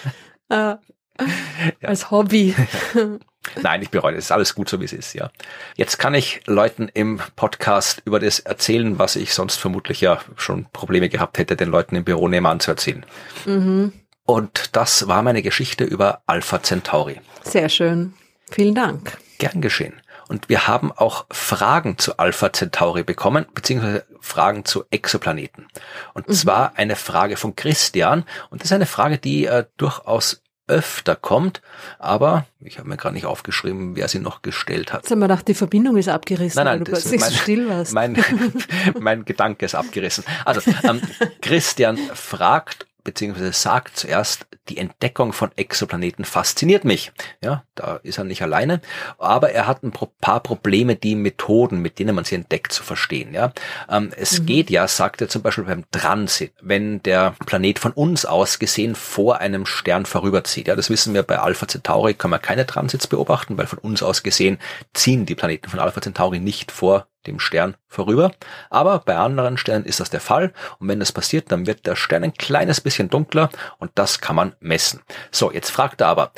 Äh, 0.50 0.74
ja. 1.80 1.88
Als 1.88 2.10
Hobby. 2.10 2.54
Nein, 3.62 3.82
ich 3.82 3.90
bereue, 3.90 4.14
es 4.14 4.26
ist 4.26 4.32
alles 4.32 4.54
gut 4.54 4.68
so, 4.68 4.80
wie 4.80 4.84
es 4.84 4.92
ist, 4.92 5.14
ja. 5.14 5.30
Jetzt 5.76 5.98
kann 5.98 6.14
ich 6.14 6.40
Leuten 6.46 6.88
im 6.92 7.20
Podcast 7.36 8.02
über 8.04 8.20
das 8.20 8.40
erzählen, 8.40 8.98
was 8.98 9.16
ich 9.16 9.32
sonst 9.32 9.56
vermutlich 9.56 10.00
ja 10.00 10.20
schon 10.36 10.66
Probleme 10.72 11.08
gehabt 11.08 11.38
hätte, 11.38 11.56
den 11.56 11.70
Leuten 11.70 11.96
im 11.96 12.04
Büro 12.04 12.28
nebenan 12.28 12.60
zu 12.60 12.70
erzählen. 12.70 13.06
Mhm. 13.46 13.92
Und 14.24 14.76
das 14.76 15.08
war 15.08 15.22
meine 15.22 15.42
Geschichte 15.42 15.84
über 15.84 16.22
Alpha 16.26 16.62
Centauri. 16.62 17.20
Sehr 17.44 17.68
schön. 17.68 18.12
Vielen 18.50 18.74
Dank. 18.74 19.16
Gern 19.38 19.60
geschehen. 19.60 19.94
Und 20.28 20.50
wir 20.50 20.66
haben 20.66 20.92
auch 20.92 21.24
Fragen 21.30 21.96
zu 21.96 22.18
Alpha 22.18 22.52
Centauri 22.52 23.02
bekommen, 23.02 23.46
beziehungsweise 23.54 24.04
Fragen 24.20 24.66
zu 24.66 24.84
Exoplaneten. 24.90 25.68
Und 26.12 26.28
mhm. 26.28 26.32
zwar 26.34 26.72
eine 26.76 26.96
Frage 26.96 27.38
von 27.38 27.56
Christian. 27.56 28.24
Und 28.50 28.60
das 28.60 28.66
ist 28.66 28.74
eine 28.74 28.86
Frage, 28.86 29.16
die 29.16 29.46
äh, 29.46 29.64
durchaus 29.78 30.42
öfter 30.68 31.16
kommt, 31.16 31.62
aber 31.98 32.46
ich 32.60 32.78
habe 32.78 32.88
mir 32.88 32.96
gerade 32.96 33.14
nicht 33.14 33.26
aufgeschrieben, 33.26 33.96
wer 33.96 34.08
sie 34.08 34.18
noch 34.18 34.42
gestellt 34.42 34.92
hat. 34.92 35.02
Jetzt 35.02 35.10
haben 35.10 35.18
wir 35.20 35.28
gedacht, 35.28 35.48
die 35.48 35.54
Verbindung 35.54 35.96
ist 35.96 36.08
abgerissen, 36.08 36.62
nein, 36.62 36.78
nein, 36.78 36.92
weil 36.92 37.02
du 37.02 37.16
mein, 37.18 37.32
still 37.32 37.68
warst. 37.68 37.92
Mein, 37.92 38.16
mein 38.98 39.24
Gedanke 39.24 39.66
ist 39.66 39.74
abgerissen. 39.74 40.24
Also 40.44 40.60
ähm, 40.84 41.00
Christian 41.40 41.96
fragt, 41.96 42.87
beziehungsweise 43.08 43.54
sagt 43.54 43.96
zuerst, 43.96 44.46
die 44.68 44.76
Entdeckung 44.76 45.32
von 45.32 45.50
Exoplaneten 45.56 46.26
fasziniert 46.26 46.84
mich. 46.84 47.10
Ja, 47.42 47.64
da 47.74 47.96
ist 48.02 48.18
er 48.18 48.24
nicht 48.24 48.42
alleine, 48.42 48.82
aber 49.16 49.50
er 49.50 49.66
hat 49.66 49.82
ein 49.82 49.92
paar 49.92 50.40
Probleme, 50.40 50.94
die 50.94 51.14
Methoden, 51.14 51.80
mit 51.80 51.98
denen 51.98 52.14
man 52.14 52.24
sie 52.24 52.34
entdeckt, 52.34 52.70
zu 52.70 52.82
verstehen. 52.82 53.32
Ja, 53.32 53.52
ähm, 53.88 54.10
es 54.14 54.40
mhm. 54.40 54.46
geht 54.46 54.68
ja, 54.68 54.86
sagt 54.86 55.22
er 55.22 55.28
zum 55.28 55.40
Beispiel 55.40 55.64
beim 55.64 55.90
Transit, 55.90 56.52
wenn 56.60 57.02
der 57.02 57.34
Planet 57.46 57.78
von 57.78 57.92
uns 57.92 58.26
aus 58.26 58.58
gesehen 58.58 58.94
vor 58.94 59.38
einem 59.38 59.64
Stern 59.64 60.04
vorüberzieht. 60.04 60.68
Ja, 60.68 60.76
das 60.76 60.90
wissen 60.90 61.14
wir 61.14 61.22
bei 61.22 61.38
Alpha 61.38 61.66
Centauri 61.66 62.12
kann 62.12 62.30
man 62.30 62.42
keine 62.42 62.66
Transits 62.66 63.06
beobachten, 63.06 63.56
weil 63.56 63.66
von 63.66 63.78
uns 63.78 64.02
aus 64.02 64.22
gesehen 64.22 64.58
ziehen 64.92 65.24
die 65.24 65.34
Planeten 65.34 65.70
von 65.70 65.80
Alpha 65.80 66.02
Centauri 66.02 66.40
nicht 66.40 66.72
vor 66.72 67.06
dem 67.28 67.40
Stern 67.40 67.76
vorüber. 67.86 68.32
Aber 68.70 69.00
bei 69.00 69.16
anderen 69.16 69.58
Sternen 69.58 69.84
ist 69.84 70.00
das 70.00 70.10
der 70.10 70.20
Fall. 70.20 70.52
Und 70.78 70.88
wenn 70.88 71.00
das 71.00 71.12
passiert, 71.12 71.52
dann 71.52 71.66
wird 71.66 71.86
der 71.86 71.96
Stern 71.96 72.24
ein 72.24 72.34
kleines 72.34 72.80
bisschen 72.80 73.10
dunkler 73.10 73.50
und 73.78 73.92
das 73.94 74.20
kann 74.20 74.36
man 74.36 74.54
messen. 74.60 75.02
So, 75.30 75.52
jetzt 75.52 75.70
fragt 75.70 76.00
er 76.00 76.08
aber, 76.08 76.32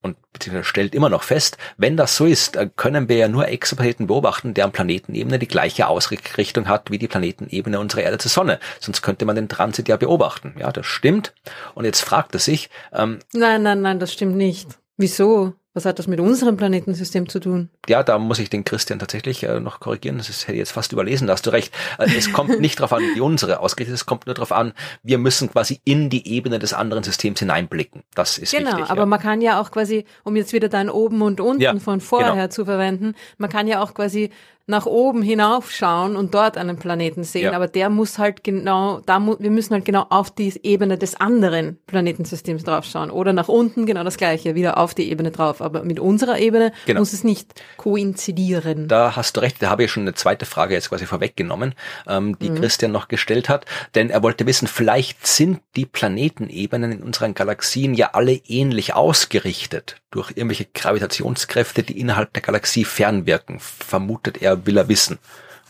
und 0.00 0.16
stellt 0.62 0.94
immer 0.94 1.08
noch 1.08 1.24
fest, 1.24 1.58
wenn 1.76 1.96
das 1.96 2.16
so 2.16 2.24
ist, 2.24 2.56
können 2.76 3.08
wir 3.08 3.16
ja 3.16 3.28
nur 3.28 3.48
Exoplaneten 3.48 4.06
beobachten, 4.06 4.54
deren 4.54 4.70
Planetenebene 4.70 5.40
die 5.40 5.48
gleiche 5.48 5.88
Ausrichtung 5.88 6.68
hat 6.68 6.90
wie 6.90 6.98
die 6.98 7.08
Planetenebene 7.08 7.80
unserer 7.80 8.02
Erde 8.02 8.18
zur 8.18 8.30
Sonne. 8.30 8.60
Sonst 8.78 9.02
könnte 9.02 9.24
man 9.24 9.34
den 9.34 9.48
Transit 9.48 9.88
ja 9.88 9.96
beobachten. 9.96 10.54
Ja, 10.58 10.70
das 10.70 10.86
stimmt. 10.86 11.34
Und 11.74 11.84
jetzt 11.84 12.02
fragt 12.02 12.34
er 12.34 12.40
sich. 12.40 12.70
Ähm, 12.92 13.18
nein, 13.32 13.62
nein, 13.62 13.82
nein, 13.82 13.98
das 13.98 14.12
stimmt 14.12 14.36
nicht. 14.36 14.78
Wieso? 14.96 15.54
Was 15.78 15.84
hat 15.84 16.00
das 16.00 16.08
mit 16.08 16.18
unserem 16.18 16.56
Planetensystem 16.56 17.28
zu 17.28 17.38
tun? 17.38 17.70
Ja, 17.88 18.02
da 18.02 18.18
muss 18.18 18.40
ich 18.40 18.50
den 18.50 18.64
Christian 18.64 18.98
tatsächlich 18.98 19.44
äh, 19.44 19.60
noch 19.60 19.78
korrigieren. 19.78 20.18
Das 20.18 20.28
hätte 20.28 20.54
ich 20.54 20.58
jetzt 20.58 20.72
fast 20.72 20.90
überlesen, 20.90 21.28
da 21.28 21.34
hast 21.34 21.46
du 21.46 21.50
recht. 21.50 21.72
Äh, 22.00 22.08
es 22.18 22.32
kommt 22.32 22.60
nicht 22.60 22.80
darauf 22.80 22.92
an, 22.92 23.04
wie 23.14 23.20
unsere 23.20 23.60
ausgerichtet 23.60 23.94
ist, 23.94 24.00
es 24.00 24.06
kommt 24.06 24.26
nur 24.26 24.34
darauf 24.34 24.50
an, 24.50 24.72
wir 25.04 25.18
müssen 25.18 25.52
quasi 25.52 25.80
in 25.84 26.10
die 26.10 26.26
Ebene 26.26 26.58
des 26.58 26.72
anderen 26.72 27.04
Systems 27.04 27.38
hineinblicken. 27.38 28.02
Das 28.16 28.38
ist 28.38 28.50
genau, 28.50 28.72
wichtig. 28.72 28.90
aber 28.90 29.02
ja. 29.02 29.06
man 29.06 29.20
kann 29.20 29.40
ja 29.40 29.60
auch 29.60 29.70
quasi, 29.70 30.04
um 30.24 30.34
jetzt 30.34 30.52
wieder 30.52 30.68
dein 30.68 30.90
oben 30.90 31.22
und 31.22 31.40
unten 31.40 31.62
ja, 31.62 31.78
von 31.78 32.00
vorher 32.00 32.32
genau. 32.32 32.48
zu 32.48 32.64
verwenden, 32.64 33.14
man 33.36 33.48
kann 33.48 33.68
ja 33.68 33.80
auch 33.80 33.94
quasi 33.94 34.30
nach 34.68 34.86
oben 34.86 35.22
hinaufschauen 35.22 36.14
und 36.14 36.34
dort 36.34 36.58
einen 36.58 36.76
Planeten 36.76 37.24
sehen, 37.24 37.44
ja. 37.44 37.52
aber 37.52 37.68
der 37.68 37.88
muss 37.88 38.18
halt 38.18 38.44
genau, 38.44 39.00
da 39.06 39.18
mu 39.18 39.36
wir 39.38 39.50
müssen 39.50 39.72
halt 39.72 39.86
genau 39.86 40.06
auf 40.10 40.30
die 40.30 40.52
Ebene 40.62 40.98
des 40.98 41.18
anderen 41.18 41.78
Planetensystems 41.86 42.64
draufschauen 42.64 43.10
oder 43.10 43.32
nach 43.32 43.48
unten 43.48 43.86
genau 43.86 44.04
das 44.04 44.18
gleiche, 44.18 44.54
wieder 44.54 44.76
auf 44.76 44.94
die 44.94 45.10
Ebene 45.10 45.30
drauf, 45.30 45.62
aber 45.62 45.84
mit 45.84 45.98
unserer 45.98 46.38
Ebene 46.38 46.72
genau. 46.84 47.00
muss 47.00 47.14
es 47.14 47.24
nicht 47.24 47.62
koinzidieren. 47.78 48.88
Da 48.88 49.16
hast 49.16 49.36
du 49.36 49.40
recht, 49.40 49.62
da 49.62 49.70
habe 49.70 49.84
ich 49.84 49.90
schon 49.90 50.02
eine 50.02 50.14
zweite 50.14 50.44
Frage 50.44 50.74
jetzt 50.74 50.90
quasi 50.90 51.06
vorweggenommen, 51.06 51.74
ähm, 52.06 52.38
die 52.38 52.50
mhm. 52.50 52.56
Christian 52.56 52.92
noch 52.92 53.08
gestellt 53.08 53.48
hat, 53.48 53.64
denn 53.94 54.10
er 54.10 54.22
wollte 54.22 54.46
wissen, 54.46 54.68
vielleicht 54.68 55.26
sind 55.26 55.60
die 55.76 55.86
Planetenebenen 55.86 56.92
in 56.92 57.02
unseren 57.02 57.32
Galaxien 57.32 57.94
ja 57.94 58.10
alle 58.12 58.32
ähnlich 58.32 58.94
ausgerichtet 58.94 59.96
durch 60.10 60.30
irgendwelche 60.30 60.66
Gravitationskräfte, 60.72 61.82
die 61.82 61.98
innerhalb 61.98 62.32
der 62.32 62.42
Galaxie 62.42 62.84
fernwirken, 62.84 63.60
vermutet 63.60 64.40
er 64.42 64.66
will 64.66 64.76
er 64.76 64.88
wissen. 64.88 65.18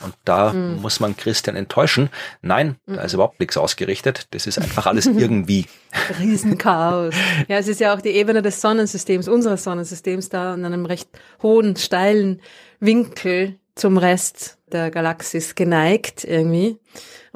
Und 0.00 0.14
da 0.24 0.52
mhm. 0.52 0.80
muss 0.80 1.00
man 1.00 1.16
Christian 1.16 1.56
enttäuschen. 1.56 2.08
Nein, 2.40 2.76
mhm. 2.86 2.96
da 2.96 3.02
ist 3.02 3.14
überhaupt 3.14 3.40
nichts 3.40 3.56
ausgerichtet. 3.56 4.28
Das 4.30 4.46
ist 4.46 4.58
einfach 4.58 4.86
alles 4.86 5.06
irgendwie. 5.06 5.66
Riesenchaos. 6.20 7.14
Ja, 7.48 7.58
es 7.58 7.68
ist 7.68 7.80
ja 7.80 7.94
auch 7.94 8.00
die 8.00 8.10
Ebene 8.10 8.42
des 8.42 8.60
Sonnensystems, 8.60 9.26
unseres 9.26 9.64
Sonnensystems, 9.64 10.28
da 10.28 10.54
an 10.54 10.64
einem 10.64 10.86
recht 10.86 11.08
hohen, 11.42 11.76
steilen 11.76 12.40
Winkel 12.78 13.58
zum 13.74 13.96
Rest 13.96 14.58
der 14.70 14.90
Galaxis 14.90 15.54
geneigt 15.54 16.24
irgendwie. 16.24 16.78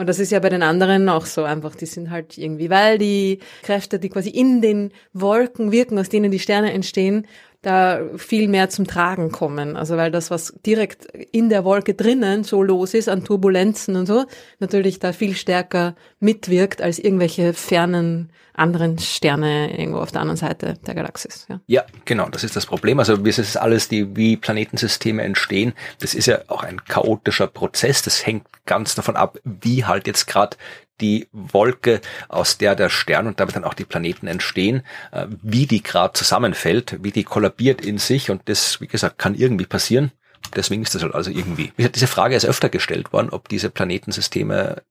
Und 0.03 0.09
das 0.09 0.19
ist 0.19 0.33
ja 0.33 0.41
bei 0.41 0.49
den 0.49 0.65
anderen 0.65 1.09
auch 1.09 1.27
so 1.27 1.45
einfach. 1.45 1.77
Die 1.77 1.87
sind 1.87 2.11
halt 2.11 2.37
irgendwie, 2.37 2.71
weil 2.71 2.99
die 2.99 3.39
Kräfte, 3.63 4.01
die 4.01 4.09
quasi 4.09 4.31
in 4.31 4.61
den 4.61 4.91
Wolken 5.13 5.71
wirken, 5.71 5.97
aus 5.97 6.09
denen 6.09 6.33
die 6.33 6.41
Sterne 6.41 6.73
entstehen, 6.73 7.25
da 7.63 8.01
viel 8.17 8.49
mehr 8.49 8.69
zum 8.69 8.87
Tragen 8.87 9.31
kommen. 9.31 9.77
Also 9.77 9.97
weil 9.97 10.11
das, 10.11 10.31
was 10.31 10.55
direkt 10.67 11.07
in 11.07 11.49
der 11.49 11.65
Wolke 11.65 11.95
drinnen 11.95 12.45
so 12.45 12.63
los 12.63 12.93
ist 12.93 13.09
an 13.09 13.25
Turbulenzen 13.25 13.97
und 13.97 14.07
so, 14.07 14.25
natürlich 14.59 14.99
da 14.99 15.13
viel 15.13 15.35
stärker 15.35 15.95
mitwirkt 16.19 16.83
als 16.83 16.99
irgendwelche 16.99 17.53
fernen 17.55 18.31
anderen 18.55 18.99
Sterne 18.99 19.79
irgendwo 19.79 20.01
auf 20.01 20.13
der 20.13 20.21
anderen 20.21 20.37
Seite 20.37 20.75
der 20.87 20.95
Galaxis. 20.95 21.47
Ja, 21.49 21.61
ja 21.67 21.85
genau, 22.05 22.29
das 22.29 22.45
ist 22.45 22.55
das 22.55 22.67
Problem. 22.67 22.99
Also 22.99 23.15
es 23.25 23.39
ist 23.39 23.57
alles, 23.57 23.89
die, 23.89 24.15
wie 24.17 24.37
Planetensysteme 24.37 25.23
entstehen, 25.23 25.73
das 26.01 26.15
ist 26.15 26.27
ja 26.27 26.41
auch 26.49 26.63
ein 26.63 26.85
chaotischer 26.85 27.47
Prozess. 27.47 28.03
Das 28.03 28.27
hängt 28.27 28.47
ganz 28.67 28.95
davon 28.95 29.17
ab, 29.17 29.39
wie 29.45 29.85
halt 29.85 30.07
jetzt 30.07 30.27
gerade 30.27 30.57
die 31.03 31.29
Wolke, 31.33 32.01
aus 32.29 32.57
der 32.57 32.75
der 32.75 32.89
Stern 32.89 33.27
und 33.27 33.41
damit 33.41 33.57
dann 33.57 33.65
auch 33.65 33.75
die 33.75 33.85
Planeten 33.85 34.27
entstehen, 34.27 34.83
äh, 35.11 35.27
wie 35.43 35.67
die 35.67 35.83
gerade 35.83 36.15
zusammenfällt, 36.15 36.99
wie 37.03 37.11
die 37.11 37.25
kollabiert 37.25 37.81
in 37.83 37.99
sich 37.99 38.31
und 38.31 38.43
das, 38.47 38.81
wie 38.81 38.87
gesagt, 38.87 39.19
kann 39.19 39.35
irgendwie 39.35 39.67
passieren. 39.67 40.13
Deswegen 40.57 40.83
ist 40.83 40.95
das 40.95 41.03
halt 41.03 41.15
also 41.15 41.31
irgendwie. 41.31 41.73
Diese 41.77 42.07
Frage 42.07 42.35
ist 42.35 42.47
öfter 42.47 42.69
gestellt 42.69 43.13
worden, 43.13 43.31
ob 43.31 43.49
diese 43.49 43.71
Planetensysteme 43.71 44.83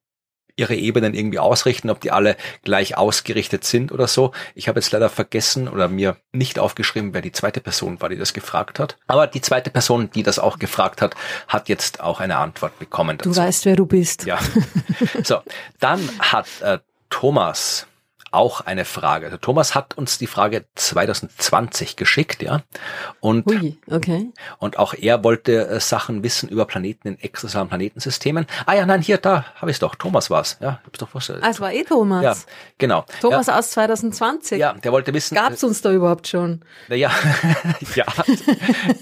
ihre 0.61 0.75
Ebenen 0.75 1.13
irgendwie 1.13 1.39
ausrichten, 1.39 1.89
ob 1.89 1.99
die 1.99 2.11
alle 2.11 2.37
gleich 2.63 2.95
ausgerichtet 2.95 3.63
sind 3.63 3.91
oder 3.91 4.07
so. 4.07 4.31
Ich 4.53 4.67
habe 4.67 4.79
jetzt 4.79 4.91
leider 4.91 5.09
vergessen 5.09 5.67
oder 5.67 5.87
mir 5.87 6.17
nicht 6.31 6.59
aufgeschrieben, 6.59 7.13
wer 7.13 7.21
die 7.21 7.31
zweite 7.31 7.59
Person 7.59 7.99
war, 7.99 8.09
die 8.09 8.17
das 8.17 8.33
gefragt 8.33 8.79
hat. 8.79 8.97
Aber 9.07 9.25
die 9.27 9.41
zweite 9.41 9.71
Person, 9.71 10.11
die 10.13 10.23
das 10.23 10.37
auch 10.37 10.59
gefragt 10.59 11.01
hat, 11.01 11.15
hat 11.47 11.67
jetzt 11.67 11.99
auch 11.99 12.19
eine 12.19 12.37
Antwort 12.37 12.77
bekommen 12.77 13.17
dazu. 13.17 13.31
Du 13.31 13.35
weißt, 13.35 13.65
wer 13.65 13.75
du 13.75 13.85
bist. 13.85 14.25
Ja. 14.25 14.39
So, 15.23 15.39
dann 15.79 16.07
hat 16.19 16.47
äh, 16.61 16.77
Thomas 17.09 17.87
auch 18.31 18.61
eine 18.61 18.85
Frage. 18.85 19.25
Also 19.25 19.37
Thomas 19.37 19.75
hat 19.75 19.97
uns 19.97 20.17
die 20.17 20.27
Frage 20.27 20.65
2020 20.75 21.95
geschickt, 21.95 22.41
ja. 22.41 22.61
Und, 23.19 23.47
Ui, 23.47 23.77
okay. 23.89 24.31
und 24.57 24.79
auch 24.79 24.93
er 24.93 25.23
wollte 25.23 25.67
äh, 25.67 25.79
Sachen 25.79 26.23
wissen 26.23 26.49
über 26.49 26.65
Planeten 26.65 27.09
in 27.09 27.19
extrasolaren 27.19 27.69
Planetensystemen. 27.69 28.45
Ah 28.65 28.73
ja, 28.73 28.85
nein, 28.85 29.01
hier, 29.01 29.17
da 29.17 29.45
habe 29.55 29.69
ich 29.69 29.75
es 29.75 29.79
doch. 29.79 29.95
Thomas 29.95 30.29
war's. 30.29 30.57
Ja, 30.61 30.79
hab's 30.85 30.99
doch 30.99 31.09
vorgestellt. 31.09 31.43
Ah, 31.43 31.49
es 31.49 31.59
war 31.59 31.73
eh 31.73 31.83
Thomas. 31.83 32.23
Ja, 32.23 32.35
genau. 32.77 33.05
Thomas 33.19 33.47
ja. 33.47 33.59
aus 33.59 33.71
2020. 33.71 34.59
Ja, 34.59 34.73
der 34.73 34.91
wollte 34.91 35.13
wissen. 35.13 35.35
Gab's 35.35 35.63
uns 35.63 35.81
da 35.81 35.91
überhaupt 35.91 36.27
schon? 36.27 36.61
Na 36.87 36.95
ja, 36.95 37.11
ja, 37.95 38.05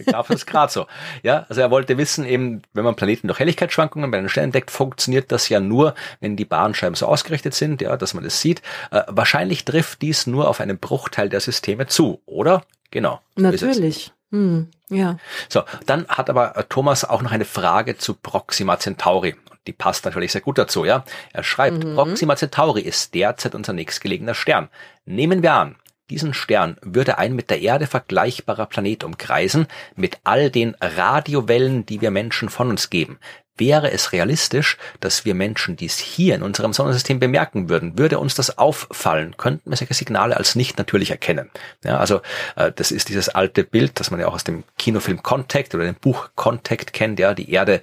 gab 0.08 0.30
es 0.30 0.46
gerade 0.46 0.72
so. 0.72 0.88
Ja, 1.24 1.46
also 1.50 1.62
er 1.62 1.72
wollte 1.72 1.98
wissen 1.98 2.26
eben, 2.26 2.62
wenn 2.74 2.84
man 2.84 2.96
Planeten 2.96 3.28
durch 3.28 3.40
Helligkeitsschwankungen 3.40 4.10
bei 4.10 4.20
den 4.20 4.30
Sternen 4.30 4.50
entdeckt, 4.50 4.72
funktioniert 4.72 5.32
das 5.32 5.50
ja 5.50 5.60
nur, 5.60 5.94
wenn 6.20 6.36
die 6.36 6.46
Bahnscheiben 6.46 6.96
so 6.96 7.06
ausgerichtet 7.06 7.54
sind, 7.54 7.82
ja, 7.82 7.96
dass 7.96 8.14
man 8.14 8.24
das 8.24 8.42
sieht. 8.42 8.62
Äh, 8.92 9.04
wahrscheinlich 9.20 9.66
trifft 9.66 10.02
dies 10.02 10.28
nur 10.28 10.48
auf 10.48 10.62
einen 10.62 10.80
Bruchteil 10.80 11.28
der 11.28 11.42
Systeme 11.42 11.88
zu, 11.88 12.22
oder? 12.26 12.64
Genau. 12.90 13.20
Natürlich. 13.36 14.14
Hm, 14.32 14.70
ja. 14.90 15.18
So, 15.50 15.64
dann 15.86 16.08
hat 16.08 16.30
aber 16.30 16.56
äh, 16.56 16.64
Thomas 16.70 17.04
auch 17.04 17.22
noch 17.22 17.34
eine 17.34 17.44
Frage 17.44 17.98
zu 17.98 18.14
Proxima 18.14 18.80
Centauri. 18.80 19.36
Die 19.68 19.74
passt 19.74 20.06
natürlich 20.06 20.32
sehr 20.32 20.40
gut 20.40 20.58
dazu, 20.58 20.86
ja. 20.86 21.04
Er 21.34 21.44
schreibt, 21.44 21.84
mhm. 21.84 21.96
Proxima 21.96 22.38
Centauri 22.38 22.82
ist 22.82 23.14
derzeit 23.14 23.56
unser 23.56 23.74
nächstgelegener 23.74 24.36
Stern. 24.36 24.70
Nehmen 25.04 25.44
wir 25.44 25.52
an, 25.52 25.76
diesen 26.10 26.34
Stern 26.34 26.78
würde 26.82 27.18
ein 27.18 27.36
mit 27.36 27.50
der 27.50 27.60
Erde 27.60 27.88
vergleichbarer 27.88 28.68
Planet 28.68 29.04
umkreisen, 29.04 29.68
mit 29.98 30.20
all 30.24 30.50
den 30.50 30.78
Radiowellen, 30.80 31.86
die 31.86 32.00
wir 32.00 32.10
Menschen 32.10 32.48
von 32.48 32.70
uns 32.70 32.90
geben. 32.90 33.20
Wäre 33.60 33.92
es 33.92 34.14
realistisch, 34.14 34.78
dass 35.02 35.26
wir 35.26 35.36
Menschen 35.36 35.76
dies 35.76 35.98
hier 35.98 36.34
in 36.36 36.44
unserem 36.44 36.72
Sonnensystem 36.72 37.20
bemerken 37.20 37.68
würden? 37.68 37.98
Würde 37.98 38.18
uns 38.18 38.34
das 38.34 38.58
auffallen? 38.58 39.36
Könnten 39.36 39.70
wir 39.70 39.76
solche 39.76 39.94
Signale 39.94 40.38
als 40.38 40.56
nicht 40.56 40.78
natürlich 40.78 41.12
erkennen? 41.12 41.50
Ja, 41.84 41.98
also 41.98 42.22
äh, 42.56 42.72
das 42.74 42.92
ist 42.92 43.10
dieses 43.10 43.28
alte 43.28 43.66
Bild, 43.66 44.00
das 44.00 44.12
man 44.12 44.20
ja 44.22 44.28
auch 44.28 44.34
aus 44.34 44.46
dem 44.46 44.64
Kinofilm 44.78 45.22
Contact 45.24 45.76
oder 45.76 45.84
dem 45.84 45.96
Buch 45.96 46.30
Contact 46.36 46.94
kennt. 46.94 47.20
Ja, 47.20 47.34
die 47.34 47.52
Erde 47.52 47.82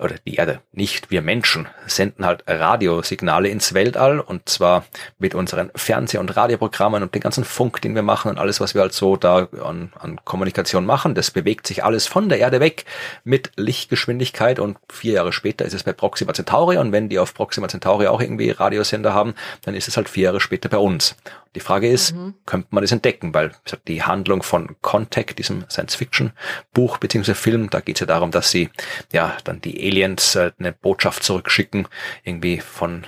oder 0.00 0.16
die 0.26 0.34
Erde, 0.34 0.60
nicht 0.72 1.12
wir 1.12 1.22
Menschen, 1.22 1.68
senden 1.86 2.26
halt 2.26 2.42
Radiosignale 2.48 3.48
ins 3.48 3.74
Weltall 3.74 4.18
und 4.18 4.48
zwar 4.48 4.84
mit 5.18 5.36
unseren 5.36 5.70
Fernseh- 5.76 6.18
und 6.18 6.36
Radioprogrammen 6.36 7.02
und 7.02 7.14
den 7.14 7.22
ganzen 7.22 7.44
Funk, 7.44 7.80
den 7.80 7.94
wir 7.94 8.02
machen 8.02 8.30
und 8.30 8.38
alles, 8.38 8.60
was 8.60 8.74
wir 8.74 8.82
halt 8.82 8.92
so 8.92 9.16
da 9.16 9.48
an, 9.64 9.92
an 9.98 10.18
Kommunikation 10.24 10.84
machen. 10.84 11.14
Das 11.14 11.30
bewegt 11.30 11.68
sich 11.68 11.84
alles 11.84 12.08
von 12.08 12.28
der 12.28 12.38
Erde 12.38 12.58
weg 12.58 12.86
mit 13.22 13.52
Lichtgeschwindigkeit 13.56 14.58
und 14.58 14.78
vier 14.90 15.11
vier 15.12 15.18
Jahre 15.18 15.32
später 15.32 15.66
ist 15.66 15.74
es 15.74 15.82
bei 15.82 15.92
Proxima 15.92 16.32
Centauri 16.32 16.78
und 16.78 16.90
wenn 16.90 17.10
die 17.10 17.18
auf 17.18 17.34
Proxima 17.34 17.68
Centauri 17.68 18.06
auch 18.06 18.22
irgendwie 18.22 18.50
Radiosender 18.50 19.12
haben, 19.12 19.34
dann 19.62 19.74
ist 19.74 19.86
es 19.86 19.98
halt 19.98 20.08
vier 20.08 20.24
Jahre 20.24 20.40
später 20.40 20.70
bei 20.70 20.78
uns. 20.78 21.16
Die 21.54 21.60
Frage 21.60 21.86
ist, 21.86 22.14
mhm. 22.14 22.32
könnte 22.46 22.68
man 22.70 22.82
das 22.82 22.92
entdecken? 22.92 23.34
Weil 23.34 23.52
die 23.86 24.02
Handlung 24.02 24.42
von 24.42 24.74
Contact, 24.80 25.38
diesem 25.38 25.66
Science-Fiction-Buch 25.68 26.96
bzw. 26.96 27.34
Film, 27.34 27.68
da 27.68 27.80
geht 27.80 27.96
es 27.96 28.00
ja 28.00 28.06
darum, 28.06 28.30
dass 28.30 28.50
sie 28.50 28.70
ja 29.12 29.36
dann 29.44 29.60
die 29.60 29.78
Aliens 29.86 30.34
äh, 30.34 30.52
eine 30.58 30.72
Botschaft 30.72 31.22
zurückschicken, 31.24 31.88
irgendwie 32.24 32.60
von 32.60 33.04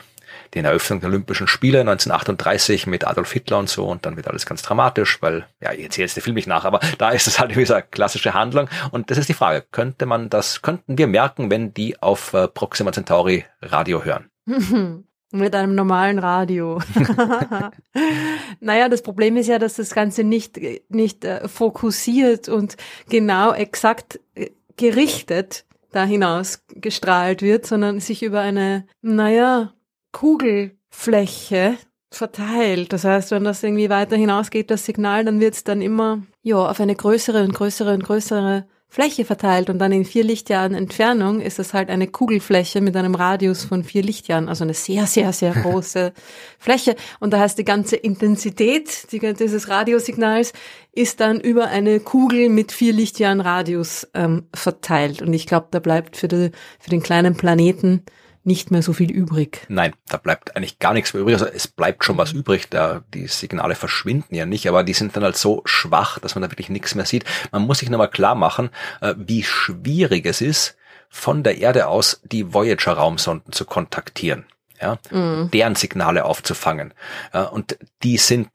den 0.55 0.65
Eröffnung 0.65 1.01
der 1.01 1.09
Olympischen 1.09 1.47
Spiele 1.47 1.81
1938 1.81 2.87
mit 2.87 3.07
Adolf 3.07 3.33
Hitler 3.33 3.59
und 3.59 3.69
so 3.69 3.87
und 3.87 4.07
dann 4.07 4.17
wird 4.17 4.29
alles 4.29 4.47
ganz 4.47 4.63
dramatisch, 4.63 5.21
weil, 5.21 5.47
ja, 5.61 5.73
jetzt 5.73 5.97
jetzt 5.97 6.17
der 6.17 6.23
Film 6.23 6.35
nicht 6.35 6.47
nach, 6.47 6.65
aber 6.65 6.81
da 6.99 7.11
ist 7.11 7.27
es 7.27 7.39
halt 7.39 7.57
wie 7.57 7.61
gesagt 7.61 7.93
klassische 7.93 8.35
Handlung 8.35 8.69
und 8.91 9.11
das 9.11 9.19
ist 9.19 9.29
die 9.29 9.35
Frage, 9.35 9.65
könnte 9.71 10.07
man 10.07 10.31
das, 10.31 10.63
könnten 10.63 10.99
wir 10.99 11.07
merken, 11.07 11.51
wenn 11.51 11.75
die 11.75 12.01
auf 12.01 12.33
äh, 12.35 12.49
Proxima 12.49 12.93
Centauri 12.93 13.45
Radio 13.63 14.05
hören? 14.05 14.31
Mit 15.33 15.53
einem 15.57 15.75
normalen 15.75 16.21
Radio. 16.21 16.81
naja, 18.61 18.89
das 18.89 19.03
Problem 19.03 19.37
ist 19.37 19.49
ja, 19.49 19.59
dass 19.59 19.75
das 19.75 19.93
Ganze 19.93 20.23
nicht, 20.23 20.61
nicht 20.89 21.25
äh, 21.25 21.49
fokussiert 21.49 22.49
und 22.49 22.77
genau 23.09 23.53
exakt 23.53 24.21
äh, 24.37 24.51
gerichtet 24.77 25.65
da 25.95 26.05
hinaus 26.05 26.65
gestrahlt 26.69 27.43
wird, 27.43 27.67
sondern 27.67 28.01
sich 28.01 28.23
über 28.23 28.41
eine, 28.41 28.87
naja, 29.01 29.73
Kugelfläche 30.15 31.77
verteilt. 32.11 32.93
Das 32.93 33.05
heißt, 33.05 33.33
wenn 33.33 33.45
das 33.45 33.63
irgendwie 33.63 33.91
weiter 33.91 34.17
hinausgeht, 34.17 34.71
das 34.71 34.87
Signal, 34.87 35.25
dann 35.25 35.41
wird 35.41 35.55
es 35.55 35.65
dann 35.65 35.83
immer 35.83 36.23
ja, 36.43 36.57
auf 36.57 36.81
eine 36.81 36.95
größere 36.95 37.43
und 37.43 37.53
größere 37.53 37.93
und 37.93 38.05
größere 38.05 38.67
Fläche 38.89 39.25
verteilt 39.25 39.71
und 39.71 39.81
dann 39.81 39.91
in 39.91 40.05
vier 40.05 40.23
Lichtjahren 40.23 40.73
Entfernung 40.73 41.41
ist 41.41 41.59
es 41.59 41.75
halt 41.75 41.91
eine 41.91 42.07
Kugelfläche 42.07 42.81
mit 42.81 42.97
einem 42.97 43.17
Radius 43.17 43.65
von 43.65 43.83
vier 43.83 44.05
Lichtjahren, 44.05 44.49
also 44.49 44.63
eine 44.63 44.75
sehr, 44.75 45.07
sehr, 45.09 45.33
sehr 45.33 45.53
große 45.63 46.13
Fläche. 46.61 46.95
Und 47.19 47.33
da 47.33 47.41
heißt 47.41 47.59
die 47.59 47.65
ganze 47.65 47.97
Intensität 47.97 49.09
dieses 49.11 49.69
Radiosignals 49.69 50.53
ist 50.93 51.19
dann 51.19 51.41
über 51.41 51.67
eine 51.67 51.99
Kugel 51.99 52.49
mit 52.49 52.71
vier 52.71 52.93
Lichtjahren 52.93 53.41
Radius 53.41 54.07
ähm, 54.15 54.47
verteilt. 54.55 55.23
Und 55.23 55.35
ich 55.35 55.49
glaube, 55.49 55.67
da 55.73 55.81
bleibt 55.81 56.17
für, 56.17 56.29
die, 56.29 56.53
für 56.79 56.91
den 56.91 57.03
kleinen 57.03 57.35
Planeten 57.35 58.05
nicht 58.45 58.71
mehr 58.71 58.83
so 58.83 58.93
viel 58.93 59.11
übrig. 59.11 59.67
Nein, 59.69 59.95
da 60.09 60.19
bleibt 60.19 60.57
eigentlich 60.57 60.79
gar 60.79 60.93
nichts 60.93 61.15
mehr 61.15 61.23
übrig. 61.23 61.35
Also 61.35 61.47
es 61.47 61.67
bleibt 61.67 62.05
schon 62.05 62.19
was 62.19 62.33
übrig. 62.33 62.69
Da, 62.69 63.03
die 63.13 63.27
Signale 63.27 63.75
verschwinden 63.75 64.35
ja 64.35 64.47
nicht, 64.47 64.69
aber 64.69 64.85
die 64.85 64.93
sind 64.93 65.17
dann 65.17 65.25
halt 65.25 65.37
so 65.37 65.63
schwach, 65.65 66.19
dass 66.19 66.35
man 66.35 66.43
da 66.43 66.51
wirklich 66.51 66.69
nichts 66.69 66.95
mehr 66.95 67.07
sieht. 67.07 67.25
Man 67.53 67.63
muss 67.63 67.79
sich 67.79 67.91
nochmal 67.91 68.11
klar 68.11 68.35
machen, 68.35 68.71
äh, 69.01 69.15
wie 69.17 69.43
schwierig 69.43 70.27
es 70.27 70.41
ist, 70.41 70.77
von 71.09 71.43
der 71.43 71.59
Erde 71.59 71.87
aus 71.87 72.21
die 72.25 72.53
Voyager-Raumsonden 72.53 73.53
zu 73.53 73.65
kontaktieren. 73.65 74.47
Ja, 74.81 74.99
mhm. 75.11 75.51
deren 75.53 75.77
Signale 75.77 76.25
aufzufangen. 76.25 76.93
Ja, 77.33 77.45
und 77.45 77.79
die 78.03 78.19
sind 78.19 78.49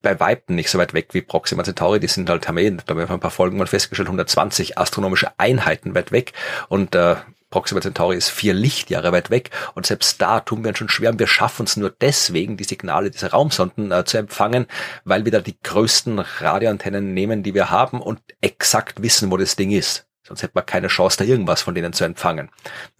bei 0.00 0.20
Weitem 0.20 0.54
nicht 0.54 0.70
so 0.70 0.78
weit 0.78 0.94
weg 0.94 1.08
wie 1.12 1.20
Proxima 1.20 1.64
Centauri. 1.64 1.98
Die 1.98 2.06
sind 2.06 2.30
halt, 2.30 2.46
haben 2.46 2.56
wir, 2.56 2.70
da 2.70 2.84
haben 2.88 2.98
wir 2.98 3.10
ein 3.10 3.20
paar 3.20 3.32
Folgen 3.32 3.58
mal 3.58 3.66
festgestellt, 3.66 4.06
120 4.06 4.78
astronomische 4.78 5.32
Einheiten 5.38 5.96
weit 5.96 6.12
weg. 6.12 6.32
Und 6.68 6.94
äh, 6.94 7.16
Proxima 7.56 7.80
Centauri 7.80 8.18
ist 8.18 8.28
vier 8.28 8.52
Lichtjahre 8.52 9.12
weit 9.12 9.30
weg 9.30 9.48
und 9.74 9.86
selbst 9.86 10.20
da 10.20 10.40
tun 10.40 10.62
wir 10.62 10.68
uns 10.68 10.76
schon 10.78 10.90
schwer 10.90 11.08
und 11.08 11.18
wir 11.18 11.26
schaffen 11.26 11.64
es 11.64 11.78
nur 11.78 11.88
deswegen, 11.88 12.58
die 12.58 12.64
Signale 12.64 13.10
dieser 13.10 13.30
Raumsonden 13.30 13.90
äh, 13.92 14.04
zu 14.04 14.18
empfangen, 14.18 14.66
weil 15.04 15.24
wir 15.24 15.32
da 15.32 15.40
die 15.40 15.58
größten 15.62 16.18
Radioantennen 16.18 17.14
nehmen, 17.14 17.42
die 17.42 17.54
wir 17.54 17.70
haben 17.70 18.02
und 18.02 18.20
exakt 18.42 19.00
wissen, 19.00 19.30
wo 19.30 19.38
das 19.38 19.56
Ding 19.56 19.70
ist. 19.70 20.06
Sonst 20.22 20.42
hätte 20.42 20.52
man 20.54 20.66
keine 20.66 20.88
Chance, 20.88 21.16
da 21.16 21.24
irgendwas 21.24 21.62
von 21.62 21.74
denen 21.74 21.94
zu 21.94 22.04
empfangen. 22.04 22.50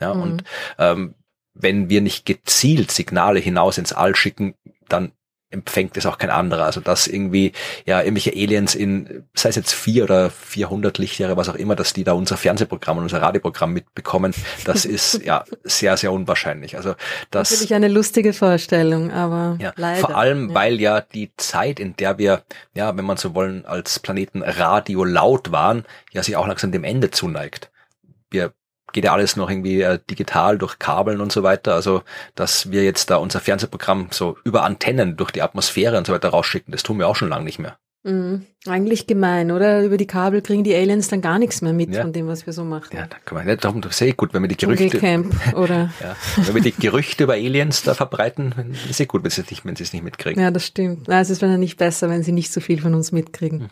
Ja, 0.00 0.14
mhm. 0.14 0.22
und 0.22 0.44
ähm, 0.78 1.14
wenn 1.52 1.90
wir 1.90 2.00
nicht 2.00 2.24
gezielt 2.24 2.90
Signale 2.90 3.40
hinaus 3.40 3.76
ins 3.76 3.92
All 3.92 4.16
schicken, 4.16 4.54
dann 4.88 5.12
empfängt 5.50 5.96
es 5.96 6.06
auch 6.06 6.18
kein 6.18 6.30
anderer. 6.30 6.64
Also 6.64 6.80
dass 6.80 7.06
irgendwie 7.06 7.52
ja 7.84 8.00
irgendwelche 8.00 8.32
Aliens 8.32 8.74
in, 8.74 9.24
sei 9.34 9.50
es 9.50 9.56
jetzt 9.56 9.72
vier 9.72 10.04
oder 10.04 10.30
vierhundert 10.30 10.98
Lichtjahre, 10.98 11.36
was 11.36 11.48
auch 11.48 11.54
immer, 11.54 11.76
dass 11.76 11.92
die 11.92 12.04
da 12.04 12.12
unser 12.12 12.36
Fernsehprogramm 12.36 12.98
und 12.98 13.04
unser 13.04 13.22
Radioprogramm 13.22 13.72
mitbekommen, 13.72 14.34
das 14.64 14.84
ist 14.84 15.22
ja 15.24 15.44
sehr, 15.62 15.96
sehr 15.96 16.12
unwahrscheinlich. 16.12 16.76
Also 16.76 16.94
das 17.30 17.50
natürlich 17.50 17.74
eine 17.74 17.88
lustige 17.88 18.32
Vorstellung, 18.32 19.10
aber 19.12 19.56
ja, 19.60 19.72
leider. 19.76 20.00
Vor 20.00 20.16
allem, 20.16 20.48
ja. 20.48 20.54
weil 20.54 20.80
ja 20.80 21.00
die 21.00 21.32
Zeit, 21.36 21.78
in 21.80 21.96
der 21.96 22.18
wir, 22.18 22.42
ja, 22.74 22.96
wenn 22.96 23.04
man 23.04 23.16
so 23.16 23.34
wollen, 23.34 23.64
als 23.64 24.00
Planeten 24.00 24.42
Radio 24.42 25.04
laut 25.04 25.52
waren, 25.52 25.84
ja 26.12 26.22
sich 26.22 26.36
auch 26.36 26.46
langsam 26.46 26.72
dem 26.72 26.84
Ende 26.84 27.10
zuneigt. 27.10 27.70
Wir 28.30 28.52
geht 28.96 29.04
ja 29.04 29.12
alles 29.12 29.36
noch 29.36 29.50
irgendwie 29.50 29.82
äh, 29.82 29.98
digital 30.10 30.56
durch 30.56 30.78
Kabeln 30.78 31.20
und 31.20 31.30
so 31.30 31.42
weiter. 31.42 31.74
Also, 31.74 32.02
dass 32.34 32.70
wir 32.70 32.82
jetzt 32.82 33.10
da 33.10 33.16
unser 33.16 33.40
Fernsehprogramm 33.40 34.08
so 34.10 34.38
über 34.42 34.64
Antennen 34.64 35.18
durch 35.18 35.32
die 35.32 35.42
Atmosphäre 35.42 35.98
und 35.98 36.06
so 36.06 36.14
weiter 36.14 36.30
rausschicken, 36.30 36.72
das 36.72 36.82
tun 36.82 36.98
wir 36.98 37.06
auch 37.06 37.14
schon 37.14 37.28
lange 37.28 37.44
nicht 37.44 37.58
mehr. 37.58 37.76
Mhm. 38.06 38.46
Eigentlich 38.66 39.08
gemein, 39.08 39.50
oder? 39.50 39.82
Über 39.82 39.96
die 39.96 40.06
Kabel 40.06 40.40
kriegen 40.40 40.62
die 40.62 40.74
Aliens 40.74 41.08
dann 41.08 41.20
gar 41.20 41.40
nichts 41.40 41.60
mehr 41.60 41.72
mit 41.72 41.92
ja. 41.92 42.02
von 42.02 42.12
dem, 42.12 42.28
was 42.28 42.46
wir 42.46 42.52
so 42.52 42.64
machen. 42.64 42.96
Ja, 42.96 43.06
da 43.06 43.16
kann 43.24 43.36
man 43.36 43.46
nicht 43.46 43.64
darum, 43.64 43.82
ist 43.82 44.00
eh 44.00 44.12
gut, 44.12 44.32
wenn 44.32 44.42
wir 44.42 44.48
die 44.48 44.56
Gerüchte, 44.56 45.24
oder? 45.54 45.90
ja, 46.00 46.16
wenn 46.36 46.54
wir 46.54 46.62
die 46.62 46.72
Gerüchte 46.72 47.24
über 47.24 47.34
Aliens 47.34 47.82
da 47.82 47.94
verbreiten, 47.94 48.54
ist 48.88 49.00
eh 49.00 49.06
gut, 49.06 49.24
wenn 49.24 49.30
sie 49.30 49.40
es 49.40 49.50
nicht, 49.50 49.64
wenn 49.64 49.74
sie 49.74 49.82
es 49.82 49.92
nicht 49.92 50.04
mitkriegen. 50.04 50.40
Ja, 50.40 50.52
das 50.52 50.66
stimmt. 50.66 51.08
Na, 51.08 51.20
es 51.20 51.30
ist 51.30 51.42
dann 51.42 51.58
nicht 51.58 51.78
besser, 51.78 52.08
wenn 52.08 52.22
sie 52.22 52.32
nicht 52.32 52.52
so 52.52 52.60
viel 52.60 52.80
von 52.80 52.94
uns 52.94 53.10
mitkriegen. 53.10 53.60
Hm. 53.60 53.70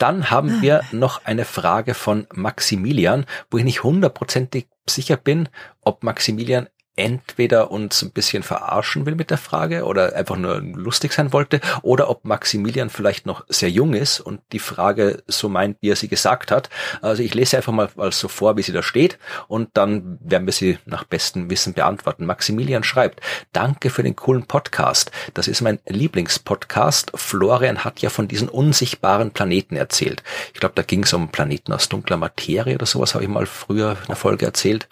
Dann 0.00 0.30
haben 0.30 0.60
wir 0.60 0.82
noch 0.90 1.24
eine 1.24 1.44
Frage 1.44 1.94
von 1.94 2.26
Maximilian, 2.34 3.24
wo 3.50 3.58
ich 3.58 3.64
nicht 3.64 3.84
hundertprozentig 3.84 4.66
sicher 4.88 5.16
bin, 5.16 5.48
ob 5.80 6.02
Maximilian 6.02 6.68
entweder 6.96 7.70
uns 7.70 8.02
ein 8.02 8.12
bisschen 8.12 8.42
verarschen 8.42 9.04
will 9.06 9.14
mit 9.14 9.30
der 9.30 9.38
Frage 9.38 9.84
oder 9.84 10.14
einfach 10.14 10.36
nur 10.36 10.60
lustig 10.60 11.12
sein 11.12 11.32
wollte 11.32 11.60
oder 11.82 12.08
ob 12.08 12.24
Maximilian 12.24 12.90
vielleicht 12.90 13.26
noch 13.26 13.44
sehr 13.48 13.70
jung 13.70 13.94
ist 13.94 14.20
und 14.20 14.40
die 14.52 14.58
Frage 14.58 15.22
so 15.26 15.48
meint, 15.48 15.76
wie 15.80 15.90
er 15.90 15.96
sie 15.96 16.08
gesagt 16.08 16.50
hat. 16.50 16.70
Also 17.02 17.22
ich 17.22 17.34
lese 17.34 17.56
einfach 17.56 17.72
mal 17.72 17.90
so 18.12 18.28
vor, 18.28 18.56
wie 18.56 18.62
sie 18.62 18.72
da 18.72 18.82
steht 18.82 19.18
und 19.48 19.70
dann 19.74 20.18
werden 20.20 20.46
wir 20.46 20.52
sie 20.52 20.78
nach 20.86 21.04
bestem 21.04 21.50
Wissen 21.50 21.74
beantworten. 21.74 22.26
Maximilian 22.26 22.84
schreibt, 22.84 23.20
danke 23.52 23.90
für 23.90 24.02
den 24.02 24.14
coolen 24.14 24.46
Podcast. 24.46 25.10
Das 25.34 25.48
ist 25.48 25.62
mein 25.62 25.80
Lieblingspodcast. 25.86 27.12
Florian 27.14 27.84
hat 27.84 28.00
ja 28.00 28.10
von 28.10 28.28
diesen 28.28 28.48
unsichtbaren 28.48 29.32
Planeten 29.32 29.76
erzählt. 29.76 30.22
Ich 30.52 30.60
glaube, 30.60 30.74
da 30.76 30.82
ging 30.82 31.02
es 31.02 31.12
um 31.12 31.28
Planeten 31.28 31.72
aus 31.72 31.88
dunkler 31.88 32.16
Materie 32.16 32.76
oder 32.76 32.86
sowas, 32.86 33.14
habe 33.14 33.24
ich 33.24 33.30
mal 33.30 33.46
früher 33.46 33.96
in 34.02 34.06
der 34.08 34.16
Folge 34.16 34.46
erzählt. 34.46 34.88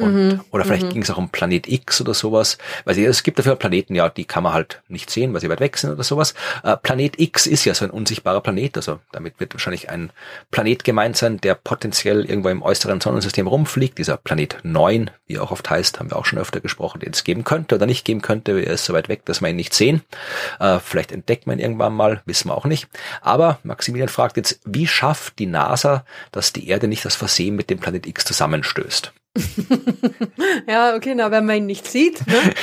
Und, 0.00 0.14
mhm. 0.14 0.40
Oder 0.50 0.64
vielleicht 0.64 0.86
mhm. 0.86 0.90
ging 0.90 1.02
es 1.02 1.10
auch 1.10 1.18
um 1.18 1.28
Planet 1.28 1.68
X 1.68 2.00
oder 2.00 2.14
sowas. 2.14 2.58
Weil 2.84 2.98
es 2.98 3.22
gibt 3.22 3.38
dafür 3.38 3.56
Planeten, 3.56 3.94
ja, 3.94 4.08
die 4.08 4.24
kann 4.24 4.42
man 4.42 4.52
halt 4.52 4.82
nicht 4.88 5.10
sehen, 5.10 5.32
weil 5.32 5.40
sie 5.40 5.48
weit 5.48 5.60
weg 5.60 5.76
sind 5.76 5.90
oder 5.90 6.02
sowas. 6.02 6.34
Äh, 6.62 6.76
Planet 6.76 7.18
X 7.18 7.46
ist 7.46 7.64
ja 7.64 7.74
so 7.74 7.84
ein 7.84 7.90
unsichtbarer 7.90 8.40
Planet, 8.40 8.76
also 8.76 9.00
damit 9.12 9.38
wird 9.40 9.54
wahrscheinlich 9.54 9.90
ein 9.90 10.10
Planet 10.50 10.84
gemeint 10.84 11.16
sein, 11.16 11.40
der 11.40 11.54
potenziell 11.54 12.24
irgendwo 12.24 12.48
im 12.48 12.62
äußeren 12.62 13.00
Sonnensystem 13.00 13.46
rumfliegt. 13.46 13.98
Dieser 13.98 14.16
Planet 14.16 14.58
9, 14.62 15.10
wie 15.26 15.34
er 15.34 15.42
auch 15.42 15.50
oft 15.50 15.68
heißt, 15.68 16.00
haben 16.00 16.10
wir 16.10 16.16
auch 16.16 16.24
schon 16.24 16.38
öfter 16.38 16.60
gesprochen, 16.60 17.00
den 17.00 17.12
es 17.12 17.24
geben 17.24 17.44
könnte 17.44 17.74
oder 17.74 17.86
nicht 17.86 18.04
geben 18.04 18.22
könnte. 18.22 18.52
Er 18.60 18.74
ist 18.74 18.84
so 18.84 18.92
weit 18.92 19.08
weg, 19.08 19.24
dass 19.24 19.40
wir 19.40 19.48
ihn 19.48 19.56
nicht 19.56 19.74
sehen. 19.74 20.02
Äh, 20.58 20.78
vielleicht 20.78 21.12
entdeckt 21.12 21.46
man 21.46 21.58
ihn 21.58 21.64
irgendwann 21.64 21.94
mal, 21.94 22.22
wissen 22.26 22.48
wir 22.48 22.56
auch 22.56 22.64
nicht. 22.64 22.88
Aber 23.20 23.58
Maximilian 23.62 24.08
fragt 24.08 24.36
jetzt, 24.36 24.60
wie 24.64 24.86
schafft 24.86 25.38
die 25.38 25.46
NASA, 25.46 26.04
dass 26.32 26.52
die 26.52 26.68
Erde 26.68 26.88
nicht 26.88 27.04
das 27.04 27.14
Versehen 27.14 27.56
mit 27.56 27.70
dem 27.70 27.78
Planet 27.78 28.06
X 28.06 28.24
zusammenstößt? 28.24 29.12
ja, 30.66 30.94
okay, 30.94 31.14
na, 31.14 31.30
wenn 31.30 31.46
man 31.46 31.56
ihn 31.56 31.66
nicht 31.66 31.86
sieht. 31.86 32.26
Ne? 32.26 32.54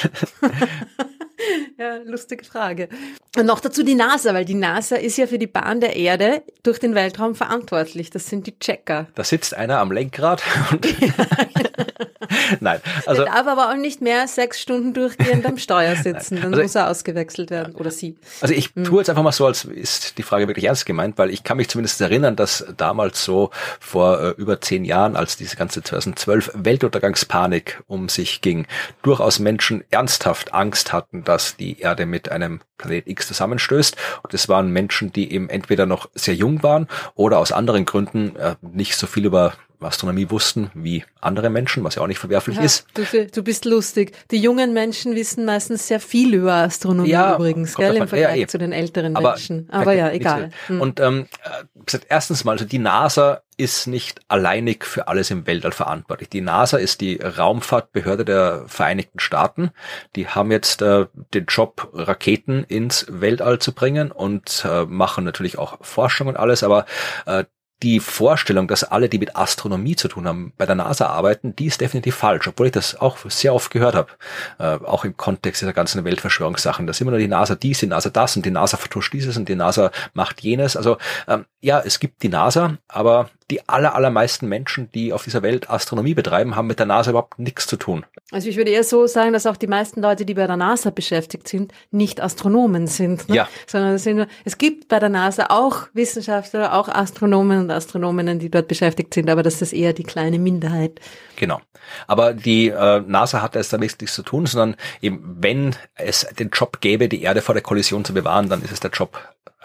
ja, 1.77 1.97
lustige 1.97 2.43
Frage. 2.43 2.89
Und 3.37 3.45
noch 3.45 3.59
dazu 3.59 3.83
die 3.83 3.95
NASA, 3.95 4.33
weil 4.33 4.45
die 4.45 4.55
NASA 4.55 4.95
ist 4.95 5.17
ja 5.17 5.27
für 5.27 5.37
die 5.37 5.47
Bahn 5.47 5.79
der 5.79 5.95
Erde 5.95 6.43
durch 6.63 6.79
den 6.79 6.95
Weltraum 6.95 7.35
verantwortlich. 7.35 8.09
Das 8.09 8.27
sind 8.27 8.47
die 8.47 8.57
Checker. 8.57 9.07
Da 9.15 9.23
sitzt 9.23 9.53
einer 9.53 9.79
am 9.79 9.91
Lenkrad 9.91 10.41
und 10.71 10.87
Nein, 12.59 12.81
also 13.05 13.23
der 13.23 13.33
darf 13.33 13.47
aber 13.47 13.69
auch 13.69 13.75
nicht 13.75 14.01
mehr 14.01 14.27
sechs 14.27 14.61
Stunden 14.61 14.93
durchgehend 14.93 15.45
am 15.45 15.57
Steuer 15.57 15.95
sitzen. 15.95 16.35
Dann 16.41 16.53
also, 16.53 16.63
muss 16.63 16.75
er 16.75 16.89
ausgewechselt 16.89 17.49
werden 17.49 17.75
oder 17.75 17.91
sie. 17.91 18.17
Also 18.41 18.53
ich 18.53 18.71
hm. 18.75 18.83
tue 18.83 18.99
jetzt 18.99 19.09
einfach 19.09 19.23
mal 19.23 19.31
so, 19.31 19.45
als 19.45 19.65
ist 19.65 20.17
die 20.17 20.23
Frage 20.23 20.47
wirklich 20.47 20.65
ernst 20.65 20.85
gemeint, 20.85 21.17
weil 21.17 21.29
ich 21.29 21.43
kann 21.43 21.57
mich 21.57 21.69
zumindest 21.69 21.99
erinnern, 22.01 22.35
dass 22.35 22.65
damals 22.75 23.23
so 23.23 23.51
vor 23.79 24.21
äh, 24.21 24.29
über 24.31 24.61
zehn 24.61 24.85
Jahren, 24.85 25.15
als 25.15 25.37
diese 25.37 25.55
ganze 25.55 25.81
2012 25.83 26.51
Weltuntergangspanik 26.55 27.83
um 27.87 28.09
sich 28.09 28.41
ging, 28.41 28.65
durchaus 29.03 29.39
Menschen 29.39 29.83
ernsthaft 29.89 30.53
Angst 30.53 30.93
hatten, 30.93 31.26
dass 31.27 31.57
die 31.57 31.79
Erde 31.79 32.05
mit 32.05 32.29
einem 32.31 32.61
Planet 32.77 33.07
X 33.07 33.27
zusammenstößt. 33.27 33.97
Und 34.23 34.33
es 34.33 34.47
waren 34.47 34.71
Menschen, 34.71 35.11
die 35.11 35.31
eben 35.31 35.49
entweder 35.49 35.85
noch 35.85 36.09
sehr 36.15 36.35
jung 36.35 36.63
waren 36.63 36.87
oder 37.15 37.39
aus 37.39 37.51
anderen 37.51 37.85
Gründen 37.85 38.35
äh, 38.35 38.55
nicht 38.61 38.95
so 38.95 39.07
viel 39.07 39.25
über 39.25 39.53
Astronomie 39.79 40.29
wussten 40.29 40.71
wie 40.73 41.03
andere 41.21 41.49
Menschen, 41.49 41.83
was 41.83 41.95
ja 41.95 42.01
auch 42.01 42.07
nicht 42.07 42.19
verwerflich 42.19 42.57
ja, 42.57 42.63
ist. 42.63 42.87
Du, 42.93 43.03
du, 43.25 43.43
bist 43.43 43.65
lustig. 43.65 44.13
Die 44.31 44.37
jungen 44.37 44.73
Menschen 44.73 45.15
wissen 45.15 45.45
meistens 45.45 45.87
sehr 45.87 45.99
viel 45.99 46.33
über 46.33 46.53
Astronomie 46.53 47.09
ja, 47.09 47.35
übrigens, 47.35 47.75
gell, 47.75 47.95
im 47.95 48.07
Vergleich 48.07 48.39
ja, 48.39 48.47
zu 48.47 48.57
den 48.57 48.71
älteren 48.71 49.15
aber 49.15 49.31
Menschen. 49.31 49.67
Aber 49.71 49.93
ja, 49.93 50.11
egal. 50.11 50.51
Hm. 50.67 50.81
Und 50.81 50.99
ähm, 50.99 51.27
äh, 51.43 51.99
erstens 52.09 52.43
mal, 52.43 52.53
also 52.53 52.65
die 52.65 52.79
NASA 52.79 53.41
ist 53.57 53.87
nicht 53.87 54.21
alleinig 54.27 54.85
für 54.85 55.07
alles 55.07 55.31
im 55.31 55.47
Weltall 55.47 55.71
verantwortlich. 55.71 56.29
Die 56.29 56.41
NASA 56.41 56.77
ist 56.77 57.01
die 57.01 57.17
Raumfahrtbehörde 57.17 58.23
der 58.23 58.63
Vereinigten 58.67 59.19
Staaten. 59.19 59.71
Die 60.15 60.27
haben 60.27 60.51
jetzt 60.51 60.81
äh, 60.83 61.07
den 61.33 61.45
Job, 61.45 61.89
Raketen 61.93 62.63
ins 62.63 63.07
Weltall 63.09 63.57
zu 63.59 63.73
bringen 63.73 64.11
und 64.11 64.65
äh, 64.69 64.85
machen 64.85 65.23
natürlich 65.23 65.57
auch 65.57 65.79
Forschung 65.81 66.27
und 66.27 66.37
alles, 66.37 66.63
aber 66.63 66.85
äh, 67.25 67.45
die 67.83 67.99
Vorstellung, 67.99 68.67
dass 68.67 68.83
alle, 68.83 69.07
die 69.07 69.19
mit 69.19 69.35
Astronomie 69.35 69.95
zu 69.95 70.07
tun 70.07 70.27
haben, 70.27 70.53
bei 70.57 70.65
der 70.65 70.75
NASA 70.75 71.07
arbeiten, 71.07 71.55
die 71.55 71.67
ist 71.67 71.79
definitiv 71.79 72.15
falsch, 72.15 72.47
obwohl 72.47 72.67
ich 72.67 72.71
das 72.71 72.99
auch 72.99 73.17
sehr 73.29 73.53
oft 73.53 73.71
gehört 73.71 73.95
habe, 73.95 74.09
äh, 74.57 74.83
auch 74.85 75.05
im 75.05 75.15
Kontext 75.15 75.61
dieser 75.61 75.73
ganzen 75.73 76.03
Weltverschwörungssachen. 76.03 76.87
dass 76.87 77.01
immer 77.01 77.11
nur 77.11 77.19
die 77.19 77.27
NASA 77.27 77.55
dies, 77.55 77.79
die 77.79 77.87
NASA 77.87 78.09
das 78.09 78.35
und 78.35 78.45
die 78.45 78.51
NASA 78.51 78.77
vertuscht 78.77 79.13
dieses 79.13 79.37
und 79.37 79.47
die 79.47 79.55
NASA 79.55 79.91
macht 80.13 80.41
jenes. 80.41 80.75
Also 80.75 80.97
ähm, 81.27 81.45
ja, 81.61 81.79
es 81.79 81.99
gibt 81.99 82.23
die 82.23 82.29
NASA, 82.29 82.77
aber 82.87 83.29
die 83.49 83.67
aller, 83.69 83.95
allermeisten 83.95 84.47
Menschen, 84.47 84.91
die 84.91 85.13
auf 85.13 85.23
dieser 85.23 85.41
Welt 85.41 85.69
Astronomie 85.69 86.13
betreiben, 86.13 86.55
haben 86.55 86.67
mit 86.67 86.79
der 86.79 86.85
NASA 86.85 87.11
überhaupt 87.11 87.39
nichts 87.39 87.65
zu 87.65 87.77
tun. 87.77 88.05
Also 88.31 88.49
ich 88.49 88.57
würde 88.57 88.71
eher 88.71 88.83
so 88.83 89.07
sagen, 89.07 89.31
dass 89.31 89.45
auch 89.45 89.55
die 89.55 89.67
meisten 89.67 90.01
Leute, 90.01 90.25
die 90.25 90.33
bei 90.33 90.47
der 90.47 90.57
NASA 90.57 90.89
beschäftigt 90.89 91.47
sind, 91.47 91.71
nicht 91.89 92.21
Astronomen 92.21 92.87
sind, 92.87 93.29
ne? 93.29 93.35
ja. 93.35 93.47
sondern 93.65 93.93
es, 93.93 94.03
sind, 94.03 94.27
es 94.43 94.57
gibt 94.57 94.89
bei 94.89 94.99
der 94.99 95.09
NASA 95.09 95.45
auch 95.49 95.87
Wissenschaftler, 95.93 96.73
auch 96.73 96.89
Astronomen 96.89 97.66
und 97.67 97.75
Astronominnen, 97.75 98.39
die 98.39 98.49
dort 98.49 98.67
beschäftigt 98.67 99.13
sind, 99.13 99.29
aber 99.29 99.43
das 99.43 99.61
ist 99.61 99.73
eher 99.73 99.93
die 99.93 100.03
kleine 100.03 100.39
Minderheit. 100.39 100.99
Genau. 101.35 101.61
Aber 102.07 102.33
die 102.33 102.67
äh, 102.69 103.01
NASA 103.01 103.41
hat 103.41 103.55
es 103.55 103.69
da 103.69 103.77
nichts 103.77 104.13
zu 104.13 104.23
tun, 104.23 104.45
sondern 104.45 104.75
eben, 105.01 105.37
wenn 105.39 105.75
es 105.95 106.27
den 106.37 106.49
Job 106.49 106.81
gäbe, 106.81 107.07
die 107.07 107.21
Erde 107.21 107.41
vor 107.41 107.55
der 107.55 107.63
Kollision 107.63 108.03
zu 108.03 108.13
bewahren, 108.13 108.49
dann 108.49 108.61
ist 108.61 108.71
es 108.71 108.79
der 108.79 108.91
Job 108.91 109.17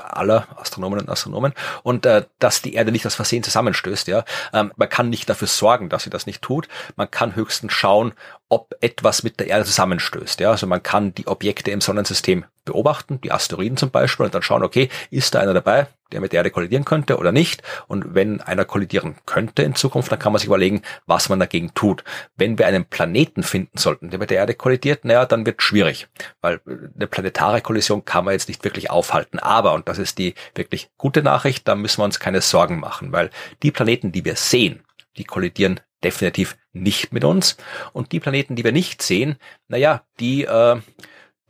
aller 0.03 0.47
Astronomen 0.57 1.01
und 1.01 1.09
Astronomen 1.09 1.53
und 1.83 2.07
äh, 2.07 2.25
dass 2.39 2.63
die 2.63 2.75
Erde 2.75 2.93
nicht 2.93 3.07
aus 3.07 3.15
Versehen 3.15 3.43
zusammenstößt. 3.43 4.09
Ja, 4.09 4.25
ähm, 4.53 4.73
man 4.77 4.89
kann 4.89 5.11
nicht 5.11 5.29
dafür 5.29 5.49
sorgen, 5.49 5.89
dass 5.89 6.05
sie 6.05 6.11
das 6.11 6.27
nicht 6.27 6.43
tut. 6.43 6.69
Man 6.97 7.11
kann 7.11 7.37
höchstens 7.37 7.73
schauen, 7.73 8.13
ob 8.49 8.75
etwas 8.81 9.23
mit 9.23 9.41
der 9.41 9.47
Erde 9.47 9.65
zusammenstößt. 9.65 10.41
Ja, 10.41 10.51
also 10.51 10.67
man 10.67 10.83
kann 10.83 11.15
die 11.15 11.27
Objekte 11.27 11.71
im 11.71 11.81
Sonnensystem 11.81 12.45
beobachten, 12.65 13.21
die 13.23 13.33
Asteroiden 13.33 13.77
zum 13.77 13.91
Beispiel, 13.91 14.27
und 14.27 14.35
dann 14.35 14.43
schauen, 14.43 14.63
okay, 14.63 14.89
ist 15.11 15.35
da 15.35 15.41
einer 15.41 15.55
dabei, 15.55 15.89
der 16.13 16.21
mit 16.21 16.33
der 16.33 16.39
Erde 16.39 16.51
kollidieren 16.51 16.85
könnte 16.85 17.17
oder 17.17 17.33
nicht? 17.33 17.63
Und 17.89 18.15
wenn 18.15 18.41
einer 18.41 18.65
kollidieren 18.65 19.17
könnte 19.27 19.63
in 19.63 19.75
Zukunft, 19.75 20.13
dann 20.13 20.19
kann 20.19 20.33
man 20.33 20.39
sich 20.39 20.47
überlegen, 20.47 20.83
was 21.07 21.29
man 21.29 21.41
dagegen 21.41 21.75
tut. 21.75 22.05
Wenn 22.37 22.59
wir 22.59 22.67
einen 22.67 22.85
Planeten 22.85 23.43
finden 23.43 23.79
sollten, 23.79 24.11
der 24.11 24.19
mit 24.19 24.31
der 24.31 24.39
Erde 24.39 24.55
kollidiert, 24.55 25.05
naja, 25.05 25.25
dann 25.25 25.47
wird 25.47 25.63
schwierig, 25.63 26.09
weil 26.41 26.61
eine 26.95 27.07
planetare 27.07 27.63
Kollision 27.63 28.05
kann 28.05 28.25
man 28.25 28.33
jetzt 28.33 28.49
nicht 28.49 28.63
wirklich 28.65 28.91
aufhalten. 28.91 29.39
Aber, 29.39 29.73
und 29.73 29.89
das 29.93 29.99
ist 29.99 30.19
die 30.19 30.35
wirklich 30.55 30.91
gute 30.97 31.23
Nachricht, 31.23 31.69
da 31.69 31.75
müssen 31.75 32.01
wir 32.01 32.05
uns 32.05 32.19
keine 32.19 32.41
Sorgen 32.41 32.81
machen, 32.81 33.13
weil 33.13 33.31
die 33.63 33.71
Planeten, 33.71 34.11
die 34.11 34.25
wir 34.25 34.37
sehen, 34.37 34.83
die 35.19 35.25
kollidieren 35.25 35.81
definitiv 36.03 36.57
nicht 36.73 37.13
mit 37.13 37.25
uns. 37.25 37.57
Und 37.93 38.13
die 38.13 38.21
Planeten, 38.21 38.57
die 38.57 38.65
wir 38.65 38.73
nicht 38.73 39.03
sehen, 39.03 39.37
naja, 39.69 40.05
die, 40.19 40.45
äh, 40.45 40.81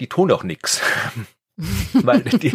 die 0.01 0.09
tun 0.09 0.31
auch 0.33 0.43
nichts. 0.43 0.83
weil 1.93 2.23
die 2.23 2.53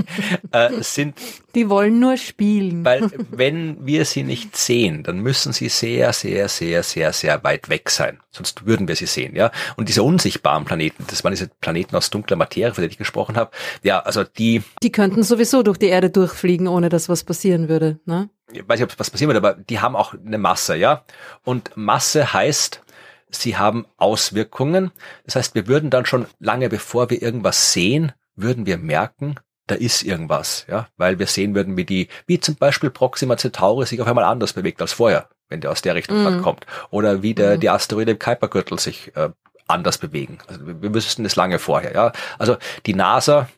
äh, 0.51 0.81
sind. 0.81 1.15
Die 1.55 1.69
wollen 1.69 1.99
nur 1.99 2.17
spielen. 2.17 2.83
Weil 2.83 3.09
wenn 3.31 3.85
wir 3.85 4.05
sie 4.05 4.23
nicht 4.23 4.57
sehen, 4.57 5.03
dann 5.03 5.19
müssen 5.19 5.53
sie 5.53 5.69
sehr, 5.69 6.13
sehr, 6.13 6.49
sehr, 6.49 6.83
sehr, 6.83 7.13
sehr 7.13 7.43
weit 7.43 7.69
weg 7.69 7.89
sein. 7.89 8.19
Sonst 8.31 8.65
würden 8.65 8.87
wir 8.87 8.95
sie 8.95 9.05
sehen, 9.05 9.35
ja. 9.35 9.51
Und 9.75 9.89
diese 9.89 10.03
unsichtbaren 10.03 10.65
Planeten, 10.65 11.05
das 11.07 11.23
waren 11.23 11.31
diese 11.31 11.49
Planeten 11.61 11.95
aus 11.95 12.09
dunkler 12.09 12.37
Materie, 12.37 12.73
von 12.73 12.81
denen 12.81 12.91
ich 12.91 12.97
gesprochen 12.97 13.37
habe. 13.37 13.51
Ja, 13.83 13.99
also 13.99 14.23
die. 14.23 14.63
Die 14.81 14.91
könnten 14.91 15.23
sowieso 15.23 15.63
durch 15.63 15.77
die 15.77 15.87
Erde 15.87 16.09
durchfliegen, 16.09 16.67
ohne 16.67 16.89
dass 16.89 17.09
was 17.09 17.23
passieren 17.23 17.69
würde, 17.69 17.99
ne? 18.05 18.29
Ich 18.51 18.67
weiß 18.67 18.79
nicht, 18.79 18.91
ob 18.91 18.99
was 18.99 19.11
passieren 19.11 19.29
würde, 19.29 19.45
aber 19.45 19.61
die 19.61 19.79
haben 19.79 19.95
auch 19.95 20.13
eine 20.13 20.37
Masse, 20.37 20.75
ja. 20.75 21.03
Und 21.43 21.71
Masse 21.75 22.31
heißt, 22.33 22.81
sie 23.29 23.57
haben 23.57 23.85
Auswirkungen. 23.97 24.91
Das 25.25 25.35
heißt, 25.35 25.55
wir 25.55 25.67
würden 25.67 25.89
dann 25.89 26.05
schon 26.05 26.27
lange 26.39 26.69
bevor 26.69 27.09
wir 27.09 27.21
irgendwas 27.21 27.73
sehen, 27.73 28.13
würden 28.38 28.65
wir 28.65 28.77
merken, 28.77 29.35
da 29.68 29.76
ist 29.76 30.03
irgendwas, 30.03 30.65
ja, 30.69 30.88
weil 30.95 31.19
wir 31.19 31.27
sehen 31.27 31.53
würden, 31.53 31.76
wie 31.76 31.84
die, 31.84 32.07
wie 32.26 32.39
zum 32.39 32.55
Beispiel 32.55 32.89
Proxima 32.89 33.35
Centauri 33.35 33.85
sich 33.85 33.99
auf 33.99 34.07
einmal 34.07 34.23
anders 34.23 34.53
bewegt 34.53 34.81
als 34.81 34.93
vorher, 34.93 35.27
wenn 35.49 35.59
der 35.59 35.72
aus 35.72 35.81
der 35.81 35.95
Richtung 35.95 36.23
mm. 36.23 36.41
kommt, 36.41 36.65
oder 36.89 37.22
wie 37.22 37.34
der, 37.34 37.57
mm. 37.57 37.59
die 37.59 37.69
Asteroide 37.69 38.11
im 38.11 38.19
Kuipergürtel 38.19 38.80
sich 38.80 39.14
äh, 39.18 39.30
anders 39.68 39.97
bewegen. 39.97 40.38
Also 40.47 40.61
wir 40.65 40.93
wüssten 40.93 41.26
das 41.26 41.35
lange 41.35 41.59
vorher, 41.59 41.93
ja. 41.93 42.14
Also 42.39 42.55
die 42.85 42.93
NASA 42.93 43.49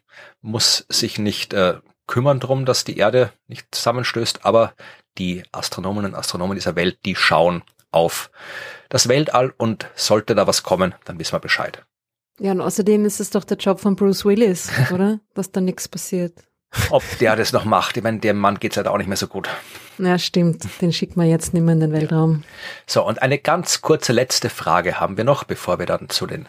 muss 0.41 0.85
sich 0.89 1.19
nicht 1.19 1.53
äh, 1.53 1.75
kümmern 2.07 2.39
drum, 2.39 2.65
dass 2.65 2.83
die 2.83 2.97
Erde 2.97 3.31
nicht 3.47 3.67
zusammenstößt, 3.69 4.45
aber 4.45 4.73
die 5.19 5.43
Astronomen 5.51 6.05
und 6.05 6.15
Astronomen 6.15 6.55
dieser 6.55 6.75
Welt, 6.75 7.05
die 7.05 7.15
schauen 7.15 7.61
auf 7.91 8.31
das 8.89 9.07
Weltall 9.07 9.53
und 9.57 9.87
sollte 9.95 10.33
da 10.33 10.47
was 10.47 10.63
kommen, 10.63 10.95
dann 11.05 11.19
wissen 11.19 11.33
wir 11.33 11.39
Bescheid. 11.39 11.85
Ja, 12.39 12.51
und 12.53 12.61
außerdem 12.61 13.05
ist 13.05 13.19
es 13.19 13.29
doch 13.29 13.43
der 13.43 13.57
Job 13.57 13.79
von 13.79 13.95
Bruce 13.95 14.25
Willis, 14.25 14.69
oder? 14.93 15.19
Dass 15.33 15.51
da 15.51 15.61
nichts 15.61 15.87
passiert. 15.87 16.33
Ob 16.91 17.03
der 17.19 17.35
das 17.35 17.51
noch 17.51 17.65
macht, 17.65 17.97
ich 17.97 18.03
meine, 18.03 18.19
dem 18.19 18.37
Mann 18.37 18.59
geht's 18.59 18.77
halt 18.77 18.87
auch 18.87 18.97
nicht 18.97 19.07
mehr 19.07 19.17
so 19.17 19.27
gut. 19.27 19.49
Ja, 19.97 20.17
stimmt. 20.17 20.65
Den 20.81 20.93
schickt 20.93 21.17
man 21.17 21.27
jetzt 21.27 21.53
nicht 21.53 21.63
mehr 21.63 21.73
in 21.73 21.81
den 21.81 21.91
Weltraum. 21.91 22.43
So, 22.87 23.05
und 23.05 23.21
eine 23.21 23.37
ganz 23.37 23.81
kurze 23.81 24.13
letzte 24.13 24.49
Frage 24.49 24.99
haben 24.99 25.17
wir 25.17 25.25
noch, 25.25 25.43
bevor 25.43 25.77
wir 25.77 25.85
dann 25.85 26.07
zu 26.07 26.25
den 26.25 26.47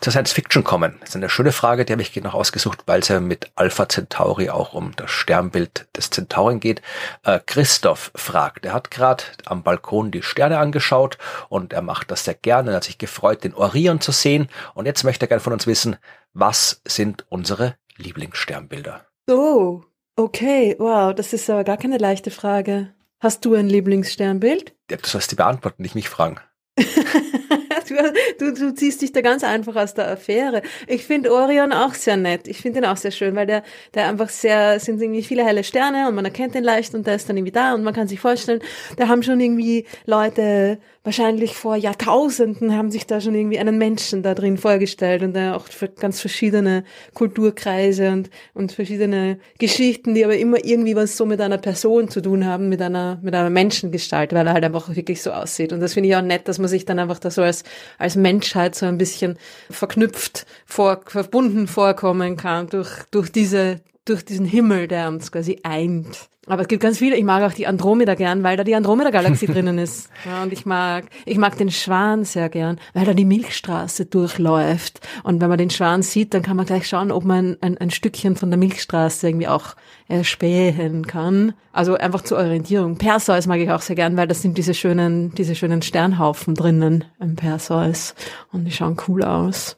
zur 0.00 0.12
Science 0.12 0.32
Fiction 0.32 0.64
kommen. 0.64 0.96
Das 1.00 1.10
ist 1.10 1.16
eine 1.16 1.28
schöne 1.28 1.52
Frage, 1.52 1.84
die 1.84 1.92
habe 1.92 2.00
ich 2.00 2.16
noch 2.16 2.32
ausgesucht, 2.32 2.84
weil 2.86 3.00
es 3.00 3.08
ja 3.08 3.20
mit 3.20 3.50
Alpha 3.56 3.88
Centauri 3.88 4.48
auch 4.48 4.72
um 4.72 4.96
das 4.96 5.10
Sternbild 5.10 5.86
des 5.94 6.08
Zentauren 6.08 6.60
geht. 6.60 6.80
Äh, 7.24 7.40
Christoph 7.44 8.10
fragt, 8.14 8.64
er 8.64 8.72
hat 8.72 8.90
gerade 8.90 9.24
am 9.44 9.62
Balkon 9.62 10.10
die 10.10 10.22
Sterne 10.22 10.58
angeschaut 10.58 11.18
und 11.50 11.74
er 11.74 11.82
macht 11.82 12.10
das 12.10 12.24
sehr 12.24 12.34
gerne. 12.34 12.70
Er 12.70 12.76
hat 12.76 12.84
sich 12.84 12.96
gefreut, 12.96 13.44
den 13.44 13.54
Orion 13.54 14.00
zu 14.00 14.12
sehen. 14.12 14.48
Und 14.72 14.86
jetzt 14.86 15.04
möchte 15.04 15.26
er 15.26 15.28
gerne 15.28 15.40
von 15.40 15.52
uns 15.52 15.66
wissen, 15.66 15.96
was 16.32 16.80
sind 16.86 17.26
unsere 17.28 17.74
Lieblingssternbilder? 17.96 19.07
Oh, 19.30 19.82
okay, 20.16 20.74
wow, 20.78 21.14
das 21.14 21.34
ist 21.34 21.50
aber 21.50 21.62
gar 21.62 21.76
keine 21.76 21.98
leichte 21.98 22.30
Frage. 22.30 22.94
Hast 23.20 23.44
du 23.44 23.54
ein 23.54 23.68
Lieblingssternbild? 23.68 24.74
Ja, 24.90 24.96
du 24.96 25.06
sollst 25.06 25.30
die 25.30 25.36
beantworten, 25.36 25.82
nicht 25.82 25.94
mich 25.94 26.08
fragen. 26.08 26.40
du, 27.88 27.94
du, 28.38 28.52
du 28.52 28.74
ziehst 28.74 29.02
dich 29.02 29.12
da 29.12 29.20
ganz 29.20 29.44
einfach 29.44 29.76
aus 29.76 29.94
der 29.94 30.08
Affäre. 30.08 30.62
Ich 30.86 31.04
finde 31.04 31.32
Orion 31.32 31.72
auch 31.72 31.94
sehr 31.94 32.16
nett. 32.16 32.48
Ich 32.48 32.58
finde 32.58 32.80
ihn 32.80 32.84
auch 32.84 32.96
sehr 32.96 33.10
schön, 33.10 33.34
weil 33.34 33.46
der, 33.46 33.62
der 33.94 34.08
einfach 34.08 34.28
sehr, 34.28 34.80
sind 34.80 35.00
irgendwie 35.00 35.22
viele 35.22 35.44
helle 35.44 35.64
Sterne 35.64 36.08
und 36.08 36.14
man 36.14 36.24
erkennt 36.24 36.54
ihn 36.54 36.64
leicht 36.64 36.94
und 36.94 37.06
der 37.06 37.16
ist 37.16 37.28
dann 37.28 37.36
irgendwie 37.36 37.52
da 37.52 37.74
und 37.74 37.82
man 37.82 37.94
kann 37.94 38.08
sich 38.08 38.20
vorstellen, 38.20 38.60
da 38.96 39.08
haben 39.08 39.22
schon 39.22 39.40
irgendwie 39.40 39.86
Leute 40.06 40.78
wahrscheinlich 41.08 41.54
vor 41.54 41.74
Jahrtausenden 41.74 42.76
haben 42.76 42.90
sich 42.90 43.06
da 43.06 43.18
schon 43.22 43.34
irgendwie 43.34 43.58
einen 43.58 43.78
Menschen 43.78 44.22
da 44.22 44.34
drin 44.34 44.58
vorgestellt 44.58 45.22
und 45.22 45.32
da 45.32 45.56
auch 45.56 45.66
für 45.68 45.88
ganz 45.88 46.20
verschiedene 46.20 46.84
Kulturkreise 47.14 48.10
und, 48.10 48.28
und 48.52 48.72
verschiedene 48.72 49.38
Geschichten, 49.58 50.14
die 50.14 50.22
aber 50.22 50.36
immer 50.36 50.62
irgendwie 50.62 50.94
was 50.96 51.16
so 51.16 51.24
mit 51.24 51.40
einer 51.40 51.56
Person 51.56 52.10
zu 52.10 52.20
tun 52.20 52.44
haben, 52.44 52.68
mit 52.68 52.82
einer, 52.82 53.18
mit 53.22 53.34
einer 53.34 53.48
Menschengestalt, 53.48 54.34
weil 54.34 54.46
er 54.46 54.52
halt 54.52 54.64
einfach 54.64 54.94
wirklich 54.94 55.22
so 55.22 55.32
aussieht. 55.32 55.72
Und 55.72 55.80
das 55.80 55.94
finde 55.94 56.10
ich 56.10 56.16
auch 56.16 56.20
nett, 56.20 56.46
dass 56.46 56.58
man 56.58 56.67
sich 56.68 56.84
dann 56.84 56.98
einfach 56.98 57.18
da 57.18 57.30
so 57.30 57.42
als, 57.42 57.64
als 57.98 58.16
Menschheit 58.16 58.74
so 58.74 58.86
ein 58.86 58.98
bisschen 58.98 59.38
verknüpft, 59.70 60.46
vor, 60.66 61.00
verbunden 61.06 61.66
vorkommen 61.66 62.36
kann 62.36 62.68
durch, 62.68 63.04
durch 63.10 63.30
diese, 63.30 63.80
durch 64.08 64.24
diesen 64.24 64.46
Himmel, 64.46 64.88
der 64.88 65.08
uns 65.08 65.32
quasi 65.32 65.60
eint. 65.62 66.28
Aber 66.48 66.62
es 66.62 66.68
gibt 66.68 66.82
ganz 66.82 66.98
viele. 66.98 67.16
Ich 67.16 67.24
mag 67.24 67.42
auch 67.42 67.52
die 67.52 67.66
Andromeda 67.66 68.14
gern, 68.14 68.42
weil 68.42 68.56
da 68.56 68.64
die 68.64 68.74
Andromeda-Galaxie 68.74 69.46
drinnen 69.52 69.78
ist. 69.78 70.08
Ja, 70.24 70.42
und 70.42 70.52
ich 70.52 70.64
mag, 70.64 71.04
ich 71.26 71.36
mag 71.36 71.58
den 71.58 71.70
Schwan 71.70 72.24
sehr 72.24 72.48
gern, 72.48 72.80
weil 72.94 73.04
da 73.04 73.12
die 73.12 73.26
Milchstraße 73.26 74.06
durchläuft. 74.06 75.06
Und 75.24 75.40
wenn 75.40 75.50
man 75.50 75.58
den 75.58 75.70
Schwan 75.70 76.02
sieht, 76.02 76.32
dann 76.32 76.42
kann 76.42 76.56
man 76.56 76.66
gleich 76.66 76.88
schauen, 76.88 77.12
ob 77.12 77.24
man 77.24 77.58
ein, 77.60 77.76
ein 77.76 77.90
Stückchen 77.90 78.36
von 78.36 78.50
der 78.50 78.58
Milchstraße 78.58 79.28
irgendwie 79.28 79.48
auch 79.48 79.76
erspähen 80.08 81.06
kann. 81.06 81.52
Also 81.72 81.94
einfach 81.94 82.22
zur 82.22 82.38
Orientierung. 82.38 82.96
Perseus 82.96 83.46
mag 83.46 83.60
ich 83.60 83.70
auch 83.70 83.82
sehr 83.82 83.96
gern, 83.96 84.16
weil 84.16 84.26
das 84.26 84.40
sind 84.40 84.56
diese 84.56 84.72
schönen, 84.72 85.34
diese 85.34 85.54
schönen 85.54 85.82
Sternhaufen 85.82 86.54
drinnen 86.54 87.04
im 87.20 87.36
Perseus. 87.36 88.14
Und 88.52 88.64
die 88.64 88.72
schauen 88.72 88.96
cool 89.06 89.22
aus. 89.22 89.76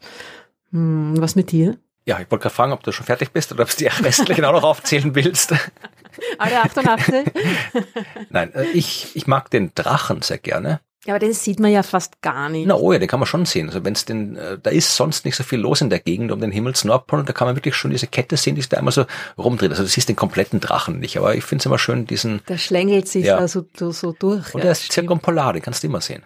Hm, 0.71 1.15
was 1.17 1.35
mit 1.35 1.51
dir? 1.51 1.79
Ja, 2.11 2.19
ich 2.19 2.29
wollte 2.29 2.43
gerade 2.43 2.55
fragen, 2.57 2.73
ob 2.73 2.83
du 2.83 2.91
schon 2.91 3.07
fertig 3.07 3.31
bist 3.31 3.53
oder 3.53 3.63
ob 3.63 3.71
du 3.71 3.77
die 3.77 3.87
restlichen 3.87 4.45
auch 4.45 4.51
noch 4.53 4.65
aufzählen 4.65 5.15
willst. 5.15 5.55
Alle 6.39 6.61
88? 6.63 7.25
Nein, 8.31 8.53
äh, 8.53 8.65
ich, 8.73 9.15
ich 9.15 9.29
mag 9.29 9.49
den 9.49 9.71
Drachen 9.77 10.21
sehr 10.21 10.39
gerne. 10.39 10.81
Ja, 11.07 11.15
aber 11.15 11.21
den 11.21 11.33
sieht 11.33 11.61
man 11.61 11.71
ja 11.71 11.85
fast 11.85 12.21
gar 12.21 12.49
nicht. 12.49 12.67
Na 12.67 12.75
oh 12.75 12.93
ja, 12.93 12.99
den 12.99 13.07
kann 13.07 13.21
man 13.21 13.29
schon 13.29 13.47
sehen. 13.47 13.69
Also 13.69 13.85
wenn 13.85 13.93
es 13.93 14.07
den, 14.07 14.35
äh, 14.35 14.59
da 14.61 14.71
ist 14.71 14.97
sonst 14.97 15.25
nicht 15.25 15.37
so 15.37 15.45
viel 15.45 15.61
los 15.61 15.83
in 15.83 15.89
der 15.89 16.01
Gegend 16.01 16.33
um 16.33 16.41
den 16.41 16.51
Himmelsnordpol 16.51 17.21
und 17.21 17.29
da 17.29 17.33
kann 17.33 17.47
man 17.47 17.55
wirklich 17.55 17.77
schon 17.77 17.93
diese 17.93 18.09
Kette 18.09 18.37
sehen, 18.37 18.57
die 18.57 18.63
sich 18.63 18.69
da 18.69 18.79
einmal 18.79 18.91
so 18.91 19.07
rumdreht. 19.39 19.71
Also 19.71 19.85
du 19.85 19.89
siehst 19.89 20.09
den 20.09 20.17
kompletten 20.17 20.59
Drachen 20.59 20.99
nicht, 20.99 21.17
aber 21.17 21.37
ich 21.37 21.45
finde 21.45 21.63
es 21.63 21.67
immer 21.67 21.79
schön, 21.79 22.09
diesen. 22.09 22.41
Der 22.49 22.59
schlängelt 22.59 23.07
sich 23.07 23.27
ja. 23.27 23.39
da 23.39 23.47
so, 23.47 23.65
so 23.73 24.17
durch. 24.19 24.53
Und 24.53 24.59
ja, 24.59 24.65
der 24.65 24.73
ist 24.73 24.91
zirkumpolar, 24.91 25.53
den 25.53 25.63
kannst 25.63 25.85
du 25.85 25.87
immer 25.87 26.01
sehen. 26.01 26.25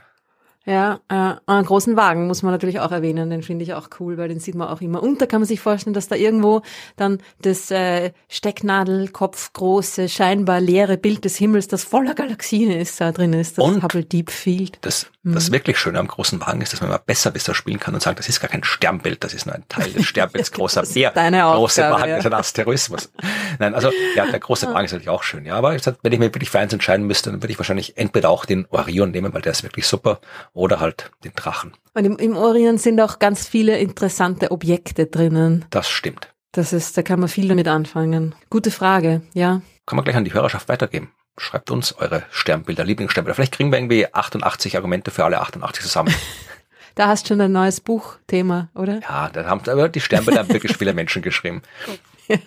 Ja, 0.66 1.00
äh, 1.08 1.34
einen 1.46 1.66
großen 1.66 1.94
Wagen 1.94 2.26
muss 2.26 2.42
man 2.42 2.52
natürlich 2.52 2.80
auch 2.80 2.90
erwähnen, 2.90 3.28
den 3.28 3.42
finde 3.42 3.64
ich 3.64 3.74
auch 3.74 3.90
cool, 4.00 4.16
weil 4.16 4.28
den 4.28 4.40
sieht 4.40 4.54
man 4.54 4.68
auch 4.68 4.80
immer. 4.80 5.02
Und 5.02 5.20
da 5.20 5.26
kann 5.26 5.40
man 5.40 5.46
sich 5.46 5.60
vorstellen, 5.60 5.92
dass 5.92 6.08
da 6.08 6.16
irgendwo 6.16 6.62
dann 6.96 7.18
das 7.42 7.70
äh, 7.70 8.12
Stecknadelkopf 8.28 9.52
große, 9.52 10.08
scheinbar 10.08 10.60
leere 10.60 10.96
Bild 10.96 11.26
des 11.26 11.36
Himmels, 11.36 11.68
das 11.68 11.84
voller 11.84 12.14
Galaxien 12.14 12.70
ist, 12.70 12.98
da 12.98 13.12
drin 13.12 13.34
ist, 13.34 13.58
das 13.58 13.64
und 13.64 13.82
Hubble 13.82 14.04
Deep 14.04 14.30
Field. 14.30 14.78
Das, 14.80 15.10
das 15.22 15.50
mhm. 15.50 15.52
wirklich 15.52 15.78
Schöne 15.78 15.98
am 15.98 16.08
großen 16.08 16.40
Wagen 16.40 16.62
ist, 16.62 16.72
dass 16.72 16.80
man 16.80 16.88
mal 16.88 17.00
besser 17.04 17.30
besser 17.30 17.54
spielen 17.54 17.78
kann 17.78 17.92
und 17.92 18.02
sagen, 18.02 18.16
das 18.16 18.30
ist 18.30 18.40
gar 18.40 18.48
kein 18.48 18.64
Sternbild, 18.64 19.22
das 19.22 19.34
ist 19.34 19.44
nur 19.44 19.54
ein 19.54 19.64
Teil 19.68 19.92
des 19.92 20.06
Sternbilds, 20.06 20.50
großer 20.52 20.82
Bär. 20.82 21.10
Deine 21.10 21.42
große 21.42 21.82
Wagen 21.82 22.08
ja. 22.08 22.16
ist 22.16 22.26
ein 22.26 22.32
Asteroismus. 22.32 23.12
Nein, 23.58 23.74
also 23.74 23.90
ja, 24.16 24.24
der 24.26 24.40
große 24.40 24.66
Wagen 24.68 24.86
ist 24.86 24.92
natürlich 24.92 25.10
auch 25.10 25.22
schön. 25.22 25.44
Ja, 25.44 25.56
aber 25.56 25.76
wenn 26.02 26.12
ich 26.12 26.18
mir 26.18 26.32
wirklich 26.32 26.48
für 26.48 26.58
eins 26.58 26.72
entscheiden 26.72 27.06
müsste, 27.06 27.30
dann 27.30 27.42
würde 27.42 27.52
ich 27.52 27.58
wahrscheinlich 27.58 27.98
entweder 27.98 28.30
auch 28.30 28.46
den 28.46 28.66
Orion 28.70 29.10
nehmen, 29.10 29.34
weil 29.34 29.42
der 29.42 29.52
ist 29.52 29.62
wirklich 29.62 29.86
super, 29.86 30.20
oder 30.54 30.80
halt 30.80 31.10
den 31.24 31.32
Drachen. 31.34 31.74
Und 31.92 32.04
im, 32.04 32.16
im 32.16 32.36
Orient 32.36 32.80
sind 32.80 33.00
auch 33.00 33.18
ganz 33.18 33.46
viele 33.46 33.78
interessante 33.78 34.50
Objekte 34.50 35.06
drinnen. 35.06 35.64
Das 35.70 35.88
stimmt. 35.88 36.32
Das 36.52 36.72
ist, 36.72 36.96
da 36.96 37.02
kann 37.02 37.20
man 37.20 37.28
viel 37.28 37.48
damit 37.48 37.68
anfangen. 37.68 38.34
Gute 38.48 38.70
Frage, 38.70 39.22
ja. 39.34 39.60
Kann 39.86 39.96
man 39.96 40.04
gleich 40.04 40.16
an 40.16 40.24
die 40.24 40.32
Hörerschaft 40.32 40.68
weitergeben. 40.68 41.10
Schreibt 41.36 41.72
uns 41.72 41.92
eure 41.92 42.22
Sternbilder, 42.30 42.84
Lieblingssternbilder. 42.84 43.34
Vielleicht 43.34 43.54
kriegen 43.54 43.72
wir 43.72 43.78
irgendwie 43.78 44.12
88 44.12 44.76
Argumente 44.76 45.10
für 45.10 45.24
alle 45.24 45.40
88 45.40 45.82
zusammen. 45.82 46.14
da 46.94 47.08
hast 47.08 47.24
du 47.24 47.28
schon 47.34 47.40
ein 47.40 47.50
neues 47.50 47.80
Buchthema, 47.80 48.68
oder? 48.74 49.00
Ja, 49.00 49.28
da 49.30 49.46
haben 49.46 49.68
aber 49.68 49.88
die 49.88 50.00
Sternbilder 50.00 50.48
wirklich 50.48 50.76
viele 50.76 50.94
Menschen 50.94 51.22
geschrieben. 51.22 51.62
Ja, 52.26 52.38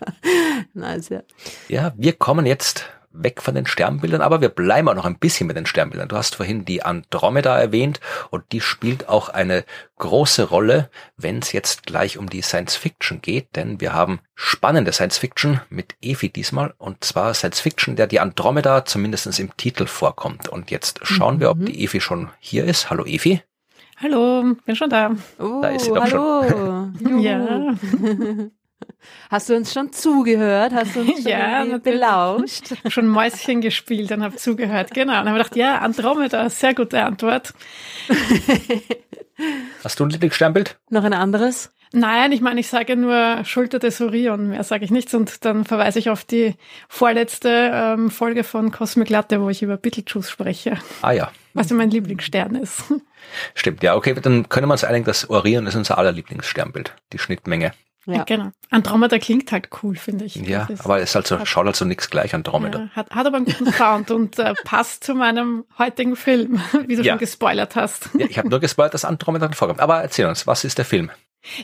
nice, 0.74 1.10
ja. 1.10 1.22
Ja, 1.68 1.94
wir 1.96 2.14
kommen 2.14 2.48
jetzt 2.48 2.90
weg 3.24 3.42
von 3.42 3.56
den 3.56 3.66
Sternbildern, 3.66 4.22
aber 4.22 4.42
wir 4.42 4.50
bleiben 4.50 4.88
auch 4.90 4.96
noch 4.96 5.06
ein 5.06 5.20
bisschen 5.20 5.48
mit 5.48 5.58
den 5.58 5.66
Sternbildern. 5.66 6.10
Du 6.10 6.16
hast 6.16 6.36
vorhin 6.36 6.66
die 6.66 6.84
Andromeda 6.84 7.58
erwähnt 7.58 8.00
und 8.30 8.44
die 8.52 8.62
spielt 8.62 9.10
auch 9.10 9.30
eine 9.30 9.66
große 9.98 10.44
Rolle, 10.44 10.90
wenn 11.16 11.40
es 11.40 11.52
jetzt 11.52 11.84
gleich 11.86 12.18
um 12.18 12.30
die 12.30 12.42
Science 12.42 12.76
Fiction 12.76 13.22
geht, 13.22 13.56
denn 13.56 13.82
wir 13.82 13.94
haben 13.94 14.20
spannende 14.36 14.92
Science 14.92 15.18
Fiction 15.18 15.62
mit 15.70 15.96
Evi 16.02 16.30
diesmal 16.30 16.74
und 16.78 17.04
zwar 17.04 17.34
Science 17.34 17.60
Fiction, 17.60 17.96
der 17.96 18.08
die 18.08 18.20
Andromeda 18.20 18.86
zumindest 18.86 19.40
im 19.40 19.56
Titel 19.58 19.88
vorkommt. 19.88 20.48
Und 20.48 20.72
jetzt 20.72 21.00
schauen 21.04 21.40
wir, 21.40 21.50
ob 21.50 21.58
mhm. 21.58 21.66
die 21.66 21.84
Evi 21.84 22.00
schon 22.00 22.30
hier 22.40 22.66
ist. 22.66 22.90
Hallo 22.90 23.06
Evi. 23.06 23.42
Hallo, 24.00 24.56
bin 24.66 24.76
schon 24.76 24.92
da. 24.92 25.12
Oh, 25.40 25.60
da 25.62 25.70
ist 25.70 25.86
sie 25.86 25.92
doch 25.92 26.04
hallo. 26.04 26.44
schon. 27.00 27.20
ja. 27.20 27.76
Hast 29.30 29.50
du 29.50 29.56
uns 29.56 29.74
schon 29.74 29.92
zugehört? 29.92 30.74
Hast 30.74 30.96
du 30.96 31.02
uns 31.02 31.16
schon 31.24 31.32
ja, 31.32 31.78
belauscht? 31.78 32.76
schon 32.88 33.08
Mäuschen 33.08 33.62
gespielt 33.62 34.12
und 34.12 34.24
habe 34.24 34.36
zugehört, 34.36 34.94
genau. 34.94 35.14
Und 35.14 35.28
habe 35.28 35.38
gedacht, 35.38 35.56
ja, 35.56 35.80
Andromeda, 35.80 36.50
sehr 36.50 36.74
gute 36.74 37.04
Antwort. 37.04 37.54
Hast 39.84 40.00
du 40.00 40.06
ein 40.06 40.10
Lieblingssternbild? 40.10 40.78
Noch 40.90 41.04
ein 41.04 41.14
anderes? 41.14 41.72
Nein, 41.94 42.32
ich 42.32 42.42
meine, 42.42 42.60
ich 42.60 42.68
sage 42.68 42.98
nur 42.98 43.46
Schulter 43.46 43.80
des 43.80 44.02
Orion, 44.02 44.50
mehr 44.50 44.64
sage 44.64 44.84
ich 44.84 44.92
nichts. 44.92 45.14
Und 45.14 45.46
dann 45.46 45.64
verweise 45.64 46.00
ich 46.00 46.10
auf 46.10 46.26
die 46.26 46.56
vorletzte 46.90 47.72
ähm, 47.74 48.12
Folge 48.12 48.44
von 48.44 48.72
Cosmic 48.72 49.10
Latte, 49.10 49.42
wo 49.42 49.50
ich 49.50 49.62
über 49.62 49.78
Beetlejuice 49.78 50.30
spreche. 50.30 50.78
Ah 51.02 51.12
ja. 51.12 51.32
Was 51.54 51.72
mein 51.72 51.90
Lieblingsstern 51.90 52.56
ist. 52.56 52.84
Stimmt, 53.56 53.84
ja, 53.84 53.96
okay, 53.96 54.14
dann 54.14 54.50
können 54.50 54.68
wir 54.68 54.74
uns 54.74 54.84
einigen, 54.84 55.06
dass 55.06 55.30
Orion 55.30 55.66
ist 55.66 55.76
unser 55.76 55.98
aller 55.98 56.12
Lieblingssternbild, 56.12 56.94
die 57.14 57.20
Schnittmenge. 57.20 57.72
Ja. 58.08 58.24
Genau. 58.24 58.52
Andromeda 58.70 59.20
klingt 59.20 59.52
halt 59.52 59.70
cool, 59.84 59.96
finde 59.96 60.26
ich. 60.26 60.36
Ja, 60.36 60.68
aber 60.80 61.00
es 61.00 61.10
ist 61.10 61.16
halt 61.16 61.28
so, 61.28 61.46
schaut 61.46 61.66
halt 61.66 61.76
so 61.76 61.84
nichts 61.84 62.10
gleich 62.10 62.34
Andromeda. 62.34 62.80
Ja, 62.80 62.90
hat, 62.92 63.12
hat 63.12 63.28
aber 63.28 63.38
einen 63.38 63.46
guten 63.46 63.72
Sound 63.72 64.12
und 64.12 64.40
äh, 64.40 64.54
passt 64.64 65.04
zu 65.04 65.14
meinem 65.14 65.66
heutigen 65.78 66.16
Film, 66.16 66.62
wie 66.88 66.96
du 66.96 67.04
ja. 67.04 67.14
schon 67.14 67.20
gespoilert 67.20 67.76
hast. 67.76 68.10
Ja, 68.18 68.26
ich 68.26 68.38
habe 68.38 68.50
nur 68.50 68.60
gespoilert, 68.60 68.94
dass 68.94 69.04
Andromeda 69.04 69.50
vorkommt. 69.52 69.82
Aber 69.82 70.02
erzähl 70.02 70.26
uns, 70.26 70.48
was 70.48 70.64
ist 70.64 70.78
der 70.78 70.86
Film? 70.86 71.12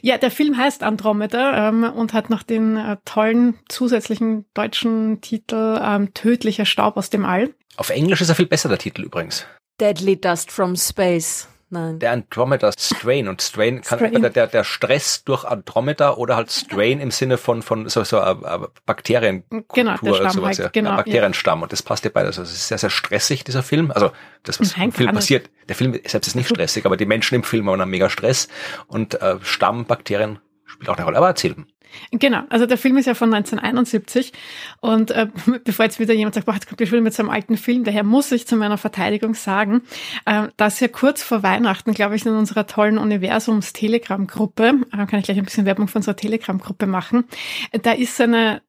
Ja, 0.01 0.17
der 0.17 0.31
Film 0.31 0.57
heißt 0.57 0.83
Andromeda 0.83 1.69
ähm, 1.69 1.83
und 1.83 2.13
hat 2.13 2.29
noch 2.29 2.43
den 2.43 2.77
äh, 2.77 2.97
tollen 3.05 3.55
zusätzlichen 3.69 4.45
deutschen 4.53 5.21
Titel 5.21 5.79
ähm, 5.81 6.13
Tödlicher 6.13 6.65
Staub 6.65 6.97
aus 6.97 7.09
dem 7.09 7.25
All. 7.25 7.53
Auf 7.77 7.89
Englisch 7.89 8.21
ist 8.21 8.29
er 8.29 8.35
viel 8.35 8.45
besser, 8.45 8.69
der 8.69 8.77
Titel 8.77 9.03
übrigens. 9.03 9.45
Deadly 9.79 10.19
Dust 10.19 10.51
from 10.51 10.75
Space. 10.75 11.47
Nein. 11.73 11.97
Der 11.97 12.11
Andromeda 12.11 12.71
Strain 12.71 13.27
und 13.27 13.41
Strain 13.41 13.81
kann 13.81 13.97
Strain. 13.97 14.21
Der, 14.31 14.45
der, 14.45 14.63
Stress 14.63 15.23
durch 15.23 15.43
Andromeda 15.43 16.13
oder 16.13 16.35
halt 16.35 16.51
Strain 16.51 16.99
im 16.99 17.09
Sinne 17.09 17.37
von 17.37 17.63
von 17.63 17.89
so 17.89 18.03
so 18.03 18.21
uh, 18.21 18.67
Bakterienkultur 18.85 19.65
genau, 19.73 19.95
oder 19.99 20.29
sowas 20.29 20.59
halt, 20.59 20.71
genau, 20.71 20.91
ja, 20.91 20.95
Bakterienstamm 20.97 21.59
ja. 21.59 21.63
und 21.63 21.73
das 21.73 21.81
passt 21.81 22.05
ja 22.05 22.11
beides. 22.13 22.37
Also 22.37 22.43
es 22.43 22.57
ist 22.57 22.67
sehr 22.67 22.77
sehr 22.77 22.91
stressig 22.91 23.43
dieser 23.43 23.63
Film. 23.63 23.89
Also 23.89 24.11
das 24.43 24.59
was 24.59 24.77
im 24.77 24.91
Film 24.91 25.13
passiert. 25.13 25.49
Der 25.67 25.75
Film 25.75 25.99
selbst 26.05 26.27
ist 26.27 26.35
nicht 26.35 26.49
stressig, 26.49 26.85
aber 26.85 26.95
die 26.95 27.07
Menschen 27.07 27.33
im 27.33 27.43
Film 27.43 27.67
haben 27.67 27.81
einen 27.81 27.89
mega 27.89 28.07
Stress 28.07 28.49
und 28.85 29.19
äh, 29.19 29.37
Stammbakterien 29.41 30.37
spielt 30.65 30.89
auch 30.89 30.97
eine 30.97 31.05
Rolle. 31.05 31.17
Aber 31.17 31.27
erzähl. 31.27 31.55
Genau, 32.11 32.43
also 32.49 32.65
der 32.65 32.77
Film 32.77 32.97
ist 32.97 33.05
ja 33.05 33.13
von 33.13 33.33
1971 33.33 34.33
und 34.81 35.11
äh, 35.11 35.27
bevor 35.63 35.85
jetzt 35.85 35.99
wieder 35.99 36.13
jemand 36.13 36.35
sagt, 36.35 36.45
boah, 36.45 36.53
jetzt 36.53 36.67
kommt 36.67 36.79
der 36.79 36.87
Film 36.87 37.03
mit 37.03 37.13
so 37.13 37.23
einem 37.23 37.29
alten 37.29 37.57
Film, 37.57 37.83
daher 37.83 38.03
muss 38.03 38.31
ich 38.31 38.47
zu 38.47 38.55
meiner 38.55 38.77
Verteidigung 38.77 39.33
sagen, 39.33 39.81
äh, 40.25 40.47
dass 40.57 40.79
ja 40.79 40.87
kurz 40.87 41.23
vor 41.23 41.43
Weihnachten, 41.43 41.93
glaube 41.93 42.15
ich, 42.15 42.25
in 42.25 42.33
unserer 42.33 42.67
tollen 42.67 42.97
Universums-Telegram-Gruppe, 42.97 44.81
äh, 44.91 45.05
kann 45.05 45.19
ich 45.19 45.25
gleich 45.25 45.37
ein 45.37 45.45
bisschen 45.45 45.65
Werbung 45.65 45.87
von 45.87 45.99
unserer 45.99 46.15
Telegram-Gruppe 46.15 46.87
machen, 46.87 47.25
da 47.71 47.91
ist 47.91 48.19
eine 48.21 48.61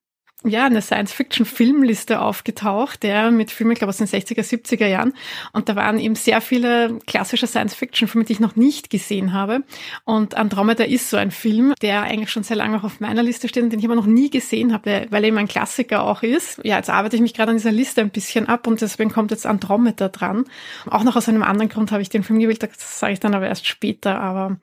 ja, 0.45 0.67
eine 0.67 0.83
Science-Fiction-Filmliste 0.83 2.21
aufgetaucht, 2.21 3.03
der 3.03 3.31
mit 3.31 3.51
Filmen, 3.51 3.73
ich 3.73 3.79
glaube 3.79 3.91
aus 3.91 3.97
den 3.97 4.07
60er, 4.07 4.43
70er 4.43 4.87
Jahren. 4.87 5.15
Und 5.53 5.69
da 5.69 5.77
waren 5.77 5.99
eben 5.99 6.15
sehr 6.15 6.41
viele 6.41 6.99
klassische 7.07 7.47
Science-Fiction-Filme, 7.47 8.27
die 8.27 8.35
ich 8.35 8.41
noch 8.41 8.55
nicht 8.55 8.91
gesehen 8.91 9.33
habe. 9.33 9.63
Und 10.05 10.37
Andromeda 10.37 10.85
ist 10.85 11.09
so 11.09 11.17
ein 11.17 11.31
Film, 11.31 11.73
der 11.81 12.03
eigentlich 12.03 12.31
schon 12.31 12.43
sehr 12.43 12.57
lange 12.57 12.77
auch 12.77 12.85
auf 12.85 13.01
meiner 13.01 13.23
Liste 13.23 13.49
steht 13.49 13.63
und 13.63 13.71
den 13.71 13.79
ich 13.79 13.87
aber 13.87 13.95
noch 13.95 14.07
nie 14.07 14.29
gesehen 14.29 14.73
habe, 14.73 15.07
weil 15.11 15.25
er 15.25 15.29
eben 15.29 15.39
ein 15.39 15.49
Klassiker 15.49 16.05
auch 16.05 16.23
ist. 16.23 16.61
Ja, 16.63 16.77
jetzt 16.77 16.91
arbeite 16.91 17.17
ich 17.17 17.23
mich 17.23 17.35
gerade 17.35 17.51
an 17.51 17.57
dieser 17.57 17.73
Liste 17.73 18.03
ein 18.03 18.11
bisschen 18.11 18.47
ab 18.49 18.67
und 18.67 18.81
deswegen 18.81 19.11
kommt 19.11 19.31
jetzt 19.31 19.47
Andromeda 19.47 20.09
dran. 20.09 20.45
Auch 20.91 21.05
noch 21.05 21.17
aus 21.17 21.29
einem 21.29 21.43
anderen 21.43 21.71
Grund 21.71 21.91
habe 21.91 22.03
ich 22.03 22.11
den 22.11 22.23
Film 22.23 22.39
gewählt, 22.39 22.63
das 22.63 23.01
sage 23.01 23.15
ich 23.15 23.21
dann 23.21 23.35
aber 23.35 23.47
erst 23.47 23.67
später. 23.67 24.21
Aber 24.21 24.59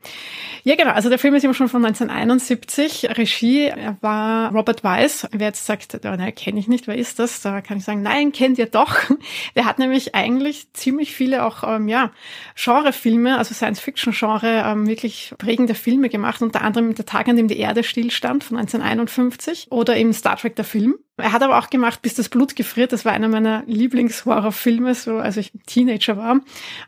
ja, 0.63 0.75
genau, 0.75 0.91
also 0.91 1.09
der 1.09 1.17
Film 1.17 1.33
ist 1.33 1.43
eben 1.43 1.55
schon 1.55 1.69
von 1.69 1.83
1971. 1.83 3.17
Regie 3.17 3.71
war 4.01 4.51
Robert 4.51 4.83
Weiss. 4.83 5.27
Wer 5.31 5.47
jetzt 5.47 5.70
sagt, 5.71 6.03
nein, 6.03 6.35
kenne 6.35 6.59
ich 6.59 6.67
nicht, 6.67 6.87
wer 6.87 6.95
ist 6.95 7.19
das? 7.19 7.41
Da 7.41 7.61
kann 7.61 7.77
ich 7.77 7.83
sagen, 7.83 8.01
nein, 8.01 8.31
kennt 8.31 8.57
ihr 8.57 8.65
doch. 8.65 8.95
Der 9.55 9.65
hat 9.65 9.79
nämlich 9.79 10.15
eigentlich 10.15 10.71
ziemlich 10.73 11.13
viele 11.13 11.45
auch 11.45 11.63
ähm, 11.63 11.87
ja, 11.87 12.11
Genrefilme, 12.55 13.37
also 13.37 13.53
Science-Fiction-Genre, 13.53 14.63
ähm, 14.65 14.87
wirklich 14.87 15.33
prägende 15.37 15.75
Filme 15.75 16.09
gemacht, 16.09 16.41
unter 16.41 16.61
anderem 16.61 16.93
Der 16.95 17.05
Tag, 17.05 17.27
an 17.27 17.37
dem 17.37 17.47
die 17.47 17.57
Erde 17.57 17.83
stillstand 17.83 18.43
von 18.43 18.57
1951 18.57 19.67
oder 19.71 19.95
eben 19.95 20.13
Star 20.13 20.37
Trek 20.37 20.55
der 20.55 20.65
Film. 20.65 20.95
Er 21.17 21.31
hat 21.31 21.43
aber 21.43 21.59
auch 21.59 21.69
gemacht, 21.69 22.01
bis 22.01 22.15
das 22.15 22.29
Blut 22.29 22.55
gefriert. 22.55 22.91
Das 22.91 23.05
war 23.05 23.13
einer 23.13 23.27
meiner 23.27 23.63
Lieblingshorrorfilme, 23.67 24.95
so 24.95 25.17
als 25.17 25.37
ich 25.37 25.51
Teenager 25.67 26.17
war, 26.17 26.41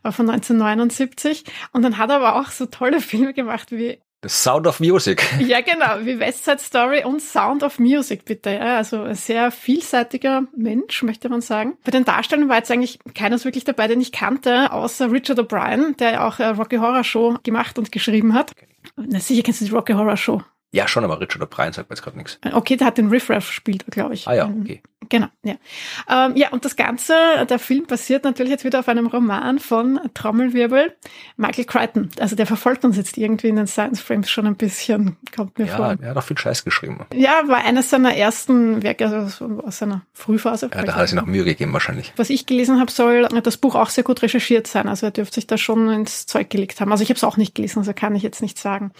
äh, 0.03 0.11
von 0.11 0.29
1979. 0.29 1.43
Und 1.71 1.83
dann 1.83 1.97
hat 1.97 2.09
er 2.09 2.17
aber 2.17 2.39
auch 2.39 2.49
so 2.49 2.65
tolle 2.65 2.99
Filme 2.99 3.33
gemacht 3.33 3.71
wie 3.71 3.99
The 4.23 4.29
Sound 4.29 4.65
of 4.67 4.79
Music. 4.79 5.23
Ja, 5.39 5.59
genau, 5.61 6.05
wie 6.05 6.19
West 6.19 6.45
Side 6.45 6.59
Story 6.59 7.03
und 7.03 7.21
Sound 7.21 7.61
of 7.63 7.77
Music, 7.77 8.23
bitte. 8.25 8.51
Ja. 8.51 8.77
Also 8.77 9.03
ein 9.03 9.15
sehr 9.15 9.51
vielseitiger 9.51 10.43
Mensch, 10.55 11.03
möchte 11.03 11.29
man 11.29 11.41
sagen. 11.41 11.77
Bei 11.83 11.91
den 11.91 12.05
Darstellern 12.05 12.49
war 12.49 12.57
jetzt 12.57 12.71
eigentlich 12.71 12.99
keiner 13.13 13.43
wirklich 13.43 13.65
dabei, 13.65 13.87
den 13.87 13.99
ich 13.99 14.11
kannte, 14.11 14.71
außer 14.71 15.11
Richard 15.11 15.39
O'Brien, 15.39 15.97
der 15.97 16.11
ja 16.11 16.27
auch 16.27 16.39
Rocky 16.39 16.77
Horror 16.77 17.03
Show 17.03 17.37
gemacht 17.43 17.77
und 17.77 17.91
geschrieben 17.91 18.33
hat. 18.33 18.53
Na 18.95 19.19
sicher 19.19 19.43
kennst 19.43 19.61
du 19.61 19.65
die 19.65 19.71
Rocky 19.71 19.93
Horror 19.93 20.17
Show. 20.17 20.41
Ja, 20.73 20.87
schon, 20.87 21.03
aber 21.03 21.21
Richard 21.21 21.43
O'Brien 21.43 21.71
sagt 21.71 21.91
mir 21.91 21.95
jetzt 21.95 22.03
gerade 22.03 22.17
nichts. 22.17 22.39
Okay, 22.51 22.75
der 22.75 22.87
hat 22.87 22.97
den 22.97 23.09
Riff 23.09 23.29
Raff 23.29 23.47
gespielt, 23.47 23.85
glaube 23.91 24.15
ich. 24.15 24.27
Ah 24.27 24.33
ja, 24.33 24.45
okay. 24.45 24.81
Genau, 25.09 25.27
ja. 25.43 25.55
Ähm, 26.09 26.35
ja, 26.35 26.49
und 26.49 26.65
das 26.65 26.75
Ganze, 26.75 27.13
der 27.49 27.59
Film 27.59 27.85
basiert 27.85 28.23
natürlich 28.23 28.51
jetzt 28.51 28.63
wieder 28.63 28.79
auf 28.79 28.87
einem 28.87 29.07
Roman 29.07 29.59
von 29.59 29.99
Trommelwirbel, 30.13 30.95
Michael 31.37 31.65
Crichton. 31.65 32.09
Also 32.19 32.35
der 32.35 32.45
verfolgt 32.45 32.85
uns 32.85 32.97
jetzt 32.97 33.17
irgendwie 33.17 33.49
in 33.49 33.55
den 33.55 33.67
Science 33.67 34.01
Frames 34.01 34.29
schon 34.29 34.47
ein 34.47 34.55
bisschen, 34.55 35.17
kommt 35.35 35.57
mir 35.59 35.65
ja, 35.65 35.75
vor. 35.75 35.95
er 36.01 36.09
hat 36.09 36.17
auch 36.17 36.23
viel 36.23 36.37
Scheiß 36.37 36.63
geschrieben. 36.63 37.05
Ja, 37.13 37.43
war 37.47 37.63
eines 37.63 37.89
seiner 37.89 38.15
ersten 38.15 38.83
Werke, 38.83 39.07
also 39.07 39.61
aus 39.63 39.77
seiner 39.77 40.01
Frühphase. 40.13 40.69
Ja, 40.73 40.83
da 40.83 40.93
hat 40.93 41.01
er 41.01 41.07
sich 41.07 41.15
noch 41.15 41.25
Mühe 41.25 41.43
gegeben 41.43 41.73
wahrscheinlich. 41.73 42.13
Was 42.15 42.29
ich 42.29 42.45
gelesen 42.45 42.79
habe, 42.79 42.91
soll 42.91 43.27
das 43.27 43.57
Buch 43.57 43.75
auch 43.75 43.89
sehr 43.89 44.03
gut 44.03 44.21
recherchiert 44.21 44.67
sein. 44.67 44.87
Also 44.87 45.07
er 45.07 45.11
dürfte 45.11 45.35
sich 45.35 45.47
da 45.47 45.57
schon 45.57 45.89
ins 45.89 46.25
Zeug 46.25 46.49
gelegt 46.49 46.81
haben. 46.81 46.91
Also 46.91 47.03
ich 47.03 47.09
habe 47.09 47.17
es 47.17 47.23
auch 47.23 47.37
nicht 47.37 47.55
gelesen, 47.55 47.79
also 47.79 47.93
kann 47.93 48.15
ich 48.15 48.23
jetzt 48.23 48.41
nicht 48.41 48.57
sagen. 48.57 48.91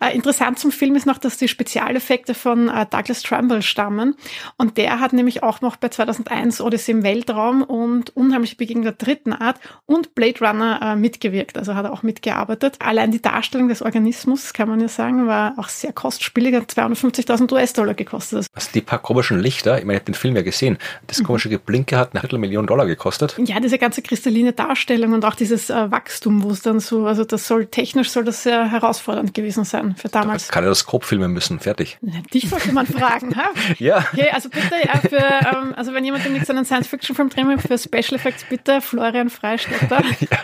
Äh, 0.00 0.14
interessant 0.14 0.58
zum 0.58 0.70
Film 0.70 0.94
ist 0.96 1.06
noch, 1.06 1.15
dass 1.18 1.38
die 1.38 1.48
Spezialeffekte 1.48 2.34
von 2.34 2.68
äh, 2.68 2.86
Douglas 2.88 3.22
Trumbull 3.22 3.62
stammen. 3.62 4.14
Und 4.56 4.76
der 4.76 5.00
hat 5.00 5.12
nämlich 5.12 5.42
auch 5.42 5.60
noch 5.60 5.76
bei 5.76 5.88
2001 5.88 6.60
Odyssey 6.60 6.92
im 6.92 7.02
Weltraum 7.02 7.62
und 7.62 8.14
Unheimliche 8.16 8.56
Begegnung 8.56 8.84
der 8.84 8.92
dritten 8.92 9.32
Art 9.32 9.58
und 9.86 10.14
Blade 10.14 10.40
Runner 10.40 10.80
äh, 10.82 10.96
mitgewirkt. 10.96 11.58
Also 11.58 11.74
hat 11.74 11.84
er 11.84 11.92
auch 11.92 12.02
mitgearbeitet. 12.02 12.76
Allein 12.80 13.10
die 13.10 13.22
Darstellung 13.22 13.68
des 13.68 13.82
Organismus, 13.82 14.52
kann 14.52 14.68
man 14.68 14.80
ja 14.80 14.88
sagen, 14.88 15.26
war 15.26 15.54
auch 15.58 15.68
sehr 15.68 15.92
kostspielig, 15.92 16.54
hat 16.54 16.70
250.000 16.70 17.52
US-Dollar 17.52 17.94
gekostet. 17.94 18.46
Was 18.54 18.70
die 18.70 18.80
paar 18.80 19.00
komischen 19.00 19.40
Lichter, 19.40 19.78
ich 19.78 19.84
meine, 19.84 19.94
ich 19.94 20.00
habe 20.00 20.12
den 20.12 20.14
Film 20.14 20.36
ja 20.36 20.42
gesehen, 20.42 20.78
das 21.06 21.22
komische 21.22 21.48
Geblinke 21.48 21.96
hat 21.96 22.12
eine 22.12 22.20
Viertelmillion 22.20 22.66
Dollar 22.66 22.86
gekostet. 22.86 23.36
Ja, 23.38 23.60
diese 23.60 23.78
ganze 23.78 24.02
kristalline 24.02 24.52
Darstellung 24.52 25.12
und 25.12 25.24
auch 25.24 25.34
dieses 25.34 25.70
äh, 25.70 25.90
Wachstum, 25.90 26.42
wo 26.42 26.50
es 26.50 26.62
dann 26.62 26.80
so, 26.80 27.06
also 27.06 27.24
das 27.24 27.46
soll 27.46 27.66
technisch 27.66 28.10
soll 28.10 28.24
das 28.24 28.42
sehr 28.42 28.70
herausfordernd 28.70 29.34
gewesen 29.34 29.64
sein 29.64 29.94
für 29.96 30.08
damals. 30.08 30.48
Da 30.48 30.54
kann 30.54 30.64
er 31.06 31.12
das 31.12 31.12
grob 31.12 31.16
filmen 31.16 31.32
müssen, 31.32 31.60
fertig. 31.60 31.98
Dich 32.32 32.48
sollte 32.48 32.72
man 32.72 32.86
fragen, 32.86 33.36
ha? 33.36 33.50
Ja. 33.78 33.98
Okay, 34.12 34.30
also 34.32 34.48
bitte 34.48 34.74
ja, 34.84 34.98
für, 34.98 35.56
ähm, 35.56 35.74
also 35.76 35.92
wenn 35.92 36.04
jemand 36.04 36.24
demnächst 36.24 36.50
einen 36.50 36.64
Science-Fiction-Film 36.64 37.28
drehen 37.28 37.48
will, 37.48 37.58
für 37.58 37.78
Special 37.78 38.18
Effects 38.18 38.44
bitte 38.48 38.80
Florian 38.80 39.30
Freistetter. 39.30 40.02
ja, 40.20 40.38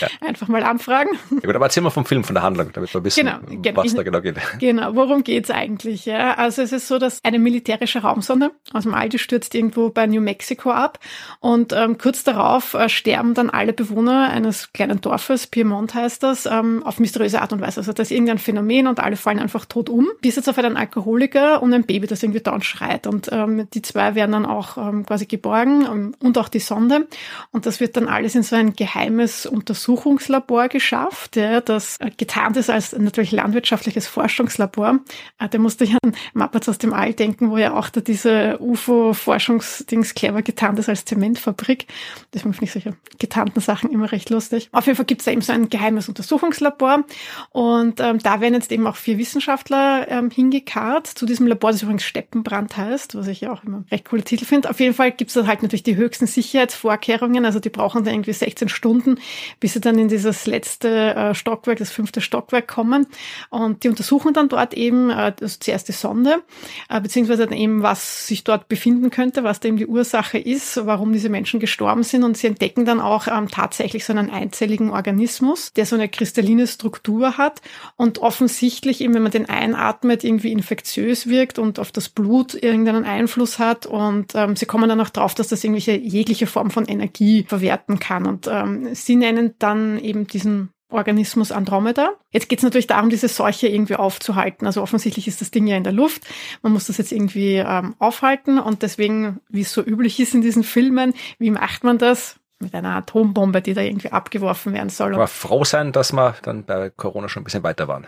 ja. 0.00 0.08
Einfach 0.26 0.48
mal 0.48 0.62
anfragen. 0.62 1.10
Ja 1.30 1.46
gut, 1.46 1.54
aber 1.54 1.66
erzähl 1.66 1.82
mal 1.82 1.90
vom 1.90 2.04
Film, 2.04 2.24
von 2.24 2.34
der 2.34 2.42
Handlung, 2.42 2.70
damit 2.72 2.92
wir 2.92 3.04
wissen, 3.04 3.26
genau, 3.26 3.38
genau. 3.62 3.84
was 3.84 3.94
da 3.94 4.02
genau 4.02 4.20
geht. 4.20 4.36
Genau, 4.58 4.94
worum 4.94 5.22
geht's 5.22 5.50
eigentlich? 5.50 6.06
Ja? 6.06 6.34
Also 6.34 6.62
es 6.62 6.72
ist 6.72 6.88
so, 6.88 6.98
dass 6.98 7.24
eine 7.24 7.38
militärische 7.38 8.00
Raumsonde 8.00 8.50
aus 8.72 8.84
dem 8.84 8.94
All, 8.94 9.08
die 9.08 9.18
stürzt 9.18 9.54
irgendwo 9.54 9.90
bei 9.90 10.06
New 10.06 10.20
Mexico 10.20 10.70
ab 10.70 10.98
und 11.40 11.72
ähm, 11.72 11.98
kurz 11.98 12.24
darauf 12.24 12.74
äh, 12.74 12.88
sterben 12.88 13.34
dann 13.34 13.50
alle 13.50 13.72
Bewohner 13.72 14.30
eines 14.30 14.72
kleinen 14.72 15.00
Dorfes, 15.00 15.46
Piemont 15.46 15.94
heißt 15.94 16.22
das, 16.22 16.46
ähm, 16.46 16.82
auf 16.84 16.98
mysteriöse 16.98 17.40
Art 17.40 17.52
und 17.52 17.60
Weise. 17.60 17.80
Also 17.80 17.92
das 17.92 18.08
ist 18.08 18.12
irgendein 18.12 18.38
Phänomen 18.38 18.86
und 18.86 19.00
alle 19.00 19.16
fallen 19.16 19.38
einfach 19.38 19.64
tot 19.64 19.75
um, 19.76 20.08
bis 20.20 20.36
jetzt 20.36 20.48
auf 20.48 20.58
einen 20.58 20.76
Alkoholiker 20.76 21.62
und 21.62 21.72
ein 21.72 21.84
Baby, 21.84 22.06
das 22.06 22.22
irgendwie 22.22 22.40
down 22.40 22.62
schreit. 22.62 23.06
Und 23.06 23.28
ähm, 23.30 23.68
die 23.72 23.82
zwei 23.82 24.14
werden 24.14 24.32
dann 24.32 24.46
auch 24.46 24.76
ähm, 24.76 25.04
quasi 25.06 25.26
geborgen 25.26 25.86
ähm, 25.86 26.14
und 26.18 26.38
auch 26.38 26.48
die 26.48 26.60
Sonde. 26.60 27.06
Und 27.52 27.66
das 27.66 27.80
wird 27.80 27.96
dann 27.96 28.08
alles 28.08 28.34
in 28.34 28.42
so 28.42 28.56
ein 28.56 28.74
geheimes 28.74 29.46
Untersuchungslabor 29.46 30.68
geschafft, 30.68 31.36
ja, 31.36 31.60
das 31.60 31.98
äh, 32.00 32.10
getarnt 32.16 32.56
ist 32.56 32.70
als 32.70 32.96
natürlich 32.96 33.32
landwirtschaftliches 33.32 34.06
Forschungslabor. 34.06 35.00
Äh, 35.38 35.48
der 35.48 35.60
musste 35.60 35.84
ich 35.84 35.94
an 35.94 36.12
Muppets 36.34 36.68
aus 36.68 36.78
dem 36.78 36.92
All 36.92 37.12
denken, 37.12 37.50
wo 37.50 37.58
ja 37.58 37.74
auch 37.74 37.90
da 37.90 38.00
diese 38.00 38.58
UFO-Forschungsdings 38.60 40.14
clever 40.14 40.42
getarnt 40.42 40.78
ist 40.78 40.88
als 40.88 41.04
Zementfabrik. 41.04 41.86
Deswegen 42.32 42.54
finde 42.54 42.64
ich 42.64 42.72
solche 42.72 42.96
getarnten 43.18 43.60
Sachen 43.60 43.90
immer 43.90 44.10
recht 44.10 44.30
lustig. 44.30 44.68
Auf 44.72 44.86
jeden 44.86 44.96
Fall 44.96 45.06
gibt 45.06 45.20
es 45.20 45.26
da 45.26 45.32
eben 45.32 45.42
so 45.42 45.52
ein 45.52 45.68
geheimes 45.68 46.08
Untersuchungslabor 46.08 47.04
und 47.50 48.00
ähm, 48.00 48.18
da 48.18 48.40
werden 48.40 48.54
jetzt 48.54 48.72
eben 48.72 48.86
auch 48.86 48.96
vier 48.96 49.18
Wissenschaftler 49.18 49.65
ähm, 49.74 50.30
hingekarrt 50.30 51.06
zu 51.06 51.26
diesem 51.26 51.46
Labor, 51.46 51.72
das 51.72 51.82
übrigens 51.82 52.04
Steppenbrand 52.04 52.76
heißt, 52.76 53.14
was 53.14 53.26
ich 53.26 53.40
ja 53.40 53.52
auch 53.52 53.64
immer 53.64 53.84
recht 53.90 54.08
coole 54.08 54.22
Titel 54.22 54.44
finde. 54.44 54.70
Auf 54.70 54.80
jeden 54.80 54.94
Fall 54.94 55.12
gibt 55.12 55.30
es 55.30 55.46
halt 55.46 55.62
natürlich 55.62 55.82
die 55.82 55.96
höchsten 55.96 56.26
Sicherheitsvorkehrungen, 56.26 57.44
also 57.44 57.60
die 57.60 57.70
brauchen 57.70 58.04
da 58.04 58.10
irgendwie 58.10 58.32
16 58.32 58.68
Stunden, 58.68 59.18
bis 59.60 59.72
sie 59.72 59.80
dann 59.80 59.98
in 59.98 60.08
dieses 60.08 60.46
letzte 60.46 61.14
äh, 61.14 61.34
Stockwerk, 61.34 61.78
das 61.78 61.90
fünfte 61.90 62.20
Stockwerk 62.20 62.68
kommen. 62.68 63.06
Und 63.50 63.84
die 63.84 63.88
untersuchen 63.88 64.32
dann 64.32 64.48
dort 64.48 64.74
eben 64.74 65.10
äh, 65.10 65.32
also 65.40 65.58
zuerst 65.58 65.88
die 65.88 65.92
Sonde, 65.92 66.42
äh, 66.88 67.00
beziehungsweise 67.00 67.46
dann 67.46 67.56
eben, 67.56 67.82
was 67.82 68.26
sich 68.26 68.44
dort 68.44 68.68
befinden 68.68 69.10
könnte, 69.10 69.44
was 69.44 69.60
da 69.60 69.68
eben 69.68 69.76
die 69.76 69.86
Ursache 69.86 70.38
ist, 70.38 70.84
warum 70.86 71.12
diese 71.12 71.28
Menschen 71.28 71.60
gestorben 71.60 72.02
sind. 72.02 72.24
Und 72.24 72.36
sie 72.36 72.46
entdecken 72.46 72.84
dann 72.84 73.00
auch 73.00 73.26
ähm, 73.28 73.48
tatsächlich 73.48 74.04
so 74.04 74.12
einen 74.12 74.30
einzelligen 74.30 74.90
Organismus, 74.90 75.72
der 75.72 75.86
so 75.86 75.96
eine 75.96 76.08
kristalline 76.08 76.66
Struktur 76.66 77.38
hat. 77.38 77.60
Und 77.96 78.18
offensichtlich 78.18 79.00
eben, 79.00 79.14
wenn 79.14 79.22
man 79.22 79.32
den 79.32 79.48
einatmet, 79.56 80.24
irgendwie 80.24 80.52
infektiös 80.52 81.26
wirkt 81.28 81.58
und 81.58 81.78
auf 81.78 81.92
das 81.92 82.08
Blut 82.08 82.54
irgendeinen 82.54 83.04
Einfluss 83.04 83.58
hat 83.58 83.86
und 83.86 84.34
ähm, 84.34 84.56
sie 84.56 84.66
kommen 84.66 84.88
dann 84.88 85.00
auch 85.00 85.10
drauf, 85.10 85.34
dass 85.34 85.48
das 85.48 85.64
irgendwelche 85.64 85.96
jegliche 85.96 86.46
Form 86.46 86.70
von 86.70 86.86
Energie 86.86 87.44
verwerten 87.48 87.98
kann 87.98 88.26
und 88.26 88.48
ähm, 88.50 88.94
sie 88.94 89.16
nennen 89.16 89.54
dann 89.58 89.98
eben 89.98 90.26
diesen 90.26 90.70
Organismus 90.88 91.50
Andromeda. 91.50 92.10
Jetzt 92.30 92.48
geht 92.48 92.60
es 92.60 92.62
natürlich 92.62 92.86
darum, 92.86 93.10
diese 93.10 93.28
Seuche 93.28 93.66
irgendwie 93.66 93.96
aufzuhalten. 93.96 94.66
Also 94.66 94.82
offensichtlich 94.82 95.26
ist 95.26 95.40
das 95.40 95.50
Ding 95.50 95.66
ja 95.66 95.76
in 95.76 95.84
der 95.84 95.92
Luft. 95.92 96.22
Man 96.62 96.72
muss 96.72 96.86
das 96.86 96.98
jetzt 96.98 97.12
irgendwie 97.12 97.56
ähm, 97.56 97.96
aufhalten 97.98 98.58
und 98.58 98.82
deswegen, 98.82 99.40
wie 99.48 99.62
es 99.62 99.72
so 99.72 99.82
üblich 99.82 100.20
ist 100.20 100.34
in 100.34 100.42
diesen 100.42 100.62
Filmen, 100.62 101.14
wie 101.38 101.50
macht 101.50 101.84
man 101.84 101.98
das? 101.98 102.36
Mit 102.58 102.74
einer 102.74 102.96
Atombombe, 102.96 103.60
die 103.60 103.74
da 103.74 103.82
irgendwie 103.82 104.12
abgeworfen 104.12 104.72
werden 104.72 104.88
soll. 104.88 105.14
Aber 105.14 105.26
froh 105.26 105.64
sein, 105.64 105.92
dass 105.92 106.12
wir 106.12 106.36
dann 106.42 106.64
bei 106.64 106.88
Corona 106.88 107.28
schon 107.28 107.42
ein 107.42 107.44
bisschen 107.44 107.62
weiter 107.62 107.86
waren. 107.86 108.06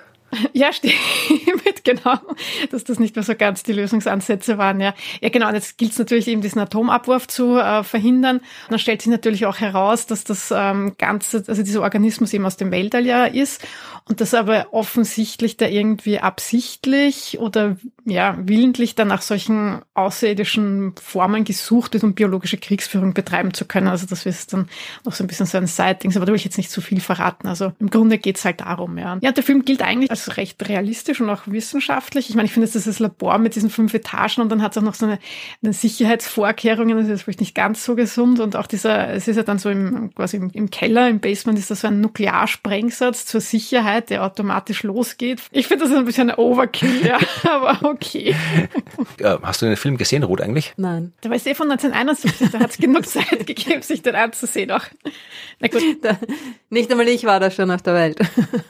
Ja, 0.52 0.72
stimmt, 0.72 0.94
genau, 1.84 2.18
dass 2.70 2.84
das 2.84 2.98
nicht 2.98 3.16
mehr 3.16 3.22
so 3.22 3.34
ganz 3.34 3.62
die 3.62 3.72
Lösungsansätze 3.72 4.59
waren. 4.59 4.80
Ja, 4.80 4.94
ja 5.20 5.30
genau, 5.30 5.48
und 5.48 5.55
jetzt 5.55 5.78
gilt 5.78 5.92
es 5.92 5.98
natürlich 5.98 6.28
eben, 6.28 6.42
diesen 6.42 6.60
Atomabwurf 6.60 7.26
zu 7.26 7.56
äh, 7.56 7.82
verhindern. 7.82 8.38
Und 8.38 8.70
dann 8.70 8.78
stellt 8.78 9.00
sich 9.00 9.10
natürlich 9.10 9.46
auch 9.46 9.59
heraus, 9.59 10.06
dass 10.06 10.24
das 10.24 10.52
ähm, 10.55 10.96
Ganze, 10.98 11.44
also 11.46 11.62
dieser 11.62 11.80
Organismus 11.80 12.34
eben 12.34 12.44
aus 12.44 12.59
dem 12.59 12.70
Weltall 12.70 13.06
ja 13.06 13.24
ist 13.24 13.66
und 14.05 14.20
das 14.20 14.34
aber 14.34 14.68
offensichtlich 14.72 15.56
da 15.56 15.66
irgendwie 15.66 16.18
absichtlich 16.18 17.38
oder 17.38 17.76
ja, 18.09 18.36
willentlich 18.40 18.94
dann 18.94 19.09
nach 19.09 19.22
solchen 19.22 19.82
außerirdischen 19.94 20.94
Formen 21.01 21.44
gesucht 21.44 21.94
wird, 21.94 22.05
um 22.05 22.14
biologische 22.14 22.56
Kriegsführung 22.56 23.14
betreiben 23.14 23.52
zu 23.55 23.64
können. 23.64 23.89
Also 23.89 24.06
das 24.06 24.26
ist 24.26 24.52
dann 24.52 24.68
noch 25.05 25.12
so 25.12 25.24
ein 25.24 25.26
bisschen 25.26 25.47
so 25.47 25.59
ein 25.59 25.66
Side-Ding, 25.66 26.14
aber 26.16 26.26
da 26.26 26.32
will 26.32 26.36
ich 26.36 26.44
jetzt 26.44 26.59
nicht 26.59 26.70
zu 26.70 26.80
viel 26.80 27.01
verraten. 27.01 27.48
Also 27.48 27.72
im 27.78 27.90
Grunde 27.90 28.18
geht's 28.18 28.44
halt 28.44 28.60
darum, 28.60 28.98
ja. 28.98 29.18
Ja, 29.20 29.32
der 29.32 29.43
Film 29.43 29.64
gilt 29.64 29.82
eigentlich 29.82 30.10
als 30.10 30.36
recht 30.36 30.66
realistisch 30.68 31.20
und 31.20 31.30
auch 31.30 31.43
wissenschaftlich. 31.47 32.30
Ich 32.30 32.35
meine, 32.35 32.47
ich 32.47 32.52
finde, 32.52 32.66
das 32.66 32.76
ist 32.76 32.86
das 32.86 32.98
Labor 32.98 33.39
mit 33.39 33.55
diesen 33.55 33.70
fünf 33.70 33.94
Etagen 33.94 34.43
und 34.43 34.48
dann 34.51 34.62
hat 34.62 34.72
es 34.72 34.78
auch 34.78 34.82
noch 34.82 34.94
so 34.94 35.06
eine, 35.06 35.18
eine 35.62 35.72
Sicherheitsvorkehrungen, 35.72 36.97
das 36.98 37.09
ist 37.09 37.22
vielleicht 37.22 37.40
nicht 37.40 37.55
ganz 37.55 37.85
so 37.85 37.94
gesund 37.94 38.40
und 38.40 38.56
auch 38.56 38.66
dieser, 38.66 39.09
es 39.10 39.28
ist 39.28 39.36
ja 39.36 39.43
dann 39.43 39.59
so 39.59 39.70
im, 39.70 40.14
quasi 40.14 40.36
im, 40.36 40.51
im 40.52 40.70
Keller, 40.70 41.09
im 41.09 41.20
Basement 41.20 41.59
ist 41.59 41.70
da 41.70 41.74
so 41.74 41.89
ein 41.89 42.01
Nuklearsprengsatz 42.01 43.26
zur 43.26 43.40
Sicherheit, 43.40 44.10
der 44.10 44.24
automatisch 44.24 44.82
losgeht. 44.82 45.43
Ich 45.52 45.66
finde 45.68 45.85
das 45.85 45.94
ein 45.94 46.05
bisschen 46.05 46.30
ein 46.30 46.36
Overkill, 46.36 47.06
ja, 47.06 47.18
aber 47.51 47.89
okay. 47.89 47.98
Ja, 49.20 49.39
hast 49.43 49.62
du 49.62 49.66
den 49.66 49.77
Film 49.77 49.97
gesehen, 49.97 50.23
Ruth, 50.23 50.41
eigentlich? 50.41 50.75
Nein. 50.77 51.12
Der 51.23 51.31
war 51.31 51.37
eh 51.37 51.55
von 51.55 51.70
1971, 51.70 52.51
da 52.51 52.61
hat 52.61 52.70
es 52.70 52.79
genug 52.79 53.07
Zeit 53.07 53.47
gegeben, 53.47 53.83
sich 53.83 54.03
den 54.03 54.15
anzusehen 54.15 54.70
auch. 54.70 54.85
Na 55.61 55.69
gut. 55.69 55.83
Da, 56.03 56.16
nicht 56.70 56.91
einmal 56.91 57.09
ich 57.09 57.25
war 57.25 57.41
da 57.41 57.51
schon 57.51 57.70
auf 57.70 57.83
der 57.83 57.95
Welt. 57.95 58.19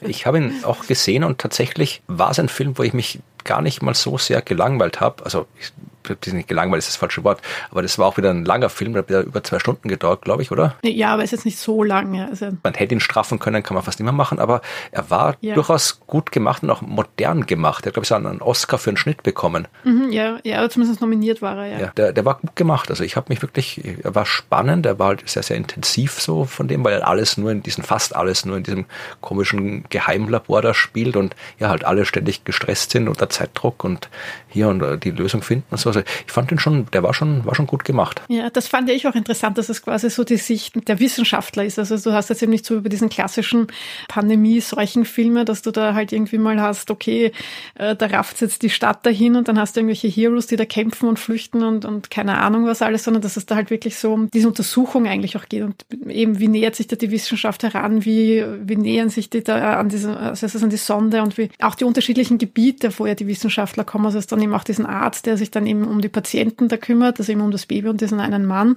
Ich 0.01 0.25
habe 0.25 0.39
ihn 0.39 0.63
auch 0.63 0.87
gesehen 0.87 1.23
und 1.23 1.39
tatsächlich 1.39 2.01
war 2.07 2.31
es 2.31 2.39
ein 2.39 2.49
Film, 2.49 2.77
wo 2.77 2.83
ich 2.83 2.93
mich 2.93 3.19
gar 3.43 3.61
nicht 3.61 3.81
mal 3.81 3.93
so 3.93 4.17
sehr 4.17 4.41
gelangweilt 4.41 4.99
habe. 4.99 5.23
Also 5.25 5.45
ich 5.59 5.71
das 6.15 6.33
nicht 6.33 6.47
gelangweilt, 6.47 6.79
ist 6.79 6.89
das 6.89 6.95
falsche 6.95 7.23
Wort, 7.23 7.41
aber 7.71 7.81
das 7.81 7.97
war 7.97 8.07
auch 8.07 8.17
wieder 8.17 8.29
ein 8.31 8.45
langer 8.45 8.69
Film, 8.69 8.93
der 8.93 9.03
hat 9.03 9.09
ja 9.09 9.21
über 9.21 9.43
zwei 9.43 9.59
Stunden 9.59 9.87
gedauert, 9.87 10.21
glaube 10.21 10.41
ich, 10.41 10.51
oder? 10.51 10.75
Ja, 10.83 11.13
aber 11.13 11.23
ist 11.23 11.31
jetzt 11.31 11.45
nicht 11.45 11.59
so 11.59 11.83
lang. 11.83 12.13
Ja. 12.13 12.27
Also 12.27 12.49
man 12.63 12.73
hätte 12.73 12.95
ihn 12.95 12.99
straffen 12.99 13.39
können, 13.39 13.63
kann 13.63 13.75
man 13.75 13.83
fast 13.83 13.99
immer 13.99 14.11
machen, 14.11 14.39
aber 14.39 14.61
er 14.91 15.09
war 15.09 15.35
ja. 15.41 15.55
durchaus 15.55 15.99
gut 16.07 16.31
gemacht 16.31 16.63
und 16.63 16.69
auch 16.69 16.81
modern 16.81 17.45
gemacht. 17.45 17.85
Er 17.85 17.87
hat, 17.87 17.93
glaube 17.93 18.05
ich, 18.05 18.13
einen 18.13 18.41
Oscar 18.41 18.77
für 18.77 18.89
einen 18.89 18.97
Schnitt 18.97 19.23
bekommen. 19.23 19.67
Mhm, 19.83 20.11
ja, 20.11 20.39
ja, 20.43 20.69
zumindest 20.69 21.01
nominiert 21.01 21.41
war 21.41 21.57
er, 21.57 21.67
ja. 21.67 21.79
ja 21.79 21.87
der, 21.95 22.13
der 22.13 22.25
war 22.25 22.35
gut 22.35 22.55
gemacht. 22.55 22.89
Also 22.89 23.03
ich 23.03 23.15
habe 23.15 23.27
mich 23.29 23.41
wirklich, 23.41 23.81
er 24.03 24.15
war 24.15 24.25
spannend, 24.25 24.85
er 24.85 24.99
war 24.99 25.07
halt 25.07 25.29
sehr, 25.29 25.43
sehr 25.43 25.57
intensiv 25.57 26.19
so 26.19 26.45
von 26.45 26.67
dem, 26.67 26.83
weil 26.83 26.93
er 26.93 27.07
alles 27.07 27.37
nur 27.37 27.51
in 27.51 27.63
diesem, 27.63 27.83
fast 27.83 28.15
alles 28.15 28.45
nur 28.45 28.57
in 28.57 28.63
diesem 28.63 28.85
komischen 29.21 29.83
Geheimlabor 29.89 30.61
da 30.61 30.73
spielt 30.73 31.15
und 31.15 31.35
ja, 31.59 31.69
halt 31.69 31.83
alle 31.83 32.05
ständig 32.05 32.43
gestresst 32.43 32.91
sind 32.91 33.07
unter 33.07 33.29
Zeitdruck 33.29 33.83
und 33.83 34.09
hier 34.49 34.67
und 34.67 34.81
äh, 34.81 34.97
die 34.97 35.11
Lösung 35.11 35.41
finden. 35.41 35.65
Also 35.71 35.91
ich 35.91 36.05
fand 36.31 36.51
den 36.51 36.59
schon, 36.59 36.87
der 36.91 37.03
war 37.03 37.13
schon, 37.13 37.45
war 37.45 37.55
schon 37.55 37.67
gut 37.67 37.85
gemacht. 37.85 38.21
Ja, 38.27 38.49
das 38.49 38.67
fand 38.67 38.89
ich 38.89 39.07
auch 39.07 39.15
interessant, 39.15 39.57
dass 39.57 39.69
es 39.69 39.81
quasi 39.81 40.09
so 40.09 40.23
die 40.23 40.37
Sicht 40.37 40.87
der 40.87 40.99
Wissenschaftler 40.99 41.63
ist. 41.63 41.79
Also 41.79 41.97
du 41.97 42.13
hast 42.13 42.29
jetzt 42.29 42.41
eben 42.41 42.51
nicht 42.51 42.65
so 42.65 42.75
über 42.75 42.89
diesen 42.89 43.09
klassischen 43.09 43.67
Pandemie-Seuchenfilme, 44.07 45.45
dass 45.45 45.61
du 45.61 45.71
da 45.71 45.93
halt 45.93 46.11
irgendwie 46.11 46.37
mal 46.37 46.59
hast, 46.61 46.91
okay, 46.91 47.31
äh, 47.75 47.95
da 47.95 48.07
rafft 48.07 48.41
jetzt 48.41 48.61
die 48.63 48.69
Stadt 48.69 49.05
dahin 49.05 49.35
und 49.35 49.47
dann 49.47 49.59
hast 49.59 49.75
du 49.75 49.81
irgendwelche 49.81 50.07
Heroes, 50.07 50.47
die 50.47 50.55
da 50.55 50.65
kämpfen 50.65 51.07
und 51.07 51.19
flüchten 51.19 51.63
und, 51.63 51.85
und 51.85 52.09
keine 52.09 52.37
Ahnung 52.39 52.65
was 52.65 52.81
alles, 52.81 53.03
sondern 53.03 53.21
dass 53.21 53.37
es 53.37 53.45
da 53.45 53.55
halt 53.55 53.69
wirklich 53.69 53.97
so 53.97 54.13
um 54.13 54.29
diese 54.31 54.47
Untersuchung 54.47 55.07
eigentlich 55.07 55.37
auch 55.37 55.47
geht 55.47 55.63
und 55.63 55.85
eben 56.07 56.39
wie 56.39 56.47
nähert 56.47 56.75
sich 56.75 56.87
da 56.87 56.95
die 56.95 57.11
Wissenschaft 57.11 57.63
heran, 57.63 58.05
wie, 58.05 58.43
wie 58.61 58.75
nähern 58.75 59.09
sich 59.09 59.29
die 59.29 59.43
da 59.43 59.79
an 59.79 59.89
diese, 59.89 60.17
also 60.17 60.59
an 60.59 60.69
die 60.69 60.77
Sonde 60.77 61.21
und 61.21 61.37
wie 61.37 61.49
auch 61.61 61.75
die 61.75 61.83
unterschiedlichen 61.83 62.37
Gebiete, 62.37 62.91
wo 62.97 63.05
ja 63.05 63.15
die 63.15 63.27
Wissenschaftler 63.27 63.83
kommen, 63.83 64.05
also 64.05 64.17
es 64.17 64.27
dann 64.27 64.38
eben 64.41 64.53
auch 64.53 64.63
diesen 64.63 64.85
Arzt, 64.85 65.25
der 65.25 65.37
sich 65.37 65.51
dann 65.51 65.65
eben 65.65 65.87
um 65.87 66.01
die 66.01 66.09
Patienten 66.09 66.67
da 66.67 66.77
kümmert, 66.77 67.19
also 67.19 67.31
eben 67.31 67.41
um 67.41 67.51
das 67.51 67.65
Baby 67.65 67.89
und 67.89 68.01
diesen 68.01 68.19
einen 68.19 68.45
Mann. 68.45 68.75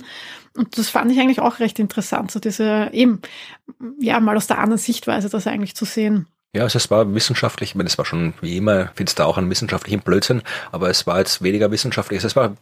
Und 0.56 0.78
das 0.78 0.89
fand 0.89 1.10
ich 1.12 1.18
eigentlich 1.18 1.40
auch 1.40 1.60
recht 1.60 1.78
interessant, 1.78 2.30
so 2.30 2.40
diese 2.40 2.90
eben, 2.93 3.20
ja, 4.01 4.20
mal 4.20 4.36
aus 4.36 4.47
der 4.47 4.59
anderen 4.59 4.78
Sichtweise 4.78 5.28
das 5.28 5.47
eigentlich 5.47 5.74
zu 5.74 5.84
sehen. 5.84 6.26
Ja, 6.55 6.64
also 6.64 6.76
es 6.76 6.90
war 6.90 7.14
wissenschaftlich, 7.14 7.70
ich 7.70 7.74
meine, 7.76 7.86
es 7.86 7.97
war 7.97 8.05
schon 8.05 8.34
wie 8.43 8.59
immer, 8.59 8.90
findest 8.94 9.18
du 9.18 9.22
auch 9.22 9.39
einen 9.39 9.48
wissenschaftlichen 9.48 10.01
Blödsinn, 10.01 10.43
aber 10.70 10.90
es 10.90 11.06
war 11.06 11.18
jetzt 11.18 11.43
weniger 11.43 11.70
wissenschaftlich, 11.70 12.22
es 12.22 12.36
war 12.36 12.55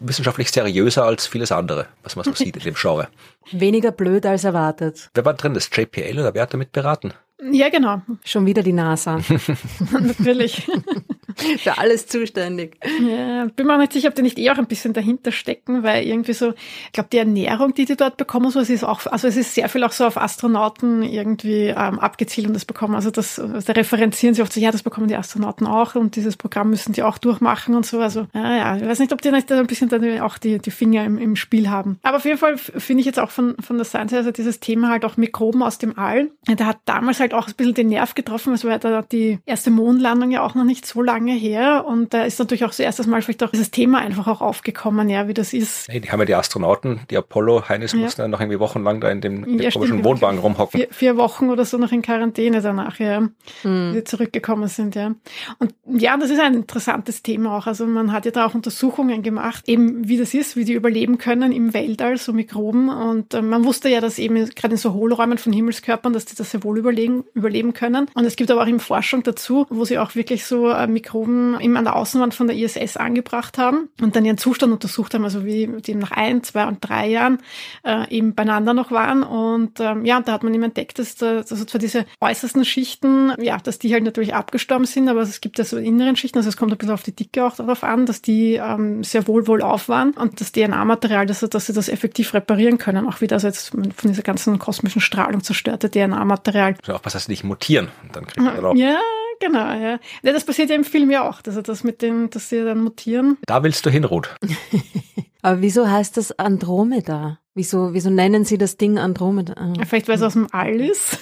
wissenschaftlich 0.00 0.50
seriöser 0.50 1.04
als 1.04 1.28
vieles 1.28 1.52
andere, 1.52 1.86
was 2.02 2.16
man 2.16 2.24
so 2.24 2.34
sieht 2.34 2.56
in 2.56 2.62
dem 2.64 2.74
Genre. 2.74 3.06
Weniger 3.52 3.92
blöd 3.92 4.26
als 4.26 4.42
erwartet. 4.42 5.08
Wer 5.14 5.24
war 5.24 5.34
drin? 5.34 5.54
Das 5.54 5.70
JPL 5.72 6.18
oder 6.18 6.34
wer 6.34 6.42
hat 6.42 6.52
damit 6.52 6.72
beraten? 6.72 7.14
Ja, 7.52 7.68
genau. 7.68 8.02
Schon 8.24 8.44
wieder 8.46 8.64
die 8.64 8.72
NASA. 8.72 9.20
Natürlich. 10.00 10.68
Für 11.58 11.78
alles 11.78 12.06
zuständig. 12.06 12.76
Ja, 13.00 13.46
bin 13.54 13.66
mir 13.66 13.74
auch 13.74 13.78
nicht 13.78 13.92
sicher, 13.92 14.08
ob 14.08 14.14
die 14.14 14.22
nicht 14.22 14.38
eh 14.38 14.50
auch 14.50 14.58
ein 14.58 14.66
bisschen 14.66 14.92
dahinter 14.92 15.32
stecken, 15.32 15.82
weil 15.82 16.04
irgendwie 16.04 16.32
so, 16.32 16.50
ich 16.86 16.92
glaube, 16.92 17.08
die 17.12 17.18
Ernährung, 17.18 17.74
die 17.74 17.84
die 17.84 17.96
dort 17.96 18.16
bekommen, 18.16 18.50
so, 18.50 18.60
es 18.60 18.70
ist 18.70 18.84
auch, 18.84 19.06
also 19.06 19.28
es 19.28 19.36
ist 19.36 19.54
sehr 19.54 19.68
viel 19.68 19.84
auch 19.84 19.92
so 19.92 20.06
auf 20.06 20.16
Astronauten 20.16 21.02
irgendwie 21.02 21.68
ähm, 21.68 21.98
abgezielt 21.98 22.46
und 22.46 22.54
das 22.54 22.64
bekommen. 22.64 22.94
Also 22.94 23.10
das, 23.10 23.36
da 23.36 23.72
referenzieren 23.72 24.34
sie 24.34 24.42
oft 24.42 24.52
so, 24.52 24.60
ja, 24.60 24.70
das 24.70 24.82
bekommen 24.82 25.08
die 25.08 25.16
Astronauten 25.16 25.66
auch 25.66 25.94
und 25.94 26.16
dieses 26.16 26.36
Programm 26.36 26.70
müssen 26.70 26.92
die 26.92 27.02
auch 27.02 27.18
durchmachen 27.18 27.74
und 27.74 27.86
so. 27.86 28.00
Also, 28.00 28.26
ja, 28.34 28.56
ja, 28.56 28.76
ich 28.76 28.86
weiß 28.86 28.98
nicht, 28.98 29.12
ob 29.12 29.22
die 29.22 29.30
nicht 29.30 29.50
ein 29.52 29.66
bisschen 29.66 29.88
dann 29.88 30.20
auch 30.20 30.38
die, 30.38 30.58
die 30.58 30.70
Finger 30.70 31.04
im, 31.04 31.18
im 31.18 31.36
Spiel 31.36 31.68
haben. 31.70 31.98
Aber 32.02 32.16
auf 32.16 32.24
jeden 32.24 32.38
Fall 32.38 32.56
finde 32.56 33.00
ich 33.00 33.06
jetzt 33.06 33.18
auch 33.18 33.30
von, 33.30 33.56
von 33.60 33.76
der 33.76 33.84
Science, 33.84 34.12
also 34.12 34.30
dieses 34.30 34.60
Thema 34.60 34.90
halt 34.90 35.04
auch 35.04 35.16
Mikroben 35.16 35.62
aus 35.62 35.78
dem 35.78 35.98
All. 35.98 36.30
Der 36.48 36.66
hat 36.66 36.78
damals 36.84 37.20
halt 37.20 37.34
auch 37.34 37.48
ein 37.48 37.54
bisschen 37.56 37.74
den 37.74 37.88
Nerv 37.88 38.14
getroffen, 38.14 38.52
es 38.54 38.64
war 38.64 38.78
da 38.78 39.02
die 39.02 39.38
erste 39.46 39.70
Mondlandung 39.70 40.30
ja 40.30 40.42
auch 40.42 40.54
noch 40.54 40.64
nicht 40.64 40.86
so 40.86 41.02
lange 41.02 41.27
lange 41.28 41.38
her 41.38 41.84
und 41.86 42.14
da 42.14 42.24
ist 42.24 42.38
natürlich 42.38 42.64
auch 42.64 42.72
so 42.72 42.82
erstes 42.82 43.06
Mal 43.06 43.22
vielleicht 43.22 43.42
auch 43.42 43.50
dieses 43.50 43.70
Thema 43.70 43.98
einfach 43.98 44.26
auch 44.26 44.40
aufgekommen, 44.40 45.08
ja, 45.08 45.28
wie 45.28 45.34
das 45.34 45.52
ist. 45.52 45.88
Nee, 45.88 46.00
die 46.00 46.10
haben 46.10 46.20
ja 46.20 46.26
die 46.26 46.34
Astronauten, 46.34 47.00
die 47.10 47.16
Apollo, 47.16 47.68
Heinis 47.68 47.92
ja. 47.92 47.98
mussten 47.98 48.22
dann 48.22 48.30
noch 48.30 48.40
irgendwie 48.40 48.58
wochenlang 48.58 49.00
da 49.00 49.10
in 49.10 49.20
dem, 49.20 49.44
in 49.44 49.58
ja, 49.58 49.70
komischen 49.70 50.04
Wohnwagen 50.04 50.38
rumhocken. 50.38 50.80
Vier, 50.80 50.88
vier, 50.90 51.16
Wochen 51.16 51.50
oder 51.50 51.64
so 51.64 51.78
noch 51.78 51.92
in 51.92 52.02
Quarantäne 52.02 52.60
danach, 52.60 52.98
ja, 52.98 53.28
hm. 53.62 53.92
die 53.94 54.04
zurückgekommen 54.04 54.68
sind, 54.68 54.94
ja. 54.94 55.14
Und 55.58 55.74
ja, 55.86 56.16
das 56.16 56.30
ist 56.30 56.40
ein 56.40 56.54
interessantes 56.54 57.22
Thema 57.22 57.56
auch. 57.56 57.66
Also 57.66 57.86
man 57.86 58.12
hat 58.12 58.24
ja 58.24 58.30
da 58.30 58.46
auch 58.46 58.54
Untersuchungen 58.54 59.22
gemacht, 59.22 59.68
eben 59.68 60.08
wie 60.08 60.16
das 60.16 60.34
ist, 60.34 60.56
wie 60.56 60.64
die 60.64 60.74
überleben 60.74 61.18
können 61.18 61.52
im 61.52 61.74
Weltall, 61.74 62.18
so 62.18 62.32
Mikroben. 62.32 62.88
Und 62.88 63.34
äh, 63.34 63.42
man 63.42 63.64
wusste 63.64 63.88
ja, 63.88 64.00
dass 64.00 64.18
eben 64.18 64.48
gerade 64.50 64.74
in 64.74 64.78
so 64.78 64.92
Hohlräumen 64.92 65.38
von 65.38 65.52
Himmelskörpern, 65.52 66.12
dass 66.12 66.24
die 66.24 66.36
das 66.36 66.50
sehr 66.50 66.62
wohl 66.62 66.78
überleben, 66.78 67.24
überleben 67.34 67.72
können. 67.72 68.06
Und 68.14 68.24
es 68.24 68.36
gibt 68.36 68.50
aber 68.50 68.62
auch 68.62 68.68
eben 68.68 68.80
Forschung 68.80 69.22
dazu, 69.22 69.66
wo 69.70 69.84
sie 69.84 69.98
auch 69.98 70.14
wirklich 70.14 70.44
so 70.44 70.68
äh, 70.70 70.86
Mikroben 70.86 71.17
Mikroben 71.18 71.60
eben 71.60 71.76
an 71.76 71.84
der 71.84 71.96
Außenwand 71.96 72.34
von 72.34 72.46
der 72.46 72.56
ISS 72.56 72.96
angebracht 72.96 73.58
haben 73.58 73.88
und 74.00 74.14
dann 74.14 74.24
ihren 74.24 74.38
Zustand 74.38 74.72
untersucht 74.72 75.14
haben, 75.14 75.24
also 75.24 75.44
wie 75.44 75.68
die 75.80 75.94
nach 75.94 76.10
ein, 76.10 76.42
zwei 76.42 76.66
und 76.66 76.78
drei 76.80 77.08
Jahren 77.08 77.38
äh, 77.84 78.08
eben 78.10 78.34
beieinander 78.34 78.74
noch 78.74 78.90
waren. 78.90 79.22
Und 79.22 79.80
ähm, 79.80 80.04
ja, 80.04 80.20
da 80.20 80.32
hat 80.32 80.42
man 80.42 80.54
eben 80.54 80.62
entdeckt, 80.62 80.98
dass, 80.98 81.16
da, 81.16 81.38
also 81.38 81.64
zwar 81.64 81.78
diese 81.80 82.06
äußersten 82.20 82.64
Schichten, 82.64 83.32
ja, 83.38 83.58
dass 83.58 83.78
die 83.78 83.92
halt 83.92 84.04
natürlich 84.04 84.34
abgestorben 84.34 84.86
sind, 84.86 85.08
aber 85.08 85.22
es 85.22 85.40
gibt 85.40 85.58
ja 85.58 85.64
so 85.64 85.76
inneren 85.76 86.16
Schichten, 86.16 86.38
also 86.38 86.48
es 86.48 86.56
kommt 86.56 86.72
ein 86.72 86.78
bisschen 86.78 86.94
auf 86.94 87.02
die 87.02 87.14
Dicke 87.14 87.44
auch 87.44 87.56
darauf 87.56 87.84
an, 87.84 88.06
dass 88.06 88.22
die 88.22 88.54
ähm, 88.54 89.02
sehr 89.04 89.26
wohl 89.26 89.46
wohl 89.46 89.62
auf 89.62 89.88
waren 89.88 90.12
und 90.12 90.40
das 90.40 90.52
DNA-Material, 90.52 91.26
dass, 91.26 91.40
dass 91.40 91.66
sie 91.66 91.72
das 91.72 91.88
effektiv 91.88 92.34
reparieren 92.34 92.78
können, 92.78 93.06
auch 93.06 93.20
wieder 93.20 93.36
also 93.36 93.46
jetzt 93.46 93.68
von 93.70 93.92
dieser 94.04 94.22
ganzen 94.22 94.58
kosmischen 94.58 95.00
Strahlung 95.00 95.42
zerstörte 95.42 95.90
DNA-Material. 95.90 96.76
Also 96.80 96.94
auch 96.94 97.00
was 97.04 97.14
heißt 97.14 97.28
nicht 97.28 97.44
mutieren, 97.44 97.88
dann 98.12 98.26
kriegt 98.26 98.40
man 98.40 98.64
auch. 98.64 98.74
Ja, 98.74 98.98
genau, 99.40 99.58
ja. 99.58 99.98
ja. 100.22 100.32
Das 100.32 100.44
passiert 100.44 100.70
ja 100.70 100.76
im 100.76 100.84
Film 100.84 101.10
ja 101.10 101.28
auch, 101.28 101.40
also 101.46 101.62
das 101.62 101.84
mit 101.84 102.02
den, 102.02 102.30
dass 102.30 102.48
sie 102.48 102.64
dann 102.64 102.82
mutieren. 102.82 103.38
Da 103.46 103.62
willst 103.62 103.84
du 103.86 103.90
hin, 103.90 104.04
Ruth. 104.04 104.34
Aber 105.42 105.60
wieso 105.60 105.88
heißt 105.88 106.16
das 106.16 106.38
Andromeda? 106.38 107.38
Wieso, 107.54 107.94
wieso 107.94 108.10
nennen 108.10 108.44
sie 108.44 108.58
das 108.58 108.76
Ding 108.76 108.98
Andromeda? 108.98 109.54
Ja, 109.76 109.84
vielleicht 109.84 110.08
weil 110.08 110.16
es 110.16 110.22
aus 110.22 110.34
dem 110.34 110.48
All 110.52 110.80
ist. 110.80 111.18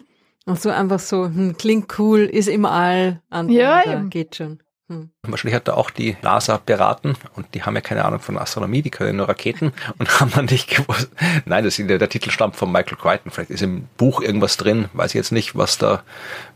Ach 0.46 0.56
so, 0.56 0.70
einfach 0.70 0.98
so, 0.98 1.26
hm, 1.26 1.56
klingt 1.56 1.98
cool, 1.98 2.20
ist 2.20 2.48
im 2.48 2.64
All, 2.64 3.20
Andromeda, 3.30 3.84
ja, 3.84 4.02
geht 4.02 4.36
schon. 4.36 4.60
Hm. 4.90 5.10
Wahrscheinlich 5.22 5.54
hat 5.54 5.68
er 5.68 5.76
auch 5.76 5.90
die 5.90 6.16
NASA 6.20 6.56
beraten 6.56 7.14
und 7.36 7.54
die 7.54 7.62
haben 7.62 7.76
ja 7.76 7.80
keine 7.80 8.04
Ahnung 8.04 8.18
von 8.18 8.36
Astronomie, 8.36 8.82
die 8.82 8.90
können 8.90 9.18
nur 9.18 9.28
Raketen 9.28 9.72
und 9.98 10.20
haben 10.20 10.32
dann 10.34 10.46
nicht 10.46 10.68
gewusst. 10.68 11.10
Nein, 11.44 11.62
das 11.62 11.78
ist, 11.78 11.88
der, 11.88 11.98
der 11.98 12.08
Titel 12.08 12.30
stammt 12.32 12.56
von 12.56 12.72
Michael 12.72 12.98
Crichton. 12.98 13.30
Vielleicht 13.30 13.50
ist 13.50 13.62
im 13.62 13.84
Buch 13.96 14.20
irgendwas 14.20 14.56
drin, 14.56 14.88
weiß 14.92 15.12
ich 15.12 15.14
jetzt 15.14 15.30
nicht, 15.30 15.56
was 15.56 15.78
da 15.78 16.02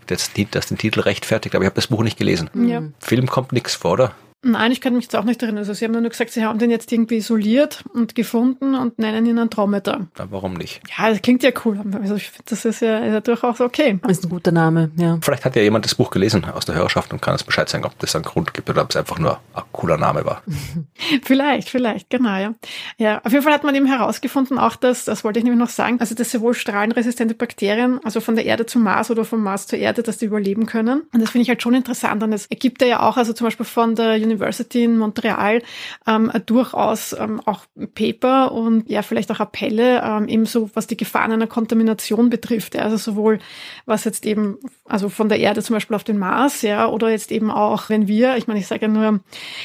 das, 0.07 0.31
das 0.51 0.67
den 0.67 0.79
Titel 0.79 1.01
rechtfertigt, 1.01 1.55
aber 1.55 1.65
ich 1.65 1.67
habe 1.67 1.77
das 1.77 1.89
Buch 1.89 2.03
nicht 2.03 2.19
gelesen. 2.19 2.51
Ja. 2.55 2.83
Film 2.99 3.27
kommt 3.27 3.53
nichts 3.53 3.75
vor, 3.75 3.93
oder? 3.93 4.15
Nein, 4.45 4.73
ich 4.73 4.83
kann 4.83 4.93
mich 4.93 5.05
jetzt 5.05 5.17
auch 5.17 5.25
nicht 5.25 5.43
erinnern. 5.43 5.61
Also 5.61 5.73
Sie 5.73 5.87
haben 5.87 5.93
nur 5.93 6.03
gesagt, 6.03 6.31
Sie 6.31 6.45
haben 6.45 6.59
den 6.59 6.71
jetzt 6.71 6.93
irgendwie 6.93 7.17
isoliert 7.17 7.83
und 7.95 8.15
gefunden 8.15 8.75
und 8.75 8.99
nennen 8.99 9.25
ihn 9.25 9.39
Andromeda. 9.39 10.07
Ja, 10.19 10.27
warum 10.31 10.53
nicht? 10.55 10.83
Ja, 10.97 11.09
das 11.09 11.23
klingt 11.23 11.43
ja 11.43 11.51
cool. 11.65 11.81
Also 12.01 12.17
ich 12.17 12.31
finde, 12.31 12.45
das 12.51 12.65
ist 12.67 12.81
ja, 12.81 12.99
ist 12.99 13.13
ja 13.13 13.21
durchaus 13.21 13.63
okay. 13.63 13.99
Das 14.03 14.19
ist 14.19 14.25
ein 14.25 14.29
guter 14.29 14.53
Name, 14.53 14.91
ja. 14.97 15.19
Vielleicht 15.23 15.47
hat 15.47 15.57
ja 15.57 15.63
jemand 15.63 15.87
das 15.87 15.95
Buch 15.95 16.11
gelesen 16.11 16.45
aus 16.45 16.67
der 16.67 16.75
Hörerschaft 16.75 17.13
und 17.15 17.23
kann 17.23 17.35
es 17.35 17.43
Bescheid 17.43 17.71
sagen, 17.71 17.87
ob 17.87 17.99
das 18.01 18.15
einen 18.15 18.25
Grund 18.25 18.53
gibt 18.53 18.69
oder 18.69 18.83
ob 18.83 18.91
es 18.91 18.97
einfach 18.97 19.19
nur 19.19 19.39
ein 19.55 19.63
cooler 19.73 19.97
Name 19.97 20.27
war. 20.27 20.43
vielleicht, 21.23 21.71
vielleicht, 21.71 22.11
genau, 22.11 22.37
ja. 22.37 22.55
Ja, 22.99 23.23
auf 23.25 23.33
jeden 23.33 23.45
Fall 23.45 23.55
hat 23.55 23.65
man 23.65 23.75
eben 23.75 23.87
herausgefunden, 23.87 24.59
auch 24.59 24.77
dass, 24.77 25.07
das 25.07 25.25
wollte 25.25 25.39
ich 25.39 25.45
nämlich 25.45 25.61
noch 25.61 25.71
sagen, 25.71 26.01
also 26.01 26.15
dass 26.15 26.31
sowohl 26.31 26.53
strahlenresistente 26.53 27.35
Bakterien, 27.35 27.99
also 28.05 28.21
von 28.21 28.37
der 28.37 28.45
Erde 28.45 28.67
zum 28.67 28.83
Mars 28.83 29.11
oder 29.11 29.25
vom 29.25 29.43
Mars 29.43 29.67
zur 29.67 29.79
Erde, 29.79 30.03
dass 30.03 30.19
die 30.19 30.27
überleben 30.27 30.67
können. 30.67 31.05
Und 31.15 31.23
das 31.23 31.31
finde 31.31 31.45
ich 31.45 31.49
halt 31.49 31.63
schon 31.63 31.75
interessant. 31.75 32.23
Und 32.23 32.33
es 32.35 32.47
ergibt 32.47 32.83
ja 32.83 33.01
auch, 33.01 33.17
also 33.17 33.33
zum 33.33 33.47
Beispiel 33.47 33.65
von 33.65 33.95
der 33.95 34.17
Universität 34.17 34.34
University 34.35 34.85
in 34.85 34.99
Montreal 34.99 35.63
ähm, 36.07 36.31
durchaus 36.47 37.15
ähm, 37.19 37.41
auch 37.45 37.65
Paper 37.95 38.53
und 38.53 38.89
ja 38.89 39.03
vielleicht 39.03 39.31
auch 39.31 39.41
Appelle 39.41 40.03
ähm, 40.03 40.29
ebenso 40.29 40.71
was 40.75 40.87
die 40.87 40.97
Gefahren 40.97 41.33
einer 41.33 41.47
Kontamination 41.47 42.31
betrifft. 42.31 42.75
Ja, 42.75 42.83
also 42.83 42.97
sowohl 42.97 43.39
was 43.87 44.05
jetzt 44.05 44.27
eben 44.27 44.59
also 44.85 45.09
von 45.09 45.29
der 45.29 45.39
Erde 45.41 45.63
zum 45.63 45.75
Beispiel 45.75 45.97
auf 45.97 46.05
den 46.05 46.19
Mars, 46.19 46.63
ja, 46.63 46.87
oder 46.87 47.11
jetzt 47.11 47.33
eben 47.33 47.51
auch, 47.51 47.89
wenn 47.89 48.09
wir, 48.09 48.37
ich 48.37 48.47
meine, 48.47 48.61
ich 48.61 48.67
sage 48.67 48.83
ja 48.83 48.89
nur 48.89 49.21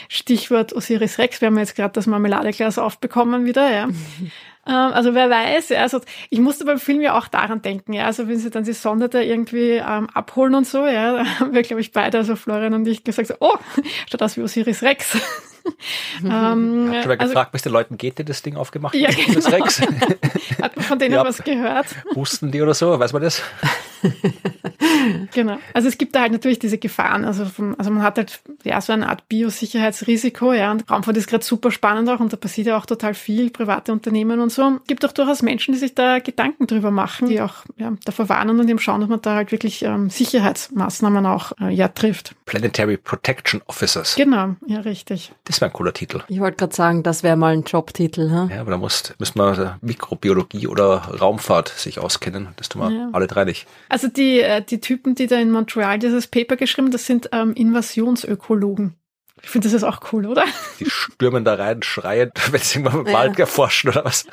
Stichwort 0.08 0.74
Osiris 0.74 1.18
Rex, 1.18 1.41
wir 1.41 1.48
haben 1.48 1.58
jetzt 1.58 1.76
gerade 1.76 1.94
das 1.94 2.08
Marmeladeglas 2.08 2.78
aufbekommen 2.78 3.46
wieder, 3.46 3.72
ja. 3.72 3.88
Ähm, 4.70 4.94
also 4.94 5.16
wer 5.16 5.30
weiß, 5.30 5.70
ja, 5.70 5.82
also 5.82 6.00
ich 6.30 6.40
musste 6.40 6.64
beim 6.64 6.80
Film 6.80 7.02
ja 7.02 7.18
auch 7.18 7.28
daran 7.28 7.62
denken, 7.64 7.94
ja, 7.94 8.06
also 8.06 8.28
wenn 8.28 8.38
sie 8.38 8.52
dann 8.52 8.64
die 8.64 8.74
Sonde 8.74 9.10
da 9.10 9.20
irgendwie 9.20 9.72
ähm, 9.72 10.08
abholen 10.14 10.54
und 10.54 10.68
so, 10.68 10.86
ja, 10.86 11.14
da 11.24 11.40
haben 11.40 11.54
wir, 11.54 11.64
glaube 11.64 11.82
ich, 11.82 11.91
beide, 11.91 12.20
also 12.20 12.36
Florian 12.36 12.76
und 12.76 12.88
ich, 12.88 13.04
gesagt, 13.04 13.28
so, 13.28 13.36
oh, 13.40 13.58
schaut 14.10 14.22
aus 14.22 14.38
wie 14.38 14.44
Osiris 14.44 14.84
Rex. 14.84 15.18
ähm, 16.24 16.30
Hat 16.30 16.32
schon 16.32 16.91
mal 16.91 17.18
also, 17.18 17.26
gefragt, 17.26 17.52
bis 17.52 17.62
den 17.62 17.74
Leuten 17.74 17.98
geht, 17.98 18.18
die 18.18 18.26
das 18.26 18.41
Ding 18.41 18.56
aufgemacht 18.56 18.96
ja, 18.96 19.10
genau. 19.10 19.48
Rex. 19.50 19.82
Hat 20.62 20.76
man 20.76 20.86
von 20.86 21.00
denen 21.00 21.16
ja, 21.16 21.24
was 21.24 21.44
gehört? 21.44 21.88
Husten 22.16 22.52
die 22.52 22.62
oder 22.62 22.74
so, 22.74 23.00
weiß 23.00 23.14
man 23.14 23.22
das? 23.22 23.41
genau. 25.34 25.57
Also 25.74 25.88
es 25.88 25.98
gibt 25.98 26.16
da 26.16 26.22
halt 26.22 26.32
natürlich 26.32 26.60
diese 26.60 26.78
Gefahren. 26.78 27.26
Also, 27.26 27.45
vom, 27.45 27.76
also 27.78 27.91
man 27.91 28.03
hat 28.03 28.18
halt 28.18 28.41
ja 28.64 28.80
so 28.82 28.94
eine 28.94 29.10
Art 29.10 29.28
Biosicherheitsrisiko, 29.30 30.53
ja. 30.53 30.72
Und 30.72 30.90
Raumfahrt 30.90 31.18
ist 31.18 31.28
gerade 31.28 31.44
super 31.44 31.72
spannend 31.72 32.10
auch 32.10 32.20
und 32.20 32.34
da 32.34 32.38
passiert 32.38 32.68
ja 32.68 32.78
auch 32.78 32.86
total 32.86 33.14
viel, 33.14 33.49
private 33.49 33.91
Unternehmen 33.91 34.40
und 34.40 34.52
so. 34.52 34.80
Es 34.82 34.88
gibt 34.88 35.06
auch 35.06 35.11
durchaus 35.11 35.41
Menschen, 35.41 35.74
die 35.74 35.80
sich 35.80 35.95
da 35.95 36.20
Gedanken 36.20 36.68
drüber 36.68 36.91
machen, 36.91 37.30
die 37.30 37.41
auch 37.41 37.66
ja, 37.78 37.94
davor 38.06 38.30
warnen 38.30 38.60
und 38.60 38.70
eben 38.70 38.80
schauen, 38.80 39.02
dass 39.02 39.10
man 39.10 39.22
da 39.22 39.36
halt 39.36 39.52
wirklich 39.52 39.84
ähm, 39.84 40.10
Sicherheitsmaßnahmen 40.10 41.26
auch 41.26 41.53
äh, 41.60 41.70
ja 41.70 41.88
trifft. 41.88 42.36
Planetary 42.45 42.98
Protection 42.98 43.61
Officers. 43.68 44.16
Genau, 44.16 44.56
ja, 44.68 44.80
richtig. 44.80 45.32
Das 45.45 45.61
wäre 45.61 45.72
ein 45.72 45.74
cooler 45.74 45.94
Titel. 45.94 46.22
Ich 46.28 46.40
wollte 46.40 46.57
gerade 46.57 46.76
sagen, 46.76 47.03
das 47.03 47.24
wäre 47.24 47.36
mal 47.36 47.53
ein 47.53 47.64
Jobtitel. 47.64 48.30
Hm? 48.30 48.49
Ja, 48.49 48.61
aber 48.61 48.72
da 48.72 48.78
muss, 48.78 49.14
müssen 49.20 49.40
wir 49.40 49.78
Mikrobiologie 49.82 50.68
oder 50.68 50.98
Raumfahrt 51.20 51.70
sich 51.70 51.99
auskennen. 51.99 52.49
Das 52.56 52.70
tun 52.70 52.82
wir 52.82 52.91
ja. 52.91 53.10
alle 53.14 53.28
drei 53.28 53.45
nicht. 53.45 53.68
Also 53.90 54.07
die, 54.07 54.41
äh, 54.41 54.61
die 54.80 54.88
Typen, 54.88 55.15
die 55.15 55.27
da 55.27 55.38
in 55.38 55.51
Montreal 55.51 55.99
dieses 55.99 56.27
Paper 56.27 56.56
geschrieben, 56.56 56.91
das 56.91 57.06
sind 57.06 57.30
ähm, 57.31 57.53
Invasionsökologen. 57.53 58.95
Ich 59.41 59.49
finde, 59.49 59.68
das 59.68 59.73
ist 59.73 59.84
auch 59.84 60.11
cool, 60.11 60.26
oder? 60.26 60.45
Die 60.80 60.89
stürmen 60.89 61.43
da 61.45 61.56
rein, 61.56 61.84
schreien, 61.84 62.31
wenn 62.51 62.61
sie 62.61 62.80
irgendwann 62.80 63.01
im 63.01 63.07
ja. 63.07 63.14
Wald 63.14 63.39
erforschen 63.39 63.89
oder 63.89 64.06
was. 64.06 64.26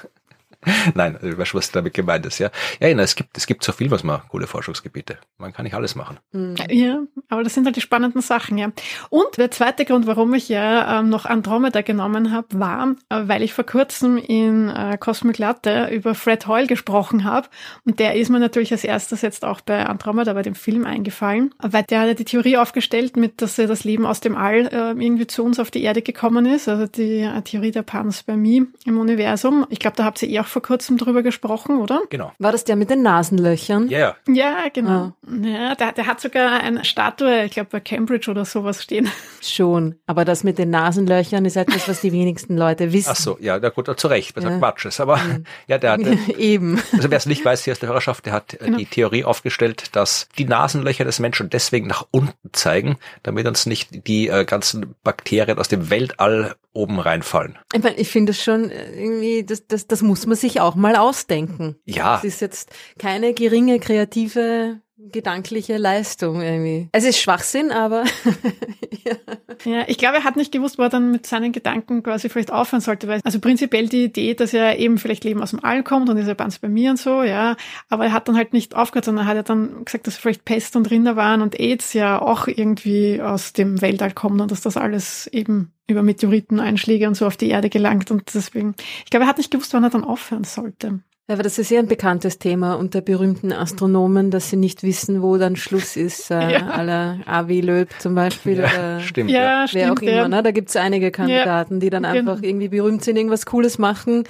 Nein, 0.94 1.18
ich 1.22 1.38
weiß, 1.38 1.54
was 1.54 1.70
damit 1.70 1.94
gemeint 1.94 2.26
ist, 2.26 2.38
ja. 2.38 2.50
Ja, 2.80 2.88
es 2.88 3.14
gibt, 3.14 3.36
es 3.36 3.46
gibt 3.46 3.62
so 3.62 3.72
viel, 3.72 3.90
was 3.90 4.02
man, 4.02 4.20
coole 4.28 4.46
Forschungsgebiete. 4.46 5.18
Man 5.38 5.52
kann 5.52 5.64
nicht 5.64 5.74
alles 5.74 5.94
machen. 5.94 6.18
Hm. 6.32 6.56
Ja, 6.68 6.98
aber 7.28 7.44
das 7.44 7.54
sind 7.54 7.66
halt 7.66 7.76
die 7.76 7.80
spannenden 7.80 8.20
Sachen, 8.20 8.58
ja. 8.58 8.72
Und 9.10 9.36
der 9.36 9.50
zweite 9.50 9.84
Grund, 9.84 10.06
warum 10.06 10.34
ich 10.34 10.48
ja 10.48 10.98
ähm, 10.98 11.08
noch 11.08 11.24
Andromeda 11.24 11.82
genommen 11.82 12.32
habe, 12.32 12.48
war, 12.58 12.94
äh, 13.08 13.22
weil 13.26 13.42
ich 13.42 13.52
vor 13.52 13.64
kurzem 13.64 14.16
in 14.18 14.68
äh, 14.68 14.98
Cosmic 14.98 15.38
Latte 15.38 15.88
über 15.92 16.14
Fred 16.14 16.46
Hoyle 16.46 16.66
gesprochen 16.66 17.24
habe. 17.24 17.48
Und 17.84 18.00
der 18.00 18.14
ist 18.14 18.30
mir 18.30 18.40
natürlich 18.40 18.72
als 18.72 18.84
erstes 18.84 19.22
jetzt 19.22 19.44
auch 19.44 19.60
bei 19.60 19.86
Andromeda, 19.86 20.32
bei 20.32 20.42
dem 20.42 20.54
Film 20.54 20.84
eingefallen, 20.84 21.54
weil 21.58 21.84
der 21.84 22.00
hat 22.00 22.08
ja 22.08 22.14
die 22.14 22.24
Theorie 22.24 22.56
aufgestellt, 22.56 23.16
mit, 23.16 23.40
dass 23.40 23.56
das 23.56 23.84
Leben 23.84 24.06
aus 24.06 24.20
dem 24.20 24.36
All 24.36 24.66
äh, 24.66 24.90
irgendwie 24.90 25.26
zu 25.26 25.44
uns 25.44 25.60
auf 25.60 25.70
die 25.70 25.82
Erde 25.82 26.02
gekommen 26.02 26.46
ist. 26.46 26.68
Also 26.68 26.86
die 26.86 27.20
äh, 27.20 27.42
Theorie 27.42 27.70
der 27.70 27.82
Panspermie 27.82 28.66
im 28.84 28.98
Universum. 28.98 29.66
Ich 29.70 29.78
glaube, 29.78 29.96
da 29.96 30.04
habt 30.04 30.22
ihr 30.22 30.28
eh 30.28 30.40
auch 30.40 30.46
vor 30.56 30.62
kurzem 30.62 30.96
drüber 30.96 31.22
gesprochen, 31.22 31.82
oder? 31.82 32.00
Genau. 32.08 32.32
War 32.38 32.50
das 32.50 32.64
der 32.64 32.76
mit 32.76 32.88
den 32.88 33.02
Nasenlöchern? 33.02 33.90
Ja, 33.90 33.98
yeah. 33.98 34.16
ja. 34.26 34.68
genau. 34.72 34.90
Ah. 34.90 35.12
Ja, 35.42 35.74
der, 35.74 35.92
der 35.92 36.06
hat 36.06 36.18
sogar 36.18 36.60
eine 36.60 36.82
Statue, 36.86 37.44
ich 37.44 37.52
glaube 37.52 37.68
bei 37.70 37.80
Cambridge 37.80 38.30
oder 38.30 38.46
sowas 38.46 38.82
stehen. 38.82 39.10
Schon, 39.42 39.96
aber 40.06 40.24
das 40.24 40.44
mit 40.44 40.56
den 40.56 40.70
Nasenlöchern 40.70 41.44
ist 41.44 41.56
etwas, 41.56 41.86
was 41.88 42.00
die 42.00 42.10
wenigsten 42.10 42.56
Leute 42.56 42.94
wissen. 42.94 43.10
Ach 43.12 43.16
so, 43.16 43.36
ja, 43.38 43.58
der 43.58 43.70
gut, 43.70 44.00
zu 44.00 44.08
Recht, 44.08 44.34
was 44.34 44.44
ja. 44.44 44.56
Quatsch 44.56 44.86
ist. 44.86 44.98
Aber 44.98 45.18
mhm. 45.18 45.44
ja, 45.66 45.76
der 45.76 45.92
hat 45.92 46.00
eben. 46.38 46.80
Also 46.94 47.10
wer 47.10 47.18
es 47.18 47.26
nicht 47.26 47.44
weiß, 47.44 47.64
hier 47.64 47.74
ist 47.74 47.82
der 47.82 47.90
Hörerschaft, 47.90 48.24
der 48.24 48.32
hat 48.32 48.56
genau. 48.58 48.78
die 48.78 48.86
Theorie 48.86 49.24
aufgestellt, 49.24 49.94
dass 49.94 50.26
die 50.38 50.46
Nasenlöcher 50.46 51.04
des 51.04 51.18
Menschen 51.18 51.50
deswegen 51.50 51.86
nach 51.86 52.06
unten 52.12 52.32
zeigen, 52.52 52.96
damit 53.22 53.46
uns 53.46 53.66
nicht 53.66 54.06
die 54.06 54.28
äh, 54.28 54.46
ganzen 54.46 54.94
Bakterien 55.04 55.58
aus 55.58 55.68
dem 55.68 55.90
Weltall 55.90 56.54
oben 56.76 57.00
reinfallen. 57.00 57.58
Ich, 57.72 57.82
mein, 57.82 57.94
ich 57.96 58.08
finde 58.08 58.30
es 58.30 58.42
schon 58.42 58.70
äh, 58.70 58.92
irgendwie, 58.92 59.44
das, 59.44 59.66
das, 59.66 59.86
das 59.86 60.02
muss 60.02 60.26
man 60.26 60.36
sich 60.36 60.45
auch 60.60 60.74
mal 60.74 60.96
ausdenken. 60.96 61.76
Ja. 61.84 62.14
Das 62.14 62.24
ist 62.24 62.40
jetzt 62.40 62.70
keine 62.98 63.34
geringe 63.34 63.78
kreative 63.78 64.80
gedankliche 64.98 65.76
Leistung 65.76 66.40
irgendwie. 66.40 66.88
Es 66.92 67.04
ist 67.04 67.18
Schwachsinn, 67.18 67.70
aber 67.70 68.04
ja. 69.04 69.16
ja. 69.64 69.84
ich 69.88 69.98
glaube, 69.98 70.16
er 70.16 70.24
hat 70.24 70.36
nicht 70.36 70.52
gewusst, 70.52 70.78
wo 70.78 70.82
er 70.82 70.88
dann 70.88 71.10
mit 71.10 71.26
seinen 71.26 71.52
Gedanken 71.52 72.02
quasi 72.02 72.28
vielleicht 72.28 72.50
aufhören 72.50 72.80
sollte, 72.80 73.06
weil 73.06 73.20
also 73.22 73.38
prinzipiell 73.38 73.88
die 73.88 74.04
Idee, 74.04 74.34
dass 74.34 74.54
er 74.54 74.78
eben 74.78 74.96
vielleicht 74.96 75.24
Leben 75.24 75.42
aus 75.42 75.50
dem 75.50 75.62
All 75.62 75.82
kommt 75.82 76.08
und 76.08 76.16
ist 76.16 76.28
ja 76.28 76.34
ganz 76.34 76.58
bei 76.58 76.68
mir 76.68 76.90
und 76.90 76.98
so, 76.98 77.22
ja, 77.22 77.56
aber 77.88 78.06
er 78.06 78.12
hat 78.12 78.28
dann 78.28 78.36
halt 78.36 78.54
nicht 78.54 78.74
aufgehört, 78.74 79.04
sondern 79.04 79.26
hat 79.26 79.36
er 79.36 79.42
dann 79.42 79.84
gesagt, 79.84 80.06
dass 80.06 80.16
vielleicht 80.16 80.46
Pest 80.46 80.76
und 80.76 80.90
Rinder 80.90 81.14
waren 81.14 81.42
und 81.42 81.58
AIDS 81.60 81.92
ja 81.92 82.20
auch 82.20 82.46
irgendwie 82.48 83.20
aus 83.20 83.52
dem 83.52 83.82
Weltall 83.82 84.12
kommt 84.12 84.40
und 84.40 84.50
dass 84.50 84.62
das 84.62 84.78
alles 84.78 85.26
eben 85.26 85.72
über 85.88 86.02
Meteoriteneinschläge 86.02 87.06
und 87.06 87.14
so 87.16 87.26
auf 87.26 87.36
die 87.36 87.50
Erde 87.50 87.68
gelangt 87.68 88.10
und 88.10 88.34
deswegen, 88.34 88.74
ich 89.04 89.10
glaube, 89.10 89.24
er 89.24 89.28
hat 89.28 89.38
nicht 89.38 89.50
gewusst, 89.50 89.74
wann 89.74 89.84
er 89.84 89.90
dann 89.90 90.04
aufhören 90.04 90.44
sollte. 90.44 91.00
Ja, 91.28 91.34
aber 91.34 91.42
das 91.42 91.58
ist 91.58 91.70
ja 91.70 91.80
ein 91.80 91.88
bekanntes 91.88 92.38
Thema 92.38 92.74
unter 92.74 93.00
berühmten 93.00 93.52
Astronomen, 93.52 94.30
dass 94.30 94.50
sie 94.50 94.56
nicht 94.56 94.84
wissen, 94.84 95.22
wo 95.22 95.38
dann 95.38 95.56
Schluss 95.56 95.96
ist. 95.96 96.30
Äh, 96.30 96.52
ja. 96.52 96.68
aller 96.68 97.18
A.W. 97.26 97.60
Löb 97.62 97.88
zum 97.98 98.14
Beispiel. 98.14 98.58
Ja, 98.58 98.64
oder 98.66 99.00
stimmt. 99.00 99.30
Ja, 99.30 99.40
wer 99.40 99.68
stimmt, 99.68 99.98
auch 99.98 100.02
immer. 100.02 100.12
Ja. 100.12 100.28
Ne? 100.28 100.42
Da 100.44 100.52
gibt's 100.52 100.76
einige 100.76 101.10
Kandidaten, 101.10 101.80
die 101.80 101.90
dann 101.90 102.04
genau. 102.04 102.14
einfach 102.16 102.42
irgendwie 102.42 102.68
berühmt 102.68 103.02
sind, 103.02 103.16
irgendwas 103.16 103.44
Cooles 103.44 103.78
machen 103.78 104.24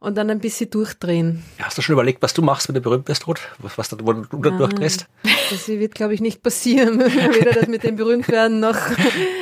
und 0.00 0.16
dann 0.16 0.30
ein 0.30 0.40
bisschen 0.40 0.70
durchdrehen. 0.70 1.44
Hast 1.60 1.78
du 1.78 1.82
schon 1.82 1.92
überlegt, 1.92 2.22
was 2.22 2.34
du 2.34 2.42
machst, 2.42 2.68
wenn 2.68 2.74
du 2.74 2.80
berühmt 2.80 3.04
bist, 3.04 3.26
Ruth? 3.26 3.40
Was, 3.58 3.78
was 3.78 3.88
du, 3.90 3.96
wo 4.00 4.12
du 4.14 4.26
ah, 4.48 4.56
durchdrehst? 4.56 5.06
Das 5.50 5.68
wird, 5.68 5.94
glaube 5.94 6.14
ich, 6.14 6.20
nicht 6.20 6.42
passieren. 6.42 7.00
Weder 7.00 7.52
das 7.52 7.68
mit 7.68 7.84
dem 7.84 7.96
Berühmtwerden 7.96 8.60
noch. 8.60 8.76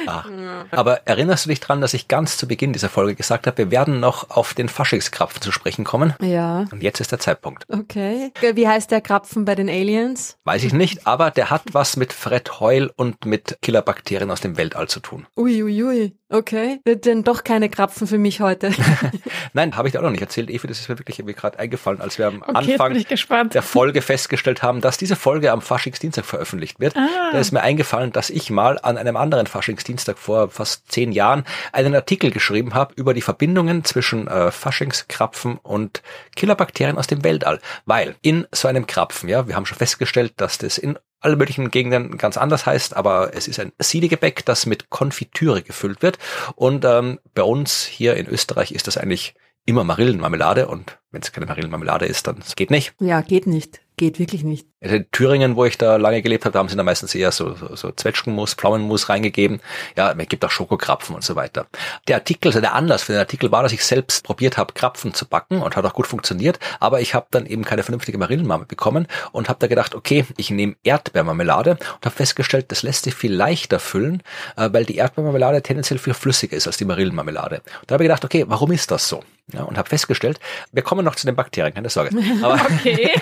Ah. 0.07 0.25
Aber 0.71 1.07
erinnerst 1.07 1.45
du 1.45 1.51
dich 1.51 1.61
dran, 1.61 1.81
dass 1.81 1.95
ich 1.95 2.09
ganz 2.09 2.37
zu 2.37 2.49
Beginn 2.49 2.73
dieser 2.73 2.89
Folge 2.89 3.15
gesagt 3.15 3.47
habe, 3.47 3.59
wir 3.59 3.71
werden 3.71 4.01
noch 4.01 4.31
auf 4.31 4.55
den 4.55 4.69
Faschingskrapfen 4.69 5.41
zu 5.41 5.53
sprechen 5.53 5.85
kommen? 5.85 6.15
Ja. 6.21 6.67
Und 6.73 6.83
jetzt 6.83 7.01
ist 7.01 7.13
der 7.13 7.21
Zeitpunkt. 7.21 7.65
Okay. 7.69 8.33
Wie 8.55 8.67
heißt 8.67 8.91
der 8.91 9.01
Krapfen 9.01 9.45
bei 9.45 9.55
den 9.55 9.69
Aliens? 9.69 10.39
Weiß 10.45 10.65
ich 10.65 10.73
nicht, 10.73 11.07
aber 11.07 11.31
der 11.31 11.51
hat 11.51 11.63
was 11.73 11.97
mit 11.97 12.13
Fred 12.13 12.61
Hoyle 12.61 12.91
und 12.97 13.25
mit 13.25 13.59
Killerbakterien 13.63 14.31
aus 14.31 14.41
dem 14.41 14.57
Weltall 14.57 14.89
zu 14.89 15.01
tun. 15.01 15.27
Uiuiui. 15.37 15.83
Ui, 15.83 16.03
ui. 16.03 16.19
Okay, 16.31 16.81
denn 16.85 17.25
doch 17.25 17.43
keine 17.43 17.71
Krapfen 17.71 18.07
für 18.07 18.19
mich 18.19 18.43
heute. 18.43 18.71
Nein, 19.55 19.77
habe 19.77 19.89
ich 19.89 19.93
dir 19.93 20.01
auch 20.01 20.03
noch 20.03 20.11
nicht 20.11 20.21
erzählt, 20.21 20.48
Evi, 20.51 20.67
das 20.67 20.81
ist 20.81 20.89
mir 20.89 20.99
wirklich 20.99 21.19
irgendwie 21.19 21.35
gerade 21.35 21.59
eingefallen, 21.59 22.01
als 22.01 22.19
wir 22.19 22.27
am 22.27 22.43
okay, 22.43 22.75
Anfang 22.79 23.49
der 23.49 23.63
Folge 23.63 24.03
festgestellt 24.03 24.63
haben, 24.63 24.81
dass 24.81 24.97
diese 24.97 25.17
Folge 25.17 25.53
am 25.53 25.63
Faschingsdienstag 25.63 26.25
veröffentlicht 26.25 26.81
wird. 26.81 26.97
Ah. 26.97 27.31
Da 27.33 27.39
ist 27.39 27.53
mir 27.53 27.61
eingefallen, 27.61 28.13
dass 28.13 28.31
ich 28.31 28.51
mal 28.51 28.79
an 28.81 28.99
einem 28.99 29.17
anderen 29.17 29.47
Faschingsdienstag 29.47 30.19
vor 30.19 30.51
fast 30.51 30.91
zehn 30.91 31.13
Jahren 31.13 31.45
einen 31.73 31.95
Artikel 31.95 32.31
geschrieben 32.31 32.75
habe 32.75 32.95
über 32.97 33.15
die 33.15 33.23
Verbindungen 33.23 33.85
zwischen 33.85 34.29
äh, 34.29 34.51
Faschingskrapfen 34.51 35.59
und 35.59 36.03
Killerbakterien 36.37 36.99
aus 36.99 37.07
dem 37.07 37.25
Weltall. 37.25 37.61
Weil 37.87 38.17
in 38.23 38.47
so 38.53 38.69
einem 38.69 38.87
Krapfen, 38.87 39.29
ja, 39.29 39.47
wir 39.49 39.57
haben 39.57 39.67
schon 39.67 39.79
festgestellt, 39.79 40.35
dass 40.37 40.59
das 40.59 40.79
in 40.79 40.99
alle 41.21 41.37
möglichen 41.37 41.71
Gegenden 41.71 42.17
ganz 42.17 42.37
anders 42.37 42.67
heißt, 42.67 42.97
aber 42.97 43.35
es 43.35 43.49
ist 43.49 43.59
ein 43.59 43.73
Siedegebäck, 43.79 44.45
das 44.45 44.67
mit 44.67 44.91
Konfitüre 44.91 45.63
gefüllt 45.63 46.03
wird. 46.03 46.19
Und 46.55 46.85
ähm, 46.85 47.19
bei 47.35 47.43
uns 47.43 47.85
hier 47.85 48.17
in 48.17 48.27
Österreich 48.27 48.73
ist 48.73 48.87
das 48.87 48.97
eigentlich 48.97 49.35
immer 49.69 49.85
Marillenmarmelade 49.85 50.67
und 50.67 50.99
wenn 51.11 51.21
es 51.21 51.31
keine 51.31 51.45
Marillenmarmelade 51.45 52.07
ist, 52.07 52.27
dann 52.27 52.43
geht 52.57 52.71
nicht. 52.71 52.95
Ja, 53.01 53.21
geht 53.21 53.47
nicht. 53.47 53.83
Geht 53.99 54.19
wirklich 54.19 54.43
nicht. 54.43 54.67
Also 54.81 54.95
in 54.95 55.11
Thüringen, 55.11 55.57
wo 55.57 55.65
ich 55.65 55.77
da 55.77 55.97
lange 55.97 56.23
gelebt 56.23 56.45
habe, 56.45 56.53
da 56.53 56.61
haben 56.61 56.69
sie 56.69 56.77
da 56.77 56.85
meistens 56.85 57.13
eher 57.15 57.33
so, 57.33 57.55
so, 57.55 57.75
so 57.75 57.91
Zwetschgenmus, 57.91 58.55
Pflaumenmus 58.55 59.09
reingegeben. 59.09 59.61
Ja, 59.97 60.13
es 60.13 60.29
gibt 60.29 60.45
auch 60.45 60.51
Schokokrapfen 60.51 61.17
und 61.17 61.25
so 61.25 61.35
weiter. 61.35 61.67
Der 62.07 62.17
Artikel, 62.17 62.49
also 62.49 62.61
der 62.61 62.75
Anlass 62.75 63.03
für 63.03 63.13
den 63.13 63.19
Artikel 63.19 63.51
war, 63.51 63.65
dass 63.65 63.73
ich 63.73 63.85
selbst 63.85 64.25
probiert 64.25 64.57
habe, 64.57 64.75
Krapfen 64.75 65.15
zu 65.15 65.27
backen 65.27 65.63
und 65.63 65.75
hat 65.75 65.85
auch 65.85 65.95
gut 65.95 66.07
funktioniert. 66.07 66.61
Aber 66.79 67.01
ich 67.01 67.15
habe 67.15 67.27
dann 67.33 67.47
eben 67.47 67.65
keine 67.65 67.83
vernünftige 67.83 68.19
Marillenmarme 68.19 68.67
bekommen 68.67 69.09
und 69.33 69.49
habe 69.49 69.59
da 69.59 69.67
gedacht, 69.67 69.97
okay, 69.97 70.25
ich 70.37 70.51
nehme 70.51 70.77
Erdbeermarmelade 70.85 71.73
und 71.73 72.05
habe 72.05 72.15
festgestellt, 72.15 72.71
das 72.71 72.85
lässt 72.85 73.03
sich 73.03 73.15
viel 73.15 73.35
leichter 73.35 73.81
füllen, 73.81 74.23
äh, 74.57 74.69
weil 74.73 74.85
die 74.85 74.97
Erdbeermarmelade 74.97 75.61
tendenziell 75.63 75.99
viel 75.99 76.15
flüssiger 76.15 76.57
ist 76.57 76.69
als 76.69 76.77
die 76.77 76.85
Marillenmarmelade. 76.85 77.63
Und 77.81 77.91
da 77.91 77.95
habe 77.95 78.05
ich 78.05 78.09
gedacht, 78.09 78.25
okay, 78.25 78.45
warum 78.47 78.71
ist 78.71 78.93
das 78.93 79.09
so? 79.09 79.25
Ja, 79.53 79.63
und 79.63 79.79
habe 79.79 79.89
festgestellt, 79.89 80.39
wir 80.73 80.83
kommen 80.83 81.05
noch 81.05 81.17
zu 81.17 81.27
den 81.27 81.35
Bakterien, 81.35 81.73
keine 81.73 81.89
Sorge. 81.89 82.15
Aber 82.43 82.55
okay. 82.55 83.13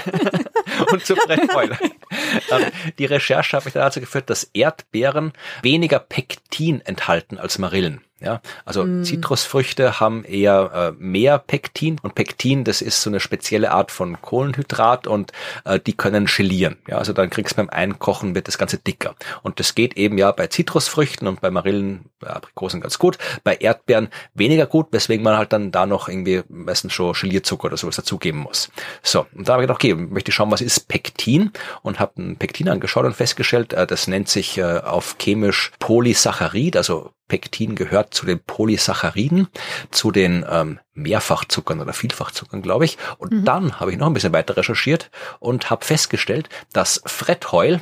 und 0.90 1.06
zu 1.06 1.14
Brettfäule. 1.14 1.45
Ähm, 2.50 2.66
die 2.98 3.04
Recherche 3.04 3.56
hat 3.56 3.64
mich 3.64 3.74
dazu 3.74 3.98
geführt, 4.00 4.30
dass 4.30 4.44
Erdbeeren 4.54 5.32
weniger 5.62 5.98
Pektin 5.98 6.80
enthalten 6.80 7.38
als 7.38 7.58
Marillen. 7.58 8.05
Ja, 8.18 8.40
also 8.64 8.84
mm. 8.84 9.04
Zitrusfrüchte 9.04 10.00
haben 10.00 10.24
eher 10.24 10.94
äh, 10.96 11.02
mehr 11.02 11.38
Pektin 11.38 11.98
und 12.02 12.14
Pektin, 12.14 12.64
das 12.64 12.80
ist 12.80 13.02
so 13.02 13.10
eine 13.10 13.20
spezielle 13.20 13.72
Art 13.72 13.90
von 13.90 14.22
Kohlenhydrat 14.22 15.06
und 15.06 15.32
äh, 15.66 15.78
die 15.78 15.92
können 15.92 16.24
gelieren. 16.24 16.78
Ja, 16.88 16.96
also 16.96 17.12
dann 17.12 17.28
kriegst 17.28 17.52
du 17.52 17.56
beim 17.56 17.68
Einkochen 17.68 18.34
wird 18.34 18.48
das 18.48 18.56
Ganze 18.56 18.78
dicker. 18.78 19.14
Und 19.42 19.60
das 19.60 19.74
geht 19.74 19.98
eben 19.98 20.16
ja 20.16 20.32
bei 20.32 20.46
Zitrusfrüchten 20.46 21.28
und 21.28 21.42
bei 21.42 21.50
Marillen, 21.50 22.06
bei 22.18 22.28
Aprikosen 22.28 22.80
ganz 22.80 22.98
gut, 22.98 23.18
bei 23.44 23.54
Erdbeeren 23.54 24.08
weniger 24.32 24.64
gut, 24.64 24.86
weswegen 24.92 25.22
man 25.22 25.36
halt 25.36 25.52
dann 25.52 25.70
da 25.70 25.84
noch 25.84 26.08
irgendwie 26.08 26.42
meistens 26.48 26.94
schon 26.94 27.12
Gelierzucker 27.12 27.66
oder 27.66 27.76
sowas 27.76 27.96
dazugeben 27.96 28.40
muss. 28.40 28.70
So, 29.02 29.26
und 29.34 29.46
da 29.46 29.52
habe 29.52 29.62
ich 29.62 29.66
gedacht, 29.66 29.84
okay, 29.84 29.94
möchte 29.94 30.30
ich 30.30 30.34
schauen, 30.34 30.50
was 30.50 30.62
ist 30.62 30.88
Pektin 30.88 31.52
und 31.82 32.00
habe 32.00 32.22
ein 32.22 32.36
Pektin 32.36 32.70
angeschaut 32.70 33.04
und 33.04 33.14
festgestellt, 33.14 33.74
äh, 33.74 33.86
das 33.86 34.08
nennt 34.08 34.30
sich 34.30 34.56
äh, 34.56 34.78
auf 34.78 35.16
chemisch 35.18 35.72
Polysaccharid, 35.80 36.78
also 36.78 37.10
Pektin 37.28 37.74
gehört 37.74 38.14
zu 38.14 38.26
den 38.26 38.40
Polysacchariden, 38.40 39.48
zu 39.90 40.10
den 40.10 40.44
ähm, 40.48 40.78
Mehrfachzuckern 40.94 41.80
oder 41.80 41.92
Vielfachzuckern, 41.92 42.62
glaube 42.62 42.84
ich. 42.84 42.98
Und 43.18 43.32
mhm. 43.32 43.44
dann 43.44 43.80
habe 43.80 43.92
ich 43.92 43.98
noch 43.98 44.06
ein 44.06 44.14
bisschen 44.14 44.32
weiter 44.32 44.56
recherchiert 44.56 45.10
und 45.38 45.70
habe 45.70 45.84
festgestellt, 45.84 46.48
dass 46.72 47.02
Fred 47.04 47.52
Hoyle 47.52 47.80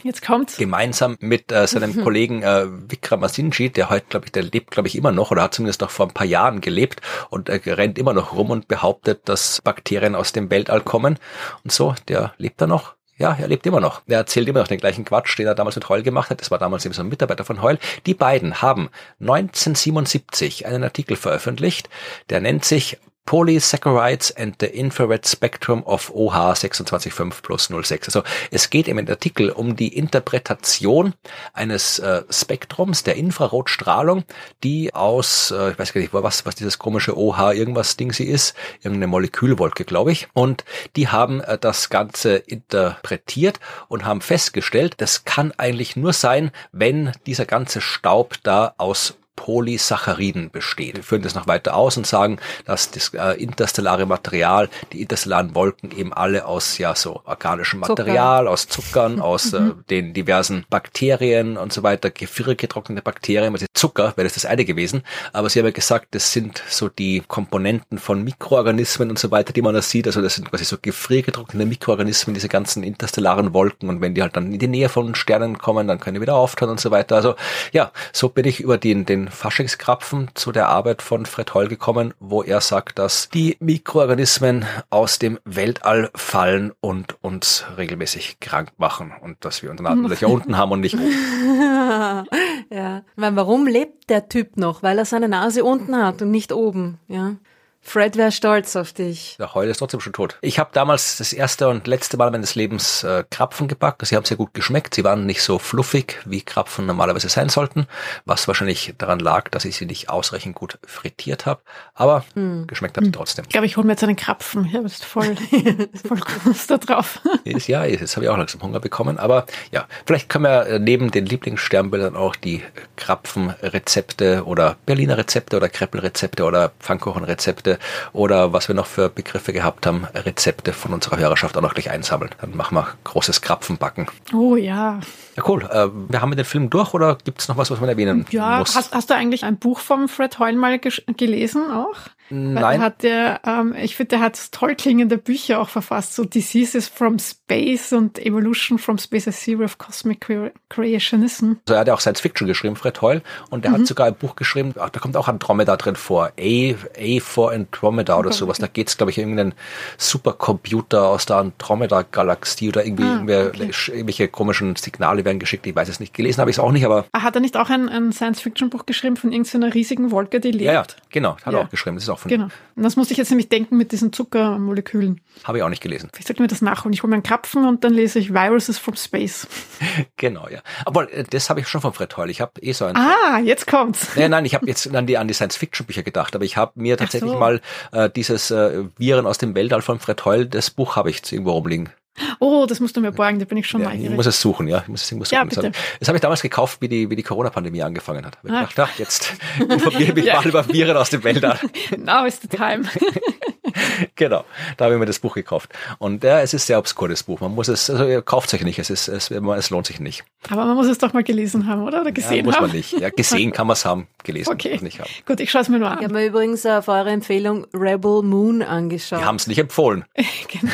gemeinsam 0.59 1.16
mit 1.21 1.53
äh, 1.53 1.66
seinem 1.66 2.03
Kollegen 2.03 2.43
äh, 2.43 2.66
Vikram 2.69 3.23
Asinji, 3.23 3.71
der 3.71 3.91
heute, 3.91 4.07
glaube 4.09 4.27
ich, 4.27 4.33
der 4.33 4.43
lebt, 4.43 4.71
glaube 4.71 4.89
ich, 4.89 4.97
immer 4.97 5.12
noch 5.12 5.31
oder 5.31 5.43
hat 5.43 5.55
zumindest 5.55 5.81
noch 5.81 5.91
vor 5.91 6.07
ein 6.07 6.15
paar 6.15 6.27
Jahren 6.27 6.61
gelebt 6.61 7.01
und 7.31 7.49
äh, 7.49 7.61
rennt 7.66 7.99
immer 7.99 8.12
noch 8.12 8.35
rum 8.35 8.51
und 8.51 8.69
behauptet, 8.69 9.29
dass 9.29 9.61
Bakterien 9.62 10.15
aus 10.15 10.33
dem 10.33 10.51
Weltall 10.51 10.81
kommen 10.81 11.19
und 11.62 11.73
so, 11.73 11.95
der 12.09 12.35
lebt 12.39 12.61
da 12.61 12.66
noch 12.66 12.95
ja, 13.16 13.36
er 13.39 13.49
lebt 13.49 13.66
immer 13.66 13.81
noch. 13.81 14.03
Er 14.07 14.19
erzählt 14.19 14.49
immer 14.49 14.61
noch 14.61 14.69
den 14.69 14.78
gleichen 14.78 15.05
Quatsch, 15.05 15.39
den 15.39 15.47
er 15.47 15.55
damals 15.55 15.77
mit 15.77 15.89
Heul 15.89 16.03
gemacht 16.03 16.31
hat. 16.31 16.41
Das 16.41 16.51
war 16.51 16.59
damals 16.59 16.85
eben 16.85 16.95
so 16.95 17.03
ein 17.03 17.09
Mitarbeiter 17.09 17.45
von 17.45 17.62
Heul. 17.62 17.78
Die 18.07 18.15
beiden 18.15 18.61
haben 18.61 18.91
1977 19.20 20.66
einen 20.66 20.85
Artikel 20.85 21.16
veröffentlicht, 21.16 21.89
der 22.31 22.41
nennt 22.41 22.65
sich 22.65 22.99
Polysaccharides 23.26 24.32
and 24.36 24.56
the 24.60 24.66
Infrared 24.66 25.26
Spectrum 25.26 25.82
of 25.86 26.10
OH 26.14 26.55
265 26.55 27.42
plus 27.42 27.68
06. 27.68 28.09
Also 28.09 28.22
es 28.51 28.70
geht 28.70 28.88
im 28.88 28.98
Artikel 28.98 29.51
um 29.51 29.76
die 29.76 29.96
Interpretation 29.96 31.14
eines 31.52 31.98
äh, 31.98 32.22
Spektrums 32.28 33.02
der 33.02 33.16
Infrarotstrahlung, 33.16 34.24
die 34.62 34.94
aus, 34.94 35.51
äh, 35.51 35.72
ich 35.72 35.78
weiß 35.78 35.92
gar 35.92 36.01
nicht, 36.01 36.12
was, 36.12 36.44
was 36.46 36.55
dieses 36.55 36.78
komische 36.78 37.16
OH 37.16 37.52
irgendwas 37.52 37.96
Ding 37.96 38.12
sie 38.12 38.26
ist, 38.26 38.55
irgendeine 38.82 39.09
Molekülwolke, 39.09 39.84
glaube 39.84 40.12
ich. 40.12 40.28
Und 40.34 40.64
die 40.96 41.09
haben 41.09 41.40
äh, 41.40 41.59
das 41.59 41.90
Ganze 41.90 42.36
interpretiert 42.36 43.60
und 43.88 44.05
haben 44.05 44.20
festgestellt, 44.20 44.94
das 44.98 45.24
kann 45.24 45.52
eigentlich 45.56 45.96
nur 45.96 46.12
sein, 46.12 46.51
wenn 46.72 47.12
dieser 47.26 47.46
ganze 47.46 47.80
Staub 47.80 48.36
da 48.42 48.74
aus 48.76 49.14
Polysacchariden 49.36 50.51
besteht. 50.51 50.97
Wir 50.97 51.02
führen 51.02 51.23
das 51.23 51.35
noch 51.35 51.47
weiter 51.47 51.74
aus 51.77 51.97
und 51.97 52.06
sagen, 52.06 52.39
dass 52.65 52.90
das 52.90 53.12
äh, 53.15 53.40
interstellare 53.40 54.06
Material, 54.06 54.69
die 54.93 55.02
interstellaren 55.02 55.55
Wolken 55.55 55.97
eben 55.97 56.12
alle 56.12 56.47
aus 56.47 56.78
ja 56.78 56.94
so 56.94 57.20
organischem 57.24 57.81
Material, 57.81 58.44
Zucker. 58.44 58.51
aus 58.51 58.69
Zuckern, 58.69 59.20
aus 59.20 59.52
äh, 59.52 59.61
den 59.90 60.15
diversen 60.15 60.65
Bakterien 60.70 61.56
und 61.56 61.73
so 61.73 61.82
weiter, 61.82 62.11
gefriergetrocknete 62.11 63.02
Bakterien, 63.02 63.52
also 63.52 63.66
Zucker 63.74 64.12
wäre 64.16 64.24
das 64.24 64.35
das 64.35 64.47
eine 64.47 64.65
gewesen, 64.65 65.02
aber 65.32 65.48
sie 65.48 65.59
haben 65.59 65.66
ja 65.66 65.73
gesagt, 65.73 66.15
das 66.15 66.32
sind 66.32 66.62
so 66.69 66.89
die 66.89 67.23
Komponenten 67.27 67.98
von 67.98 68.23
Mikroorganismen 68.23 69.11
und 69.11 69.19
so 69.19 69.31
weiter, 69.31 69.52
die 69.52 69.62
man 69.62 69.74
da 69.74 69.82
sieht, 69.82 70.06
also 70.06 70.23
das 70.23 70.35
sind 70.35 70.51
quasi 70.51 70.65
so 70.65 70.77
gefriergetrocknete 70.81 71.66
Mikroorganismen, 71.66 72.35
diese 72.35 72.48
ganzen 72.48 72.82
interstellaren 72.82 73.52
Wolken 73.55 73.89
und 73.89 74.01
wenn 74.01 74.15
die 74.15 74.23
halt 74.23 74.36
dann 74.36 74.52
in 74.52 74.59
die 74.59 74.69
Nähe 74.69 74.89
von 74.89 75.15
Sternen 75.15 75.59
kommen, 75.59 75.89
dann 75.89 76.01
können 76.01 76.15
die 76.15 76.20
wieder 76.20 76.35
auftauen 76.35 76.70
und 76.70 76.81
so 76.81 76.90
weiter. 76.90 77.16
Also 77.16 77.35
ja, 77.73 77.93
so 78.12 78.28
bin 78.28 78.44
ich 78.44 78.61
über 78.61 78.78
den, 78.78 79.06
den 79.06 79.23
Faschingskrapfen 79.28 80.30
zu 80.34 80.52
der 80.52 80.68
Arbeit 80.68 81.02
von 81.02 81.26
Fred 81.26 81.55
Holl 81.55 81.68
gekommen, 81.68 82.14
wo 82.20 82.42
er 82.42 82.60
sagt, 82.60 82.98
dass 82.98 83.28
die 83.28 83.56
Mikroorganismen 83.60 84.64
aus 84.90 85.18
dem 85.18 85.38
Weltall 85.44 86.10
fallen 86.14 86.72
und 86.80 87.22
uns 87.22 87.64
regelmäßig 87.76 88.40
krank 88.40 88.72
machen 88.76 89.12
und 89.22 89.44
dass 89.44 89.62
wir 89.62 89.70
unsere 89.70 89.88
Atemlöcher 89.90 90.28
unten 90.30 90.56
haben 90.56 90.72
und 90.72 90.80
nicht 90.80 90.94
oben. 90.94 91.05
ja, 92.70 93.02
warum 93.16 93.66
lebt 93.66 94.10
der 94.10 94.28
Typ 94.28 94.56
noch? 94.56 94.82
Weil 94.82 94.98
er 94.98 95.05
seine 95.05 95.28
Nase 95.28 95.64
unten 95.64 95.96
hat 95.96 96.22
und 96.22 96.30
nicht 96.30 96.52
oben, 96.52 96.98
ja. 97.09 97.36
Fred 97.85 98.16
wäre 98.16 98.32
stolz 98.32 98.77
auf 98.77 98.93
dich. 98.93 99.36
Der 99.39 99.55
Heul 99.55 99.69
ist 99.69 99.78
trotzdem 99.78 100.01
schon 100.01 100.15
tot. 100.15 100.39
Ich 100.40 100.59
habe 100.59 100.70
damals 100.73 101.19
das 101.19 101.32
erste 101.32 101.69
und 101.69 101.86
letzte 101.86 102.16
Mal 102.16 102.31
meines 102.31 102.55
Lebens 102.55 103.05
äh, 103.05 103.24
Krapfen 103.31 103.69
gepackt. 103.69 104.05
Sie 104.06 104.16
haben 104.16 104.24
sehr 104.24 104.39
gut 104.39 104.55
geschmeckt. 104.55 104.94
Sie 104.94 105.05
waren 105.05 105.27
nicht 105.27 105.43
so 105.43 105.59
fluffig, 105.59 106.20
wie 106.24 106.40
Krapfen 106.40 106.86
normalerweise 106.86 107.28
sein 107.28 107.51
sollten, 107.51 107.86
was 108.24 108.48
wahrscheinlich 108.48 108.94
daran 108.98 109.19
lag, 109.19 109.51
dass 109.51 109.66
ich 109.66 109.77
sie 109.77 109.85
nicht 109.85 110.09
ausreichend 110.09 110.55
gut 110.55 110.78
frittiert 110.85 111.47
habe. 111.47 111.61
Aber 111.93 112.24
hm. 112.35 112.66
geschmeckt 112.66 112.97
hat 112.97 113.05
sie 113.05 113.12
trotzdem. 113.12 113.44
Ich 113.44 113.51
glaube, 113.51 113.66
ich 113.66 113.77
hole 113.77 113.86
mir 113.86 113.93
jetzt 113.93 114.02
einen 114.02 114.16
Krapfen. 114.16 114.69
Ja, 114.73 114.81
bist 114.81 115.05
voll, 115.05 115.36
voll 116.09 116.20
Lust 116.47 116.70
da 116.70 116.78
drauf. 116.78 117.20
ja, 117.44 117.85
jetzt 117.85 118.16
habe 118.16 118.24
ich 118.24 118.31
auch 118.31 118.39
langsam 118.39 118.62
Hunger 118.62 118.81
bekommen. 118.81 119.19
Aber 119.19 119.44
ja, 119.70 119.86
vielleicht 120.06 120.31
können 120.31 120.44
wir 120.44 120.66
äh, 120.66 120.78
neben 120.78 121.11
den 121.11 121.27
Lieblingssternbildern 121.27 122.16
auch 122.16 122.35
die 122.35 122.62
Krapfenrezepte 122.97 124.44
oder 124.44 124.77
Berliner 124.86 125.19
Rezepte 125.19 125.56
oder 125.56 125.69
Kreppelrezepte 125.69 126.44
oder 126.44 126.73
Pfannkuchenrezepte 126.81 127.73
oder 128.12 128.52
was 128.52 128.68
wir 128.68 128.74
noch 128.74 128.86
für 128.86 129.09
Begriffe 129.09 129.52
gehabt 129.52 129.86
haben, 129.86 130.06
Rezepte 130.14 130.72
von 130.72 130.92
unserer 130.92 131.18
Hörerschaft 131.18 131.56
auch 131.56 131.62
noch 131.62 131.74
gleich 131.74 131.90
einsammeln. 131.90 132.30
Dann 132.40 132.56
machen 132.56 132.76
wir 132.76 132.88
großes 133.05 133.40
Krapfenbacken. 133.40 134.06
Oh 134.32 134.56
ja. 134.56 135.01
Ja, 135.36 135.42
cool. 135.48 135.64
Äh, 135.64 135.88
wir 136.09 136.20
haben 136.20 136.34
den 136.36 136.44
Film 136.44 136.70
durch 136.70 136.94
oder 136.94 137.18
gibt 137.24 137.40
es 137.40 137.48
noch 137.48 137.56
was, 137.56 137.70
was 137.70 137.80
man 137.80 137.88
erwähnen 137.88 138.26
ja, 138.30 138.59
muss? 138.59 138.76
Hast, 138.76 138.92
hast 138.94 139.10
du 139.10 139.14
eigentlich 139.14 139.44
ein 139.44 139.56
Buch 139.56 139.80
vom 139.80 140.09
Fred 140.09 140.38
Hoyle 140.38 140.56
mal 140.56 140.78
gelesen 140.78 141.70
auch? 141.70 141.96
Nein. 142.30 142.80
hat 142.80 143.02
der, 143.02 143.40
ähm, 143.46 143.74
ich 143.80 143.96
finde, 143.96 144.10
der 144.10 144.20
hat 144.20 144.52
toll 144.52 144.74
klingende 144.74 145.18
Bücher 145.18 145.60
auch 145.60 145.68
verfasst, 145.68 146.14
so 146.14 146.24
Diseases 146.24 146.88
from 146.88 147.18
Space 147.18 147.92
und 147.92 148.18
Evolution 148.18 148.78
from 148.78 148.98
Space, 148.98 149.28
a 149.28 149.30
Theory 149.30 149.64
of 149.64 149.78
Cosmic 149.78 150.26
Creationism. 150.68 151.52
Also 151.66 151.74
er 151.74 151.80
hat 151.80 151.88
ja 151.88 151.94
auch 151.94 152.01
Science 152.01 152.20
Fiction 152.20 152.46
geschrieben, 152.46 152.76
Fred 152.76 153.01
Hoyle, 153.02 153.22
und 153.51 153.64
er 153.64 153.72
mhm. 153.72 153.74
hat 153.74 153.86
sogar 153.86 154.06
ein 154.06 154.14
Buch 154.14 154.36
geschrieben, 154.36 154.74
ach, 154.78 154.90
da 154.90 155.01
kommt 155.01 155.16
auch 155.16 155.28
Andromeda 155.28 155.76
drin 155.76 155.96
vor, 155.96 156.32
A, 156.38 156.74
A 156.98 157.20
for 157.20 157.52
Andromeda 157.52 158.18
oder 158.18 158.28
okay. 158.28 158.38
sowas. 158.38 158.59
Da 158.59 158.66
geht 158.66 158.88
es, 158.88 158.96
glaube 158.96 159.10
ich, 159.10 159.18
irgendeinen 159.18 159.55
Supercomputer 159.98 161.09
aus 161.09 161.26
der 161.26 161.36
Andromeda-Galaxie 161.36 162.68
oder 162.68 162.84
irgendwie 162.84 163.05
ah, 163.05 163.20
okay. 163.22 163.70
irgendwelche 163.88 164.28
komischen 164.28 164.76
Signale 164.76 165.24
werden 165.24 165.38
geschickt, 165.38 165.66
ich 165.66 165.76
weiß 165.76 165.88
es 165.88 166.01
nicht. 166.01 166.14
Gelesen 166.14 166.40
habe 166.40 166.51
ich 166.51 166.56
es 166.56 166.60
auch 166.60 166.72
nicht, 166.72 166.84
aber... 166.84 167.05
Hat 167.14 167.34
er 167.34 167.40
nicht 167.40 167.56
auch 167.56 167.70
ein, 167.70 167.88
ein 167.88 168.12
Science-Fiction-Buch 168.12 168.86
geschrieben 168.86 169.16
von 169.16 169.32
irgendeiner 169.32 169.74
riesigen 169.74 170.10
Wolke, 170.10 170.40
die 170.40 170.51
lebt? 170.51 170.64
Ja, 170.64 170.72
ja 170.72 170.84
genau, 171.10 171.36
hat 171.36 171.52
ja. 171.52 171.59
er 171.59 171.64
auch 171.64 171.70
geschrieben. 171.70 171.96
Das 171.96 172.05
ist 172.05 172.10
auch 172.10 172.14
von 172.19 172.28
Genau. 172.28 172.49
Und 172.77 172.82
das 172.82 172.97
musste 172.97 173.12
ich 173.12 173.19
jetzt 173.19 173.31
nämlich 173.31 173.49
denken 173.49 173.77
mit 173.77 173.93
diesen 173.93 174.12
Zuckermolekülen. 174.12 175.20
Habe 175.45 175.59
ich 175.59 175.65
auch 175.65 175.69
nicht 175.69 175.82
gelesen. 175.82 176.11
Ich 176.19 176.27
sollte 176.27 176.43
mir 176.43 176.49
das 176.49 176.62
nachholen. 176.62 176.93
Ich 176.93 177.03
hole 177.03 177.11
mir 177.11 177.16
einen 177.16 177.23
Krapfen 177.23 177.66
und 177.66 177.85
dann 177.85 177.93
lese 177.93 178.19
ich 178.19 178.32
Viruses 178.32 178.78
from 178.78 178.97
Space. 178.97 179.47
genau, 180.16 180.49
ja. 180.49 180.61
Aber 180.85 181.12
äh, 181.12 181.24
das 181.28 181.51
habe 181.51 181.61
ich 181.61 181.69
schon 181.69 181.81
von 181.81 181.93
Fred 181.93 182.16
Heul. 182.16 182.31
Ich 182.31 182.41
habe 182.41 182.61
eh 182.61 182.73
so 182.73 182.85
ein. 182.85 182.97
Ah, 182.97 183.39
jetzt 183.39 183.66
kommt's. 183.66 184.09
Nein, 184.16 184.31
nein, 184.31 184.45
ich 184.45 184.55
habe 184.55 184.66
jetzt 184.66 184.93
an 184.95 185.07
die, 185.07 185.19
an 185.19 185.28
die 185.28 185.35
Science-Fiction-Bücher 185.35 186.03
gedacht, 186.03 186.35
aber 186.35 186.45
ich 186.45 186.57
habe 186.57 186.73
mir 186.77 186.97
tatsächlich 186.97 187.32
so. 187.32 187.39
mal 187.39 187.61
äh, 187.93 188.11
dieses 188.11 188.51
äh, 188.51 188.85
Viren 188.97 189.27
aus 189.27 189.39
dem 189.39 189.55
Weltall 189.55 189.82
von 189.82 189.99
Fred 189.99 190.24
Heul, 190.24 190.47
das 190.47 190.70
Buch 190.70 190.97
habe 190.97 191.11
ich 191.11 191.16
jetzt 191.16 191.32
irgendwo 191.32 191.53
rumliegen. 191.53 191.91
Oh, 192.39 192.66
das 192.66 192.81
musst 192.81 192.97
du 192.97 193.01
mir 193.01 193.12
borgen, 193.12 193.39
da 193.39 193.45
bin 193.45 193.59
ich 193.59 193.66
schon 193.66 193.81
ja, 193.81 193.89
neugierig. 193.89 194.11
Ich 194.11 194.16
muss 194.16 194.27
es 194.27 194.41
suchen, 194.41 194.69
ja. 194.69 194.78
Ich 194.82 194.89
muss 194.89 195.03
es 195.03 195.11
irgendwo 195.11 195.24
suchen. 195.24 195.35
Ja, 195.35 195.45
bitte. 195.45 195.73
Das 195.99 196.09
habe 196.09 196.16
ich 196.16 196.23
damals 196.23 196.43
gekauft, 196.43 196.81
wie 196.81 196.89
die, 196.89 197.11
wie 197.11 197.16
die 197.16 197.23
Corona-Pandemie 197.23 197.82
angefangen 197.82 198.24
hat. 198.24 198.39
Ich 198.45 198.53
ah. 198.53 198.65
gedacht, 198.65 198.91
ach, 198.95 198.99
jetzt 198.99 199.35
informiere 199.59 200.12
mich 200.12 200.27
ja. 200.27 200.36
mal 200.36 200.47
über 200.47 200.69
Viren 200.69 200.97
aus 200.97 201.11
dem 201.11 201.24
Weltall. 201.24 201.59
Now 201.99 202.24
is 202.24 202.41
the 202.41 202.49
time. 202.49 202.85
genau, 204.14 204.44
da 204.76 204.84
habe 204.84 204.94
ich 204.94 205.01
mir 205.01 205.06
das 205.06 205.18
Buch 205.18 205.34
gekauft. 205.34 205.70
Und 205.98 206.24
ja, 206.24 206.40
es 206.40 206.55
ist 206.55 206.66
sehr 206.66 206.78
obskur, 206.78 207.09
das 207.09 207.22
Buch. 207.22 207.40
Man 207.40 207.55
muss 207.55 207.68
es, 207.68 207.90
also 207.90 208.06
ihr 208.06 208.22
kauft 208.22 208.48
es 208.48 208.55
euch 208.55 208.64
nicht, 208.64 208.78
es, 208.78 208.90
ist, 208.90 209.09
es, 209.09 209.30
es 209.30 209.70
lohnt 209.70 209.86
sich 209.86 210.01
nicht. 210.01 210.24
Aber 210.48 210.64
man 210.64 210.76
muss 210.76 210.86
es 210.86 210.98
doch 210.98 211.12
mal 211.12 211.24
gelesen 211.24 211.66
haben, 211.66 211.82
oder? 211.82 212.01
Oder 212.01 212.12
gesehen 212.12 212.38
ja, 212.38 212.42
muss 212.42 212.56
haben? 212.56 212.68
man 212.68 212.76
nicht. 212.76 212.92
Ja, 212.92 213.10
gesehen 213.10 213.52
kann 213.52 213.66
man 213.66 213.74
es 213.74 213.84
haben, 213.84 214.06
gelesen 214.22 214.52
okay. 214.52 214.72
muss 214.72 214.80
man 214.80 214.84
nicht 214.84 215.01
haben. 215.01 215.10
Gut, 215.26 215.40
ich 215.40 215.51
schaue 215.51 215.62
es 215.62 215.68
mir 215.68 215.78
nur 215.78 215.90
an. 215.90 215.98
Ich 215.98 216.05
habe 216.05 216.14
mir 216.14 216.26
übrigens 216.26 216.64
auf 216.66 216.88
eure 216.88 217.10
Empfehlung 217.10 217.66
Rebel 217.72 218.22
Moon 218.22 218.62
angeschaut. 218.62 219.20
Wir 219.20 219.26
haben 219.26 219.36
es 219.36 219.46
nicht 219.46 219.59
empfohlen. 219.59 220.05
genau. 220.48 220.72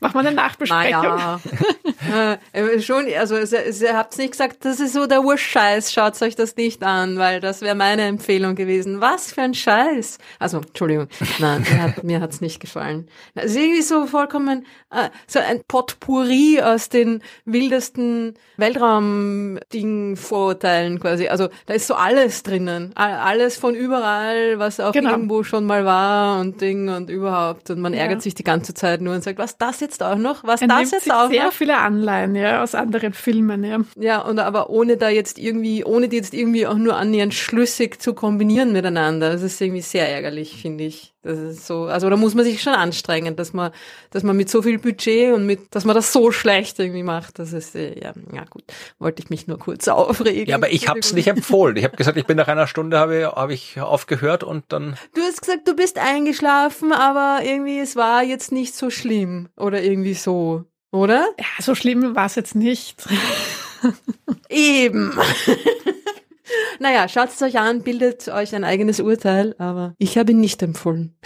Mach 0.00 0.14
mal 0.14 0.26
eine 0.26 0.34
Nachbesprechung. 0.34 1.02
Naja. 1.02 1.40
äh, 2.52 2.80
schon, 2.80 3.06
also 3.16 3.36
ihr 3.36 3.96
habt 3.96 4.16
nicht 4.16 4.32
gesagt, 4.32 4.64
das 4.64 4.80
ist 4.80 4.94
so 4.94 5.06
der 5.06 5.22
Urscheiß, 5.22 5.92
schaut 5.92 6.20
euch 6.22 6.34
das 6.34 6.56
nicht 6.56 6.82
an, 6.82 7.18
weil 7.18 7.40
das 7.40 7.60
wäre 7.60 7.74
meine 7.74 8.02
Empfehlung 8.02 8.54
gewesen. 8.54 9.00
Was 9.00 9.32
für 9.32 9.42
ein 9.42 9.54
Scheiß. 9.54 10.18
Also, 10.38 10.58
Entschuldigung, 10.58 11.08
nein, 11.38 11.66
mir 11.66 11.82
hat 11.82 12.02
mir 12.10 12.20
hat's 12.20 12.40
nicht 12.40 12.58
gefallen. 12.60 13.08
Es 13.34 13.52
ist 13.52 13.56
irgendwie 13.56 13.82
so 13.82 14.06
vollkommen, 14.06 14.66
äh, 14.90 15.10
so 15.26 15.38
ein 15.38 15.60
Potpourri 15.66 16.60
aus 16.62 16.88
den 16.88 17.22
wildesten 17.44 18.34
Weltraum-Ding-Vorurteilen 18.56 20.98
quasi. 21.00 21.28
Also, 21.28 21.48
da 21.66 21.74
ist 21.74 21.86
so 21.86 21.94
alles 21.94 22.42
drinnen. 22.42 22.92
Alles 22.96 23.56
von 23.56 23.74
überall, 23.74 24.58
was 24.58 24.80
auch 24.80 24.92
genau. 24.92 25.10
irgendwo 25.12 25.44
schon 25.44 25.66
mal 25.66 25.84
war 25.84 26.40
und 26.40 26.60
Ding 26.60 26.88
und 26.88 27.10
überhaupt. 27.10 27.70
Und 27.70 27.78
man 27.80 27.94
ärgert 27.94 28.18
ja. 28.18 28.22
sich 28.22 28.34
die 28.34 28.42
ganze 28.44 28.74
Zeit 28.74 29.00
nur 29.00 29.14
und 29.14 29.22
sagt, 29.22 29.38
was 29.38 29.56
das 29.56 29.78
jetzt 29.80 30.02
auch 30.02 30.16
noch? 30.16 30.42
Was 30.44 30.60
Er 30.62 30.68
das 30.68 30.90
jetzt 30.90 31.04
sich 31.04 31.12
auch 31.12 31.30
sehr 31.30 31.44
noch? 31.44 31.52
viele 31.52 31.78
Anleihen, 31.78 32.34
ja, 32.34 32.62
aus 32.62 32.74
anderen 32.74 33.12
Filmen, 33.12 33.62
ja. 33.64 33.78
Ja, 33.96 34.20
und 34.20 34.40
aber 34.40 34.70
ohne 34.70 34.96
da 34.96 35.08
jetzt 35.08 35.38
irgendwie, 35.38 35.84
ohne 35.84 36.08
die 36.08 36.16
jetzt 36.16 36.34
irgendwie 36.34 36.66
auch 36.66 36.74
nur 36.74 36.96
annähernd 36.96 37.34
schlüssig 37.34 38.02
zu 38.02 38.14
kombinieren 38.14 38.72
miteinander. 38.72 39.30
Das 39.30 39.42
ist 39.42 39.60
irgendwie 39.60 39.82
sehr 39.82 40.08
ärgerlich, 40.08 40.60
finde 40.60 40.82
ich. 40.84 41.12
Das 41.22 41.38
ist 41.38 41.66
so, 41.66 41.84
also 41.84 42.08
da 42.08 42.16
muss 42.16 42.34
man 42.34 42.46
sich 42.46 42.62
schon 42.62 42.72
anstrengen, 42.72 43.36
dass 43.36 43.52
man, 43.52 43.72
dass 44.10 44.22
man 44.22 44.36
mit 44.36 44.48
so 44.48 44.62
viel 44.62 44.78
Budget 44.78 45.34
und 45.34 45.44
mit, 45.44 45.74
dass 45.74 45.84
man 45.84 45.94
das 45.94 46.14
so 46.14 46.32
schlecht 46.32 46.78
irgendwie 46.78 47.02
macht. 47.02 47.38
Das 47.38 47.52
ist, 47.52 47.74
äh, 47.74 48.00
ja, 48.00 48.14
ja 48.32 48.44
gut, 48.48 48.64
wollte 48.98 49.22
ich 49.22 49.28
mich 49.28 49.46
nur 49.46 49.58
kurz 49.58 49.86
aufregen. 49.88 50.46
Ja, 50.46 50.56
aber 50.56 50.72
ich 50.72 50.88
habe 50.88 51.00
es 51.00 51.12
nicht 51.12 51.28
empfohlen. 51.28 51.76
Ich 51.76 51.84
habe 51.84 51.96
gesagt, 51.96 52.16
ich 52.16 52.26
bin 52.26 52.38
nach 52.38 52.48
einer 52.48 52.66
Stunde 52.66 52.98
habe 52.98 53.32
hab 53.36 53.50
ich 53.50 53.78
aufgehört 53.78 54.44
und 54.44 54.64
dann 54.68 54.96
Du 55.14 55.20
hast 55.20 55.42
gesagt, 55.42 55.68
du 55.68 55.76
bist 55.76 55.98
eingeschlafen, 55.98 56.92
aber 56.92 57.40
irgendwie 57.44 57.80
es 57.80 57.96
war 57.96 58.22
jetzt 58.22 58.50
nicht 58.50 58.74
so 58.74 58.88
schlimm 58.88 59.50
oder 59.56 59.82
irgendwie 59.82 60.14
so, 60.14 60.64
oder? 60.90 61.28
Ja, 61.38 61.62
so 61.62 61.74
schlimm 61.74 62.16
war 62.16 62.26
es 62.26 62.34
jetzt 62.34 62.54
nicht. 62.54 62.96
Eben. 64.48 65.12
naja, 66.78 67.08
schaut 67.08 67.28
es 67.30 67.40
euch 67.42 67.58
an, 67.58 67.82
bildet 67.82 68.28
euch 68.28 68.54
ein 68.54 68.64
eigenes 68.64 69.00
Urteil, 69.00 69.54
aber 69.58 69.94
ich 69.98 70.18
habe 70.18 70.32
ihn 70.32 70.40
nicht 70.40 70.62
empfohlen. 70.62 71.16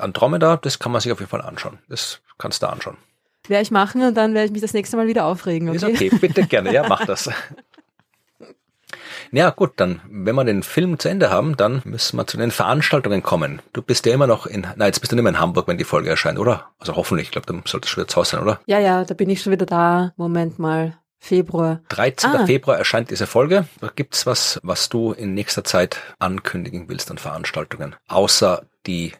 Andromeda, 0.00 0.56
das 0.56 0.78
kann 0.78 0.92
man 0.92 1.00
sich 1.00 1.12
auf 1.12 1.20
jeden 1.20 1.30
Fall 1.30 1.42
anschauen. 1.42 1.78
Das 1.88 2.20
kannst 2.38 2.62
du 2.62 2.68
anschauen. 2.68 2.96
Werde 3.46 3.62
ich 3.62 3.70
machen 3.70 4.02
und 4.02 4.14
dann 4.14 4.34
werde 4.34 4.46
ich 4.46 4.52
mich 4.52 4.60
das 4.62 4.74
nächste 4.74 4.96
Mal 4.96 5.06
wieder 5.06 5.24
aufregen, 5.24 5.68
Ist 5.68 5.82
okay? 5.84 6.10
okay, 6.10 6.18
bitte 6.20 6.46
gerne, 6.46 6.72
ja, 6.72 6.86
mach 6.88 7.04
das. 7.06 7.30
Ja, 9.30 9.50
gut, 9.50 9.72
dann, 9.76 10.00
wenn 10.08 10.34
wir 10.34 10.44
den 10.44 10.62
Film 10.62 10.98
zu 10.98 11.08
Ende 11.10 11.30
haben, 11.30 11.56
dann 11.56 11.82
müssen 11.84 12.16
wir 12.16 12.26
zu 12.26 12.38
den 12.38 12.50
Veranstaltungen 12.50 13.22
kommen. 13.22 13.60
Du 13.74 13.82
bist 13.82 14.06
ja 14.06 14.14
immer 14.14 14.26
noch 14.26 14.46
in, 14.46 14.62
nein, 14.62 14.86
jetzt 14.86 15.00
bist 15.00 15.12
du 15.12 15.16
nicht 15.16 15.22
mehr 15.22 15.32
in 15.32 15.38
Hamburg, 15.38 15.68
wenn 15.68 15.76
die 15.76 15.84
Folge 15.84 16.08
erscheint, 16.08 16.38
oder? 16.38 16.70
Also 16.78 16.96
hoffentlich, 16.96 17.26
ich 17.28 17.32
glaube, 17.32 17.46
dann 17.46 17.62
sollte 17.66 17.84
es 17.84 17.90
schon 17.90 18.00
wieder 18.02 18.08
zu 18.08 18.16
Hause 18.16 18.30
sein, 18.32 18.40
oder? 18.42 18.60
Ja, 18.66 18.78
ja, 18.78 19.04
da 19.04 19.12
bin 19.12 19.28
ich 19.28 19.42
schon 19.42 19.52
wieder 19.52 19.66
da. 19.66 20.12
Moment 20.16 20.58
mal. 20.58 20.96
Februar. 21.18 21.82
13. 21.88 22.30
Ah. 22.30 22.46
Februar 22.46 22.78
erscheint 22.78 23.10
diese 23.10 23.26
Folge. 23.26 23.66
Gibt's 23.96 24.24
was, 24.26 24.60
was 24.62 24.88
du 24.88 25.12
in 25.12 25.34
nächster 25.34 25.64
Zeit 25.64 25.98
ankündigen 26.18 26.88
willst 26.88 27.10
an 27.10 27.18
Veranstaltungen? 27.18 27.96
Außer 28.06 28.66
die 28.86 29.12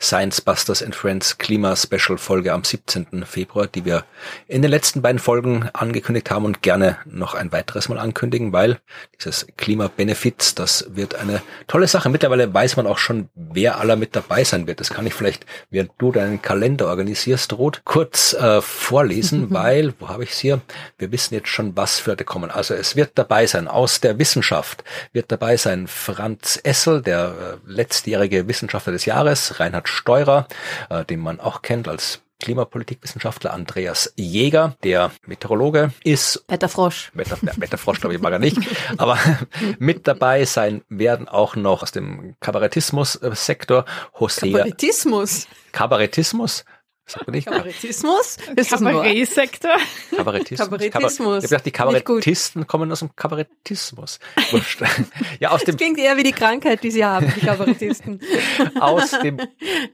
Science 0.00 0.40
Busters 0.40 0.82
and 0.82 0.94
Friends 0.94 1.38
Klima 1.38 1.76
Special 1.76 2.18
Folge 2.18 2.52
am 2.52 2.64
17. 2.64 3.24
Februar, 3.24 3.66
die 3.66 3.84
wir 3.84 4.04
in 4.48 4.62
den 4.62 4.70
letzten 4.70 5.02
beiden 5.02 5.18
Folgen 5.18 5.68
angekündigt 5.72 6.30
haben 6.30 6.44
und 6.44 6.62
gerne 6.62 6.98
noch 7.04 7.34
ein 7.34 7.52
weiteres 7.52 7.88
Mal 7.88 7.98
ankündigen, 7.98 8.52
weil 8.52 8.78
dieses 9.16 9.46
Klima 9.56 9.88
Benefits, 9.88 10.54
das 10.54 10.86
wird 10.90 11.14
eine 11.14 11.42
tolle 11.66 11.86
Sache. 11.86 12.08
Mittlerweile 12.08 12.52
weiß 12.52 12.76
man 12.76 12.86
auch 12.86 12.98
schon, 12.98 13.28
wer 13.34 13.78
aller 13.78 13.96
mit 13.96 14.16
dabei 14.16 14.44
sein 14.44 14.66
wird. 14.66 14.80
Das 14.80 14.90
kann 14.90 15.06
ich 15.06 15.14
vielleicht, 15.14 15.46
während 15.70 15.92
du 15.98 16.12
deinen 16.12 16.42
Kalender 16.42 16.88
organisierst, 16.88 17.52
Ruth, 17.54 17.82
kurz 17.84 18.32
äh, 18.34 18.60
vorlesen, 18.60 19.50
weil, 19.50 19.94
wo 19.98 20.08
habe 20.08 20.24
ich 20.24 20.30
es 20.30 20.38
hier? 20.38 20.60
Wir 20.98 21.12
wissen 21.12 21.34
jetzt 21.34 21.48
schon, 21.48 21.76
was 21.76 21.98
für 21.98 22.10
Leute 22.10 22.24
kommen. 22.24 22.50
Also 22.50 22.74
es 22.74 22.96
wird 22.96 23.12
dabei 23.14 23.46
sein 23.46 23.68
aus 23.68 24.00
der 24.00 24.18
Wissenschaft, 24.18 24.84
wird 25.12 25.30
dabei 25.30 25.56
sein 25.56 25.86
Franz 25.86 26.60
Essel, 26.62 27.02
der 27.02 27.58
äh, 27.66 27.70
letztjährige 27.70 28.48
Wissenschaftler 28.48 28.92
des 28.92 29.04
Jahres, 29.04 29.58
Reinhard 29.62 29.88
Steurer, 29.88 30.46
äh, 30.90 31.04
den 31.04 31.20
man 31.20 31.40
auch 31.40 31.62
kennt 31.62 31.88
als 31.88 32.20
Klimapolitikwissenschaftler 32.42 33.52
Andreas 33.52 34.12
Jäger, 34.16 34.74
der 34.82 35.12
Meteorologe 35.26 35.92
ist. 36.02 36.44
Wetterfrosch. 36.48 37.12
Wetter, 37.14 37.38
ja, 37.42 37.52
Wetterfrosch, 37.56 38.00
glaube 38.00 38.16
ich, 38.16 38.20
mag 38.20 38.32
er 38.32 38.40
nicht. 38.40 38.58
Aber 38.98 39.16
mit 39.78 40.08
dabei 40.08 40.44
sein 40.44 40.82
werden 40.88 41.28
auch 41.28 41.54
noch 41.54 41.84
aus 41.84 41.92
dem 41.92 42.34
Kabarettismus-Sektor 42.40 43.84
Hosea. 44.18 44.58
Kabarettismus. 44.58 45.46
Kabarettismus? 45.70 46.64
Sagt 47.12 47.26
man 47.26 47.34
nicht? 47.34 47.46
Kabarettismus? 47.46 48.38
Das? 48.56 48.68
Kabarettsektor. 48.70 49.70
Kabarettismus. 50.16 50.66
Kabarettismus. 50.66 50.90
Kabar- 50.92 51.36
Ich 51.38 51.42
habe 51.44 51.48
gedacht, 51.48 51.66
die. 51.66 51.70
Kabarettisten 51.72 52.66
kommen 52.66 52.90
aus 52.90 53.00
dem 53.00 53.14
Kabarettismus. 53.14 54.18
Ja, 55.40 55.50
aus 55.50 55.64
dem, 55.64 55.76
Klingt 55.76 55.98
eher 55.98 56.16
wie 56.16 56.22
die 56.22 56.32
Krankheit, 56.32 56.82
die 56.82 56.90
sie 56.90 57.04
haben, 57.04 57.32
die 57.36 57.40
Kabarettisten. 57.44 58.20
aus 58.80 59.10
dem, 59.22 59.40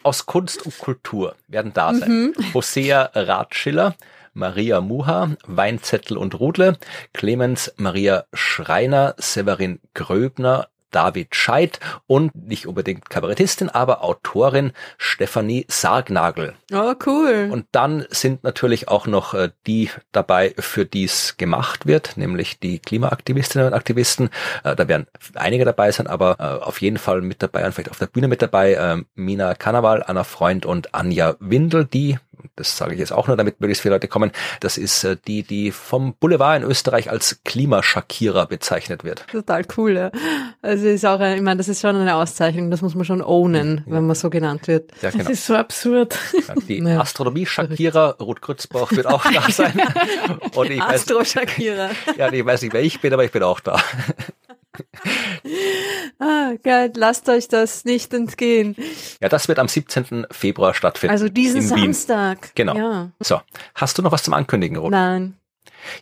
aus 0.03 0.27
Kunst 0.27 0.65
und 0.65 0.79
Kultur 0.79 1.35
werden 1.49 1.73
da 1.73 1.93
sein. 1.95 2.35
Hosea 2.55 3.11
Ratschiller, 3.15 3.95
Maria 4.35 4.81
Muha, 4.81 5.31
Weinzettel 5.47 6.17
und 6.17 6.39
Rudle, 6.39 6.79
Clemens 7.15 7.73
Maria 7.77 8.25
Schreiner, 8.33 9.15
Severin 9.19 9.81
Gröbner, 9.95 10.69
David 10.91 11.35
Scheidt 11.35 11.81
und 12.07 12.35
nicht 12.35 12.67
unbedingt 12.67 13.11
Kabarettistin, 13.11 13.69
aber 13.69 14.03
Autorin 14.05 14.73
Stefanie 14.97 15.67
Sargnagel. 15.69 16.55
Oh, 16.73 16.95
cool. 17.07 17.49
Und 17.51 17.67
dann 17.73 18.07
sind 18.11 18.45
natürlich 18.45 18.89
auch 18.89 19.07
noch 19.07 19.35
äh, 19.35 19.51
die 19.67 19.91
dabei, 20.13 20.55
für 20.59 20.85
die 20.85 21.05
es 21.05 21.37
gemacht 21.37 21.87
wird, 21.87 22.17
nämlich 22.17 22.59
die 22.59 22.79
Klimaaktivistinnen 22.79 23.69
und 23.69 23.75
Aktivisten. 23.75 24.31
Äh, 24.65 24.77
da 24.77 24.89
werden 24.89 25.07
einige 25.35 25.65
dabei 25.65 25.91
sein, 25.93 26.07
aber 26.07 26.37
äh, 26.39 26.65
auf 26.65 26.81
jeden 26.81 26.99
Fall 26.99 27.21
mit 27.21 27.43
dabei 27.43 27.65
und 27.65 27.73
vielleicht 27.73 27.91
auf 27.91 27.99
der 27.99 28.07
Bühne 28.07 28.29
mit 28.29 28.43
dabei 28.43 28.59
Mina 29.15 29.55
Karneval, 29.55 30.03
Anna 30.07 30.25
Freund 30.25 30.67
und 30.67 30.95
Anja 30.95 31.37
Windel, 31.41 31.85
die 31.85 32.19
das 32.57 32.77
sage 32.77 32.95
ich 32.95 32.99
jetzt 33.01 33.13
auch 33.13 33.27
nur, 33.29 33.37
damit 33.37 33.61
möglichst 33.61 33.83
viele 33.83 33.95
Leute 33.95 34.09
kommen. 34.09 34.33
Das 34.61 34.77
ist 34.79 35.05
äh, 35.05 35.17
die, 35.27 35.43
die 35.43 35.71
vom 35.73 36.15
Boulevard 36.15 36.63
in 36.63 36.69
Österreich 36.69 37.11
als 37.11 37.41
Klimaschakierer 37.45 38.47
bezeichnet 38.47 39.05
wird. 39.05 39.27
Total 39.31 39.65
cool, 39.77 39.97
ja. 39.97 40.11
Also 40.63 40.87
ist 40.89 41.05
auch, 41.07 41.21
ein, 41.21 41.37
ich 41.37 41.43
meine, 41.43 41.59
das 41.59 41.69
ist 41.69 41.81
schon 41.81 41.97
eine 41.97 42.15
Auszeichnung, 42.17 42.71
das 42.71 42.83
muss 42.83 42.95
man 42.95 43.05
schon 43.05 43.23
ownen, 43.23 43.83
wenn 43.87 44.07
man 44.07 44.17
so 44.17 44.31
genannt 44.31 44.67
wird. 44.69 44.91
Ja, 45.03 45.11
Das 45.11 45.15
genau. 45.19 45.31
ist 45.31 45.47
so 45.47 45.55
absurd. 45.55 46.17
Die 46.69 46.79
Ja. 46.89 47.01
Astronomie-Schakierer, 47.01 48.17
Ruth 48.21 48.41
Grützbauch 48.41 48.93
wird 48.93 49.07
auch 49.07 49.23
da 49.31 49.43
sein. 49.51 49.81
Und 50.55 50.71
ich 50.71 50.81
weiß, 50.81 51.03
Astro-Shakira. 51.03 51.91
ja, 52.17 52.33
ich 52.33 52.45
weiß 52.45 52.63
nicht, 52.63 52.73
wer 52.73 52.83
ich 52.83 53.01
bin, 53.01 53.13
aber 53.13 53.25
ich 53.25 53.31
bin 53.33 53.43
auch 53.43 53.61
da. 53.61 53.77
Ah, 56.19 56.55
geil, 56.63 56.93
lasst 56.97 57.29
euch 57.29 57.49
das 57.49 57.85
nicht 57.85 58.13
entgehen. 58.13 58.75
Ja, 59.21 59.29
das 59.29 59.49
wird 59.49 59.59
am 59.59 59.69
17. 59.69 60.27
Februar 60.31 60.75
stattfinden. 60.75 61.13
Also 61.13 61.29
diesen 61.29 61.63
in 61.63 61.71
Wien. 61.71 61.95
Samstag. 61.95 62.55
Genau. 62.55 62.77
Ja. 62.77 63.11
So, 63.21 63.41
hast 63.75 63.99
du 63.99 64.03
noch 64.03 64.13
was 64.13 64.25
zum 64.25 64.35
Ankündigen, 64.35 64.77
Ruth? 64.77 64.91
Nein. 64.91 65.39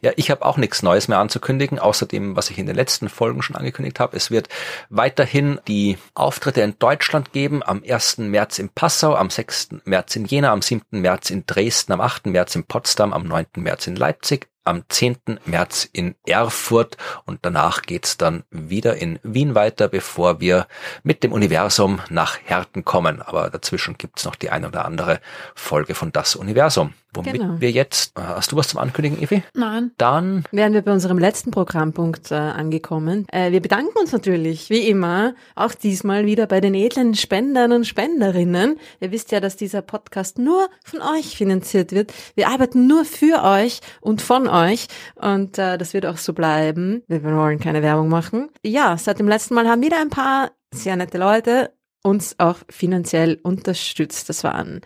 Ja, 0.01 0.12
ich 0.16 0.31
habe 0.31 0.44
auch 0.44 0.57
nichts 0.57 0.82
Neues 0.82 1.09
mehr 1.09 1.19
anzukündigen, 1.19 1.78
außer 1.78 2.07
dem, 2.07 2.36
was 2.36 2.51
ich 2.51 2.59
in 2.59 2.66
den 2.66 2.77
letzten 2.77 3.09
Folgen 3.09 3.43
schon 3.43 3.57
angekündigt 3.57 4.01
habe. 4.01 4.16
Es 4.16 4.31
wird 4.31 4.48
weiterhin 4.89 5.61
die 5.69 5.98
Auftritte 6.15 6.62
in 6.62 6.78
Deutschland 6.78 7.32
geben, 7.32 7.62
am 7.62 7.82
1. 7.86 8.19
März 8.19 8.59
in 8.59 8.69
Passau, 8.70 9.15
am 9.15 9.31
6. 9.31 9.69
März 9.85 10.16
in 10.16 10.24
Jena, 10.24 10.53
am 10.53 10.62
7. 10.62 10.82
März 10.90 11.31
in 11.31 11.44
Dresden, 11.47 11.93
am 11.93 12.01
8. 12.01 12.27
März 12.27 12.57
in 12.57 12.65
Potsdam, 12.65 13.12
am 13.12 13.24
9. 13.24 13.47
März 13.57 13.86
in 13.86 13.97
Leipzig, 13.97 14.48
am 14.67 14.85
10. 14.89 15.41
März 15.45 15.89
in 15.93 16.15
Erfurt 16.27 16.97
und 17.25 17.41
danach 17.43 17.83
geht's 17.83 18.17
dann 18.17 18.45
wieder 18.51 18.97
in 18.97 19.19
Wien 19.23 19.55
weiter, 19.55 19.89
bevor 19.89 20.41
wir 20.41 20.67
mit 21.03 21.23
dem 21.23 21.33
Universum 21.33 22.01
nach 22.11 22.39
Herten 22.45 22.85
kommen. 22.85 23.23
Aber 23.23 23.51
dazwischen 23.51 23.97
gibt's 23.97 24.25
noch 24.25 24.37
die 24.37 24.51
eine 24.51 24.69
oder 24.69 24.85
andere 24.85 25.21
Folge 25.55 25.95
von 25.95 26.13
Das 26.13 26.37
Universum. 26.37 26.95
Womit 27.17 27.33
Genau. 27.33 27.61
wir 27.61 27.71
jetzt, 27.71 28.13
hast 28.17 28.53
du 28.53 28.57
was 28.57 28.69
zum 28.69 28.81
Ankündigen, 28.81 29.23
Evi? 29.23 29.43
Nein. 29.55 29.93
Dann, 29.99 30.45
wären 30.53 30.73
wir 30.73 30.83
bei 30.83 30.93
unserem 30.93 31.19
letzten 31.19 31.51
Programmpunkt 31.51 32.31
äh, 32.31 32.35
angekommen. 32.35 33.27
Äh, 33.33 33.53
wir 33.53 33.61
bedanken 33.61 33.97
uns 33.99 34.13
natürlich, 34.13 34.71
wie 34.71 34.89
immer, 34.89 35.35
auch 35.55 35.75
diesmal 35.75 36.27
wieder 36.27 36.47
bei 36.47 36.61
den 36.61 36.75
edlen 36.75 37.15
Spendern 37.15 37.73
und 37.73 37.87
Spenderinnen. 37.87 38.79
Ihr 39.01 39.13
wisst 39.13 39.33
ja, 39.33 39.41
dass 39.41 39.57
dieser 39.57 39.83
Podcast 39.83 40.39
nur 40.39 40.69
von 40.85 41.01
euch 41.01 41.37
finanziert 41.37 41.93
wird. 41.93 42.13
Wir 42.35 42.49
arbeiten 42.49 42.87
nur 42.87 43.05
für 43.05 43.43
euch 43.43 43.81
und 44.01 44.23
von 44.23 44.49
euch 44.49 44.89
und 45.15 45.59
äh, 45.59 45.79
das 45.79 45.95
wird 45.95 46.07
auch 46.07 46.19
so 46.19 46.33
bleiben. 46.33 47.03
Wir 47.09 47.23
wollen 47.23 47.59
keine 47.59 47.83
Werbung 47.83 48.09
machen. 48.09 48.51
Ja, 48.65 48.97
seit 48.99 49.19
dem 49.19 49.29
letzten 49.29 49.55
Mal 49.55 49.69
haben 49.69 49.83
wieder 49.83 50.01
ein 50.01 50.11
paar 50.11 50.51
sehr 50.73 50.97
nette 50.97 51.19
Leute 51.19 51.71
uns 52.03 52.37
auch 52.39 52.59
finanziell 52.69 53.39
unterstützt. 53.43 54.29
Das 54.29 54.45
waren 54.45 54.81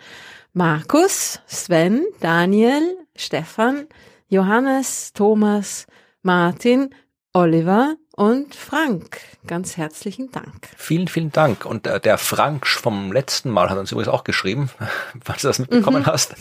Markus, 0.54 1.38
Sven, 1.46 2.06
Daniel, 2.20 3.06
Stefan, 3.16 3.86
Johannes, 4.30 5.10
Thomas, 5.12 5.86
Martin, 6.22 6.90
Oliver 7.34 7.96
und 8.20 8.54
Frank. 8.54 9.18
Ganz 9.46 9.78
herzlichen 9.78 10.30
Dank. 10.30 10.68
vielen, 10.76 11.08
vielen 11.08 11.32
Dank. 11.32 11.64
Und 11.64 11.86
äh, 11.86 11.98
der 11.98 12.18
Frank 12.18 12.66
vom 12.66 13.10
letzten 13.10 13.48
Mal 13.48 13.70
hat 13.70 13.78
uns 13.78 13.92
übrigens 13.92 14.12
auch 14.12 14.24
geschrieben, 14.24 14.68
falls 15.24 15.40
du 15.40 15.48
das 15.48 15.58
mitbekommen 15.58 16.04
hast. 16.04 16.34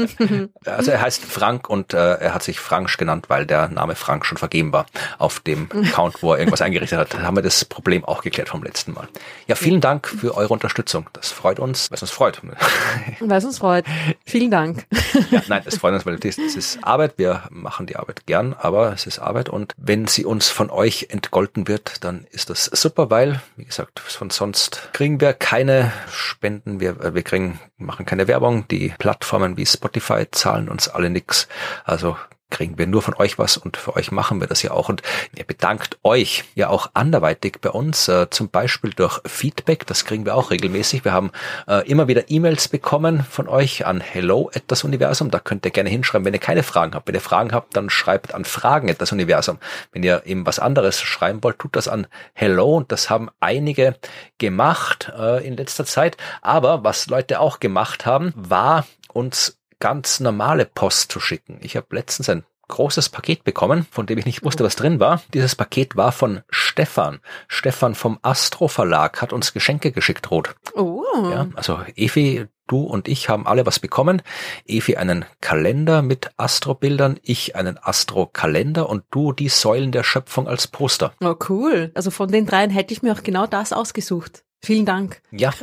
also 0.64 0.90
er 0.90 1.02
heißt 1.02 1.22
Frank 1.22 1.68
und 1.68 1.92
äh, 1.92 2.14
er 2.14 2.32
hat 2.32 2.42
sich 2.42 2.58
Frank 2.58 2.96
genannt, 2.96 3.26
weil 3.28 3.44
der 3.44 3.68
Name 3.68 3.96
Frank 3.96 4.24
schon 4.24 4.38
vergeben 4.38 4.72
war 4.72 4.86
auf 5.18 5.40
dem 5.40 5.68
Account, 5.70 6.22
wo 6.22 6.32
er 6.32 6.38
irgendwas 6.38 6.62
eingerichtet 6.62 6.98
hat. 6.98 7.12
Da 7.12 7.20
haben 7.20 7.36
wir 7.36 7.42
das 7.42 7.66
Problem 7.66 8.02
auch 8.06 8.22
geklärt 8.22 8.48
vom 8.48 8.62
letzten 8.62 8.94
Mal. 8.94 9.06
Ja, 9.46 9.54
vielen 9.54 9.82
Dank 9.82 10.08
für 10.08 10.34
eure 10.34 10.54
Unterstützung. 10.54 11.10
Das 11.12 11.30
freut 11.30 11.60
uns, 11.60 11.90
was 11.90 12.00
uns 12.00 12.10
freut. 12.10 12.40
Was 13.20 13.44
uns 13.44 13.58
freut. 13.58 13.84
Vielen 14.24 14.50
Dank. 14.50 14.86
Ja, 15.30 15.42
nein, 15.48 15.60
das 15.64 15.76
freut 15.76 15.92
uns, 15.92 16.06
weil 16.06 16.16
das, 16.18 16.36
das 16.36 16.54
ist 16.54 16.78
Arbeit. 16.82 17.14
Wir 17.18 17.42
machen 17.50 17.86
die 17.86 17.96
Arbeit 17.96 18.24
gern, 18.24 18.54
aber 18.58 18.92
es 18.94 19.06
ist 19.06 19.18
Arbeit. 19.18 19.50
Und 19.50 19.74
wenn 19.76 20.06
sie 20.06 20.24
uns 20.24 20.48
von 20.48 20.70
euch 20.70 21.09
entgolten 21.10 21.68
wird, 21.68 22.04
dann 22.04 22.24
ist 22.30 22.50
das 22.50 22.64
super, 22.64 23.10
weil, 23.10 23.40
wie 23.56 23.64
gesagt, 23.64 24.00
von 24.00 24.30
sonst 24.30 24.90
kriegen 24.92 25.20
wir 25.20 25.32
keine 25.32 25.92
Spenden, 26.10 26.80
wir, 26.80 27.00
äh, 27.00 27.14
wir 27.14 27.22
kriegen, 27.22 27.60
machen 27.76 28.06
keine 28.06 28.28
Werbung, 28.28 28.66
die 28.68 28.94
Plattformen 28.98 29.56
wie 29.56 29.66
Spotify 29.66 30.26
zahlen 30.30 30.68
uns 30.68 30.88
alle 30.88 31.10
nix. 31.10 31.48
Also 31.84 32.16
kriegen 32.50 32.78
wir 32.78 32.86
nur 32.86 33.02
von 33.02 33.14
euch 33.14 33.38
was 33.38 33.56
und 33.56 33.76
für 33.76 33.96
euch 33.96 34.10
machen 34.10 34.40
wir 34.40 34.46
das 34.46 34.62
ja 34.62 34.72
auch. 34.72 34.88
Und 34.88 35.02
ihr 35.36 35.44
bedankt 35.44 35.98
euch 36.02 36.44
ja 36.54 36.68
auch 36.68 36.90
anderweitig 36.94 37.58
bei 37.60 37.70
uns, 37.70 38.08
äh, 38.08 38.28
zum 38.30 38.50
Beispiel 38.50 38.90
durch 38.90 39.20
Feedback, 39.26 39.86
das 39.86 40.04
kriegen 40.04 40.24
wir 40.24 40.34
auch 40.34 40.50
regelmäßig. 40.50 41.04
Wir 41.04 41.12
haben 41.12 41.30
äh, 41.68 41.88
immer 41.88 42.08
wieder 42.08 42.30
E-Mails 42.30 42.68
bekommen 42.68 43.24
von 43.28 43.48
euch 43.48 43.86
an 43.86 44.00
hello 44.00 44.50
at 44.54 44.64
das 44.66 44.84
Universum. 44.84 45.30
Da 45.30 45.38
könnt 45.38 45.64
ihr 45.64 45.70
gerne 45.70 45.90
hinschreiben, 45.90 46.24
wenn 46.24 46.34
ihr 46.34 46.40
keine 46.40 46.62
Fragen 46.62 46.94
habt. 46.94 47.08
Wenn 47.08 47.14
ihr 47.14 47.20
Fragen 47.20 47.52
habt, 47.52 47.76
dann 47.76 47.90
schreibt 47.90 48.34
an 48.34 48.44
Fragen 48.44 48.90
at 48.90 49.00
das 49.00 49.12
Universum. 49.12 49.58
Wenn 49.92 50.02
ihr 50.02 50.22
eben 50.26 50.46
was 50.46 50.58
anderes 50.58 51.00
schreiben 51.00 51.42
wollt, 51.42 51.58
tut 51.58 51.76
das 51.76 51.88
an 51.88 52.06
hello. 52.34 52.76
Und 52.76 52.92
das 52.92 53.10
haben 53.10 53.30
einige 53.40 53.96
gemacht 54.38 55.12
äh, 55.16 55.46
in 55.46 55.56
letzter 55.56 55.84
Zeit. 55.84 56.16
Aber 56.42 56.84
was 56.84 57.06
Leute 57.06 57.40
auch 57.40 57.60
gemacht 57.60 58.06
haben, 58.06 58.32
war 58.36 58.86
uns 59.12 59.59
ganz 59.80 60.20
normale 60.20 60.66
Post 60.66 61.10
zu 61.10 61.20
schicken. 61.20 61.58
Ich 61.62 61.76
habe 61.76 61.86
letztens 61.96 62.28
ein 62.28 62.44
großes 62.68 63.08
Paket 63.08 63.44
bekommen, 63.44 63.86
von 63.90 64.06
dem 64.06 64.18
ich 64.18 64.26
nicht 64.26 64.44
wusste, 64.44 64.64
was 64.64 64.76
drin 64.76 65.00
war. 65.00 65.20
Dieses 65.34 65.56
Paket 65.56 65.96
war 65.96 66.12
von 66.12 66.42
Stefan. 66.50 67.18
Stefan 67.48 67.94
vom 67.94 68.18
Astro 68.22 68.68
Verlag 68.68 69.20
hat 69.20 69.32
uns 69.32 69.52
Geschenke 69.52 69.92
geschickt, 69.92 70.30
Rot. 70.30 70.54
Oh. 70.74 71.02
Ja, 71.30 71.48
also 71.56 71.80
Evi, 71.96 72.46
du 72.68 72.82
und 72.82 73.08
ich 73.08 73.28
haben 73.28 73.46
alle 73.46 73.66
was 73.66 73.80
bekommen. 73.80 74.22
Evi 74.66 74.96
einen 74.96 75.24
Kalender 75.40 76.00
mit 76.00 76.30
Astrobildern, 76.36 77.18
ich 77.22 77.56
einen 77.56 77.76
Astro-Kalender 77.76 78.88
und 78.88 79.02
du 79.10 79.32
die 79.32 79.48
Säulen 79.48 79.90
der 79.90 80.04
Schöpfung 80.04 80.46
als 80.46 80.68
Poster. 80.68 81.12
Oh, 81.20 81.34
cool. 81.48 81.90
Also 81.94 82.10
von 82.10 82.30
den 82.30 82.46
dreien 82.46 82.70
hätte 82.70 82.94
ich 82.94 83.02
mir 83.02 83.12
auch 83.12 83.22
genau 83.22 83.46
das 83.46 83.72
ausgesucht. 83.72 84.44
Vielen 84.62 84.84
Dank. 84.84 85.22
Ja. 85.30 85.52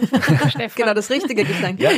Genau, 0.75 0.93
das 0.93 1.09
richtige 1.09 1.43
Geschenk. 1.43 1.79
ja, 1.79 1.91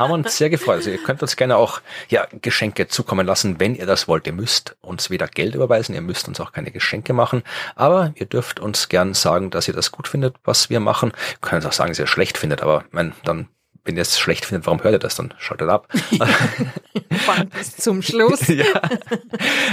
haben 0.00 0.12
uns 0.12 0.36
sehr 0.36 0.50
gefreut. 0.50 0.76
Also 0.76 0.90
ihr 0.90 0.98
könnt 0.98 1.22
uns 1.22 1.36
gerne 1.36 1.56
auch 1.56 1.80
ja, 2.08 2.26
Geschenke 2.42 2.88
zukommen 2.88 3.26
lassen, 3.26 3.60
wenn 3.60 3.74
ihr 3.74 3.86
das 3.86 4.08
wollt. 4.08 4.26
Ihr 4.26 4.32
müsst 4.32 4.76
uns 4.80 5.10
weder 5.10 5.26
Geld 5.26 5.54
überweisen, 5.54 5.94
ihr 5.94 6.00
müsst 6.00 6.28
uns 6.28 6.40
auch 6.40 6.52
keine 6.52 6.70
Geschenke 6.70 7.12
machen, 7.12 7.42
aber 7.76 8.12
ihr 8.16 8.26
dürft 8.26 8.60
uns 8.60 8.88
gern 8.88 9.14
sagen, 9.14 9.50
dass 9.50 9.68
ihr 9.68 9.74
das 9.74 9.92
gut 9.92 10.08
findet, 10.08 10.36
was 10.44 10.70
wir 10.70 10.80
machen. 10.80 11.12
Ihr 11.32 11.38
könnt 11.40 11.66
auch 11.66 11.72
sagen, 11.72 11.90
dass 11.90 11.98
ihr 11.98 12.04
es 12.04 12.10
schlecht 12.10 12.38
findet, 12.38 12.62
aber 12.62 12.84
mein, 12.90 13.12
dann 13.24 13.48
wenn 13.84 13.96
ihr 13.96 14.02
es 14.02 14.18
schlecht 14.18 14.44
findet, 14.44 14.66
warum 14.66 14.82
hört 14.82 14.94
ihr 14.94 14.98
das 14.98 15.16
dann? 15.16 15.34
Schaltet 15.38 15.68
ab. 15.68 15.88
Bis 17.56 17.76
zum 17.76 18.02
Schluss. 18.02 18.46
ja. 18.48 18.64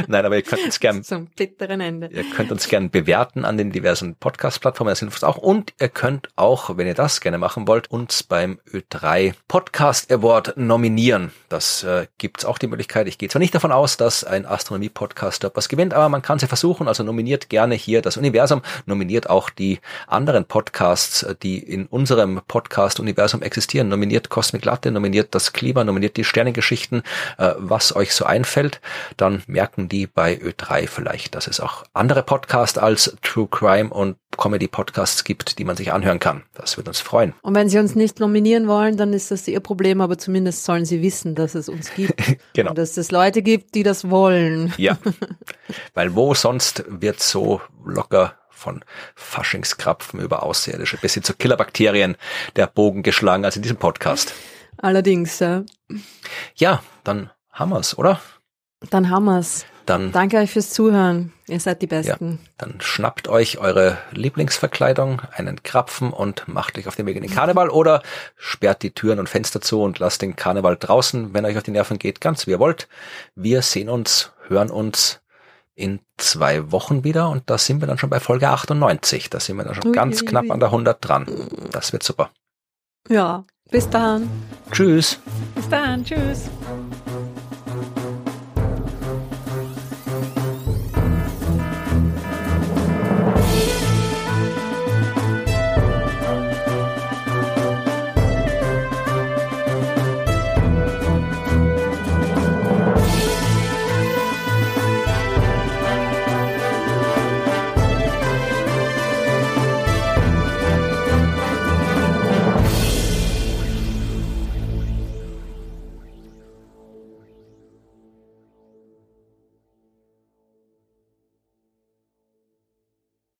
Nein, 0.07 0.25
aber 0.25 0.35
ihr 0.35 0.41
könnt 0.41 0.63
uns 0.63 0.79
gern 0.79 1.03
Zum 1.07 1.27
bitteren 1.27 1.81
Ende. 1.81 2.07
Ihr 2.07 2.23
könnt 2.23 2.51
uns 2.51 2.67
gern 2.67 2.89
bewerten 2.89 3.45
an 3.45 3.57
den 3.57 3.71
diversen 3.71 4.15
Podcast-Plattformen, 4.15 4.91
das 4.91 4.99
hilft 4.99 5.15
uns 5.15 5.23
auch. 5.23 5.37
Und 5.37 5.73
ihr 5.79 5.89
könnt 5.89 6.29
auch, 6.35 6.77
wenn 6.77 6.87
ihr 6.87 6.93
das 6.93 7.21
gerne 7.21 7.37
machen 7.37 7.67
wollt, 7.67 7.89
uns 7.91 8.23
beim 8.23 8.59
Ö3 8.71 9.33
Podcast 9.47 10.11
Award 10.11 10.57
nominieren. 10.57 11.31
Das 11.49 11.83
äh, 11.83 12.07
gibt's 12.17 12.45
auch 12.45 12.57
die 12.57 12.67
Möglichkeit. 12.67 13.07
Ich 13.07 13.17
gehe 13.17 13.29
zwar 13.29 13.39
nicht 13.39 13.55
davon 13.55 13.71
aus, 13.71 13.97
dass 13.97 14.23
ein 14.23 14.45
Astronomie-Podcast 14.45 15.43
dort 15.43 15.55
was 15.55 15.69
gewinnt, 15.69 15.93
aber 15.93 16.09
man 16.09 16.21
kann 16.21 16.37
es 16.37 16.41
ja 16.41 16.47
versuchen. 16.47 16.87
Also 16.87 17.03
nominiert 17.03 17.49
gerne 17.49 17.75
hier 17.75 18.01
das 18.01 18.17
Universum, 18.17 18.61
nominiert 18.85 19.29
auch 19.29 19.49
die 19.49 19.79
anderen 20.07 20.45
Podcasts, 20.45 21.23
äh, 21.23 21.35
die 21.41 21.59
in 21.59 21.85
unserem 21.85 22.41
Podcast-Universum 22.47 23.41
existieren. 23.41 23.87
Nominiert 23.97 24.29
Cosmic 24.29 24.63
Latte, 24.63 24.91
nominiert 24.91 25.33
das 25.33 25.53
Klima, 25.53 25.83
nominiert 25.83 26.17
die 26.17 26.23
Sternengeschichten, 26.23 27.01
äh, 27.39 27.53
was 27.57 27.95
euch 27.95 28.13
so 28.13 28.25
einfällt. 28.25 28.79
Dann 29.17 29.41
merken 29.47 29.89
die 29.89 30.05
bei 30.05 30.37
Ö3 30.37 30.87
vielleicht, 30.87 31.33
dass 31.33 31.47
es 31.47 31.59
auch 31.59 31.83
andere 31.93 32.21
Podcasts 32.21 32.77
als 32.77 33.17
True 33.23 33.47
Crime 33.49 33.89
und 33.89 34.17
Comedy 34.37 34.67
Podcasts 34.67 35.23
gibt, 35.23 35.57
die 35.57 35.63
man 35.63 35.75
sich 35.75 35.91
anhören 35.91 36.19
kann. 36.19 36.43
Das 36.53 36.77
würde 36.77 36.91
uns 36.91 36.99
freuen. 36.99 37.33
Und 37.41 37.55
wenn 37.55 37.69
Sie 37.69 37.79
uns 37.79 37.95
nicht 37.95 38.19
nominieren 38.19 38.67
wollen, 38.67 38.97
dann 38.97 39.13
ist 39.13 39.31
das 39.31 39.47
Ihr 39.47 39.61
Problem, 39.61 39.99
aber 39.99 40.19
zumindest 40.19 40.63
sollen 40.63 40.85
Sie 40.85 41.01
wissen, 41.01 41.33
dass 41.33 41.55
es 41.55 41.69
uns 41.69 41.91
gibt. 41.95 42.21
Genau. 42.53 42.71
Und 42.71 42.77
dass 42.77 42.97
es 42.97 43.11
Leute 43.11 43.41
gibt, 43.41 43.75
die 43.75 43.83
das 43.83 44.09
wollen. 44.09 44.73
Ja, 44.77 44.97
weil 45.93 46.15
wo 46.15 46.33
sonst 46.33 46.83
wird 46.87 47.19
so 47.19 47.61
locker 47.85 48.33
von 48.57 48.83
Faschingskrapfen 49.15 50.19
über 50.19 50.43
Außerirdische 50.43 50.97
bis 50.97 51.13
hin 51.13 51.23
zu 51.23 51.33
Killerbakterien 51.33 52.17
der 52.55 52.67
Bogen 52.67 53.03
geschlagen 53.03 53.45
als 53.45 53.55
in 53.55 53.61
diesem 53.61 53.77
Podcast. 53.77 54.33
Allerdings, 54.77 55.39
ja. 55.39 55.63
Ja, 56.55 56.83
dann 57.03 57.31
haben 57.51 57.71
wir's, 57.71 57.97
oder? 57.97 58.19
Dann 58.89 59.09
haben 59.09 59.25
wir's. 59.25 59.65
Dann, 59.85 60.11
Danke 60.11 60.37
euch 60.37 60.51
fürs 60.51 60.71
Zuhören. 60.71 61.31
Ihr 61.47 61.61
seid 61.61 61.81
die 61.81 61.87
Besten. 61.87 62.39
dann 62.57 62.81
schnappt 62.81 63.29
euch 63.29 63.57
eure 63.57 63.97
Lieblingsverkleidung, 64.11 65.21
einen 65.31 65.63
Krapfen 65.63 66.11
und 66.11 66.45
macht 66.49 66.77
euch 66.77 66.89
auf 66.89 66.97
den 66.97 67.05
Weg 67.05 67.15
in 67.15 67.21
den 67.21 67.31
Karneval 67.31 67.69
oder 67.69 68.03
sperrt 68.35 68.83
die 68.83 68.91
Türen 68.91 69.17
und 69.17 69.29
Fenster 69.29 69.61
zu 69.61 69.81
und 69.81 69.99
lasst 69.99 70.21
den 70.21 70.35
Karneval 70.35 70.75
draußen, 70.75 71.33
wenn 71.33 71.45
euch 71.45 71.55
auf 71.55 71.63
die 71.63 71.71
Nerven 71.71 71.99
geht, 71.99 72.19
ganz 72.19 72.47
wie 72.47 72.51
ihr 72.51 72.59
wollt. 72.59 72.89
Wir 73.35 73.61
sehen 73.61 73.87
uns, 73.87 74.33
hören 74.49 74.71
uns 74.71 75.21
in 75.77 75.99
zwei 76.17 76.71
Wochen 76.71 77.03
wieder 77.03 77.29
und 77.29 77.49
da 77.49 77.57
sind 77.57 77.81
wir 77.81 77.87
dann 77.87 77.99
schon 77.99 78.09
bei 78.09 78.19
Folge 78.19 78.49
98. 78.49 79.29
Da 79.29 79.39
sind 79.39 79.57
wir 79.57 79.63
dann 79.63 79.75
schon 79.75 79.87
Ui, 79.87 79.91
ganz 79.91 80.21
ui, 80.21 80.27
knapp 80.27 80.45
ui. 80.45 80.51
an 80.51 80.59
der 80.59 80.69
100 80.69 80.97
dran. 81.07 81.27
Das 81.71 81.93
wird 81.93 82.03
super. 82.03 82.31
Ja. 83.07 83.45
Bis 83.69 83.89
dann. 83.89 84.29
Tschüss. 84.71 85.19
Bis 85.55 85.69
dann. 85.69 86.03
Tschüss. 86.03 86.49